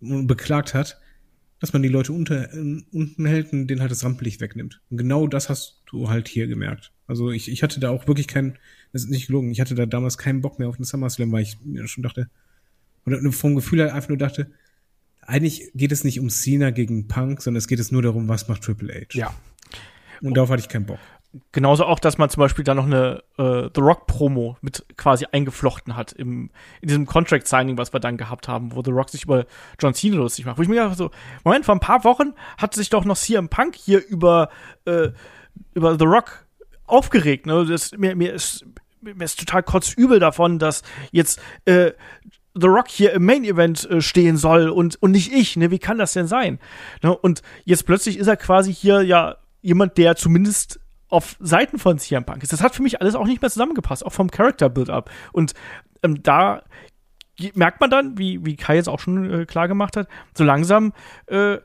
und 0.00 0.26
beklagt 0.26 0.74
hat, 0.74 1.00
dass 1.60 1.72
man 1.72 1.82
die 1.82 1.88
Leute 1.88 2.12
unter, 2.12 2.52
äh, 2.52 2.82
unten 2.92 3.26
hält 3.26 3.52
und 3.52 3.66
den 3.66 3.80
halt 3.80 3.90
das 3.90 4.04
Rampenlicht 4.04 4.40
wegnimmt. 4.40 4.80
Und 4.90 4.98
genau 4.98 5.26
das 5.26 5.48
hast 5.48 5.82
du 5.86 6.08
halt 6.08 6.28
hier 6.28 6.46
gemerkt. 6.46 6.92
Also 7.06 7.30
ich, 7.30 7.50
ich 7.50 7.62
hatte 7.62 7.80
da 7.80 7.90
auch 7.90 8.06
wirklich 8.06 8.28
keinen, 8.28 8.58
das 8.92 9.04
ist 9.04 9.10
nicht 9.10 9.26
gelogen, 9.26 9.50
ich 9.50 9.60
hatte 9.60 9.74
da 9.74 9.86
damals 9.86 10.18
keinen 10.18 10.42
Bock 10.42 10.58
mehr 10.58 10.68
auf 10.68 10.76
den 10.76 10.84
SummerSlam, 10.84 11.32
weil 11.32 11.42
ich 11.42 11.58
mir 11.64 11.88
schon 11.88 12.02
dachte, 12.02 12.28
oder 13.06 13.32
vom 13.32 13.54
Gefühl 13.54 13.80
halt 13.80 13.92
einfach 13.92 14.10
nur 14.10 14.18
dachte, 14.18 14.52
eigentlich 15.22 15.70
geht 15.74 15.92
es 15.92 16.04
nicht 16.04 16.20
um 16.20 16.30
Cena 16.30 16.70
gegen 16.70 17.08
Punk, 17.08 17.42
sondern 17.42 17.58
es 17.58 17.68
geht 17.68 17.80
es 17.80 17.90
nur 17.90 18.02
darum, 18.02 18.28
was 18.28 18.48
macht 18.48 18.62
Triple 18.62 18.92
H. 18.94 19.18
Ja. 19.18 19.34
Und 20.20 20.36
darauf 20.36 20.50
hatte 20.50 20.60
ich 20.60 20.68
keinen 20.68 20.86
Bock. 20.86 20.98
Genauso 21.52 21.84
auch, 21.84 21.98
dass 21.98 22.16
man 22.16 22.30
zum 22.30 22.40
Beispiel 22.40 22.64
da 22.64 22.74
noch 22.74 22.86
eine 22.86 23.22
äh, 23.36 23.68
The 23.74 23.80
Rock 23.80 24.06
Promo 24.06 24.56
mit 24.62 24.86
quasi 24.96 25.26
eingeflochten 25.30 25.94
hat 25.94 26.12
im, 26.12 26.50
in 26.80 26.88
diesem 26.88 27.04
Contract 27.04 27.46
Signing, 27.46 27.76
was 27.76 27.92
wir 27.92 28.00
dann 28.00 28.16
gehabt 28.16 28.48
haben, 28.48 28.74
wo 28.74 28.82
The 28.82 28.90
Rock 28.90 29.10
sich 29.10 29.24
über 29.24 29.44
John 29.78 29.92
Cena 29.92 30.16
lustig 30.16 30.46
macht. 30.46 30.56
Wo 30.56 30.62
ich 30.62 30.68
mir 30.68 30.76
gedacht 30.76 30.96
so, 30.96 31.10
Moment, 31.44 31.66
vor 31.66 31.74
ein 31.74 31.80
paar 31.80 32.02
Wochen 32.04 32.32
hat 32.56 32.74
sich 32.74 32.88
doch 32.88 33.04
noch 33.04 33.16
CM 33.16 33.50
Punk 33.50 33.76
hier 33.76 34.04
über, 34.06 34.48
äh, 34.86 35.10
über 35.74 35.98
The 35.98 36.06
Rock 36.06 36.46
aufgeregt. 36.86 37.44
Ne? 37.44 37.66
Das, 37.66 37.92
mir, 37.92 38.16
mir 38.16 38.32
ist 38.32 38.64
mir 39.00 39.24
ist 39.24 39.38
total 39.38 39.62
kotzübel 39.62 40.18
davon, 40.18 40.58
dass 40.58 40.82
jetzt 41.12 41.40
äh, 41.64 41.92
The 42.54 42.66
Rock 42.66 42.88
hier 42.88 43.12
im 43.12 43.24
Main 43.24 43.44
Event 43.44 43.88
äh, 43.88 44.00
stehen 44.00 44.36
soll 44.36 44.68
und, 44.68 45.00
und 45.02 45.12
nicht 45.12 45.32
ich, 45.32 45.56
ne? 45.56 45.70
Wie 45.70 45.78
kann 45.78 45.98
das 45.98 46.12
denn 46.12 46.26
sein? 46.26 46.58
Ne? 47.02 47.16
Und 47.16 47.42
jetzt 47.64 47.86
plötzlich 47.86 48.18
ist 48.18 48.26
er 48.26 48.36
quasi 48.36 48.74
hier 48.74 49.02
ja 49.02 49.36
jemand, 49.62 49.98
der 49.98 50.16
zumindest 50.16 50.80
auf 51.08 51.36
Seiten 51.40 51.78
von 51.78 51.98
CM 51.98 52.24
Punk 52.24 52.42
ist. 52.42 52.52
Das 52.52 52.62
hat 52.62 52.74
für 52.74 52.82
mich 52.82 53.00
alles 53.00 53.14
auch 53.14 53.26
nicht 53.26 53.40
mehr 53.40 53.50
zusammengepasst, 53.50 54.04
auch 54.04 54.12
vom 54.12 54.30
Character 54.30 54.68
Build-up. 54.68 55.10
Und 55.32 55.54
ähm, 56.02 56.22
da 56.22 56.62
merkt 57.54 57.80
man 57.80 57.90
dann, 57.90 58.18
wie, 58.18 58.44
wie 58.44 58.56
Kai 58.56 58.76
jetzt 58.76 58.88
auch 58.88 59.00
schon 59.00 59.42
äh, 59.42 59.46
klar 59.46 59.68
gemacht 59.68 59.96
hat, 59.96 60.08
so 60.34 60.44
langsam 60.44 60.92
äh, 61.26 61.58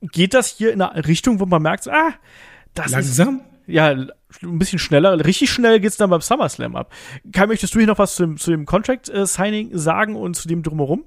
geht 0.00 0.34
das 0.34 0.48
hier 0.48 0.72
in 0.72 0.82
eine 0.82 1.06
Richtung, 1.06 1.40
wo 1.40 1.46
man 1.46 1.62
merkt, 1.62 1.84
so, 1.84 1.90
ah, 1.90 2.12
das 2.74 2.92
Langsam? 2.92 3.42
ist 3.66 3.72
ja 3.72 3.88
ein 3.88 4.58
bisschen 4.58 4.78
schneller. 4.78 5.24
Richtig 5.24 5.50
schnell 5.50 5.80
geht's 5.80 5.96
dann 5.96 6.10
beim 6.10 6.20
SummerSlam 6.20 6.76
ab. 6.76 6.92
Kai, 7.32 7.46
möchtest 7.46 7.74
du 7.74 7.78
hier 7.78 7.88
noch 7.88 7.98
was 7.98 8.14
zu 8.14 8.24
dem, 8.24 8.36
zu 8.36 8.50
dem 8.50 8.66
Contract-Signing 8.66 9.76
sagen 9.76 10.16
und 10.16 10.34
zu 10.34 10.48
dem 10.48 10.62
drumherum? 10.62 11.04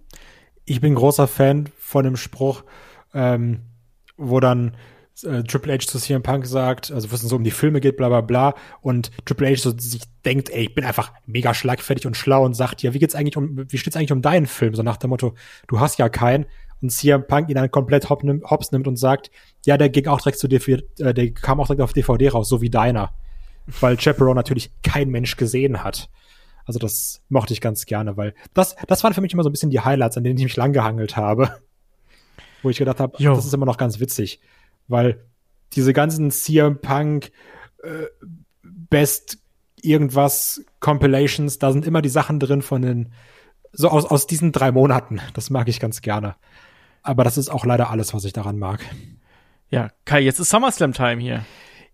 Ich 0.66 0.82
bin 0.82 0.95
großer 0.95 1.28
Fan 1.28 1.70
von 1.78 2.03
dem 2.03 2.18
Spruch, 2.18 2.64
ähm, 3.14 3.61
wo 4.18 4.39
dann 4.39 4.76
äh, 5.22 5.43
Triple 5.43 5.74
H 5.74 5.88
zu 5.88 5.99
CM 5.99 6.24
Punk 6.24 6.45
sagt, 6.45 6.91
also 6.91 7.07
es 7.14 7.22
so 7.22 7.36
um 7.36 7.43
die 7.43 7.51
Filme 7.51 7.80
geht, 7.80 7.97
bla 7.97 8.09
bla 8.09 8.22
bla, 8.22 8.55
und 8.82 9.11
Triple 9.26 9.49
H 9.49 9.61
so 9.61 9.78
sich 9.78 10.01
denkt, 10.26 10.49
ey, 10.49 10.64
ich 10.64 10.76
bin 10.76 10.86
einfach 10.86 11.11
mega 11.26 11.53
schlagfertig 11.53 12.07
und 12.07 12.18
schlau 12.18 12.43
und 12.43 12.55
sagt, 12.55 12.82
ja, 12.82 12.93
wie 12.93 12.99
geht's 12.99 13.16
eigentlich 13.16 13.38
um, 13.38 13.66
wie 13.70 13.78
steht's 13.78 13.95
eigentlich 13.95 14.11
um 14.11 14.22
deinen 14.22 14.47
Film? 14.47 14.74
So 14.74 14.82
nach 14.84 14.97
dem 14.97 15.11
Motto, 15.11 15.36
du 15.68 15.80
hast 15.80 15.99
ja 15.99 16.09
keinen. 16.09 16.45
Und 16.82 16.89
CM 16.89 17.26
Punk 17.28 17.49
ihn 17.49 17.55
dann 17.55 17.72
komplett 17.72 18.09
hops 18.09 18.24
nimmt, 18.24 18.43
hops 18.49 18.72
nimmt 18.72 18.88
und 18.88 18.97
sagt, 18.97 19.32
ja, 19.66 19.78
der 19.78 19.89
ging 19.89 20.07
auch 20.07 20.20
direkt 20.20 20.39
zu 20.39 20.47
DVD, 20.47 20.84
äh, 20.99 21.14
der 21.14 21.32
kam 21.32 21.59
auch 21.59 21.68
direkt 21.68 21.82
auf 21.82 21.93
DVD 21.93 22.30
raus, 22.30 22.49
so 22.49 22.61
wie 22.61 22.70
deiner. 22.70 23.14
Weil 23.80 23.97
Chaperone 23.97 24.36
natürlich 24.36 24.72
kein 24.82 25.09
Mensch 25.09 25.38
gesehen 25.38 25.84
hat. 25.84 26.09
Also 26.66 26.80
das 26.80 27.22
mochte 27.30 27.53
ich 27.53 27.61
ganz 27.61 27.86
gerne, 27.86 28.18
weil 28.18 28.34
das, 28.53 28.76
das 28.88 29.03
waren 29.03 29.14
für 29.14 29.22
mich 29.22 29.34
immer 29.34 29.43
so 29.43 29.49
ein 29.49 29.53
bisschen 29.53 29.70
die 29.70 29.82
Highlights, 29.82 30.18
an 30.18 30.24
denen 30.24 30.38
ich 30.38 30.43
mich 30.43 30.55
langgehangelt 30.55 31.16
habe. 31.18 31.57
Wo 32.61 32.70
ich 32.70 32.78
gedacht 32.78 32.99
habe, 32.99 33.22
das 33.36 33.45
ist 33.45 33.53
immer 33.53 33.66
noch 33.66 33.78
ganz 33.78 33.99
witzig. 33.99 34.39
Weil 34.88 35.26
diese 35.74 35.94
ganzen 35.94 36.32
CM 36.32 36.80
Punk 36.80 37.32
äh, 37.84 38.08
Best 38.64 39.40
irgendwas 39.82 40.64
Compilations, 40.80 41.60
da 41.60 41.72
sind 41.72 41.86
immer 41.86 42.02
die 42.02 42.10
Sachen 42.10 42.40
drin 42.40 42.62
von 42.62 42.82
den, 42.82 43.12
so 43.72 43.90
aus, 43.90 44.06
aus 44.06 44.28
diesen 44.28 44.52
drei 44.52 44.72
Monaten. 44.72 45.20
Das 45.34 45.50
mag 45.50 45.68
ich 45.68 45.80
ganz 45.80 46.02
gerne. 46.02 46.36
Aber 47.02 47.24
das 47.24 47.38
ist 47.38 47.50
auch 47.50 47.66
leider 47.66 47.90
alles, 47.90 48.14
was 48.14 48.24
ich 48.24 48.34
daran 48.34 48.58
mag. 48.58 48.80
Ja, 49.70 49.90
Kai, 50.06 50.22
jetzt 50.22 50.40
ist 50.40 50.50
SummerSlam-Time 50.50 51.22
hier. 51.22 51.46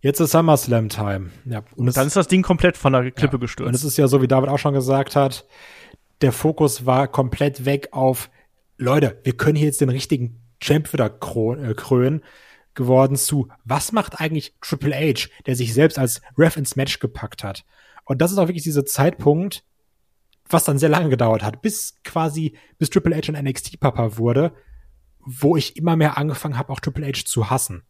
Jetzt 0.02 0.20
ist 0.20 0.32
SummerSlam-Time. 0.32 1.32
Ja, 1.46 1.60
und, 1.76 1.88
und 1.88 1.98
dann 1.98 2.08
ist 2.08 2.16
das 2.16 2.28
Ding 2.28 2.44
komplett 2.44 2.78
von 2.78 2.94
der 2.94 3.12
Klippe 3.12 3.38
ja, 3.38 3.40
gestürzt. 3.40 3.68
Und 3.68 3.74
es 3.74 3.84
ist 3.84 3.98
ja 3.98 4.08
so, 4.08 4.22
wie 4.22 4.28
David 4.28 4.50
auch 4.50 4.60
schon 4.60 4.74
gesagt 4.74 5.16
hat, 5.16 5.46
der 6.22 6.32
Fokus 6.32 6.86
war 6.86 7.08
komplett 7.08 7.66
weg 7.66 7.90
auf, 7.92 8.30
Leute, 8.78 9.20
wir 9.24 9.34
können 9.34 9.56
hier 9.56 9.68
jetzt 9.68 9.82
den 9.82 9.90
richtigen 9.90 10.42
Champ 10.62 10.92
wieder 10.94 11.08
äh, 11.08 11.74
krönen 11.74 12.22
geworden 12.80 13.17
zu, 13.17 13.49
was 13.65 13.91
macht 13.91 14.19
eigentlich 14.19 14.55
Triple 14.61 14.95
H, 14.95 15.27
der 15.45 15.55
sich 15.55 15.73
selbst 15.73 15.99
als 15.99 16.21
Ref 16.38 16.55
ins 16.57 16.77
Match 16.77 16.99
gepackt 16.99 17.43
hat. 17.43 17.65
Und 18.05 18.21
das 18.21 18.32
ist 18.32 18.38
auch 18.38 18.47
wirklich 18.47 18.63
dieser 18.63 18.86
Zeitpunkt, 18.86 19.63
was 20.49 20.63
dann 20.63 20.80
sehr 20.80 20.89
lange 20.89 21.09
gedauert 21.09 21.43
hat, 21.43 21.61
bis 21.61 21.95
quasi, 22.03 22.57
bis 22.77 22.89
Triple 22.89 23.15
H 23.15 23.32
ein 23.32 23.45
NXT-Papa 23.45 24.17
wurde, 24.17 24.53
wo 25.19 25.57
ich 25.57 25.75
immer 25.75 25.97
mehr 25.97 26.17
angefangen 26.17 26.57
habe, 26.57 26.71
auch 26.71 26.80
Triple 26.80 27.05
H 27.05 27.25
zu 27.25 27.49
hassen. 27.49 27.84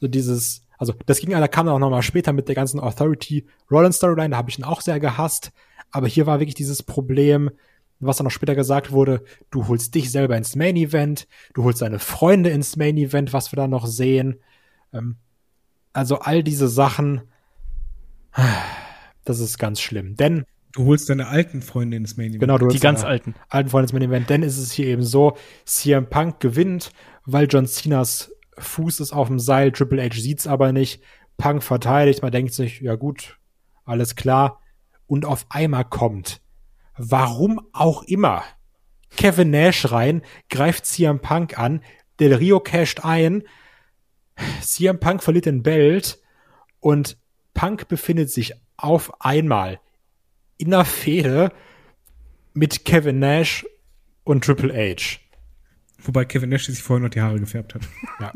So 0.00 0.06
dieses, 0.06 0.62
also 0.78 0.94
das 1.06 1.18
ging, 1.18 1.30
da 1.30 1.48
kam 1.48 1.66
dann 1.66 1.74
auch 1.74 1.80
nochmal 1.80 2.02
später 2.02 2.32
mit 2.32 2.46
der 2.46 2.54
ganzen 2.54 2.78
Authority 2.78 3.46
Rollins 3.70 3.96
Storyline, 3.96 4.30
da 4.30 4.36
habe 4.36 4.48
ich 4.48 4.58
ihn 4.58 4.64
auch 4.64 4.80
sehr 4.80 5.00
gehasst. 5.00 5.50
Aber 5.90 6.06
hier 6.06 6.26
war 6.26 6.38
wirklich 6.38 6.54
dieses 6.54 6.84
Problem, 6.84 7.50
was 8.00 8.16
dann 8.16 8.24
noch 8.24 8.30
später 8.30 8.54
gesagt 8.54 8.92
wurde, 8.92 9.24
du 9.50 9.68
holst 9.68 9.94
dich 9.94 10.10
selber 10.10 10.36
ins 10.36 10.56
Main 10.56 10.76
Event, 10.76 11.26
du 11.54 11.64
holst 11.64 11.82
deine 11.82 11.98
Freunde 11.98 12.50
ins 12.50 12.76
Main 12.76 12.96
Event, 12.96 13.32
was 13.32 13.52
wir 13.52 13.56
da 13.56 13.66
noch 13.66 13.86
sehen. 13.86 14.40
Ähm, 14.92 15.16
also 15.92 16.20
all 16.20 16.42
diese 16.42 16.68
Sachen, 16.68 17.22
das 19.24 19.40
ist 19.40 19.58
ganz 19.58 19.80
schlimm. 19.80 20.16
Denn 20.16 20.44
Du 20.72 20.84
holst 20.84 21.08
deine 21.08 21.28
alten 21.28 21.62
Freunde 21.62 21.96
ins 21.96 22.16
Main 22.16 22.28
Event. 22.28 22.40
Genau, 22.40 22.58
du 22.58 22.66
holst 22.66 22.76
die 22.76 22.80
ganz 22.80 23.02
alten. 23.02 23.34
Alten 23.48 23.70
Freunde 23.70 23.84
ins 23.86 23.92
Main 23.94 24.02
Event. 24.02 24.30
Denn 24.30 24.42
ist 24.42 24.58
es 24.58 24.70
hier 24.70 24.86
eben 24.86 25.02
so, 25.02 25.36
CM 25.64 26.08
Punk 26.08 26.40
gewinnt, 26.40 26.90
weil 27.24 27.48
John 27.50 27.66
Cenas 27.66 28.30
Fuß 28.58 29.00
ist 29.00 29.12
auf 29.12 29.28
dem 29.28 29.38
Seil, 29.38 29.72
Triple 29.72 30.02
H 30.02 30.20
sieht's 30.20 30.46
aber 30.46 30.72
nicht. 30.72 31.02
Punk 31.36 31.62
verteidigt, 31.62 32.22
man 32.22 32.32
denkt 32.32 32.52
sich, 32.52 32.80
ja 32.80 32.96
gut, 32.96 33.38
alles 33.84 34.14
klar. 34.14 34.60
Und 35.06 35.24
auf 35.24 35.46
einmal 35.48 35.84
kommt, 35.84 36.40
warum 36.98 37.60
auch 37.72 38.02
immer, 38.02 38.42
Kevin 39.16 39.50
Nash 39.50 39.90
rein, 39.90 40.22
greift 40.50 40.86
CM 40.86 41.20
Punk 41.20 41.58
an, 41.58 41.82
Del 42.20 42.34
Rio 42.34 42.60
casht 42.60 43.04
ein, 43.04 43.44
CM 44.60 45.00
Punk 45.00 45.22
verliert 45.22 45.46
den 45.46 45.62
Belt 45.62 46.20
und 46.80 47.16
Punk 47.54 47.88
befindet 47.88 48.30
sich 48.30 48.54
auf 48.76 49.20
einmal 49.20 49.80
in 50.58 50.70
der 50.70 50.84
Fehde 50.84 51.52
mit 52.52 52.84
Kevin 52.84 53.18
Nash 53.18 53.66
und 54.24 54.44
Triple 54.44 54.72
H. 54.74 55.18
Wobei 56.00 56.24
Kevin 56.24 56.50
Nash 56.50 56.66
sich 56.66 56.82
vorher 56.82 57.02
noch 57.02 57.10
die 57.10 57.20
Haare 57.20 57.40
gefärbt 57.40 57.74
hat. 57.74 57.82
Ja. 58.20 58.32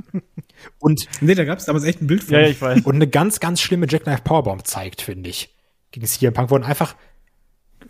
Und 0.79 1.07
nee, 1.21 1.35
da 1.35 1.45
gab 1.45 1.59
es 1.59 1.65
damals 1.65 1.85
echt 1.85 2.01
ein 2.03 2.07
Bild 2.07 2.25
von. 2.25 2.35
Ja, 2.35 2.41
ja, 2.41 2.49
ich 2.49 2.61
weiß. 2.61 2.83
Und 2.83 2.95
eine 2.97 3.09
ganz, 3.09 3.41
ganz 3.41 3.61
schlimme 3.61 3.87
Jackknife 3.89 4.23
Powerbomb 4.23 4.67
zeigt, 4.67 5.03
finde 5.03 5.31
ich. 5.31 5.55
Gegen 5.91 6.07
CM 6.07 6.33
Punk, 6.33 6.51
wo 6.51 6.57
er 6.57 6.65
einfach 6.65 6.97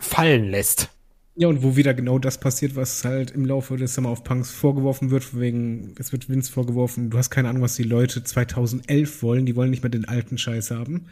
fallen 0.03 0.49
lässt. 0.49 0.89
Ja, 1.35 1.47
und 1.47 1.63
wo 1.63 1.75
wieder 1.75 1.95
genau 1.95 2.19
das 2.19 2.39
passiert, 2.39 2.75
was 2.75 3.03
halt 3.03 3.31
im 3.31 3.45
Laufe 3.45 3.75
des 3.75 3.95
Summer 3.95 4.11
of 4.11 4.23
Punks 4.23 4.51
vorgeworfen 4.51 5.09
wird, 5.09 5.39
wegen, 5.39 5.95
es 5.97 6.11
wird 6.11 6.29
Vince 6.29 6.51
vorgeworfen, 6.51 7.09
du 7.09 7.17
hast 7.17 7.31
keine 7.31 7.49
Ahnung, 7.49 7.63
was 7.63 7.75
die 7.75 7.83
Leute 7.83 8.23
2011 8.23 9.23
wollen, 9.23 9.45
die 9.47 9.55
wollen 9.55 9.71
nicht 9.71 9.81
mehr 9.81 9.89
den 9.89 10.07
alten 10.07 10.37
Scheiß 10.37 10.69
haben. 10.69 11.07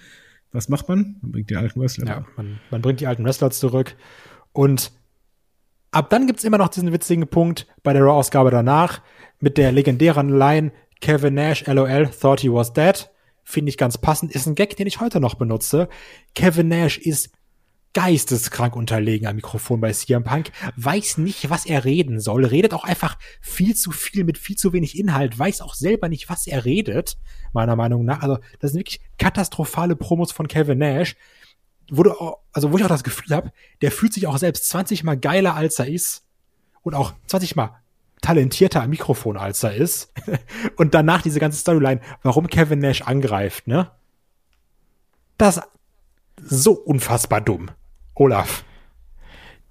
Was 0.51 0.69
macht 0.69 0.89
man? 0.89 1.17
Man 1.21 1.31
bringt 1.31 1.49
die 1.49 1.55
alten 1.55 1.79
Wrestler. 1.79 2.05
Ja, 2.05 2.25
man, 2.35 2.59
man 2.69 2.81
bringt 2.81 2.99
die 2.99 3.07
alten 3.07 3.23
Wrestler 3.23 3.49
zurück. 3.49 3.95
Und 4.51 4.91
ab 5.91 6.09
dann 6.09 6.27
gibt's 6.27 6.43
immer 6.43 6.57
noch 6.57 6.67
diesen 6.67 6.91
witzigen 6.91 7.27
Punkt 7.27 7.67
bei 7.83 7.93
der 7.93 8.03
Raw-Ausgabe 8.03 8.51
danach 8.51 9.01
mit 9.39 9.57
der 9.57 9.71
legendären 9.71 10.29
Line 10.29 10.71
Kevin 10.99 11.33
Nash 11.33 11.65
LOL 11.65 12.07
thought 12.07 12.41
he 12.41 12.51
was 12.51 12.73
dead. 12.73 13.09
Finde 13.43 13.69
ich 13.69 13.77
ganz 13.77 13.97
passend. 13.97 14.33
Ist 14.33 14.45
ein 14.45 14.55
Gag, 14.55 14.75
den 14.75 14.87
ich 14.87 14.99
heute 14.99 15.19
noch 15.19 15.35
benutze. 15.35 15.89
Kevin 16.35 16.67
Nash 16.67 16.99
ist 16.99 17.31
geisteskrank 17.93 18.75
unterlegen 18.75 19.27
am 19.27 19.35
Mikrofon 19.35 19.81
bei 19.81 19.91
CM 19.91 20.23
Punk, 20.23 20.51
weiß 20.77 21.17
nicht, 21.17 21.49
was 21.49 21.65
er 21.65 21.83
reden 21.83 22.19
soll, 22.19 22.45
redet 22.45 22.73
auch 22.73 22.83
einfach 22.83 23.17
viel 23.41 23.75
zu 23.75 23.91
viel 23.91 24.23
mit 24.23 24.37
viel 24.37 24.55
zu 24.55 24.73
wenig 24.73 24.97
Inhalt, 24.97 25.37
weiß 25.37 25.61
auch 25.61 25.73
selber 25.73 26.07
nicht, 26.07 26.29
was 26.29 26.47
er 26.47 26.63
redet, 26.63 27.17
meiner 27.53 27.75
Meinung 27.75 28.05
nach. 28.05 28.21
Also, 28.21 28.37
das 28.59 28.71
sind 28.71 28.79
wirklich 28.79 29.01
katastrophale 29.17 29.95
Promos 29.95 30.31
von 30.31 30.47
Kevin 30.47 30.77
Nash, 30.77 31.15
wo 31.89 32.03
du 32.03 32.11
auch, 32.11 32.39
also 32.53 32.71
wo 32.71 32.77
ich 32.77 32.83
auch 32.83 32.89
das 32.89 33.03
Gefühl 33.03 33.35
habe, 33.35 33.51
der 33.81 33.91
fühlt 33.91 34.13
sich 34.13 34.27
auch 34.27 34.37
selbst 34.37 34.69
20 34.69 35.03
mal 35.03 35.17
geiler, 35.17 35.55
als 35.55 35.77
er 35.79 35.87
ist 35.87 36.23
und 36.83 36.95
auch 36.95 37.13
20 37.27 37.55
mal 37.55 37.81
talentierter 38.21 38.83
am 38.83 38.91
Mikrofon, 38.91 39.35
als 39.35 39.63
er 39.63 39.75
ist. 39.75 40.13
und 40.77 40.93
danach 40.93 41.21
diese 41.21 41.39
ganze 41.39 41.59
Storyline, 41.59 41.99
warum 42.23 42.47
Kevin 42.47 42.79
Nash 42.79 43.01
angreift, 43.01 43.67
ne? 43.67 43.91
Das 45.37 45.59
so 46.37 46.73
unfassbar 46.73 47.41
dumm. 47.41 47.71
Olaf. 48.21 48.63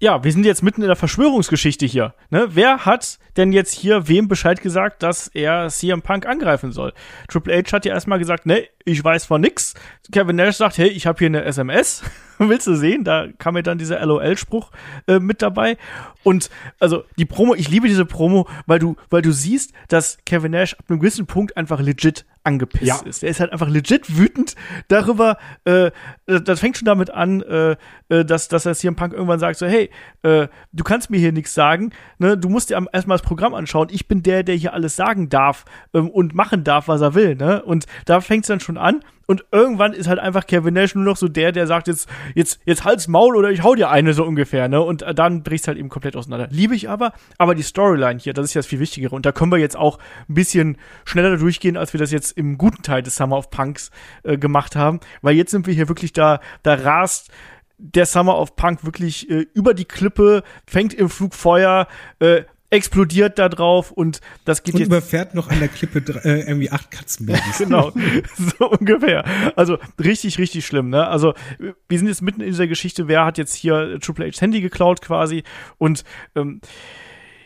Ja, 0.01 0.25
wir 0.25 0.33
sind 0.33 0.45
jetzt 0.45 0.65
mitten 0.65 0.81
in 0.83 0.89
der 0.89 0.97
Verschwörungsgeschichte 0.97 1.87
hier. 1.87 2.15
Ne? 2.31 2.49
Wer 2.51 2.85
hat 2.85 3.21
denn 3.37 3.53
jetzt 3.53 3.73
hier 3.73 4.09
wem 4.09 4.27
Bescheid 4.27 4.61
gesagt, 4.61 5.05
dass 5.05 5.29
er 5.29 5.69
CM 5.69 6.03
Punk 6.03 6.27
angreifen 6.27 6.73
soll? 6.73 6.93
Triple 7.29 7.57
H 7.57 7.73
hat 7.73 7.85
ja 7.85 7.95
erstmal 7.95 8.19
gesagt, 8.19 8.47
ne, 8.47 8.67
ich 8.85 9.05
weiß 9.05 9.27
von 9.27 9.41
nix. 9.41 9.75
Kevin 10.11 10.35
Nash 10.35 10.57
sagt, 10.57 10.79
hey, 10.79 10.89
ich 10.89 11.07
habe 11.07 11.19
hier 11.21 11.29
eine 11.29 11.45
SMS. 11.45 12.03
Willst 12.49 12.67
du 12.67 12.75
sehen? 12.75 13.05
Da 13.05 13.27
kam 13.37 13.55
mir 13.55 13.63
dann 13.63 13.77
dieser 13.77 14.05
LOL-Spruch 14.05 14.71
äh, 15.07 15.19
mit 15.19 15.43
dabei. 15.43 15.77
Und 16.23 16.49
also 16.79 17.05
die 17.19 17.27
Promo, 17.27 17.55
ich 17.55 17.69
liebe 17.69 17.87
diese 17.87 18.07
Promo, 18.07 18.49
weil 18.67 18.79
du, 18.79 18.97
weil 19.11 19.21
du 19.21 19.31
siehst, 19.31 19.75
dass 19.89 20.19
Kevin 20.25 20.53
Nash 20.53 20.73
ab 20.75 20.87
einem 20.89 21.01
gewissen 21.01 21.27
Punkt 21.27 21.57
einfach 21.59 21.81
legit 21.81 22.25
angepisst 22.43 22.85
ja. 22.85 23.01
ist. 23.05 23.23
Er 23.23 23.29
ist 23.29 23.41
halt 23.41 23.53
einfach 23.53 23.69
legit 23.69 24.17
wütend 24.17 24.55
darüber. 24.89 25.37
Äh, 25.65 25.91
das 26.27 26.61
fängt 26.61 26.79
schon 26.79 26.87
damit 26.87 27.11
an, 27.11 27.43
äh, 27.43 27.77
äh 28.09 28.25
dass, 28.25 28.49
dass 28.49 28.65
er 28.65 28.75
CM 28.75 28.97
Punk 28.97 29.13
irgendwann 29.13 29.39
sagt: 29.39 29.59
so, 29.59 29.67
hey, 29.67 29.91
äh, 30.23 30.49
du 30.73 30.85
kannst 30.85 31.11
mir 31.11 31.19
hier 31.19 31.33
nichts 31.33 31.53
sagen. 31.53 31.91
Ne? 32.19 32.39
Du 32.39 32.49
musst 32.49 32.71
dir 32.71 32.83
erstmal 32.93 33.19
das 33.19 33.27
Programm 33.27 33.53
anschauen. 33.53 33.89
Ich 33.91 34.09
bin 34.09 34.23
der, 34.23 34.43
der 34.43 34.55
hier 34.55 34.73
alles 34.73 34.97
sagen 34.97 35.29
darf 35.29 35.67
ähm, 35.93 36.09
und 36.09 36.35
machen 36.35 36.65
darf, 36.65 36.89
was 36.89 37.03
er 37.03 37.15
will. 37.15 37.35
Ne? 37.35 37.63
Und 37.63 37.85
da 38.07 38.23
fängt 38.23 38.45
es 38.45 38.49
dann 38.49 38.61
schon 38.61 38.79
an. 38.79 39.01
Und 39.31 39.45
irgendwann 39.53 39.93
ist 39.93 40.09
halt 40.09 40.19
einfach 40.19 40.45
Kevin 40.45 40.75
Nash 40.75 40.97
nur 40.97 41.05
noch 41.05 41.17
so 41.17 41.29
der, 41.29 41.53
der 41.53 41.69
sagt 41.69 41.87
jetzt, 41.87 42.09
jetzt, 42.35 42.59
jetzt 42.65 42.83
halt's 42.83 43.07
Maul 43.07 43.37
oder 43.37 43.53
ich 43.53 43.63
hau 43.63 43.77
dir 43.77 43.89
eine 43.89 44.13
so 44.13 44.25
ungefähr, 44.25 44.67
ne? 44.67 44.81
Und 44.81 45.03
äh, 45.03 45.15
dann 45.15 45.45
bricht's 45.45 45.69
halt 45.69 45.79
eben 45.79 45.89
komplett 45.89 46.17
auseinander. 46.17 46.49
Liebe 46.51 46.75
ich 46.75 46.89
aber, 46.89 47.13
aber 47.39 47.55
die 47.55 47.63
Storyline 47.63 48.19
hier, 48.19 48.33
das 48.33 48.47
ist 48.47 48.55
ja 48.55 48.59
das 48.59 48.67
viel 48.67 48.81
Wichtigere. 48.81 49.15
Und 49.15 49.25
da 49.25 49.31
können 49.31 49.53
wir 49.53 49.59
jetzt 49.59 49.77
auch 49.77 50.01
ein 50.29 50.35
bisschen 50.35 50.79
schneller 51.05 51.37
durchgehen, 51.37 51.77
als 51.77 51.93
wir 51.93 52.01
das 52.01 52.11
jetzt 52.11 52.37
im 52.37 52.59
guten 52.59 52.83
Teil 52.83 53.05
des 53.05 53.15
Summer 53.15 53.39
of 53.39 53.51
Punks 53.51 53.93
äh, 54.25 54.37
gemacht 54.37 54.75
haben. 54.75 54.99
Weil 55.23 55.37
jetzt 55.37 55.53
sind 55.53 55.65
wir 55.65 55.75
hier 55.75 55.89
wirklich 55.89 56.13
da, 56.13 56.41
da 56.65 56.75
rast 56.75 57.31
der 57.79 58.07
Summer 58.07 58.37
of 58.37 58.57
Punk 58.57 58.85
wirklich 58.85 59.31
äh, 59.31 59.47
über 59.55 59.75
die 59.75 59.85
Klippe, 59.85 60.43
fängt 60.67 60.93
im 60.93 61.09
Flug 61.09 61.35
Feuer, 61.35 61.87
äh, 62.19 62.43
explodiert 62.71 63.39
da 63.39 63.49
drauf 63.49 63.91
und 63.91 64.21
das 64.45 64.63
geht 64.63 64.75
Und 64.75 64.81
jetzt 64.81 64.89
überfährt 64.89 65.35
noch 65.35 65.49
an 65.51 65.59
der 65.59 65.69
Klippe 65.69 65.99
äh, 66.25 66.41
irgendwie 66.49 66.71
acht 66.71 66.91
Katzenbabys. 66.91 67.59
genau, 67.59 67.93
so 68.37 68.71
ungefähr. 68.71 69.25
Also 69.57 69.79
richtig, 69.99 70.39
richtig 70.39 70.65
schlimm, 70.65 70.89
ne? 70.89 71.07
Also 71.09 71.35
wir 71.59 71.99
sind 71.99 72.07
jetzt 72.07 72.23
mitten 72.23 72.41
in 72.41 72.47
dieser 72.47 72.69
Geschichte, 72.69 73.09
wer 73.09 73.25
hat 73.25 73.39
jetzt 73.39 73.55
hier 73.55 73.99
Triple 74.01 74.27
H's 74.27 74.41
Handy 74.41 74.61
geklaut 74.61 75.03
quasi 75.03 75.43
und 75.79 76.05
ähm, 76.37 76.61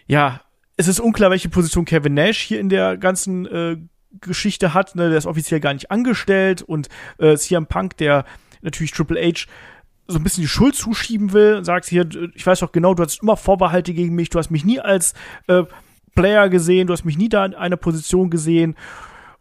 ja, 0.07 0.43
es 0.77 0.89
ist 0.89 1.01
unklar, 1.01 1.31
welche 1.31 1.49
Position 1.49 1.87
Kevin 1.87 2.14
Nash 2.14 2.41
hier 2.41 2.61
in 2.61 2.68
der 2.68 2.99
ganzen 2.99 3.47
äh, 3.47 3.77
Geschichte 4.20 4.75
hat, 4.75 4.95
ne? 4.95 5.09
Der 5.09 5.18
ist 5.18 5.27
offiziell 5.27 5.61
gar 5.61 5.72
nicht 5.72 5.91
angestellt 5.91 6.62
und 6.62 6.89
äh, 7.18 7.37
CM 7.37 7.66
Punk, 7.66 7.97
der 7.97 8.25
natürlich 8.61 8.93
Triple 8.93 9.20
H 9.20 9.47
so 10.07 10.19
ein 10.19 10.23
bisschen 10.23 10.43
die 10.43 10.49
Schuld 10.49 10.75
zuschieben 10.75 11.33
will 11.33 11.55
und 11.55 11.65
sagt 11.65 11.87
hier, 11.87 12.07
ich 12.35 12.47
weiß 12.47 12.61
doch 12.61 12.73
genau, 12.73 12.95
du 12.95 13.03
hattest 13.03 13.23
immer 13.23 13.37
Vorbehalte 13.37 13.95
gegen 13.95 14.15
mich, 14.15 14.31
du 14.31 14.39
hast 14.39 14.51
mich 14.51 14.65
nie 14.65 14.81
als 14.81 15.15
äh, 15.47 15.65
Player 16.15 16.49
gesehen, 16.49 16.87
du 16.87 16.93
hast 16.93 17.05
mich 17.05 17.19
nie 17.19 17.29
da 17.29 17.45
in 17.45 17.55
einer 17.55 17.77
Position 17.77 18.31
gesehen 18.31 18.77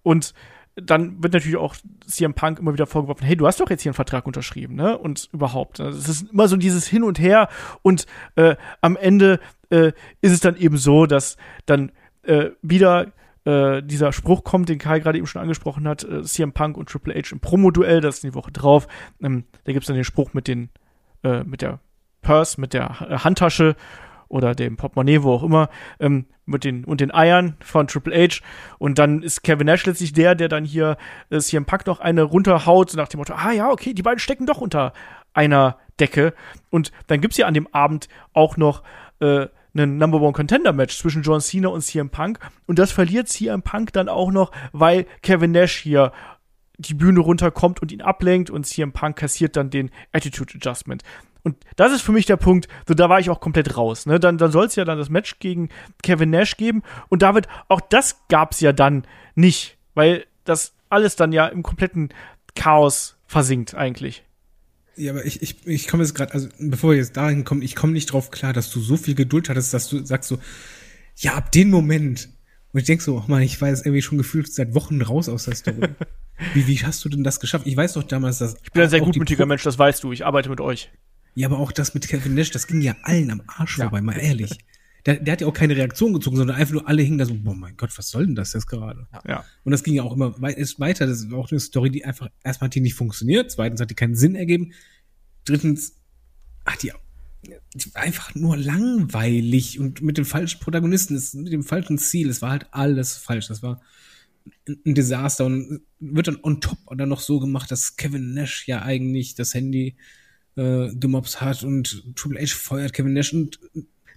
und 0.03 0.34
dann 0.76 1.22
wird 1.22 1.34
natürlich 1.34 1.57
auch 1.57 1.76
CM 2.07 2.34
Punk 2.34 2.59
immer 2.59 2.74
wieder 2.74 2.88
vorgeworfen, 2.88 3.26
hey, 3.26 3.36
du 3.36 3.45
hast 3.45 3.59
doch 3.59 3.70
jetzt 3.70 3.84
hier 3.84 3.91
einen 3.91 3.95
Vertrag 3.95 4.26
unterschrieben, 4.26 4.76
ne? 4.76 4.97
Und 4.97 5.30
überhaupt. 5.32 5.80
Also 5.80 5.99
es 5.99 6.09
ist 6.09 6.32
immer 6.32 6.47
so 6.47 6.57
dieses 6.57 6.88
Hin 6.88 7.03
und 7.03 7.20
Her 7.20 7.47
und 7.84 8.07
äh, 8.36 8.55
am 8.82 8.97
Ende 8.97 9.39
äh, 9.70 9.91
ist 10.22 10.32
es 10.32 10.39
dann 10.39 10.55
eben 10.55 10.78
so, 10.78 11.05
dass 11.05 11.38
dann 11.68 11.91
äh, 12.24 12.49
wieder 12.61 13.11
äh, 13.45 13.81
dieser 13.83 14.13
Spruch 14.13 14.43
kommt, 14.43 14.69
den 14.69 14.79
Kai 14.79 14.99
gerade 14.99 15.17
eben 15.17 15.27
schon 15.27 15.41
angesprochen 15.41 15.87
hat, 15.87 16.03
äh, 16.03 16.23
CM 16.23 16.53
Punk 16.53 16.77
und 16.77 16.89
Triple 16.89 17.13
H 17.13 17.31
im 17.31 17.39
Promo-Duell, 17.39 18.01
das 18.01 18.15
ist 18.15 18.23
die 18.23 18.33
Woche 18.33 18.51
drauf. 18.51 18.87
Ähm, 19.21 19.45
da 19.65 19.73
gibt's 19.73 19.87
dann 19.87 19.95
den 19.95 20.05
Spruch 20.05 20.33
mit 20.33 20.47
den, 20.47 20.69
äh, 21.23 21.43
mit 21.43 21.61
der 21.61 21.79
Purse, 22.21 22.59
mit 22.59 22.73
der 22.73 23.07
äh, 23.09 23.17
Handtasche 23.19 23.75
oder 24.29 24.55
dem 24.55 24.77
Portemonnaie, 24.77 25.21
wo 25.23 25.33
auch 25.33 25.43
immer, 25.43 25.69
ähm, 25.99 26.25
mit 26.45 26.63
den 26.63 26.83
und 26.85 27.01
den 27.01 27.13
Eiern 27.13 27.55
von 27.61 27.87
Triple 27.87 28.15
H. 28.15 28.41
Und 28.79 28.97
dann 28.97 29.21
ist 29.21 29.43
Kevin 29.43 29.67
Nash 29.67 29.85
letztlich 29.85 30.13
der, 30.13 30.35
der 30.35 30.49
dann 30.49 30.65
hier 30.65 30.97
äh, 31.29 31.39
CM 31.39 31.65
Punk 31.65 31.85
noch 31.85 31.99
eine 31.99 32.23
runterhaut, 32.23 32.89
so 32.89 32.97
nach 32.97 33.07
dem 33.07 33.19
Motto, 33.19 33.33
ah 33.33 33.51
ja, 33.51 33.69
okay, 33.69 33.93
die 33.93 34.01
beiden 34.01 34.19
stecken 34.19 34.45
doch 34.45 34.59
unter 34.59 34.93
einer 35.33 35.77
Decke. 35.99 36.33
Und 36.69 36.91
dann 37.07 37.21
gibt's 37.21 37.37
ja 37.37 37.45
an 37.45 37.53
dem 37.53 37.67
Abend 37.73 38.07
auch 38.33 38.57
noch 38.57 38.83
äh, 39.19 39.47
einen 39.74 39.97
Number 39.97 40.21
One 40.21 40.34
Contender 40.34 40.74
Match 40.74 40.97
zwischen 40.97 41.24
John 41.24 41.41
Cena 41.41 41.69
und 41.69 41.82
CM 41.82 42.09
Punk. 42.09 42.39
Und 42.67 42.80
das 42.80 42.91
verliert 42.91 43.28
CM 43.28 43.61
Punk 43.61 43.93
dann 43.93 44.09
auch 44.09 44.32
noch, 44.32 44.51
weil 44.71 45.05
Kevin 45.21 45.51
Nash 45.51 45.78
hier 45.78 46.11
die 46.78 46.93
Bühne 46.93 47.19
runterkommt 47.19 47.82
und 47.82 47.91
ihn 47.91 48.01
ablenkt 48.01 48.49
und 48.49 48.65
CM 48.65 48.91
Punk 48.91 49.15
kassiert 49.15 49.55
dann 49.55 49.69
den 49.69 49.91
Attitude 50.11 50.53
Adjustment. 50.55 51.03
Und 51.43 51.57
das 51.76 51.91
ist 51.91 52.01
für 52.01 52.13
mich 52.13 52.26
der 52.26 52.38
Punkt, 52.38 52.67
so 52.88 52.93
da 52.93 53.09
war 53.09 53.19
ich 53.19 53.30
auch 53.30 53.41
komplett 53.41 53.76
raus. 53.76 54.05
Ne? 54.05 54.19
Dann, 54.19 54.38
dann 54.38 54.51
soll 54.51 54.65
es 54.65 54.76
ja 54.76 54.86
dann 54.86 54.97
das 54.97 55.09
Match 55.09 55.39
gegen 55.39 55.69
Kevin 56.01 56.30
Nash 56.30 56.55
geben. 56.55 56.84
Und 57.09 57.21
David, 57.21 57.47
auch 57.67 57.82
das 57.82 58.21
gab's 58.30 58.61
ja 58.61 58.71
dann 58.71 59.05
nicht, 59.36 59.78
weil 59.93 60.26
das 60.45 60.74
alles 60.89 61.15
dann 61.15 61.32
ja 61.34 61.47
im 61.47 61.63
kompletten 61.63 62.09
Chaos 62.55 63.17
versinkt 63.26 63.76
eigentlich. 63.76 64.24
Ja, 64.95 65.11
aber 65.11 65.25
ich, 65.25 65.41
ich, 65.41 65.65
ich 65.65 65.87
komme 65.87 66.03
jetzt 66.03 66.13
gerade, 66.13 66.33
also 66.33 66.49
bevor 66.59 66.91
wir 66.91 66.97
jetzt 66.97 67.17
dahin 67.17 67.43
kommen, 67.43 67.61
ich 67.61 67.75
komme 67.75 67.93
nicht 67.93 68.11
drauf 68.11 68.31
klar, 68.31 68.53
dass 68.53 68.69
du 68.69 68.79
so 68.79 68.95
viel 68.95 69.15
Geduld 69.15 69.49
hattest, 69.49 69.73
dass 69.73 69.89
du 69.89 70.05
sagst 70.05 70.29
so, 70.29 70.37
ja, 71.17 71.33
ab 71.33 71.51
dem 71.51 71.69
Moment. 71.69 72.29
Und 72.71 72.79
ich 72.79 72.85
denk 72.85 73.01
so, 73.01 73.17
oh 73.17 73.23
Mann, 73.27 73.41
ich 73.41 73.61
war 73.61 73.69
jetzt 73.69 73.85
irgendwie 73.85 74.01
schon 74.01 74.17
gefühlt 74.17 74.51
seit 74.51 74.73
Wochen 74.73 75.01
raus 75.01 75.29
aus 75.29 75.45
der 75.45 75.55
Story. 75.55 75.89
wie, 76.53 76.67
wie 76.67 76.79
hast 76.83 77.03
du 77.05 77.09
denn 77.09 77.23
das 77.23 77.39
geschafft? 77.39 77.67
Ich 77.67 77.77
weiß 77.77 77.93
doch 77.93 78.03
damals, 78.03 78.39
dass. 78.39 78.55
Ich 78.63 78.71
bin 78.71 78.83
ein 78.83 78.89
sehr 78.89 79.01
gutmütiger 79.01 79.45
Mensch, 79.45 79.63
das 79.63 79.77
weißt 79.77 80.03
du. 80.03 80.11
Ich 80.11 80.25
arbeite 80.25 80.49
mit 80.49 80.61
euch. 80.61 80.91
Ja, 81.35 81.47
aber 81.47 81.59
auch 81.59 81.71
das 81.71 81.93
mit 81.93 82.07
Kevin 82.07 82.35
Nash, 82.35 82.51
das 82.51 82.67
ging 82.67 82.81
ja 82.81 82.95
allen 83.03 83.31
am 83.31 83.41
Arsch 83.47 83.77
vorbei, 83.77 84.01
mal 84.01 84.17
ehrlich. 84.17 84.57
Der, 85.05 85.15
der 85.17 85.33
hat 85.33 85.41
ja 85.41 85.47
auch 85.47 85.53
keine 85.53 85.75
Reaktion 85.75 86.13
gezogen, 86.13 86.37
sondern 86.37 86.55
einfach 86.55 86.73
nur 86.73 86.87
alle 86.87 87.01
hingen 87.01 87.17
da 87.17 87.25
so, 87.25 87.35
boah 87.35 87.53
mein 87.53 87.75
Gott, 87.75 87.97
was 87.97 88.09
soll 88.09 88.25
denn 88.25 88.35
das 88.35 88.53
jetzt 88.53 88.67
gerade? 88.67 89.07
Ja. 89.27 89.43
Und 89.63 89.71
das 89.71 89.83
ging 89.83 89.95
ja 89.95 90.03
auch 90.03 90.13
immer 90.13 90.39
weiter. 90.41 91.05
Das 91.07 91.19
ist 91.21 91.33
auch 91.33 91.51
eine 91.51 91.59
Story, 91.59 91.89
die 91.89 92.05
einfach, 92.05 92.29
erstmal 92.43 92.67
hat 92.67 92.75
die 92.75 92.81
nicht 92.81 92.95
funktioniert, 92.95 93.51
zweitens 93.51 93.81
hat 93.81 93.89
die 93.89 93.95
keinen 93.95 94.15
Sinn 94.15 94.35
ergeben, 94.35 94.71
drittens 95.43 95.95
hat 96.65 96.83
die, 96.83 96.93
die 97.73 97.93
war 97.93 98.01
einfach 98.01 98.33
nur 98.33 98.55
langweilig 98.55 99.79
und 99.79 100.01
mit 100.01 100.17
dem 100.17 100.25
falschen 100.25 100.61
Protagonisten, 100.61 101.21
mit 101.43 101.51
dem 101.51 101.63
falschen 101.63 101.97
Ziel, 101.97 102.29
es 102.29 102.41
war 102.41 102.51
halt 102.51 102.67
alles 102.71 103.17
falsch. 103.17 103.47
Das 103.47 103.61
war 103.61 103.75
ein 103.75 103.81
ein 104.85 104.95
Desaster 104.95 105.45
und 105.45 105.81
wird 105.99 106.27
dann 106.27 106.39
on 106.41 106.61
top 106.61 106.77
dann 106.97 107.09
noch 107.09 107.21
so 107.21 107.39
gemacht, 107.39 107.71
dass 107.71 107.95
Kevin 107.95 108.33
Nash 108.33 108.67
ja 108.67 108.81
eigentlich 108.81 109.35
das 109.35 109.53
Handy 109.53 109.95
äh, 110.55 110.93
gemobst 110.95 111.41
hat 111.41 111.63
und 111.63 112.03
Triple 112.15 112.41
H 112.41 112.55
feuert 112.55 112.93
Kevin 112.93 113.13
Nash 113.13 113.33
und 113.33 113.59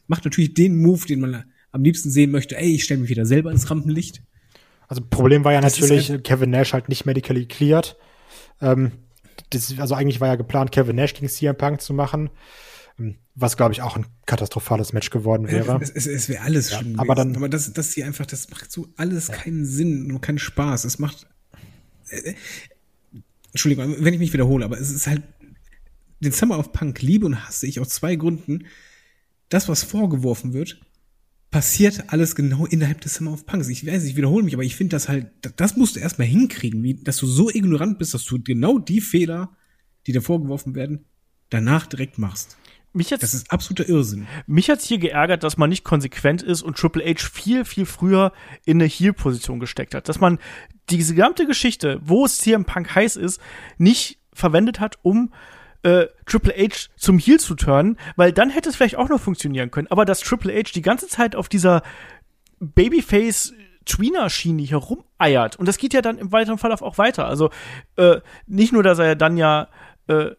macht 0.07 0.25
natürlich 0.25 0.55
den 0.55 0.81
Move, 0.81 1.07
den 1.07 1.21
man 1.21 1.45
am 1.73 1.83
liebsten 1.83 2.11
sehen 2.11 2.31
möchte. 2.31 2.57
Ey, 2.57 2.75
ich 2.75 2.85
stelle 2.85 3.01
mich 3.01 3.11
wieder 3.11 3.27
selber 3.27 3.51
ins 3.51 3.69
Rampenlicht. 3.71 4.23
Also 4.89 5.03
Problem 5.09 5.45
war 5.45 5.53
ja 5.53 5.61
Das 5.61 5.79
natürlich, 5.81 6.11
halt- 6.11 6.25
Kevin 6.25 6.51
Nash 6.51 6.73
halt 6.73 6.89
nicht 6.89 7.07
medically 7.07 7.47
cleared. 7.47 7.97
Ähm, 8.61 8.93
das, 9.51 9.79
also 9.79 9.95
eigentlich 9.95 10.21
war 10.21 10.29
ja 10.29 10.37
geplant, 10.37 10.73
Kevin 10.73 10.97
Nash 10.97 11.13
gegen 11.15 11.29
CM 11.29 11.57
Punk 11.57 11.81
zu 11.81 11.93
machen, 11.93 12.31
ähm, 12.99 13.17
was 13.35 13.57
glaube 13.57 13.73
ich 13.75 13.83
auch 13.83 13.97
ein 13.97 14.07
katastrophales 14.25 14.93
Match 14.93 15.11
geworden 15.11 15.49
wäre. 15.49 15.79
Es, 15.83 15.91
es, 15.91 16.07
es 16.07 16.29
wäre 16.29 16.43
alles 16.43 16.71
Ja, 16.71 16.79
schlimm 16.79 16.99
aber 16.99 17.15
gewesen. 17.15 17.33
dann- 17.35 17.37
aber 17.43 17.49
das, 17.49 17.73
das 17.73 17.93
hier 17.93 18.07
einfach, 18.07 18.27
das 18.27 18.49
macht 18.51 18.71
so 18.73 18.89
alles 18.97 19.29
keinen 19.31 19.67
Sinn 19.67 20.11
und 20.13 20.21
keinen 20.23 20.39
Spaß. 20.39 20.85
Es 20.85 20.99
macht, 20.99 21.27
äh, 22.09 22.35
Entschuldigung, 23.53 23.97
wenn 23.99 24.15
ich 24.15 24.21
mich 24.21 24.33
wiederhole, 24.33 24.65
aber 24.65 24.79
es 24.79 24.91
ist 24.91 25.07
halt, 25.07 25.23
den 26.21 26.33
Summer 26.33 26.59
of 26.59 26.73
Punk 26.73 27.03
liebe 27.03 27.27
und 27.27 27.47
hasse 27.47 27.67
ich 27.67 27.79
aus 27.81 27.89
zwei 27.91 28.17
Gründen. 28.17 28.65
Das, 29.49 29.69
was 29.69 29.85
vorgeworfen 29.85 30.53
wird, 30.53 30.81
passiert 31.51 32.05
alles 32.09 32.35
genau 32.35 32.67
innerhalb 32.67 33.01
des 33.01 33.15
Summer 33.15 33.33
of 33.33 33.47
Punks. 33.47 33.69
Ich 33.69 33.87
weiß, 33.87 34.05
ich 34.05 34.17
wiederhole 34.17 34.45
mich, 34.45 34.55
aber 34.55 34.65
ich 34.65 34.77
finde 34.77 34.97
das 34.97 35.09
halt, 35.09 35.29
das 35.57 35.77
musst 35.77 35.97
du 35.97 36.01
erstmal 36.01 36.27
hinkriegen, 36.27 36.83
wie, 36.83 36.95
dass 36.95 37.17
du 37.19 37.27
so 37.27 37.49
ignorant 37.49 37.99
bist, 37.99 38.15
dass 38.15 38.25
du 38.25 38.43
genau 38.43 38.79
die 38.79 39.01
Fehler, 39.01 39.57
die 40.07 40.13
dir 40.13 40.23
vorgeworfen 40.23 40.75
werden, 40.75 41.05
danach 41.49 41.87
direkt 41.87 42.19
machst. 42.19 42.57
Mich 42.93 43.11
jetzt 43.11 43.23
Das 43.23 43.35
ist 43.35 43.51
absoluter 43.51 43.89
Irrsinn. 43.89 44.27
Mich 44.47 44.71
hat's 44.71 44.87
hier 44.87 44.99
geärgert, 44.99 45.45
dass 45.45 45.59
man 45.59 45.69
nicht 45.69 45.85
konsequent 45.85 46.43
ist 46.43 46.63
und 46.63 46.79
Triple 46.79 47.05
H 47.05 47.29
viel, 47.31 47.65
viel 47.67 47.85
früher 47.85 48.33
in 48.65 48.81
eine 48.81 48.89
Heel-Position 48.89 49.61
gesteckt 49.61 49.95
hat. 49.95 50.09
Dass 50.09 50.19
man 50.19 50.39
diese 50.89 51.15
gesamte 51.15 51.47
Geschichte, 51.47 52.01
wo 52.03 52.25
es 52.25 52.39
CM 52.39 52.65
Punk 52.65 52.95
heiß 52.95 53.17
ist, 53.17 53.39
nicht 53.77 54.19
verwendet 54.33 54.81
hat, 54.81 54.99
um 55.03 55.33
äh, 55.87 56.09
Triple 56.27 56.53
H 56.53 56.89
zum 56.97 57.19
Heel 57.19 57.39
zu 57.39 57.55
turnen, 57.55 57.97
weil 58.17 58.33
dann 58.33 58.51
hätte 58.51 58.69
es 58.69 58.77
vielleicht 58.77 58.97
auch 58.97 59.09
noch 59.09 59.21
funktionieren 59.21 59.71
können. 59.71 59.87
Aber 59.89 60.05
dass 60.05 60.21
Triple 60.21 60.53
H 60.53 60.73
die 60.75 60.83
ganze 60.83 61.07
Zeit 61.07 61.37
auf 61.37 61.49
dieser 61.49 61.83
Babyface 62.59 63.55
Tweener-Schiene 63.85 64.63
hier 64.63 64.79
rumeiert. 64.79 65.57
Und 65.57 65.67
das 65.67 65.79
geht 65.79 65.95
ja 65.95 66.03
dann 66.03 66.19
im 66.19 66.33
weiteren 66.33 66.59
Verlauf 66.59 66.83
auch 66.83 66.99
weiter. 66.99 67.27
Also 67.27 67.51
äh, 67.95 68.17
nicht 68.49 68.73
nur, 68.73 68.83
dass 68.83 68.99
er 68.99 69.15
dann 69.15 69.37
ja 69.37 69.69
äh, 70.09 70.33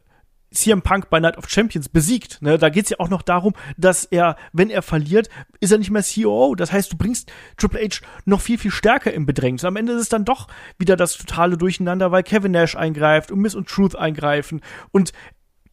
CM 0.51 0.81
Punk 0.81 1.09
bei 1.09 1.21
Night 1.21 1.37
of 1.37 1.49
Champions 1.49 1.87
besiegt. 1.87 2.41
Ne? 2.41 2.57
Da 2.57 2.67
geht's 2.67 2.89
ja 2.89 2.99
auch 2.99 3.09
noch 3.09 3.21
darum, 3.21 3.53
dass 3.77 4.03
er, 4.03 4.35
wenn 4.51 4.69
er 4.69 4.81
verliert, 4.81 5.29
ist 5.61 5.71
er 5.71 5.77
nicht 5.77 5.91
mehr 5.91 6.03
COO. 6.03 6.55
Das 6.55 6.73
heißt, 6.73 6.91
du 6.91 6.97
bringst 6.97 7.31
Triple 7.55 7.79
H 7.79 8.05
noch 8.25 8.41
viel, 8.41 8.57
viel 8.57 8.71
stärker 8.71 9.13
im 9.13 9.25
Bedrängnis. 9.25 9.63
Am 9.63 9.77
Ende 9.77 9.93
ist 9.93 10.01
es 10.01 10.09
dann 10.09 10.25
doch 10.25 10.47
wieder 10.77 10.97
das 10.97 11.17
totale 11.17 11.57
Durcheinander, 11.57 12.11
weil 12.11 12.23
Kevin 12.23 12.51
Nash 12.51 12.75
eingreift 12.75 13.31
und 13.31 13.39
Miss 13.39 13.55
und 13.55 13.69
Truth 13.69 13.95
eingreifen. 13.95 14.61
Und 14.91 15.13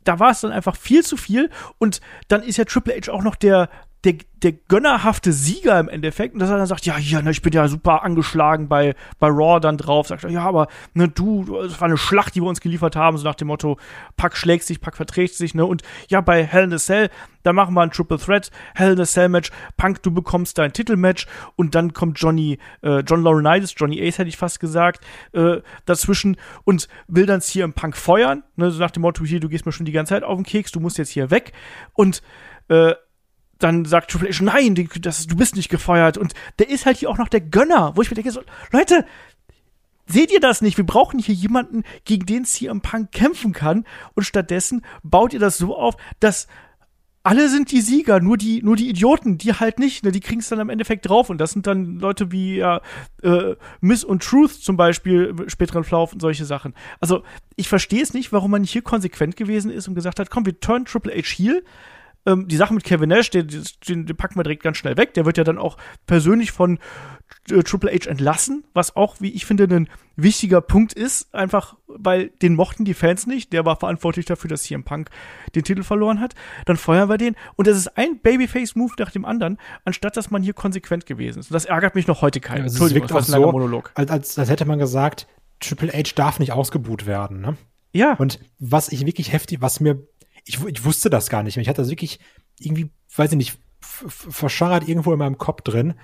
da 0.05 0.18
war 0.18 0.30
es 0.30 0.40
dann 0.40 0.52
einfach 0.52 0.76
viel 0.76 1.02
zu 1.02 1.16
viel. 1.16 1.50
Und 1.78 2.00
dann 2.28 2.42
ist 2.42 2.57
ja 2.57 2.64
Triple 2.64 2.94
H 2.94 3.12
auch 3.12 3.22
noch 3.22 3.36
der, 3.36 3.68
der, 4.05 4.16
der 4.42 4.52
gönnerhafte 4.52 5.32
Sieger 5.32 5.80
im 5.80 5.88
Endeffekt. 5.88 6.34
Und 6.34 6.40
dass 6.40 6.50
er 6.50 6.59
dann 6.59 6.66
sagt, 6.66 6.84
ja, 6.84 6.96
hier, 6.96 7.22
ne, 7.22 7.30
ich 7.30 7.40
bin 7.40 7.52
ja 7.52 7.66
super 7.68 8.02
angeschlagen 8.02 8.68
bei, 8.68 8.94
bei 9.18 9.28
Raw 9.28 9.61
dann 9.61 9.78
drauf. 9.78 10.09
Sagt 10.09 10.24
er, 10.24 10.30
ja, 10.30 10.42
aber 10.42 10.68
ne, 10.92 11.09
du, 11.09 11.59
es 11.61 11.80
war 11.80 11.88
eine 11.88 11.96
Schlacht, 11.96 12.34
die 12.34 12.42
wir 12.42 12.48
uns 12.48 12.61
geliefert 12.61 12.96
haben, 12.96 13.16
so 13.16 13.24
nach 13.24 13.34
dem 13.34 13.48
Motto, 13.48 13.78
Pack 14.16 14.36
schlägt 14.36 14.64
sich, 14.64 14.80
Pack 14.80 14.96
verträgt 14.96 15.34
sich, 15.34 15.55
ne? 15.55 15.64
Und 15.64 15.82
ja, 16.09 16.20
bei 16.20 16.44
Hell 16.44 16.64
in 16.64 16.74
a 16.74 16.78
Cell, 16.78 17.09
da 17.43 17.52
machen 17.52 17.74
wir 17.74 17.81
ein 17.81 17.90
Triple 17.90 18.18
Threat, 18.18 18.51
Hell 18.74 18.93
in 18.93 19.01
a 19.01 19.05
Cell 19.05 19.31
Match, 19.31 19.51
Punk, 19.76 20.02
du 20.02 20.10
bekommst 20.10 20.59
dein 20.59 20.72
Titelmatch 20.72 21.26
und 21.56 21.74
dann 21.74 21.94
kommt 21.94 22.18
Johnny, 22.20 22.59
äh, 22.82 23.01
John 23.01 23.22
Laurinaitis, 23.22 23.74
Johnny 23.76 24.06
Ace 24.06 24.18
hätte 24.18 24.28
ich 24.28 24.36
fast 24.36 24.60
gesagt, 24.60 25.05
äh, 25.32 25.60
dazwischen 25.86 26.36
und 26.64 26.89
will 27.06 27.24
dann 27.24 27.40
CM 27.40 27.72
Punk 27.72 27.97
feuern, 27.97 28.43
ne? 28.56 28.70
So 28.70 28.81
nach 28.81 28.90
dem 28.90 29.01
Motto, 29.01 29.24
hier, 29.24 29.40
du 29.40 29.48
gehst 29.48 29.64
mir 29.64 29.72
schon 29.72 29.86
die 29.86 29.93
ganze 29.93 30.10
Zeit 30.10 30.24
auf 30.24 30.36
den 30.36 30.44
Keks, 30.44 30.72
du 30.72 30.81
musst 30.81 30.98
jetzt 30.98 31.10
hier 31.10 31.31
weg 31.31 31.52
und 31.94 32.22
äh, 32.68 32.94
dann 33.59 33.85
sagt 33.85 34.10
Triple 34.10 34.31
H, 34.31 34.43
nein, 34.44 34.74
die- 34.74 34.89
das, 35.01 35.26
du 35.26 35.36
bist 35.36 35.56
nicht 35.56 35.68
gefeuert. 35.68 36.18
Und 36.18 36.35
der 36.59 36.68
ist 36.68 36.86
halt 36.86 36.97
hier 36.98 37.10
auch 37.10 37.18
noch 37.18 37.28
der 37.28 37.40
Gönner, 37.40 37.93
wo 37.97 38.02
ich 38.02 38.10
mir 38.10 38.14
denke, 38.16 38.31
so, 38.31 38.43
Leute, 38.72 39.05
seht 40.06 40.31
ihr 40.32 40.40
das 40.40 40.60
nicht? 40.60 40.76
Wir 40.76 40.85
brauchen 40.86 41.18
hier 41.18 41.35
jemanden, 41.35 41.82
gegen 42.05 42.26
den 42.26 42.44
CM 42.44 42.81
Punk 42.81 43.12
kämpfen 43.12 43.52
kann. 43.52 43.85
Und 44.14 44.24
stattdessen 44.24 44.85
baut 45.02 45.32
ihr 45.32 45.40
das 45.40 45.56
so 45.59 45.76
auf, 45.76 45.97
dass 46.20 46.47
alle 47.26 47.48
sind 47.48 47.70
die 47.70 47.81
Sieger, 47.81 48.20
nur 48.20 48.36
die, 48.36 48.62
nur 48.62 48.76
die 48.76 48.90
Idioten, 48.90 49.39
die 49.39 49.55
halt 49.55 49.78
nicht, 49.78 50.05
ne, 50.05 50.12
die 50.12 50.20
kriegen 50.20 50.40
es 50.40 50.51
dann 50.51 50.60
am 50.60 50.68
Endeffekt 50.68 51.09
drauf. 51.09 51.31
Und 51.31 51.39
das 51.39 51.52
sind 51.52 51.66
dann 51.66 51.98
Leute 51.98 52.31
wie 52.32 52.56
ja, 52.56 52.82
äh, 53.22 53.55
Miss 53.81 54.05
und 54.05 54.22
Truth 54.22 54.52
zum 54.62 54.76
Beispiel 54.76 55.35
im 55.39 55.48
späteren 55.48 55.85
Verlauf 55.85 56.12
und 56.12 56.20
solche 56.20 56.44
Sachen. 56.44 56.74
Also, 57.01 57.22
ich 57.56 57.66
verstehe 57.70 58.02
es 58.02 58.12
nicht, 58.12 58.31
warum 58.32 58.51
man 58.51 58.60
nicht 58.60 58.72
hier 58.72 58.82
konsequent 58.82 59.36
gewesen 59.36 59.70
ist 59.70 59.89
und 59.89 59.94
gesagt 59.94 60.20
hat, 60.20 60.28
komm, 60.28 60.44
wir 60.44 60.60
turn 60.60 60.85
Triple 60.85 61.14
H 61.14 61.22
heel. 61.36 61.64
Ähm, 62.26 62.48
die 62.48 62.56
Sache 62.56 62.74
mit 62.74 62.84
Kevin 62.84 63.10
Nash, 63.10 63.30
den, 63.30 63.48
den, 63.88 64.06
den 64.06 64.16
packen 64.16 64.36
wir 64.36 64.42
direkt 64.42 64.62
ganz 64.62 64.76
schnell 64.78 64.96
weg. 64.96 65.14
Der 65.14 65.26
wird 65.26 65.38
ja 65.38 65.44
dann 65.44 65.59
auch 65.59 65.76
persönlich 66.06 66.52
von 66.52 66.78
äh, 67.51 67.62
Triple 67.62 67.90
H 67.90 68.09
entlassen, 68.09 68.64
was 68.72 68.96
auch, 68.96 69.16
wie 69.20 69.30
ich 69.30 69.46
finde, 69.46 69.64
ein 69.64 69.88
wichtiger 70.16 70.60
Punkt 70.60 70.92
ist, 70.92 71.34
einfach 71.34 71.76
weil 71.86 72.28
den 72.42 72.55
mochten 72.55 72.84
die 72.84 72.94
Fans 72.94 73.26
nicht. 73.26 73.52
Der 73.52 73.64
war 73.64 73.76
verantwortlich 73.76 74.26
dafür, 74.26 74.48
dass 74.48 74.62
CM 74.62 74.84
Punk 74.84 75.10
den 75.55 75.64
Titel 75.64 75.82
verloren 75.82 76.20
hat. 76.20 76.34
Dann 76.66 76.76
feuern 76.76 77.09
wir 77.09 77.18
den 77.18 77.36
und 77.56 77.66
das 77.66 77.76
ist 77.76 77.96
ein 77.96 78.18
Babyface-Move 78.20 78.94
nach 78.98 79.10
dem 79.10 79.24
anderen, 79.24 79.59
anstatt 79.84 80.16
dass 80.16 80.30
man 80.30 80.42
hier 80.42 80.55
konsequent 80.55 81.06
gewesen 81.06 81.40
ist. 81.40 81.51
Und 81.51 81.55
das 81.55 81.66
ärgert 81.66 81.94
mich 81.94 82.06
noch 82.06 82.22
heute 82.22 82.40
keinen. 82.40 82.59
Ja, 82.59 82.66
Entschuldigung, 82.66 83.09
das 83.09 83.30
war 83.30 83.38
ein 83.38 83.42
so, 83.42 83.52
Monolog. 83.52 83.92
als, 83.94 84.10
als, 84.10 84.38
als 84.38 84.51
hätte 84.51 84.64
man 84.64 84.78
gesagt, 84.78 85.26
Triple 85.60 85.92
H 85.92 86.12
darf 86.14 86.38
nicht 86.38 86.52
ausgebuht 86.52 87.06
werden. 87.06 87.40
Ne? 87.40 87.56
Ja, 87.92 88.14
Und 88.14 88.40
was 88.59 88.90
ich 88.90 89.06
wirklich 89.06 89.32
heftig, 89.32 89.60
was 89.60 89.78
mir, 89.78 90.02
ich, 90.44 90.62
ich 90.64 90.84
wusste 90.84 91.10
das 91.10 91.28
gar 91.28 91.42
nicht 91.42 91.56
mehr. 91.56 91.62
Ich 91.62 91.68
hatte 91.68 91.82
das 91.82 91.90
wirklich 91.90 92.20
irgendwie, 92.58 92.90
weiß 93.16 93.32
ich 93.32 93.38
nicht, 93.38 93.58
verscharrt 93.80 94.88
irgendwo 94.88 95.12
in 95.12 95.18
meinem 95.18 95.38
Kopf 95.38 95.62
drin. 95.62 95.94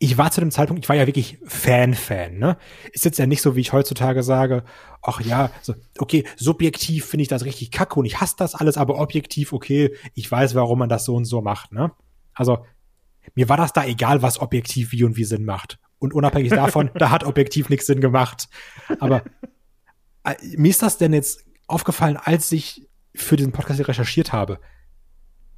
Ich 0.00 0.16
war 0.16 0.30
zu 0.30 0.40
dem 0.40 0.52
Zeitpunkt, 0.52 0.84
ich 0.84 0.88
war 0.88 0.96
ja 0.96 1.06
wirklich 1.06 1.38
Fan-Fan, 1.44 2.38
ne? 2.38 2.56
Ist 2.92 3.04
jetzt 3.04 3.18
ja 3.18 3.26
nicht 3.26 3.42
so, 3.42 3.56
wie 3.56 3.60
ich 3.60 3.72
heutzutage 3.72 4.22
sage, 4.22 4.64
ach 5.02 5.20
ja, 5.20 5.50
so, 5.60 5.74
okay, 5.98 6.24
subjektiv 6.36 7.04
finde 7.04 7.22
ich 7.22 7.28
das 7.28 7.44
richtig 7.44 7.72
kacke 7.72 7.98
und 7.98 8.04
ich 8.04 8.20
hasse 8.20 8.36
das 8.38 8.54
alles, 8.54 8.76
aber 8.76 9.00
objektiv, 9.00 9.52
okay, 9.52 9.96
ich 10.14 10.30
weiß, 10.30 10.54
warum 10.54 10.78
man 10.78 10.88
das 10.88 11.04
so 11.04 11.16
und 11.16 11.24
so 11.24 11.40
macht, 11.40 11.72
ne? 11.72 11.90
Also, 12.32 12.64
mir 13.34 13.48
war 13.48 13.56
das 13.56 13.72
da 13.72 13.84
egal, 13.84 14.22
was 14.22 14.40
objektiv 14.40 14.92
wie 14.92 15.02
und 15.02 15.16
wie 15.16 15.24
Sinn 15.24 15.44
macht. 15.44 15.80
Und 15.98 16.14
unabhängig 16.14 16.50
davon, 16.50 16.90
da 16.94 17.10
hat 17.10 17.24
objektiv 17.24 17.68
nichts 17.68 17.86
Sinn 17.86 18.00
gemacht. 18.00 18.48
Aber 19.00 19.24
äh, 20.22 20.34
mir 20.56 20.70
ist 20.70 20.82
das 20.82 20.96
denn 20.96 21.12
jetzt 21.12 21.44
aufgefallen, 21.66 22.16
als 22.16 22.52
ich 22.52 22.87
für 23.18 23.36
diesen 23.36 23.52
Podcast 23.52 23.76
hier 23.76 23.88
recherchiert 23.88 24.32
habe. 24.32 24.60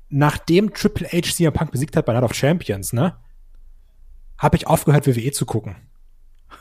Nachdem 0.09 0.73
Triple 0.75 1.07
H 1.09 1.35
CM 1.35 1.53
Punk 1.53 1.71
besiegt 1.71 1.97
hat 1.97 2.07
bei 2.07 2.13
Night 2.13 2.25
of 2.25 2.35
Champions, 2.35 2.93
ne, 2.93 3.17
habe 4.39 4.57
ich 4.57 4.67
aufgehört, 4.67 5.07
WWE 5.07 5.33
zu 5.33 5.47
gucken. 5.47 5.77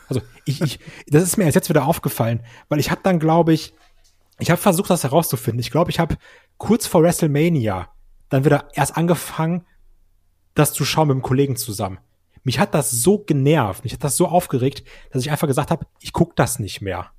Also 0.08 0.22
ich, 0.46 0.62
ich, 0.62 0.80
das 1.08 1.24
ist 1.24 1.38
mir 1.38 1.46
erst 1.46 1.56
jetzt 1.56 1.70
wieder 1.70 1.88
aufgefallen, 1.88 2.44
weil 2.68 2.80
ich 2.80 2.92
habe 2.92 3.02
dann, 3.04 3.20
glaube 3.20 3.54
ich, 3.54 3.74
ich 4.40 4.52
habe 4.52 4.62
versucht, 4.62 4.90
das 4.90 5.04
herauszufinden. 5.04 5.60
Ich 5.60 5.72
glaube, 5.72 5.92
ich 5.92 6.00
habe 6.00 6.18
kurz 6.58 6.88
vor 6.88 7.04
WrestleMania 7.04 7.90
dann 8.30 8.46
wieder 8.46 8.70
erst 8.74 8.96
angefangen, 8.98 9.66
das 10.56 10.74
zu 10.74 10.86
schauen 10.86 11.08
mit 11.08 11.16
einem 11.16 11.22
Kollegen 11.22 11.56
zusammen. 11.56 12.00
Mich 12.44 12.60
hat 12.60 12.74
das 12.74 12.92
so 12.92 13.20
genervt, 13.20 13.84
mich 13.84 13.94
hat 13.94 14.04
das 14.04 14.18
so 14.18 14.28
aufgeregt, 14.28 14.84
dass 15.12 15.22
ich 15.22 15.32
einfach 15.32 15.48
gesagt 15.48 15.72
habe, 15.72 15.86
ich 16.00 16.14
guck 16.14 16.36
das 16.36 16.60
nicht 16.60 16.82
mehr. 16.82 17.12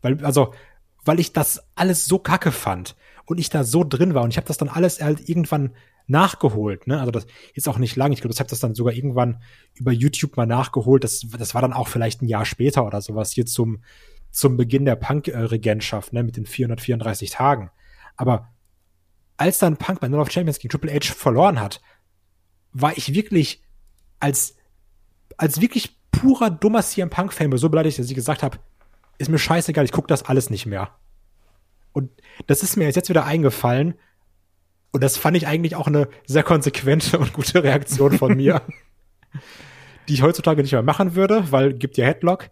Weil, 0.00 0.24
also, 0.24 0.54
weil 1.04 1.20
ich 1.20 1.32
das 1.32 1.62
alles 1.74 2.04
so 2.04 2.18
kacke 2.18 2.52
fand 2.52 2.96
und 3.24 3.38
ich 3.38 3.50
da 3.50 3.64
so 3.64 3.84
drin 3.84 4.14
war 4.14 4.22
und 4.22 4.30
ich 4.30 4.36
habe 4.36 4.46
das 4.46 4.58
dann 4.58 4.68
alles 4.68 5.00
halt 5.00 5.28
irgendwann 5.28 5.72
nachgeholt, 6.06 6.86
ne? 6.86 6.98
Also 6.98 7.12
das 7.12 7.26
ist 7.54 7.68
auch 7.68 7.78
nicht 7.78 7.96
lang. 7.96 8.12
Ich 8.12 8.20
glaube, 8.20 8.34
ich 8.34 8.40
habe 8.40 8.50
das 8.50 8.60
dann 8.60 8.74
sogar 8.74 8.92
irgendwann 8.92 9.40
über 9.74 9.92
YouTube 9.92 10.36
mal 10.36 10.46
nachgeholt. 10.46 11.04
Das, 11.04 11.24
das 11.38 11.54
war 11.54 11.62
dann 11.62 11.72
auch 11.72 11.88
vielleicht 11.88 12.22
ein 12.22 12.28
Jahr 12.28 12.44
später 12.44 12.84
oder 12.84 13.00
sowas 13.00 13.30
hier 13.30 13.46
zum 13.46 13.82
zum 14.32 14.56
Beginn 14.56 14.86
der 14.86 14.96
Punk-Regentschaft, 14.96 16.14
ne, 16.14 16.22
mit 16.22 16.38
den 16.38 16.46
434 16.46 17.30
Tagen. 17.30 17.70
Aber 18.16 18.48
als 19.36 19.58
dann 19.58 19.76
Punk 19.76 20.00
bei 20.00 20.08
Night 20.08 20.20
of 20.20 20.30
Champions 20.30 20.58
gegen 20.58 20.70
Triple 20.70 20.92
H 20.92 21.12
verloren 21.14 21.60
hat, 21.60 21.80
war 22.72 22.96
ich 22.96 23.14
wirklich 23.14 23.62
als 24.18 24.56
als 25.36 25.60
wirklich 25.60 25.98
purer 26.10 26.50
dummer 26.50 26.82
CM 26.82 27.10
Punk 27.10 27.32
Fan 27.32 27.56
so 27.56 27.68
beleidigt, 27.68 27.98
dass 27.98 28.08
ich 28.08 28.14
gesagt 28.14 28.42
habe, 28.42 28.58
ist 29.22 29.28
mir 29.28 29.38
scheißegal, 29.38 29.84
ich 29.84 29.92
guck 29.92 30.08
das 30.08 30.24
alles 30.24 30.50
nicht 30.50 30.66
mehr. 30.66 30.96
Und 31.92 32.10
das 32.46 32.62
ist 32.62 32.76
mir 32.76 32.90
jetzt 32.90 33.08
wieder 33.08 33.24
eingefallen. 33.24 33.94
Und 34.92 35.02
das 35.02 35.16
fand 35.16 35.36
ich 35.36 35.46
eigentlich 35.46 35.76
auch 35.76 35.86
eine 35.86 36.08
sehr 36.26 36.42
konsequente 36.42 37.18
und 37.18 37.32
gute 37.32 37.62
Reaktion 37.62 38.18
von 38.18 38.36
mir, 38.36 38.62
die 40.08 40.14
ich 40.14 40.22
heutzutage 40.22 40.62
nicht 40.62 40.72
mehr 40.72 40.82
machen 40.82 41.14
würde, 41.14 41.50
weil 41.50 41.72
gibt 41.74 41.96
ja 41.96 42.04
Headlock. 42.04 42.50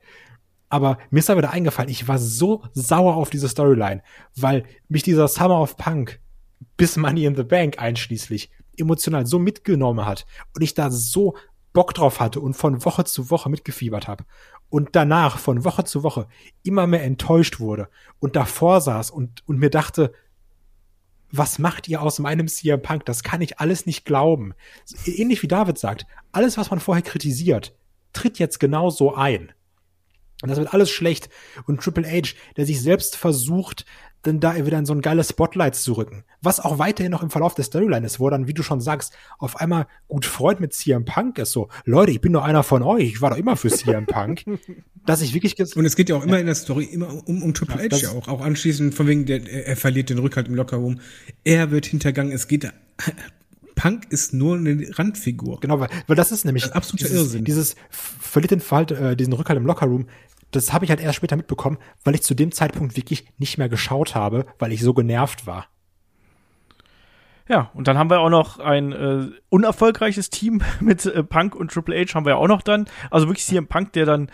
Aber 0.69 0.99
mir 1.11 1.19
ist 1.19 1.29
da 1.29 1.37
wieder 1.37 1.51
eingefallen, 1.51 1.91
ich 1.91 2.07
war 2.07 2.19
so 2.19 2.63
sauer 2.73 3.17
auf 3.17 3.29
diese 3.29 3.49
Storyline, 3.49 4.03
weil 4.37 4.65
mich 4.89 5.03
dieser 5.03 5.27
Summer 5.27 5.61
of 5.61 5.77
Punk 5.77 6.21
bis 6.77 6.97
Money 6.97 7.25
in 7.25 7.35
the 7.35 7.43
Bank 7.43 7.79
einschließlich 7.79 8.51
emotional 8.77 9.27
so 9.27 9.39
mitgenommen 9.39 10.07
hat 10.07 10.27
und 10.55 10.63
ich 10.63 10.75
da 10.75 10.91
so 10.91 11.37
Bock 11.73 11.93
drauf 11.95 12.21
hatte 12.21 12.41
und 12.41 12.55
von 12.55 12.85
Woche 12.85 13.05
zu 13.05 13.31
Woche 13.31 13.51
mitgefiebert 13.51 14.09
habe 14.09 14.25
und 14.71 14.91
danach 14.93 15.39
von 15.39 15.65
Woche 15.65 15.85
zu 15.85 16.03
Woche 16.03 16.27
immer 16.63 16.87
mehr 16.87 17.03
enttäuscht 17.03 17.61
wurde 17.61 17.89
und 18.21 18.37
davor 18.37 18.81
saß 18.81 19.11
und, 19.11 19.47
und 19.47 19.59
mir 19.59 19.71
dachte, 19.71 20.13
was 21.33 21.59
macht 21.59 21.89
ihr 21.89 22.03
aus 22.03 22.19
meinem 22.19 22.49
CM 22.49 22.83
Punk? 22.83 23.05
Das 23.05 23.23
kann 23.23 23.41
ich 23.41 23.61
alles 23.61 23.87
nicht 23.87 24.05
glauben. 24.05 24.55
Ähnlich 25.05 25.43
wie 25.43 25.49
David 25.49 25.79
sagt, 25.79 26.07
alles, 26.33 26.57
was 26.57 26.71
man 26.71 26.81
vorher 26.81 27.03
kritisiert, 27.03 27.75
tritt 28.13 28.39
jetzt 28.39 28.59
genau 28.59 28.91
so 28.91 29.15
ein. 29.15 29.53
Und 30.43 30.49
das 30.49 30.59
wird 30.59 30.73
alles 30.73 30.91
schlecht. 30.91 31.29
Und 31.67 31.81
Triple 31.81 32.09
H, 32.09 32.35
der 32.57 32.67
sich 32.67 32.81
selbst 32.81 33.17
versucht, 33.17 33.85
dann 34.23 34.41
da 34.41 34.55
wieder 34.67 34.79
in 34.79 34.85
so 34.87 34.93
ein 34.93 35.01
geiles 35.01 35.31
Spotlight 35.31 35.75
zu 35.75 35.95
rücken. 35.95 36.25
Was 36.43 36.61
auch 36.61 36.79
weiterhin 36.79 37.11
noch 37.11 37.23
im 37.23 37.31
Verlauf 37.31 37.55
der 37.55 37.65
Storyline 37.65 38.05
ist, 38.05 38.21
wo 38.21 38.29
dann, 38.29 38.47
wie 38.47 38.55
du 38.55 38.63
schon 38.63 38.81
sagst, 38.81 39.15
auf 39.39 39.57
einmal 39.57 39.87
gut 40.09 40.27
Freund 40.27 40.61
mit 40.61 40.75
CM 40.75 41.05
Punk 41.05 41.39
ist. 41.39 41.53
So, 41.53 41.69
Leute, 41.85 42.13
ich 42.13 42.21
bin 42.21 42.33
doch 42.33 42.43
einer 42.43 42.63
von 42.63 42.83
euch. 42.83 43.05
Ich 43.05 43.23
war 43.23 43.31
doch 43.31 43.39
immer 43.39 43.57
für 43.57 43.71
CM 43.71 44.07
Punk. 44.07 44.45
dass 45.07 45.23
ich 45.23 45.33
wirklich 45.33 45.57
Und 45.77 45.85
es 45.85 45.97
geht 45.97 46.09
ja 46.09 46.17
auch 46.17 46.25
immer 46.25 46.39
in 46.39 46.47
der 46.47 46.55
Story 46.55 46.85
immer 46.85 47.27
um, 47.27 47.43
um 47.43 47.55
Triple 47.55 47.83
Ja, 47.83 47.91
H 47.91 47.97
ja 47.97 48.11
auch. 48.11 48.29
Auch 48.29 48.41
anschließend 48.43 48.95
von 48.95 49.07
wegen, 49.07 49.27
der, 49.27 49.47
er 49.51 49.77
verliert 49.77 50.11
den 50.11 50.19
Rückhalt 50.19 50.49
im 50.49 50.55
Lockerroom. 50.55 51.01
Er 51.43 51.71
wird 51.71 51.87
hintergangen. 51.87 52.33
Es 52.33 52.49
geht, 52.49 52.71
Punk 53.75 54.07
ist 54.11 54.35
nur 54.35 54.57
eine 54.57 54.87
Randfigur. 54.99 55.61
Genau, 55.61 55.81
weil, 55.81 55.89
weil 56.07 56.17
das 56.17 56.33
ist 56.33 56.45
nämlich 56.45 56.65
Das 56.65 56.73
ist 56.73 56.77
absoluter 56.77 57.05
dieses, 57.07 57.19
Irrsinn. 57.19 57.45
Dieses 57.45 57.77
verliert 57.89 58.51
den 58.51 58.61
Verhalt, 58.61 58.91
äh, 58.91 59.17
diesen 59.17 59.33
Rückhalt 59.33 59.59
im 59.59 59.65
Lockerroom. 59.65 60.07
Das 60.51 60.73
habe 60.73 60.85
ich 60.85 60.91
halt 60.91 61.01
erst 61.01 61.17
später 61.17 61.37
mitbekommen, 61.37 61.79
weil 62.05 62.15
ich 62.15 62.23
zu 62.23 62.35
dem 62.35 62.53
Zeitpunkt 62.53 62.97
wirklich 62.97 63.27
nicht 63.39 63.59
mehr 63.59 63.69
geschaut 63.69 64.15
habe, 64.15 64.47
weil 64.59 64.73
ich 64.73 64.83
so 64.83 64.95
genervt 64.95 65.47
war. 65.47 65.67
Ja, 67.49 67.71
und 67.75 67.89
dann 67.89 67.99
haben 67.99 68.11
wir 68.11 68.21
auch 68.21 68.31
noch 68.31 68.61
ein 68.61 68.93
äh, 68.93 69.27
unerfolgreiches 69.49 70.31
Team 70.31 70.63
mit 70.81 71.05
äh, 71.07 71.23
Punk 71.25 71.55
und 71.55 71.73
Triple 71.73 71.97
H 72.01 72.15
haben 72.15 72.25
wir 72.25 72.31
ja 72.31 72.37
auch 72.37 72.47
noch 72.49 72.63
dann. 72.63 72.87
Also 73.11 73.27
wirklich 73.27 73.45
CM 73.45 73.67
Punk, 73.67 73.93
der 73.93 74.07
dann, 74.07 74.31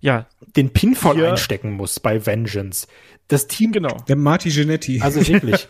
ja, 0.00 0.26
Den 0.56 0.72
Pinfall 0.72 1.16
Hier- 1.16 1.30
einstecken 1.30 1.72
muss 1.72 1.98
bei 2.00 2.24
Vengeance. 2.24 2.86
Das 3.28 3.46
Team, 3.46 3.72
genau. 3.72 3.96
Der 4.08 4.16
Marty 4.16 4.50
Genetti. 4.50 5.00
also 5.00 5.26
wirklich. 5.26 5.68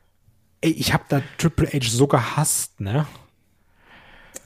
Ey, 0.62 0.70
ich 0.72 0.92
habe 0.92 1.04
da 1.08 1.22
Triple 1.38 1.66
H 1.66 1.88
so 1.88 2.06
gehasst, 2.06 2.80
ne? 2.80 3.06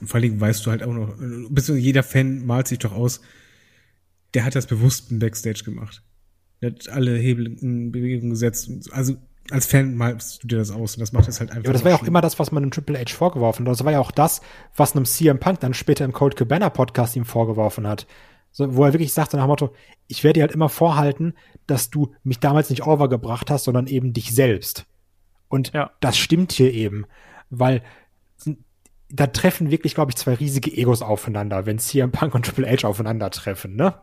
Vor 0.03 0.19
allem 0.19 0.39
weißt 0.39 0.65
du 0.65 0.71
halt 0.71 0.83
auch 0.83 0.93
noch, 0.93 1.13
bis 1.49 1.67
jeder 1.67 2.03
Fan 2.03 2.45
malt 2.45 2.67
sich 2.67 2.79
doch 2.79 2.93
aus, 2.93 3.21
der 4.35 4.45
hat 4.45 4.55
das 4.55 4.67
bewusst 4.67 5.11
im 5.11 5.19
Backstage 5.19 5.63
gemacht. 5.63 6.03
Der 6.61 6.71
hat 6.71 6.89
alle 6.89 7.17
Hebel 7.17 7.47
in 7.47 7.91
Bewegung 7.91 8.29
gesetzt. 8.31 8.69
Also 8.91 9.15
als 9.51 9.67
Fan 9.67 9.95
malst 9.95 10.43
du 10.43 10.47
dir 10.47 10.57
das 10.57 10.71
aus 10.71 10.95
und 10.95 11.01
das 11.01 11.11
macht 11.11 11.27
es 11.27 11.39
halt 11.39 11.51
einfach. 11.51 11.63
Ja, 11.63 11.69
aber 11.69 11.73
das 11.73 11.83
war 11.83 11.91
ja 11.91 11.97
auch 11.97 12.03
immer 12.03 12.21
das, 12.21 12.39
was 12.39 12.51
man 12.51 12.63
dem 12.63 12.71
Triple 12.71 12.99
H 12.99 13.13
vorgeworfen 13.13 13.65
hat. 13.65 13.71
Das 13.71 13.85
war 13.85 13.91
ja 13.91 13.99
auch 13.99 14.11
das, 14.11 14.41
was 14.75 14.95
einem 14.95 15.05
CM 15.05 15.39
Punk 15.39 15.59
dann 15.59 15.73
später 15.73 16.05
im 16.05 16.13
Cold 16.13 16.35
Cabana 16.35 16.69
Podcast 16.69 17.15
ihm 17.15 17.25
vorgeworfen 17.25 17.87
hat. 17.87 18.07
So, 18.51 18.75
wo 18.75 18.85
er 18.85 18.93
wirklich 18.93 19.13
sagte 19.13 19.37
nach 19.37 19.43
dem 19.45 19.49
Motto, 19.49 19.73
ich 20.07 20.23
werde 20.23 20.39
dir 20.39 20.43
halt 20.43 20.53
immer 20.53 20.69
vorhalten, 20.69 21.33
dass 21.67 21.89
du 21.89 22.13
mich 22.23 22.39
damals 22.39 22.69
nicht 22.69 22.85
overgebracht 22.87 23.51
hast, 23.51 23.65
sondern 23.65 23.87
eben 23.87 24.13
dich 24.13 24.33
selbst. 24.33 24.85
Und 25.49 25.73
Ja. 25.73 25.91
das 25.99 26.17
stimmt 26.17 26.51
hier 26.53 26.73
eben, 26.73 27.05
weil 27.49 27.83
da 29.09 29.27
treffen 29.27 29.71
wirklich, 29.71 29.93
glaube 29.93 30.11
ich, 30.11 30.15
zwei 30.15 30.33
riesige 30.33 30.71
Egos 30.71 31.01
aufeinander, 31.01 31.65
wenn 31.65 31.77
CM 31.79 32.11
Punk 32.11 32.33
und 32.33 32.45
Triple 32.45 32.67
H 32.67 32.87
aufeinandertreffen, 32.87 33.75
ne? 33.75 33.93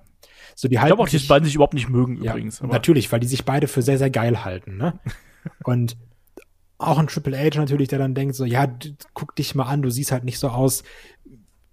So, 0.54 0.68
die 0.68 0.74
Ich 0.74 0.80
halten 0.80 0.90
glaube 0.90 1.02
auch, 1.02 1.08
die 1.08 1.18
sich- 1.18 1.28
beiden 1.28 1.44
sich 1.44 1.54
überhaupt 1.54 1.74
nicht 1.74 1.88
mögen 1.88 2.22
ja, 2.22 2.32
übrigens. 2.32 2.62
Natürlich, 2.62 3.10
weil 3.12 3.20
die 3.20 3.26
sich 3.26 3.44
beide 3.44 3.68
für 3.68 3.82
sehr, 3.82 3.98
sehr 3.98 4.10
geil 4.10 4.44
halten, 4.44 4.76
ne? 4.76 4.98
Und 5.64 5.96
auch 6.78 6.98
ein 6.98 7.06
Triple 7.06 7.36
H 7.38 7.58
natürlich, 7.58 7.88
der 7.88 7.98
dann 7.98 8.14
denkt 8.14 8.34
so, 8.34 8.44
ja, 8.44 8.66
guck 9.14 9.36
dich 9.36 9.54
mal 9.54 9.64
an, 9.64 9.82
du 9.82 9.90
siehst 9.90 10.10
halt 10.12 10.24
nicht 10.24 10.38
so 10.38 10.48
aus, 10.48 10.82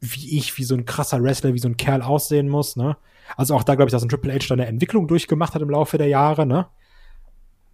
wie 0.02 0.38
ich, 0.38 0.58
wie 0.58 0.64
so 0.64 0.76
ein 0.76 0.86
krasser 0.86 1.22
Wrestler, 1.24 1.54
wie 1.54 1.60
so 1.60 1.68
ein 1.68 1.78
Kerl 1.78 2.02
aussehen 2.02 2.48
muss, 2.48 2.76
ne? 2.76 2.96
Also 3.38 3.54
auch 3.56 3.64
da 3.64 3.76
glaube 3.76 3.90
ich, 3.90 3.92
dass 3.92 4.02
ein 4.04 4.10
Triple 4.10 4.34
H 4.34 4.48
da 4.48 4.54
eine 4.54 4.66
Entwicklung 4.68 5.08
durchgemacht 5.08 5.54
hat 5.56 5.62
im 5.62 5.70
Laufe 5.70 5.98
der 5.98 6.08
Jahre, 6.08 6.46
ne? 6.46 6.68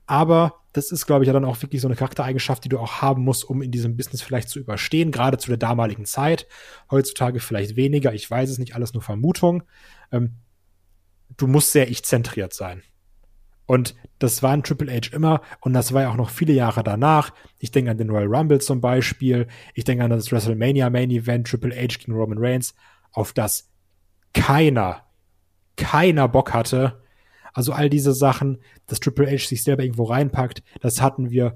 Aber 0.08 0.56
das 0.74 0.92
ist, 0.92 1.06
glaube 1.08 1.24
ich, 1.24 1.28
ja 1.28 1.34
dann 1.34 1.46
auch 1.46 1.62
wirklich 1.62 1.82
so 1.82 1.88
eine 1.88 1.96
Charaktereigenschaft, 1.96 2.64
die 2.64 2.70
du 2.70 2.80
auch 2.80 3.02
haben 3.02 3.24
musst, 3.24 3.44
um 3.50 3.62
in 3.62 3.72
diesem 3.72 3.96
Business 3.98 4.22
vielleicht 4.22 4.50
zu 4.50 4.60
überstehen, 4.60 5.12
gerade 5.12 5.38
zu 5.38 5.48
der 5.48 5.58
damaligen 5.58 6.06
Zeit. 6.06 6.48
Heutzutage 6.92 7.40
vielleicht 7.40 7.76
weniger, 7.76 8.14
ich 8.14 8.30
weiß 8.30 8.50
es 8.50 8.60
nicht, 8.60 8.76
alles 8.76 8.94
nur 8.94 9.02
Vermutung. 9.02 9.64
Ähm, 10.12 10.34
du 11.38 11.48
musst 11.48 11.72
sehr 11.72 11.90
ich-zentriert 11.90 12.54
sein. 12.54 12.84
Und 13.66 13.96
das 14.20 14.44
war 14.44 14.52
ein 14.52 14.64
Triple 14.64 14.94
H 14.94 15.16
immer 15.16 15.42
und 15.62 15.74
das 15.74 15.92
war 15.92 16.04
ja 16.04 16.12
auch 16.12 16.16
noch 16.16 16.30
viele 16.30 16.54
Jahre 16.54 16.84
danach. 16.84 17.34
Ich 17.60 17.72
denke 17.72 17.92
an 17.92 17.98
den 17.98 18.10
Royal 18.10 18.34
Rumble 18.34 18.62
zum 18.62 18.80
Beispiel. 18.80 19.48
Ich 19.74 19.84
denke 19.84 20.04
an 20.04 20.12
das 20.12 20.32
WrestleMania 20.32 20.90
Main 20.90 21.10
Event 21.10 21.48
Triple 21.48 21.76
H 21.76 21.98
gegen 22.00 22.14
Roman 22.14 22.38
Reigns, 22.38 22.76
auf 23.12 23.34
das 23.34 23.70
keiner, 24.34 25.04
keiner 25.78 26.28
Bock 26.28 26.54
hatte. 26.54 27.02
Also 27.54 27.74
all 27.74 27.90
diese 27.90 28.14
Sachen, 28.14 28.60
dass 28.86 29.00
Triple 29.00 29.28
H 29.32 29.48
sich 29.48 29.64
selber 29.64 29.84
irgendwo 29.84 30.04
reinpackt, 30.04 30.62
das 30.82 31.02
hatten 31.02 31.32
wir 31.32 31.56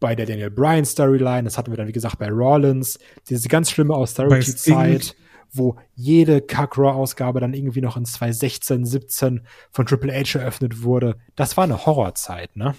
bei 0.00 0.14
der 0.14 0.26
Daniel 0.26 0.50
Bryan 0.50 0.84
Storyline, 0.84 1.44
das 1.44 1.58
hatten 1.58 1.70
wir 1.70 1.76
dann, 1.76 1.86
wie 1.86 1.92
gesagt, 1.92 2.18
bei 2.18 2.28
Rollins, 2.28 2.98
diese 3.28 3.48
ganz 3.48 3.70
schlimme 3.70 3.94
Austerity-Zeit 3.94 5.14
wo 5.52 5.76
jede 5.94 6.40
Kack-Raw-Ausgabe 6.40 7.40
dann 7.40 7.54
irgendwie 7.54 7.80
noch 7.80 7.96
in 7.96 8.04
2016, 8.04 8.84
17 8.84 9.46
von 9.70 9.86
Triple 9.86 10.12
H 10.12 10.38
eröffnet 10.38 10.82
wurde. 10.82 11.16
Das 11.36 11.56
war 11.56 11.64
eine 11.64 11.86
Horrorzeit, 11.86 12.56
ne? 12.56 12.74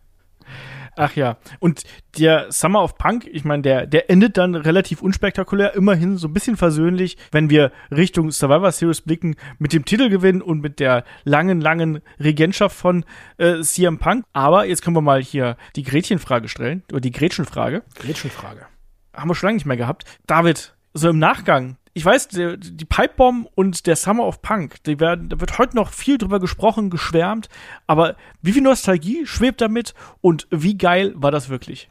Ach 0.95 1.15
ja, 1.15 1.37
und 1.59 1.83
der 2.19 2.51
Summer 2.51 2.83
of 2.83 2.97
Punk, 2.97 3.27
ich 3.31 3.43
meine, 3.45 3.63
der, 3.63 3.87
der 3.87 4.11
endet 4.11 4.37
dann 4.37 4.53
relativ 4.53 5.01
unspektakulär, 5.01 5.73
immerhin 5.73 6.17
so 6.17 6.27
ein 6.27 6.33
bisschen 6.33 6.55
versöhnlich, 6.55 7.17
wenn 7.31 7.49
wir 7.49 7.71
Richtung 7.89 8.31
Survivor 8.31 8.71
Series 8.71 9.01
blicken, 9.01 9.35
mit 9.57 9.73
dem 9.73 9.85
Titelgewinn 9.85 10.41
und 10.41 10.61
mit 10.61 10.79
der 10.79 11.03
langen, 11.23 11.61
langen 11.61 12.01
Regentschaft 12.19 12.75
von 12.75 13.05
äh, 13.37 13.61
CM 13.61 13.97
Punk. 13.97 14.25
Aber 14.33 14.65
jetzt 14.65 14.83
können 14.83 14.95
wir 14.95 15.01
mal 15.01 15.21
hier 15.21 15.57
die 15.75 15.83
Gretchenfrage 15.83 16.47
stellen, 16.47 16.83
oder 16.91 17.01
die 17.01 17.11
Gretchenfrage. 17.11 17.81
Gretchenfrage. 17.95 18.67
Haben 19.15 19.29
wir 19.29 19.35
schon 19.35 19.47
lange 19.47 19.57
nicht 19.57 19.65
mehr 19.65 19.77
gehabt. 19.77 20.05
David, 20.27 20.72
so 20.93 21.09
im 21.09 21.19
Nachgang, 21.19 21.77
ich 21.93 22.03
weiß, 22.03 22.29
die, 22.29 22.57
die 22.57 22.85
Pipebomb 22.85 23.49
und 23.55 23.85
der 23.85 23.95
Summer 23.95 24.25
of 24.25 24.41
Punk, 24.41 24.83
die 24.83 24.99
werden, 24.99 25.29
da 25.29 25.39
wird 25.39 25.57
heute 25.59 25.75
noch 25.75 25.93
viel 25.93 26.17
drüber 26.17 26.39
gesprochen, 26.39 26.89
geschwärmt, 26.89 27.49
aber 27.85 28.15
wie 28.41 28.51
viel 28.51 28.63
Nostalgie 28.63 29.25
schwebt 29.25 29.61
damit 29.61 29.93
und 30.21 30.47
wie 30.49 30.77
geil 30.77 31.13
war 31.15 31.31
das 31.31 31.49
wirklich? 31.49 31.89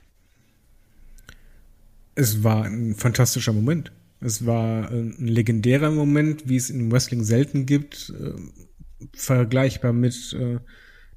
Es 2.15 2.43
war 2.43 2.65
ein 2.65 2.95
fantastischer 2.95 3.53
Moment. 3.53 3.93
Es 4.21 4.45
war 4.45 4.91
ein 4.91 5.15
legendärer 5.19 5.91
Moment, 5.91 6.49
wie 6.49 6.57
es 6.57 6.71
im 6.71 6.93
Wrestling 6.93 7.25
selten 7.25 7.67
gibt, 7.67 8.13
äh, 8.21 8.35
vergleichbar 9.15 9.93
mit 9.93 10.33
äh, 10.39 10.59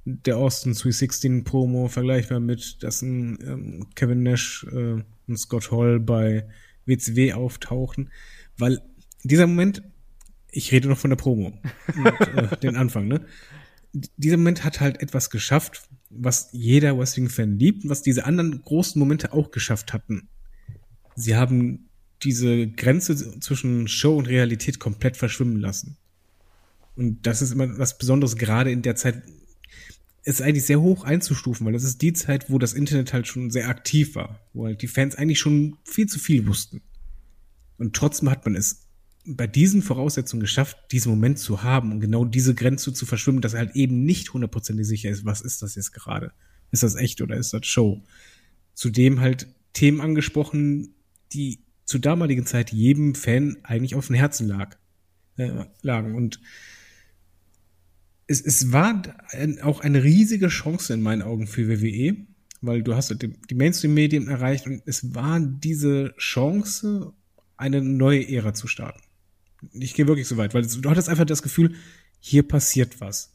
der 0.05 0.37
Austin 0.37 0.73
316 0.73 1.43
Promo, 1.43 1.87
vergleichbar 1.87 2.39
mit, 2.39 2.83
dass 2.83 3.01
ein 3.01 3.37
ähm, 3.41 3.87
Kevin 3.95 4.23
Nash 4.23 4.65
äh, 4.71 5.03
und 5.27 5.37
Scott 5.37 5.71
Hall 5.71 5.99
bei 5.99 6.45
WCW 6.85 7.33
auftauchen, 7.33 8.11
weil 8.57 8.81
dieser 9.23 9.47
Moment, 9.47 9.83
ich 10.51 10.71
rede 10.71 10.87
noch 10.87 10.97
von 10.97 11.09
der 11.09 11.17
Promo, 11.17 11.53
und, 11.95 12.05
äh, 12.05 12.57
den 12.57 12.75
Anfang, 12.75 13.07
ne? 13.07 13.25
Dieser 14.17 14.37
Moment 14.37 14.63
hat 14.65 14.81
halt 14.81 15.01
etwas 15.01 15.29
geschafft, 15.29 15.87
was 16.09 16.49
jeder 16.51 16.97
Wrestling-Fan 16.97 17.57
liebt 17.57 17.83
und 17.83 17.89
was 17.89 18.01
diese 18.01 18.25
anderen 18.25 18.61
großen 18.61 18.99
Momente 18.99 19.31
auch 19.31 19.51
geschafft 19.51 19.93
hatten. 19.93 20.27
Sie 21.15 21.35
haben 21.35 21.89
diese 22.23 22.67
Grenze 22.67 23.39
zwischen 23.39 23.87
Show 23.87 24.17
und 24.17 24.27
Realität 24.27 24.79
komplett 24.79 25.15
verschwimmen 25.15 25.59
lassen. 25.59 25.97
Und 26.95 27.25
das 27.25 27.41
ist 27.41 27.51
immer 27.51 27.77
was 27.77 27.97
Besonderes, 27.97 28.35
gerade 28.35 28.71
in 28.71 28.81
der 28.81 28.95
Zeit, 28.95 29.21
ist 30.25 30.41
eigentlich 30.41 30.65
sehr 30.65 30.81
hoch 30.81 31.03
einzustufen, 31.03 31.65
weil 31.65 31.73
das 31.73 31.83
ist 31.83 32.01
die 32.01 32.11
Zeit, 32.11 32.49
wo 32.49 32.57
das 32.57 32.73
Internet 32.73 33.13
halt 33.13 33.27
schon 33.27 33.51
sehr 33.51 33.69
aktiv 33.69 34.15
war, 34.15 34.41
wo 34.53 34.65
halt 34.65 34.81
die 34.81 34.87
Fans 34.87 35.15
eigentlich 35.15 35.39
schon 35.39 35.77
viel 35.83 36.07
zu 36.07 36.19
viel 36.19 36.47
wussten. 36.47 36.81
Und 37.77 37.95
trotzdem 37.95 38.29
hat 38.31 38.43
man 38.45 38.55
es 38.55 38.87
bei 39.27 39.47
diesen 39.47 39.81
Voraussetzungen 39.81 40.41
geschafft, 40.41 40.77
diesen 40.91 41.11
Moment 41.11 41.39
zu 41.39 41.63
haben 41.63 41.91
und 41.91 41.99
genau 41.99 42.25
diese 42.25 42.55
Grenze 42.55 42.93
zu 42.93 43.05
verschwimmen, 43.05 43.41
dass 43.41 43.53
halt 43.53 43.75
eben 43.75 44.03
nicht 44.03 44.33
hundertprozentig 44.33 44.87
sicher 44.87 45.09
ist, 45.09 45.25
was 45.25 45.41
ist 45.41 45.61
das 45.61 45.75
jetzt 45.75 45.93
gerade? 45.93 46.31
Ist 46.71 46.83
das 46.83 46.95
echt 46.95 47.21
oder 47.21 47.37
ist 47.37 47.53
das 47.53 47.65
Show? 47.65 48.03
Zudem 48.73 49.19
halt 49.19 49.47
Themen 49.73 50.01
angesprochen, 50.01 50.95
die 51.33 51.59
zur 51.85 51.99
damaligen 51.99 52.45
Zeit 52.45 52.71
jedem 52.71 53.13
Fan 53.13 53.57
eigentlich 53.63 53.95
auf 53.95 54.07
dem 54.07 54.15
Herzen 54.15 54.47
lag, 54.47 54.75
äh, 55.37 55.65
lagen. 55.81 56.15
Und 56.15 56.39
es, 58.27 58.41
es 58.41 58.71
war 58.71 59.03
ein, 59.31 59.61
auch 59.61 59.81
eine 59.81 60.03
riesige 60.03 60.47
Chance 60.47 60.93
in 60.93 61.01
meinen 61.01 61.21
Augen 61.21 61.47
für 61.47 61.67
WWE, 61.69 62.15
weil 62.61 62.83
du 62.83 62.95
hast 62.95 63.09
die, 63.21 63.33
die 63.49 63.55
Mainstream-Medien 63.55 64.27
erreicht 64.27 64.65
und 64.65 64.81
es 64.85 65.13
war 65.13 65.39
diese 65.39 66.13
Chance, 66.17 67.13
eine 67.57 67.81
neue 67.81 68.27
Ära 68.27 68.53
zu 68.53 68.67
starten. 68.67 69.01
Ich 69.71 69.93
gehe 69.93 70.07
wirklich 70.07 70.27
so 70.27 70.37
weit, 70.37 70.53
weil 70.53 70.65
du 70.65 70.89
hattest 70.89 71.09
einfach 71.09 71.25
das 71.25 71.43
Gefühl, 71.43 71.75
hier 72.19 72.43
passiert 72.43 72.99
was. 72.99 73.31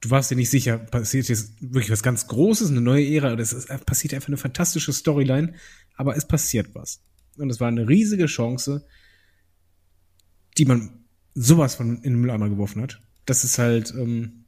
Du 0.00 0.10
warst 0.10 0.30
dir 0.30 0.36
nicht 0.36 0.50
sicher, 0.50 0.78
passiert 0.78 1.28
jetzt 1.28 1.54
wirklich 1.60 1.90
was 1.90 2.02
ganz 2.02 2.26
Großes, 2.28 2.70
eine 2.70 2.80
neue 2.80 3.06
Ära, 3.08 3.32
oder 3.32 3.42
es 3.42 3.52
ist, 3.52 3.68
passiert 3.86 4.14
einfach 4.14 4.28
eine 4.28 4.36
fantastische 4.36 4.92
Storyline, 4.92 5.54
aber 5.96 6.16
es 6.16 6.28
passiert 6.28 6.74
was. 6.74 7.00
Und 7.38 7.50
es 7.50 7.60
war 7.60 7.68
eine 7.68 7.88
riesige 7.88 8.26
Chance, 8.26 8.86
die 10.58 10.66
man 10.66 11.04
sowas 11.34 11.74
von 11.74 11.96
in 11.96 12.12
den 12.12 12.20
Mülleimer 12.20 12.48
geworfen 12.48 12.82
hat 12.82 13.00
das 13.26 13.44
ist 13.44 13.58
halt, 13.58 13.92
ähm, 13.94 14.44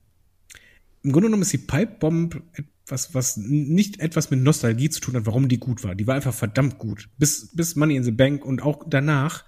im 1.03 1.13
Grunde 1.13 1.29
genommen 1.29 1.43
ist 1.43 1.53
die 1.53 1.59
Pipe 1.59 1.97
Bomb 2.01 2.43
etwas, 2.89 3.15
was 3.15 3.37
nicht 3.37 4.01
etwas 4.01 4.31
mit 4.31 4.41
Nostalgie 4.41 4.89
zu 4.89 5.01
tun 5.01 5.17
hat, 5.17 5.27
warum 5.27 5.49
die 5.49 5.59
gut 5.59 5.85
war. 5.85 5.95
Die 5.95 6.07
war 6.07 6.15
einfach 6.15 6.35
verdammt 6.35 6.79
gut. 6.79 7.09
Bis, 7.19 7.51
bis 7.55 7.77
Money 7.77 7.97
in 7.97 8.05
the 8.05 8.11
Bank 8.11 8.45
und 8.45 8.63
auch 8.63 8.85
danach, 8.89 9.45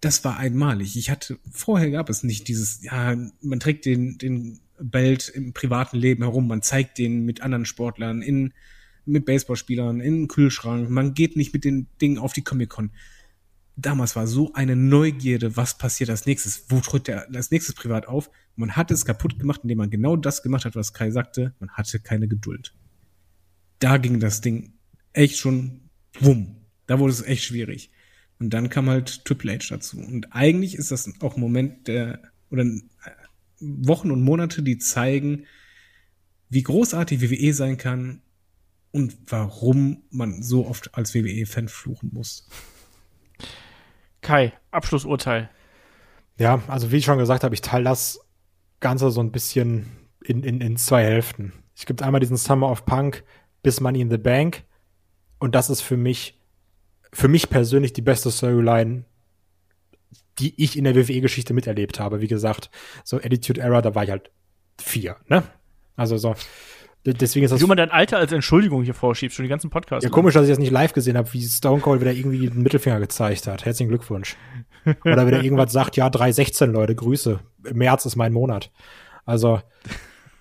das 0.00 0.24
war 0.24 0.36
einmalig. 0.36 0.96
Ich 0.96 1.10
hatte, 1.10 1.38
vorher 1.50 1.90
gab 1.90 2.10
es 2.10 2.22
nicht 2.22 2.48
dieses, 2.48 2.82
ja, 2.82 3.16
man 3.40 3.60
trägt 3.60 3.86
den, 3.86 4.18
den 4.18 4.60
Belt 4.78 5.30
im 5.34 5.52
privaten 5.52 5.96
Leben 5.96 6.22
herum, 6.22 6.48
man 6.48 6.62
zeigt 6.62 6.98
den 6.98 7.24
mit 7.24 7.40
anderen 7.40 7.64
Sportlern, 7.64 8.20
in, 8.20 8.52
mit 9.06 9.24
Baseballspielern, 9.24 10.00
in 10.00 10.22
den 10.22 10.28
Kühlschrank, 10.28 10.90
man 10.90 11.14
geht 11.14 11.36
nicht 11.36 11.54
mit 11.54 11.64
den 11.64 11.86
Dingen 12.00 12.18
auf 12.18 12.32
die 12.32 12.42
Comic-Con 12.42 12.90
damals 13.76 14.16
war 14.16 14.26
so 14.26 14.52
eine 14.54 14.76
Neugierde, 14.76 15.56
was 15.56 15.78
passiert 15.78 16.10
als 16.10 16.26
nächstes, 16.26 16.66
wo 16.68 16.80
tritt 16.80 17.08
er 17.08 17.28
als 17.34 17.50
nächstes 17.50 17.74
privat 17.74 18.06
auf. 18.06 18.30
Man 18.56 18.76
hat 18.76 18.90
es 18.90 19.04
kaputt 19.04 19.38
gemacht, 19.38 19.60
indem 19.62 19.78
man 19.78 19.90
genau 19.90 20.16
das 20.16 20.42
gemacht 20.42 20.64
hat, 20.64 20.76
was 20.76 20.92
Kai 20.92 21.10
sagte. 21.10 21.54
Man 21.58 21.70
hatte 21.70 22.00
keine 22.00 22.28
Geduld. 22.28 22.74
Da 23.78 23.96
ging 23.96 24.20
das 24.20 24.40
Ding 24.40 24.74
echt 25.12 25.38
schon 25.38 25.88
wumm. 26.20 26.56
Da 26.86 26.98
wurde 26.98 27.12
es 27.12 27.22
echt 27.22 27.44
schwierig. 27.44 27.90
Und 28.38 28.50
dann 28.50 28.68
kam 28.68 28.90
halt 28.90 29.24
Triple 29.24 29.52
H 29.52 29.66
dazu. 29.70 29.98
Und 29.98 30.34
eigentlich 30.34 30.74
ist 30.74 30.90
das 30.90 31.10
auch 31.20 31.36
ein 31.36 31.40
Moment 31.40 31.88
der, 31.88 32.20
oder 32.50 32.64
äh, 32.64 32.80
Wochen 33.60 34.10
und 34.10 34.22
Monate, 34.22 34.62
die 34.62 34.78
zeigen, 34.78 35.46
wie 36.48 36.62
großartig 36.62 37.22
WWE 37.22 37.54
sein 37.54 37.78
kann 37.78 38.20
und 38.90 39.16
warum 39.26 40.02
man 40.10 40.42
so 40.42 40.66
oft 40.66 40.94
als 40.94 41.14
WWE-Fan 41.14 41.68
fluchen 41.68 42.10
muss. 42.12 42.48
Kai, 44.20 44.52
Abschlussurteil. 44.70 45.50
Ja, 46.38 46.62
also 46.68 46.90
wie 46.92 46.96
ich 46.96 47.04
schon 47.04 47.18
gesagt 47.18 47.44
habe, 47.44 47.54
ich 47.54 47.60
teile 47.60 47.84
das 47.84 48.20
Ganze 48.80 49.10
so 49.10 49.20
ein 49.20 49.32
bisschen 49.32 49.86
in, 50.24 50.42
in, 50.42 50.60
in 50.60 50.76
zwei 50.76 51.02
Hälften. 51.02 51.52
Es 51.76 51.86
gibt 51.86 52.02
einmal 52.02 52.20
diesen 52.20 52.36
Summer 52.36 52.70
of 52.70 52.84
Punk 52.84 53.24
bis 53.62 53.80
Money 53.80 54.00
in 54.00 54.10
the 54.10 54.18
Bank. 54.18 54.64
Und 55.38 55.54
das 55.54 55.70
ist 55.70 55.80
für 55.80 55.96
mich, 55.96 56.38
für 57.12 57.28
mich 57.28 57.50
persönlich 57.50 57.92
die 57.92 58.02
beste 58.02 58.30
Storyline, 58.30 59.04
die 60.38 60.62
ich 60.62 60.78
in 60.78 60.84
der 60.84 60.94
WWE-Geschichte 60.94 61.52
miterlebt 61.52 62.00
habe. 62.00 62.20
Wie 62.20 62.28
gesagt, 62.28 62.70
so 63.04 63.16
Attitude 63.16 63.60
Era, 63.60 63.82
da 63.82 63.94
war 63.94 64.04
ich 64.04 64.10
halt 64.10 64.30
vier, 64.80 65.16
ne? 65.28 65.42
Also 65.96 66.16
so, 66.16 66.34
Deswegen 67.04 67.44
ist 67.44 67.50
das. 67.50 67.58
Wie 67.58 67.62
du 67.62 67.68
man 67.68 67.76
dein 67.76 67.90
Alter 67.90 68.18
als 68.18 68.30
Entschuldigung 68.30 68.84
hier 68.84 68.94
vorschiebst, 68.94 69.36
schon 69.36 69.42
die 69.42 69.48
ganzen 69.48 69.70
Podcasts. 69.70 70.04
Ja, 70.04 70.10
komisch, 70.10 70.34
dass 70.34 70.44
ich 70.44 70.50
das 70.50 70.58
nicht 70.58 70.70
live 70.70 70.92
gesehen 70.92 71.16
habe, 71.16 71.32
wie 71.32 71.42
Stone 71.42 71.80
Cold 71.80 72.00
wieder 72.00 72.12
irgendwie 72.12 72.48
den 72.48 72.62
Mittelfinger 72.62 73.00
gezeigt 73.00 73.46
hat. 73.48 73.64
Herzlichen 73.64 73.88
Glückwunsch. 73.88 74.36
Oder 75.04 75.26
wieder 75.26 75.42
irgendwas 75.42 75.72
sagt, 75.72 75.96
ja, 75.96 76.08
316 76.08 76.70
Leute, 76.70 76.94
Grüße. 76.94 77.40
März 77.72 78.06
ist 78.06 78.16
mein 78.16 78.32
Monat. 78.32 78.70
Also, 79.24 79.60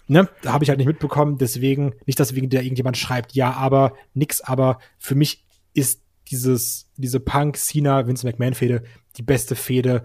ne, 0.08 0.30
da 0.44 0.54
habe 0.54 0.64
ich 0.64 0.70
halt 0.70 0.78
nicht 0.78 0.88
mitbekommen. 0.88 1.38
Deswegen, 1.40 1.94
nicht, 2.06 2.20
dass 2.20 2.36
wegen 2.36 2.50
der 2.50 2.62
irgendjemand 2.62 2.98
schreibt, 2.98 3.34
ja, 3.34 3.54
aber, 3.54 3.94
nix, 4.14 4.42
aber 4.42 4.78
für 5.00 5.16
mich 5.16 5.46
ist 5.74 6.04
dieses, 6.30 6.90
diese 6.96 7.20
Punk, 7.20 7.58
Cena, 7.58 8.06
Vince 8.06 8.26
McMahon-Fehde 8.26 8.84
die 9.18 9.24
beste 9.24 9.56
Fehde, 9.56 10.04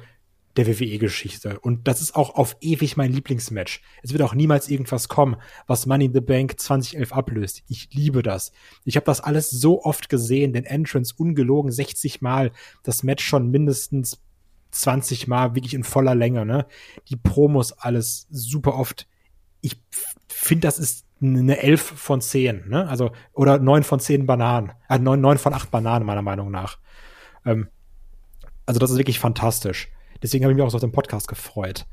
der 0.56 0.66
WWE-Geschichte. 0.66 1.60
Und 1.60 1.86
das 1.86 2.00
ist 2.00 2.16
auch 2.16 2.34
auf 2.34 2.56
ewig 2.60 2.96
mein 2.96 3.12
Lieblingsmatch. 3.12 3.82
Es 4.02 4.12
wird 4.12 4.22
auch 4.22 4.34
niemals 4.34 4.68
irgendwas 4.68 5.08
kommen, 5.08 5.36
was 5.66 5.86
Money 5.86 6.06
in 6.06 6.14
the 6.14 6.20
Bank 6.20 6.58
2011 6.58 7.12
ablöst. 7.12 7.62
Ich 7.68 7.88
liebe 7.92 8.22
das. 8.22 8.52
Ich 8.84 8.96
habe 8.96 9.06
das 9.06 9.20
alles 9.20 9.50
so 9.50 9.82
oft 9.82 10.08
gesehen, 10.08 10.52
den 10.52 10.64
Entrance 10.64 11.14
ungelogen 11.16 11.70
60 11.70 12.22
Mal, 12.22 12.52
das 12.82 13.02
Match 13.02 13.24
schon 13.24 13.50
mindestens 13.50 14.20
20 14.70 15.28
Mal, 15.28 15.54
wirklich 15.54 15.74
in 15.74 15.84
voller 15.84 16.14
Länge, 16.14 16.44
ne? 16.44 16.66
Die 17.08 17.16
Promos 17.16 17.72
alles 17.72 18.26
super 18.30 18.74
oft. 18.74 19.06
Ich 19.60 19.80
finde, 20.28 20.66
das 20.66 20.78
ist 20.78 21.06
eine 21.20 21.58
11 21.58 21.82
von 21.82 22.20
10, 22.20 22.68
ne? 22.68 22.88
Also, 22.88 23.12
oder 23.32 23.58
9 23.58 23.84
von 23.84 24.00
10 24.00 24.26
Bananen. 24.26 24.72
Äh, 24.88 24.98
9, 24.98 25.20
9 25.20 25.38
von 25.38 25.54
8 25.54 25.70
Bananen, 25.70 26.06
meiner 26.06 26.22
Meinung 26.22 26.50
nach. 26.50 26.78
Ähm, 27.44 27.68
also, 28.66 28.78
das 28.80 28.90
ist 28.90 28.98
wirklich 28.98 29.18
fantastisch. 29.18 29.88
Deswegen 30.26 30.44
habe 30.44 30.50
ich 30.50 30.56
mich 30.56 30.66
auch 30.66 30.70
so 30.70 30.78
auf 30.78 30.80
den 30.80 30.90
Podcast 30.90 31.28
gefreut. 31.28 31.86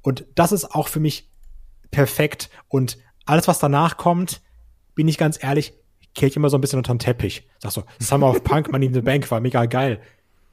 Und 0.00 0.24
das 0.36 0.52
ist 0.52 0.76
auch 0.76 0.86
für 0.86 1.00
mich 1.00 1.28
perfekt 1.90 2.48
und 2.68 2.98
alles, 3.26 3.48
was 3.48 3.58
danach 3.58 3.96
kommt, 3.96 4.42
bin 4.94 5.08
ich 5.08 5.18
ganz 5.18 5.42
ehrlich, 5.42 5.74
kehre 6.14 6.28
ich 6.28 6.36
immer 6.36 6.50
so 6.50 6.56
ein 6.56 6.60
bisschen 6.60 6.78
unter 6.78 6.94
den 6.94 7.00
Teppich. 7.00 7.48
Sag 7.58 7.72
so, 7.72 7.82
Summer 7.98 8.28
of 8.28 8.44
Punk, 8.44 8.70
Money 8.70 8.86
in 8.86 8.94
the 8.94 9.00
Bank 9.00 9.28
war 9.32 9.40
mega 9.40 9.64
geil. 9.66 10.00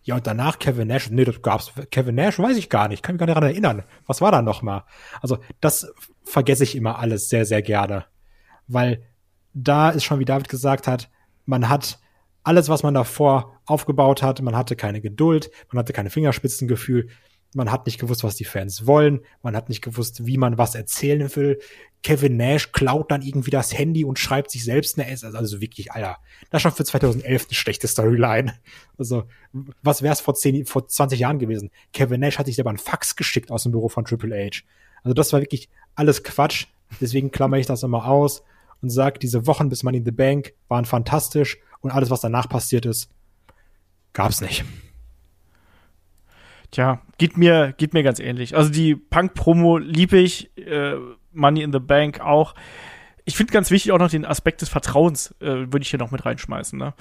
Ja, 0.02 0.16
und 0.16 0.26
danach 0.26 0.58
Kevin 0.58 0.88
Nash. 0.88 1.12
Nee, 1.12 1.26
das 1.26 1.44
gab's. 1.44 1.72
Kevin 1.92 2.16
Nash 2.16 2.40
weiß 2.40 2.58
ich 2.58 2.72
gar 2.72 2.88
nicht. 2.88 3.04
Kann 3.04 3.16
mich 3.16 3.20
gar 3.20 3.28
nicht 3.28 3.36
daran 3.36 3.52
erinnern. 3.52 3.84
Was 4.08 4.20
war 4.20 4.32
da 4.32 4.42
noch 4.42 4.64
mal? 4.64 4.86
Also, 5.22 5.38
das 5.62 5.94
vergesse 6.24 6.64
ich 6.64 6.76
immer 6.76 6.98
alles 6.98 7.30
sehr, 7.30 7.46
sehr 7.46 7.62
gerne. 7.62 8.06
Weil 8.68 9.04
da 9.54 9.92
ist 9.92 10.06
schon, 10.06 10.20
wie 10.20 10.26
David 10.26 10.50
gesagt 10.50 10.88
hat, 10.88 11.12
man 11.46 11.70
hat 11.70 12.00
alles, 12.44 12.70
was 12.70 12.82
man 12.82 12.96
davor 12.96 13.60
aufgebaut 13.66 14.24
hat, 14.24 14.42
man 14.42 14.56
hatte 14.56 14.78
keine 14.78 15.02
Geduld, 15.02 15.52
man 15.72 15.80
hatte 15.80 15.94
keine 15.94 16.10
Fingerspitzengefühl, 16.10 17.10
man 17.54 17.72
hat 17.72 17.86
nicht 17.86 18.00
gewusst, 18.00 18.24
was 18.24 18.36
die 18.36 18.46
Fans 18.46 18.86
wollen, 18.86 19.22
man 19.42 19.56
hat 19.56 19.70
nicht 19.70 19.82
gewusst, 19.82 20.26
wie 20.26 20.38
man 20.38 20.58
was 20.58 20.76
erzählen 20.76 21.34
will. 21.36 21.60
Kevin 22.04 22.38
Nash 22.38 22.72
klaut 22.72 23.12
dann 23.12 23.22
irgendwie 23.22 23.50
das 23.50 23.78
Handy 23.78 24.06
und 24.06 24.20
schreibt 24.20 24.52
sich 24.52 24.64
selbst 24.64 25.00
eine 25.00 25.10
S. 25.10 25.24
Also 25.24 25.62
wirklich, 25.62 25.92
Alter, 25.92 26.18
das 26.50 26.60
ist 26.60 26.62
schon 26.64 26.72
für 26.72 26.86
2011 26.86 27.46
eine 27.48 27.54
schlechte 27.56 27.88
Storyline. 27.88 28.54
Also, 28.98 29.24
was 29.82 30.02
wäre 30.02 30.14
es 30.14 30.22
vor, 30.22 30.36
10, 30.36 30.66
vor 30.66 30.88
20 30.88 31.20
Jahren 31.20 31.40
gewesen? 31.40 31.72
Kevin 31.94 32.20
Nash 32.20 32.38
hat 32.38 32.46
sich 32.46 32.56
selber 32.56 32.70
einen 32.70 32.78
Fax 32.78 33.16
geschickt 33.16 33.52
aus 33.52 33.64
dem 33.64 33.72
Büro 33.72 33.90
von 33.90 34.06
Triple 34.06 34.36
H. 34.36 34.62
Also, 35.04 35.14
das 35.14 35.34
war 35.34 35.42
wirklich 35.42 35.70
alles 35.96 36.24
Quatsch. 36.24 36.68
Deswegen 37.02 37.32
klammer 37.32 37.58
ich 37.58 37.66
das 37.66 37.84
immer 37.84 38.06
aus 38.06 38.44
und 38.82 38.90
sage, 38.90 39.20
diese 39.20 39.48
Wochen 39.48 39.70
bis 39.70 39.84
Money 39.84 39.98
in 39.98 40.06
the 40.06 40.12
Bank 40.12 40.54
waren 40.68 40.86
fantastisch 40.86 41.58
und 41.82 41.92
alles, 41.92 42.10
was 42.10 42.22
danach 42.22 42.48
passiert 42.48 42.86
ist, 42.86 43.10
gab's 44.14 44.42
nicht. 44.42 44.64
Tja, 46.72 47.02
geht 47.18 47.38
mir, 47.38 47.74
geht 47.78 47.94
mir 47.94 48.04
ganz 48.04 48.20
ähnlich. 48.20 48.56
Also 48.56 48.70
die 48.70 48.96
Punk-Promo 48.96 49.78
liebe 49.78 50.18
ich, 50.18 50.56
äh, 50.58 50.96
Money 51.32 51.62
in 51.62 51.72
the 51.72 51.80
Bank 51.80 52.20
auch. 52.20 52.56
Ich 53.26 53.38
finde 53.38 53.54
ganz 53.54 53.72
wichtig 53.72 53.92
auch 53.92 54.00
noch 54.00 54.10
den 54.10 54.26
Aspekt 54.26 54.62
des 54.62 54.70
Vertrauens, 54.70 55.36
äh, 55.40 55.46
würde 55.46 55.82
ich 55.82 55.90
hier 55.90 56.00
noch 56.00 56.12
mit 56.12 56.26
reinschmeißen. 56.26 56.78
Ne? 56.78 56.94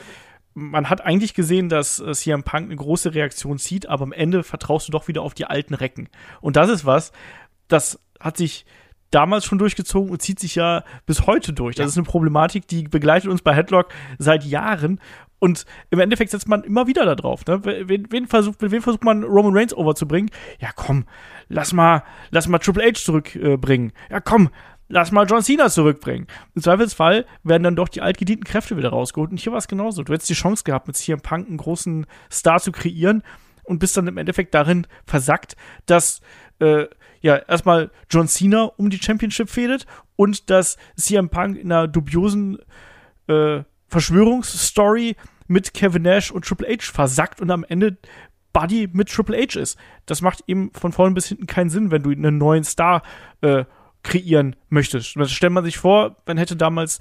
Man 0.54 0.88
hat 0.88 1.00
eigentlich 1.00 1.34
gesehen, 1.34 1.68
dass 1.68 2.00
äh, 2.00 2.12
CM 2.12 2.42
Punk 2.42 2.66
eine 2.66 2.76
große 2.76 3.14
Reaktion 3.14 3.58
zieht, 3.58 3.88
aber 3.88 4.04
am 4.04 4.12
Ende 4.12 4.42
vertraust 4.42 4.88
du 4.88 4.92
doch 4.92 5.08
wieder 5.08 5.22
auf 5.22 5.34
die 5.34 5.46
alten 5.46 5.74
Recken. 5.74 6.08
Und 6.40 6.56
das 6.56 6.68
ist 6.68 6.84
was, 6.84 7.12
das 7.68 8.00
hat 8.20 8.36
sich 8.36 8.66
damals 9.10 9.44
schon 9.44 9.58
durchgezogen 9.58 10.10
und 10.10 10.22
zieht 10.22 10.40
sich 10.40 10.54
ja 10.54 10.84
bis 11.06 11.26
heute 11.26 11.52
durch. 11.52 11.76
Das 11.76 11.84
ja. 11.84 11.88
ist 11.88 11.96
eine 11.96 12.04
Problematik, 12.04 12.66
die 12.68 12.84
begleitet 12.84 13.30
uns 13.30 13.42
bei 13.42 13.54
Headlock 13.54 13.88
seit 14.18 14.44
Jahren. 14.44 15.00
Und 15.38 15.66
im 15.90 16.00
Endeffekt 16.00 16.30
setzt 16.30 16.48
man 16.48 16.64
immer 16.64 16.86
wieder 16.86 17.04
da 17.04 17.14
drauf. 17.14 17.44
Ne? 17.46 17.60
Wen, 17.64 18.06
wen, 18.10 18.26
versucht, 18.26 18.56
wen 18.60 18.80
versucht 18.80 19.04
man 19.04 19.22
Roman 19.22 19.56
Reigns 19.56 19.74
overzubringen? 19.74 20.30
Ja, 20.60 20.70
komm, 20.74 21.04
lass 21.48 21.72
mal, 21.72 22.02
lass 22.30 22.48
mal 22.48 22.58
Triple 22.58 22.84
H 22.84 22.94
zurückbringen. 22.94 23.92
Äh, 24.08 24.14
ja, 24.14 24.20
komm, 24.20 24.50
lass 24.88 25.12
mal 25.12 25.26
John 25.26 25.42
Cena 25.42 25.68
zurückbringen. 25.68 26.26
Im 26.54 26.62
Zweifelsfall 26.62 27.26
werden 27.42 27.64
dann 27.64 27.76
doch 27.76 27.88
die 27.88 28.00
altgedienten 28.00 28.44
Kräfte 28.44 28.76
wieder 28.76 28.90
rausgeholt. 28.90 29.30
Und 29.30 29.40
hier 29.40 29.52
war 29.52 29.58
es 29.58 29.68
genauso. 29.68 30.02
Du 30.02 30.12
hättest 30.12 30.30
die 30.30 30.34
Chance 30.34 30.64
gehabt, 30.64 30.86
mit 30.86 30.96
CM 30.96 31.20
Punk 31.20 31.48
einen 31.48 31.58
großen 31.58 32.06
Star 32.30 32.60
zu 32.60 32.72
kreieren 32.72 33.22
und 33.64 33.78
bist 33.78 33.96
dann 33.96 34.06
im 34.06 34.16
Endeffekt 34.16 34.54
darin 34.54 34.86
versackt, 35.04 35.56
dass 35.86 36.20
äh, 36.60 36.86
ja 37.20 37.36
erstmal 37.36 37.90
John 38.10 38.28
Cena 38.28 38.64
um 38.76 38.90
die 38.90 38.98
Championship 38.98 39.50
fädet 39.50 39.86
und 40.16 40.50
dass 40.50 40.76
CM 40.96 41.28
Punk 41.28 41.58
in 41.58 41.72
einer 41.72 41.88
dubiosen 41.88 42.58
äh, 43.28 43.62
Verschwörungsstory 43.88 45.16
mit 45.46 45.74
Kevin 45.74 46.02
Nash 46.02 46.30
und 46.30 46.44
Triple 46.44 46.68
H 46.68 46.92
versackt 46.92 47.40
und 47.40 47.50
am 47.50 47.64
Ende 47.64 47.96
Buddy 48.52 48.88
mit 48.92 49.08
Triple 49.08 49.36
H 49.36 49.58
ist. 49.60 49.78
Das 50.06 50.22
macht 50.22 50.42
eben 50.46 50.70
von 50.72 50.92
vorn 50.92 51.14
bis 51.14 51.26
hinten 51.26 51.46
keinen 51.46 51.70
Sinn, 51.70 51.90
wenn 51.90 52.02
du 52.02 52.10
einen 52.10 52.38
neuen 52.38 52.64
Star 52.64 53.02
äh, 53.42 53.64
kreieren 54.02 54.56
möchtest. 54.68 55.16
Das 55.16 55.32
stellt 55.32 55.52
man 55.52 55.64
sich 55.64 55.78
vor, 55.78 56.16
man 56.26 56.38
hätte 56.38 56.56
damals 56.56 57.00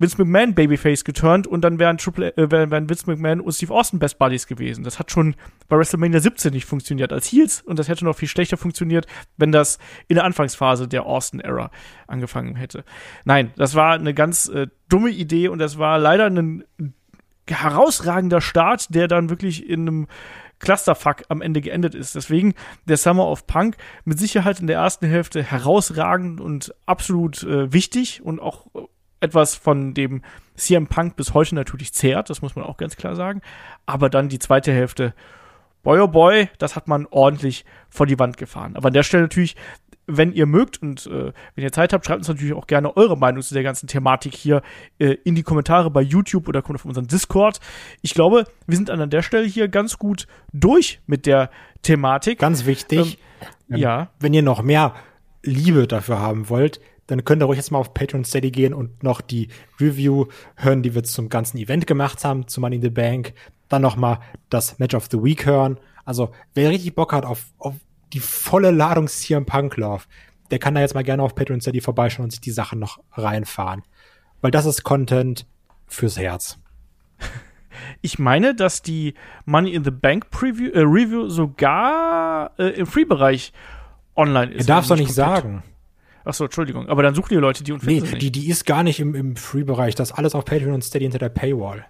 Vince 0.00 0.16
McMahon 0.16 0.54
Babyface 0.54 1.04
geturnt 1.04 1.46
und 1.46 1.60
dann 1.60 1.78
wären, 1.78 1.98
Triple, 1.98 2.34
äh, 2.36 2.50
wären, 2.50 2.70
wären 2.70 2.88
Vince 2.88 3.04
McMahon 3.06 3.40
und 3.40 3.52
Steve 3.52 3.72
Austin 3.72 3.98
Best 3.98 4.18
Buddies 4.18 4.46
gewesen. 4.46 4.82
Das 4.82 4.98
hat 4.98 5.10
schon 5.10 5.36
bei 5.68 5.76
WrestleMania 5.76 6.20
17 6.20 6.54
nicht 6.54 6.64
funktioniert 6.64 7.12
als 7.12 7.30
Heels 7.30 7.60
und 7.60 7.78
das 7.78 7.88
hätte 7.88 8.06
noch 8.06 8.16
viel 8.16 8.26
schlechter 8.26 8.56
funktioniert, 8.56 9.06
wenn 9.36 9.52
das 9.52 9.78
in 10.08 10.14
der 10.14 10.24
Anfangsphase 10.24 10.88
der 10.88 11.04
Austin-Era 11.04 11.70
angefangen 12.06 12.56
hätte. 12.56 12.82
Nein, 13.24 13.52
das 13.56 13.74
war 13.74 13.92
eine 13.92 14.14
ganz 14.14 14.48
äh, 14.48 14.68
dumme 14.88 15.10
Idee 15.10 15.48
und 15.48 15.58
das 15.58 15.78
war 15.78 15.98
leider 15.98 16.26
ein 16.26 16.64
herausragender 17.46 18.40
Start, 18.40 18.94
der 18.94 19.06
dann 19.06 19.28
wirklich 19.28 19.68
in 19.68 19.80
einem 19.82 20.06
Clusterfuck 20.60 21.24
am 21.28 21.42
Ende 21.42 21.60
geendet 21.60 21.94
ist. 21.94 22.14
Deswegen 22.14 22.54
der 22.86 22.96
Summer 22.96 23.26
of 23.26 23.46
Punk 23.46 23.76
mit 24.04 24.18
Sicherheit 24.18 24.60
in 24.60 24.66
der 24.66 24.76
ersten 24.76 25.06
Hälfte 25.06 25.42
herausragend 25.42 26.40
und 26.40 26.74
absolut 26.86 27.42
äh, 27.42 27.72
wichtig 27.72 28.22
und 28.22 28.40
auch 28.40 28.66
etwas 29.20 29.54
von 29.54 29.94
dem 29.94 30.22
CM 30.56 30.86
Punk 30.86 31.16
bis 31.16 31.34
heute 31.34 31.54
natürlich 31.54 31.92
zehrt, 31.92 32.30
das 32.30 32.42
muss 32.42 32.56
man 32.56 32.64
auch 32.64 32.76
ganz 32.76 32.96
klar 32.96 33.16
sagen. 33.16 33.40
Aber 33.86 34.10
dann 34.10 34.28
die 34.28 34.38
zweite 34.38 34.72
Hälfte, 34.72 35.14
boy 35.82 36.00
oh 36.00 36.08
boy, 36.08 36.48
das 36.58 36.76
hat 36.76 36.88
man 36.88 37.06
ordentlich 37.10 37.64
vor 37.88 38.06
die 38.06 38.18
Wand 38.18 38.36
gefahren. 38.36 38.76
Aber 38.76 38.88
an 38.88 38.94
der 38.94 39.02
Stelle 39.02 39.22
natürlich, 39.22 39.56
wenn 40.06 40.32
ihr 40.32 40.46
mögt 40.46 40.82
und 40.82 41.06
äh, 41.06 41.32
wenn 41.54 41.64
ihr 41.64 41.72
Zeit 41.72 41.92
habt, 41.92 42.04
schreibt 42.04 42.18
uns 42.18 42.28
natürlich 42.28 42.54
auch 42.54 42.66
gerne 42.66 42.96
eure 42.96 43.16
Meinung 43.16 43.42
zu 43.42 43.54
der 43.54 43.62
ganzen 43.62 43.86
Thematik 43.86 44.34
hier 44.34 44.62
äh, 44.98 45.16
in 45.24 45.34
die 45.34 45.42
Kommentare 45.42 45.90
bei 45.90 46.02
YouTube 46.02 46.48
oder 46.48 46.62
kommt 46.62 46.80
auf 46.80 46.84
unseren 46.84 47.06
Discord. 47.06 47.60
Ich 48.02 48.14
glaube, 48.14 48.44
wir 48.66 48.76
sind 48.76 48.90
an 48.90 49.10
der 49.10 49.22
Stelle 49.22 49.46
hier 49.46 49.68
ganz 49.68 49.98
gut 49.98 50.26
durch 50.52 51.00
mit 51.06 51.26
der 51.26 51.50
Thematik. 51.82 52.38
Ganz 52.38 52.66
wichtig. 52.66 53.18
Ähm, 53.70 53.78
ja. 53.78 54.10
Wenn 54.18 54.34
ihr 54.34 54.42
noch 54.42 54.62
mehr 54.62 54.94
Liebe 55.42 55.86
dafür 55.86 56.18
haben 56.18 56.48
wollt, 56.48 56.80
dann 57.10 57.24
könnt 57.24 57.42
ihr 57.42 57.46
ruhig 57.46 57.56
jetzt 57.56 57.72
mal 57.72 57.78
auf 57.78 57.92
Patreon 57.92 58.24
Steady 58.24 58.52
gehen 58.52 58.72
und 58.72 59.02
noch 59.02 59.20
die 59.20 59.48
Review 59.80 60.26
hören, 60.54 60.82
die 60.82 60.94
wir 60.94 61.02
zum 61.02 61.28
ganzen 61.28 61.58
Event 61.58 61.88
gemacht 61.88 62.24
haben, 62.24 62.46
zu 62.46 62.60
Money 62.60 62.76
in 62.76 62.82
the 62.82 62.90
Bank. 62.90 63.34
Dann 63.68 63.82
noch 63.82 63.96
mal 63.96 64.20
das 64.48 64.78
Match 64.78 64.94
of 64.94 65.08
the 65.10 65.20
Week 65.20 65.44
hören. 65.44 65.80
Also, 66.04 66.30
wer 66.54 66.70
richtig 66.70 66.94
Bock 66.94 67.12
hat 67.12 67.24
auf, 67.24 67.46
auf 67.58 67.74
die 68.12 68.20
volle 68.20 68.70
Ladung 68.70 69.08
CM 69.08 69.44
Punk 69.44 69.76
Love, 69.76 70.04
der 70.52 70.60
kann 70.60 70.76
da 70.76 70.80
jetzt 70.80 70.94
mal 70.94 71.02
gerne 71.02 71.24
auf 71.24 71.34
Patreon 71.34 71.60
Steady 71.60 71.80
vorbeischauen 71.80 72.24
und 72.24 72.30
sich 72.30 72.40
die 72.40 72.52
Sachen 72.52 72.78
noch 72.78 73.00
reinfahren. 73.12 73.82
Weil 74.40 74.52
das 74.52 74.66
ist 74.66 74.84
Content 74.84 75.46
fürs 75.86 76.16
Herz. 76.18 76.58
Ich 78.02 78.18
meine, 78.18 78.54
dass 78.54 78.82
die 78.82 79.14
Money 79.46 79.72
in 79.72 79.84
the 79.84 79.92
Bank 79.92 80.30
Preview, 80.30 80.70
äh, 80.72 80.80
Review 80.80 81.28
sogar 81.28 82.50
äh, 82.58 82.70
im 82.70 82.86
Free-Bereich 82.86 83.52
online 84.16 84.52
ist. 84.52 84.68
Er 84.68 84.74
darf 84.74 84.88
doch 84.88 84.96
nicht 84.96 85.14
sagen. 85.14 85.62
Ach 86.24 86.34
so, 86.34 86.44
Entschuldigung. 86.44 86.88
Aber 86.88 87.02
dann 87.02 87.14
suchen 87.14 87.30
die 87.30 87.36
Leute 87.36 87.64
die 87.64 87.72
und 87.72 87.84
nee, 87.84 88.00
die, 88.00 88.30
die 88.30 88.48
ist 88.48 88.66
gar 88.66 88.82
nicht 88.82 89.00
im, 89.00 89.14
im 89.14 89.36
Free-Bereich. 89.36 89.94
Das 89.94 90.10
ist 90.10 90.16
alles 90.16 90.34
auf 90.34 90.44
Patreon 90.44 90.74
und 90.74 90.84
Steady 90.84 91.04
hinter 91.04 91.18
der 91.18 91.30
Paywall. 91.30 91.86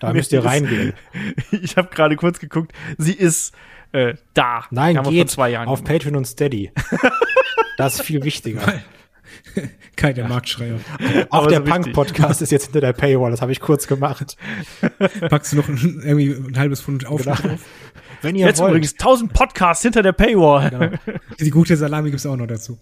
Da 0.00 0.12
müsst 0.12 0.32
ihr 0.32 0.44
reingehen. 0.44 0.92
ich 1.62 1.76
habe 1.76 1.88
gerade 1.88 2.16
kurz 2.16 2.38
geguckt. 2.38 2.72
Sie 2.96 3.12
ist 3.12 3.54
äh, 3.92 4.14
da. 4.34 4.64
Nein, 4.70 5.02
geht 5.04 5.30
zwei 5.30 5.50
Jahren 5.50 5.68
auf 5.68 5.84
Patreon 5.84 6.16
und 6.16 6.26
Steady. 6.26 6.72
das 7.76 7.96
ist 7.96 8.02
viel 8.02 8.22
wichtiger. 8.22 8.82
Keine 9.96 10.20
ja. 10.20 10.28
Marktschreier. 10.28 10.78
Auch 11.30 11.48
der 11.48 11.58
so 11.58 11.64
Punk-Podcast 11.64 12.42
ist 12.42 12.50
jetzt 12.50 12.64
hinter 12.66 12.80
der 12.80 12.92
Paywall, 12.92 13.30
das 13.30 13.42
habe 13.42 13.52
ich 13.52 13.60
kurz 13.60 13.86
gemacht. 13.86 14.36
Packst 15.28 15.52
du 15.52 15.56
noch 15.56 15.68
ein, 15.68 16.02
irgendwie 16.04 16.32
ein 16.32 16.58
halbes 16.58 16.80
Pfund 16.80 17.06
Aufschlag 17.06 17.42
genau. 17.42 17.58
Wenn 18.22 18.36
ihr 18.36 18.46
Jetzt 18.46 18.60
wollt. 18.60 18.70
übrigens 18.70 18.92
1000 18.92 19.32
Podcasts 19.32 19.82
hinter 19.82 20.02
der 20.02 20.12
Paywall. 20.12 20.70
Genau. 20.70 21.18
Die 21.40 21.50
gute 21.50 21.76
Salami 21.76 22.10
gibt's 22.10 22.26
auch 22.26 22.36
noch 22.36 22.46
dazu. 22.46 22.78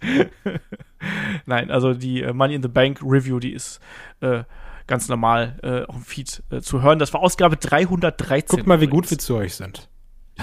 Nein, 1.47 1.71
also 1.71 1.95
die 1.95 2.23
äh, 2.23 2.33
Money 2.33 2.55
in 2.55 2.63
the 2.63 2.69
Bank 2.69 3.01
Review, 3.03 3.39
die 3.39 3.53
ist 3.53 3.81
äh, 4.21 4.45
ganz 4.87 5.09
normal 5.09 5.59
äh, 5.63 5.83
auf 5.83 5.95
dem 5.95 6.05
Feed 6.05 6.43
äh, 6.51 6.61
zu 6.61 6.83
hören. 6.83 6.99
Das 6.99 7.13
war 7.13 7.21
Ausgabe 7.21 7.57
313. 7.57 8.49
Guckt 8.49 8.67
mal, 8.67 8.81
wie 8.81 8.87
gut 8.87 9.11
wir 9.11 9.19
zu 9.19 9.37
euch 9.37 9.55
sind. 9.55 9.89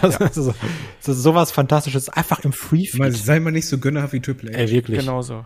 Das, 0.02 0.18
ja. 0.20 0.26
ist, 0.26 0.36
so, 0.36 0.53
das 0.99 1.18
ist 1.18 1.24
sowas 1.24 1.52
Fantastisches, 1.52 2.10
einfach 2.10 2.40
im 2.40 2.52
Free-Feed. 2.52 3.14
Sei 3.14 3.40
mal 3.40 3.52
nicht 3.52 3.68
so 3.68 3.78
gönnerhaft 3.78 4.14
wie 4.14 4.22
Triple 4.22 4.52
H. 4.52 4.57
Ey, 4.57 4.72
wirklich. 4.72 4.99
Genau 4.99 5.22
so. 5.22 5.45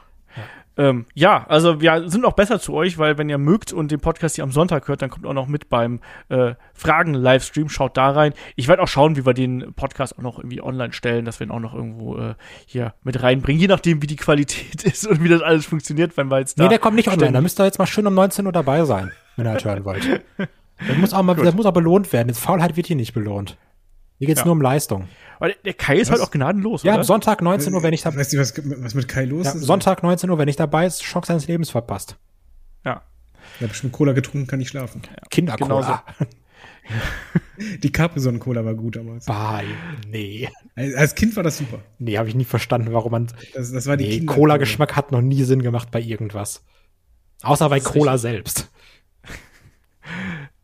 Ähm, 0.78 1.06
ja, 1.16 1.46
also 1.48 1.82
wir 1.82 2.08
sind 2.10 2.24
auch 2.26 2.34
besser 2.34 2.60
zu 2.60 2.74
euch, 2.74 2.98
weil 2.98 3.18
wenn 3.18 3.30
ihr 3.30 3.40
mögt 3.40 3.74
und 3.74 3.92
den 3.92 4.00
Podcast 4.00 4.36
hier 4.36 4.44
am 4.44 4.52
Sonntag 4.52 4.88
hört, 4.88 5.02
dann 5.02 5.10
kommt 5.10 5.26
auch 5.26 5.34
noch 5.34 5.48
mit 5.48 5.70
beim 5.70 6.00
äh, 6.30 6.54
Fragen-Livestream. 6.74 7.70
Schaut 7.70 7.98
da 7.98 8.12
rein. 8.12 8.34
Ich 8.56 8.68
werde 8.68 8.84
auch 8.84 8.88
schauen, 8.88 9.16
wie 9.16 9.26
wir 9.26 9.34
den 9.34 9.74
Podcast 9.74 10.18
auch 10.18 10.22
noch 10.22 10.38
irgendwie 10.38 10.62
online 10.62 10.94
stellen, 10.94 11.26
dass 11.26 11.40
wir 11.40 11.48
ihn 11.48 11.52
auch 11.52 11.60
noch 11.60 11.74
irgendwo 11.74 12.18
äh, 12.18 12.36
hier 12.66 12.94
mit 13.04 13.22
reinbringen, 13.24 13.60
je 13.60 13.68
nachdem, 13.68 14.02
wie 14.04 14.08
die 14.08 14.16
Qualität 14.16 14.84
ist 14.84 15.08
und 15.08 15.24
wie 15.24 15.30
das 15.30 15.42
alles 15.42 15.66
funktioniert, 15.66 16.16
wenn 16.16 16.30
wir 16.30 16.40
jetzt 16.40 16.60
da. 16.60 16.64
Nee, 16.64 16.70
der 16.70 16.80
kommt 16.80 16.96
nicht 16.96 17.10
online. 17.10 17.32
Da 17.32 17.42
müsst 17.42 17.60
ihr 17.60 17.66
jetzt 17.66 17.80
mal 17.80 17.88
schön 17.88 18.06
um 18.06 18.14
19 18.14 18.46
Uhr 18.46 18.52
dabei 18.52 18.86
sein, 18.86 19.12
wenn 19.36 19.48
ihr 19.48 19.52
halt 19.52 19.66
hören 19.66 19.84
wollt. 19.84 20.22
Der 20.88 20.94
muss 20.94 21.12
auch 21.12 21.24
mal, 21.24 21.36
der 21.36 21.56
muss 21.56 21.66
auch 21.66 21.74
belohnt 21.74 22.14
werden. 22.14 22.28
Jetzt 22.28 22.38
Faulheit 22.38 22.76
wird 22.76 22.86
hier 22.86 22.96
nicht 22.96 23.12
belohnt. 23.12 23.58
Hier 24.18 24.28
geht's 24.28 24.40
ja. 24.40 24.46
nur 24.46 24.54
um 24.54 24.62
Leistung. 24.62 25.08
Aber 25.40 25.52
der 25.54 25.74
Kai 25.74 25.98
ist 25.98 26.10
was? 26.10 26.20
halt 26.20 26.28
auch 26.28 26.32
gnadenlos, 26.32 26.84
Ja, 26.84 26.96
oder? 26.96 27.04
Sonntag 27.04 27.42
19 27.42 27.74
Uhr, 27.74 27.84
wenn 27.84 27.94
ich 27.94 28.02
dabei 28.02 28.18
Weißt 28.18 28.34
du, 28.34 28.40
was, 28.40 28.54
was 28.58 28.96
mit 28.96 29.08
Kai 29.08 29.26
los 29.26 29.46
ja, 29.46 29.52
ist? 29.54 29.62
Sonntag 29.62 30.02
19 30.02 30.30
Uhr, 30.30 30.38
wenn 30.40 30.48
ich 30.48 30.56
dabei 30.56 30.88
ist, 30.88 31.04
Schock 31.04 31.28
seines 31.28 31.48
Lebens 31.48 31.70
verpasst. 31.70 32.18
Ja. 32.84 33.04
Ich 33.56 33.62
habe 33.62 33.70
bestimmt 33.70 33.94
Cola 33.94 34.14
getrunken, 34.14 34.48
kann 34.48 34.60
nicht 34.60 34.70
schlafen. 34.70 35.02
Ja. 35.06 35.22
Kindercola. 35.30 36.04
Die 37.84 37.92
Capri-Sonnen-Cola 37.92 38.64
war 38.64 38.76
gut 38.76 38.96
damals. 38.96 39.26
Bah, 39.26 39.62
nee. 40.08 40.50
Als 40.76 41.16
Kind 41.16 41.36
war 41.36 41.44
das 41.44 41.58
super. 41.58 41.80
Nee, 42.00 42.18
habe 42.18 42.30
ich 42.30 42.36
nie 42.36 42.46
verstanden, 42.46 42.94
warum 42.94 43.12
man. 43.12 43.28
Das, 43.54 43.72
das 43.72 43.88
war 43.88 43.98
die 43.98 44.20
nee, 44.20 44.26
Cola-Geschmack 44.26 44.96
hat 44.96 45.12
noch 45.12 45.22
nie 45.22 45.44
Sinn 45.44 45.62
gemacht 45.62 45.90
bei 45.92 46.00
irgendwas. 46.00 46.64
Außer 47.42 47.70
bei 47.70 47.80
Cola 47.80 48.18
selbst. 48.18 48.70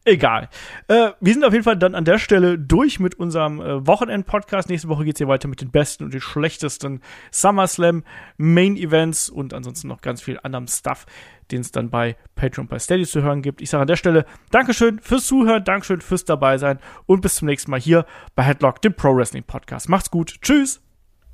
Egal. 0.06 0.50
Äh, 0.90 1.12
wir 1.22 1.34
sind 1.34 1.46
auf 1.46 1.54
jeden 1.54 1.64
Fall 1.64 1.78
dann 1.78 1.96
an 1.96 2.04
der 2.04 2.18
Stelle 2.18 2.60
durch 2.60 3.00
mit 3.00 3.16
unserem 3.16 3.62
äh, 3.62 3.88
Wochenend-Podcast. 3.88 4.70
Nächste 4.70 4.90
Woche 4.90 5.06
geht's 5.06 5.20
hier 5.20 5.30
weiter 5.30 5.48
mit 5.48 5.62
den 5.62 5.72
besten 5.72 6.04
und 6.04 6.14
den 6.14 6.20
schlechtesten 6.20 7.00
SummerSlam 7.32 8.04
Main 8.38 8.76
Events 8.76 9.30
und 9.30 9.54
ansonsten 9.54 9.88
noch 9.88 10.02
ganz 10.02 10.22
viel 10.22 10.38
anderem 10.44 10.68
Stuff, 10.68 11.06
den 11.52 11.62
es 11.62 11.72
dann 11.72 11.90
bei 11.90 12.18
Patreon 12.36 12.68
bei 12.68 12.80
Steady 12.80 13.06
zu 13.06 13.22
hören 13.22 13.42
gibt. 13.42 13.62
Ich 13.62 13.70
sage 13.70 13.84
an 13.84 13.88
der 13.88 13.96
Stelle 13.96 14.26
Dankeschön 14.52 15.00
fürs 15.00 15.26
Zuhören, 15.26 15.64
Dankeschön 15.64 16.02
fürs 16.02 16.26
dabei 16.26 16.58
sein 16.58 16.80
und 17.06 17.22
bis 17.22 17.36
zum 17.36 17.48
nächsten 17.48 17.72
Mal 17.72 17.80
hier 17.80 18.06
bei 18.36 18.44
Headlock, 18.44 18.82
dem 18.82 18.94
Pro 18.94 19.16
Wrestling 19.16 19.44
Podcast. 19.44 19.88
Macht's 19.88 20.12
gut. 20.12 20.36
Tschüss. 20.42 20.82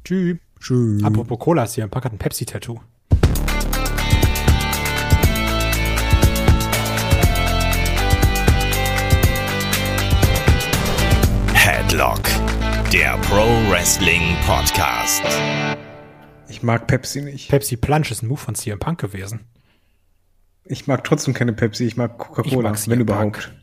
Tschüss. 0.04 0.38
Tschüss. 0.60 1.04
Apropos 1.04 1.40
Cola, 1.40 1.64
ist 1.64 1.74
hier 1.74 1.86
ein 1.86 1.90
Pack 1.90 2.06
hat 2.06 2.12
ein 2.12 2.20
Pepsi-Tattoo. 2.20 2.80
Headlock, 11.90 12.22
der 12.94 13.18
Pro 13.18 13.48
Wrestling 13.72 14.22
Podcast. 14.46 15.24
Ich 16.48 16.62
mag 16.62 16.86
Pepsi 16.86 17.22
nicht. 17.24 17.50
Pepsi 17.50 17.78
Plunge 17.78 18.12
ist 18.12 18.22
ein 18.22 18.28
Move 18.28 18.40
von 18.40 18.54
CM 18.54 18.78
Punk 18.78 19.00
gewesen. 19.00 19.48
Ich 20.66 20.86
mag 20.86 21.04
trotzdem 21.04 21.34
keine 21.34 21.52
Pepsi, 21.52 21.86
ich 21.86 21.98
mag 21.98 22.16
Coca-Cola, 22.20 22.74
wenn 22.86 23.00
Punk. 23.00 23.02
überhaupt. 23.02 23.54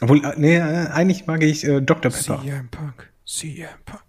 Obwohl, 0.00 0.24
äh, 0.24 0.34
nee, 0.36 0.56
äh, 0.56 0.88
eigentlich 0.88 1.28
mag 1.28 1.44
ich 1.44 1.62
äh, 1.62 1.80
Dr. 1.80 2.10
Pepper. 2.10 2.42
CM 2.42 2.68
Punk. 2.68 3.12
CM 3.24 3.68
Punk. 3.84 4.02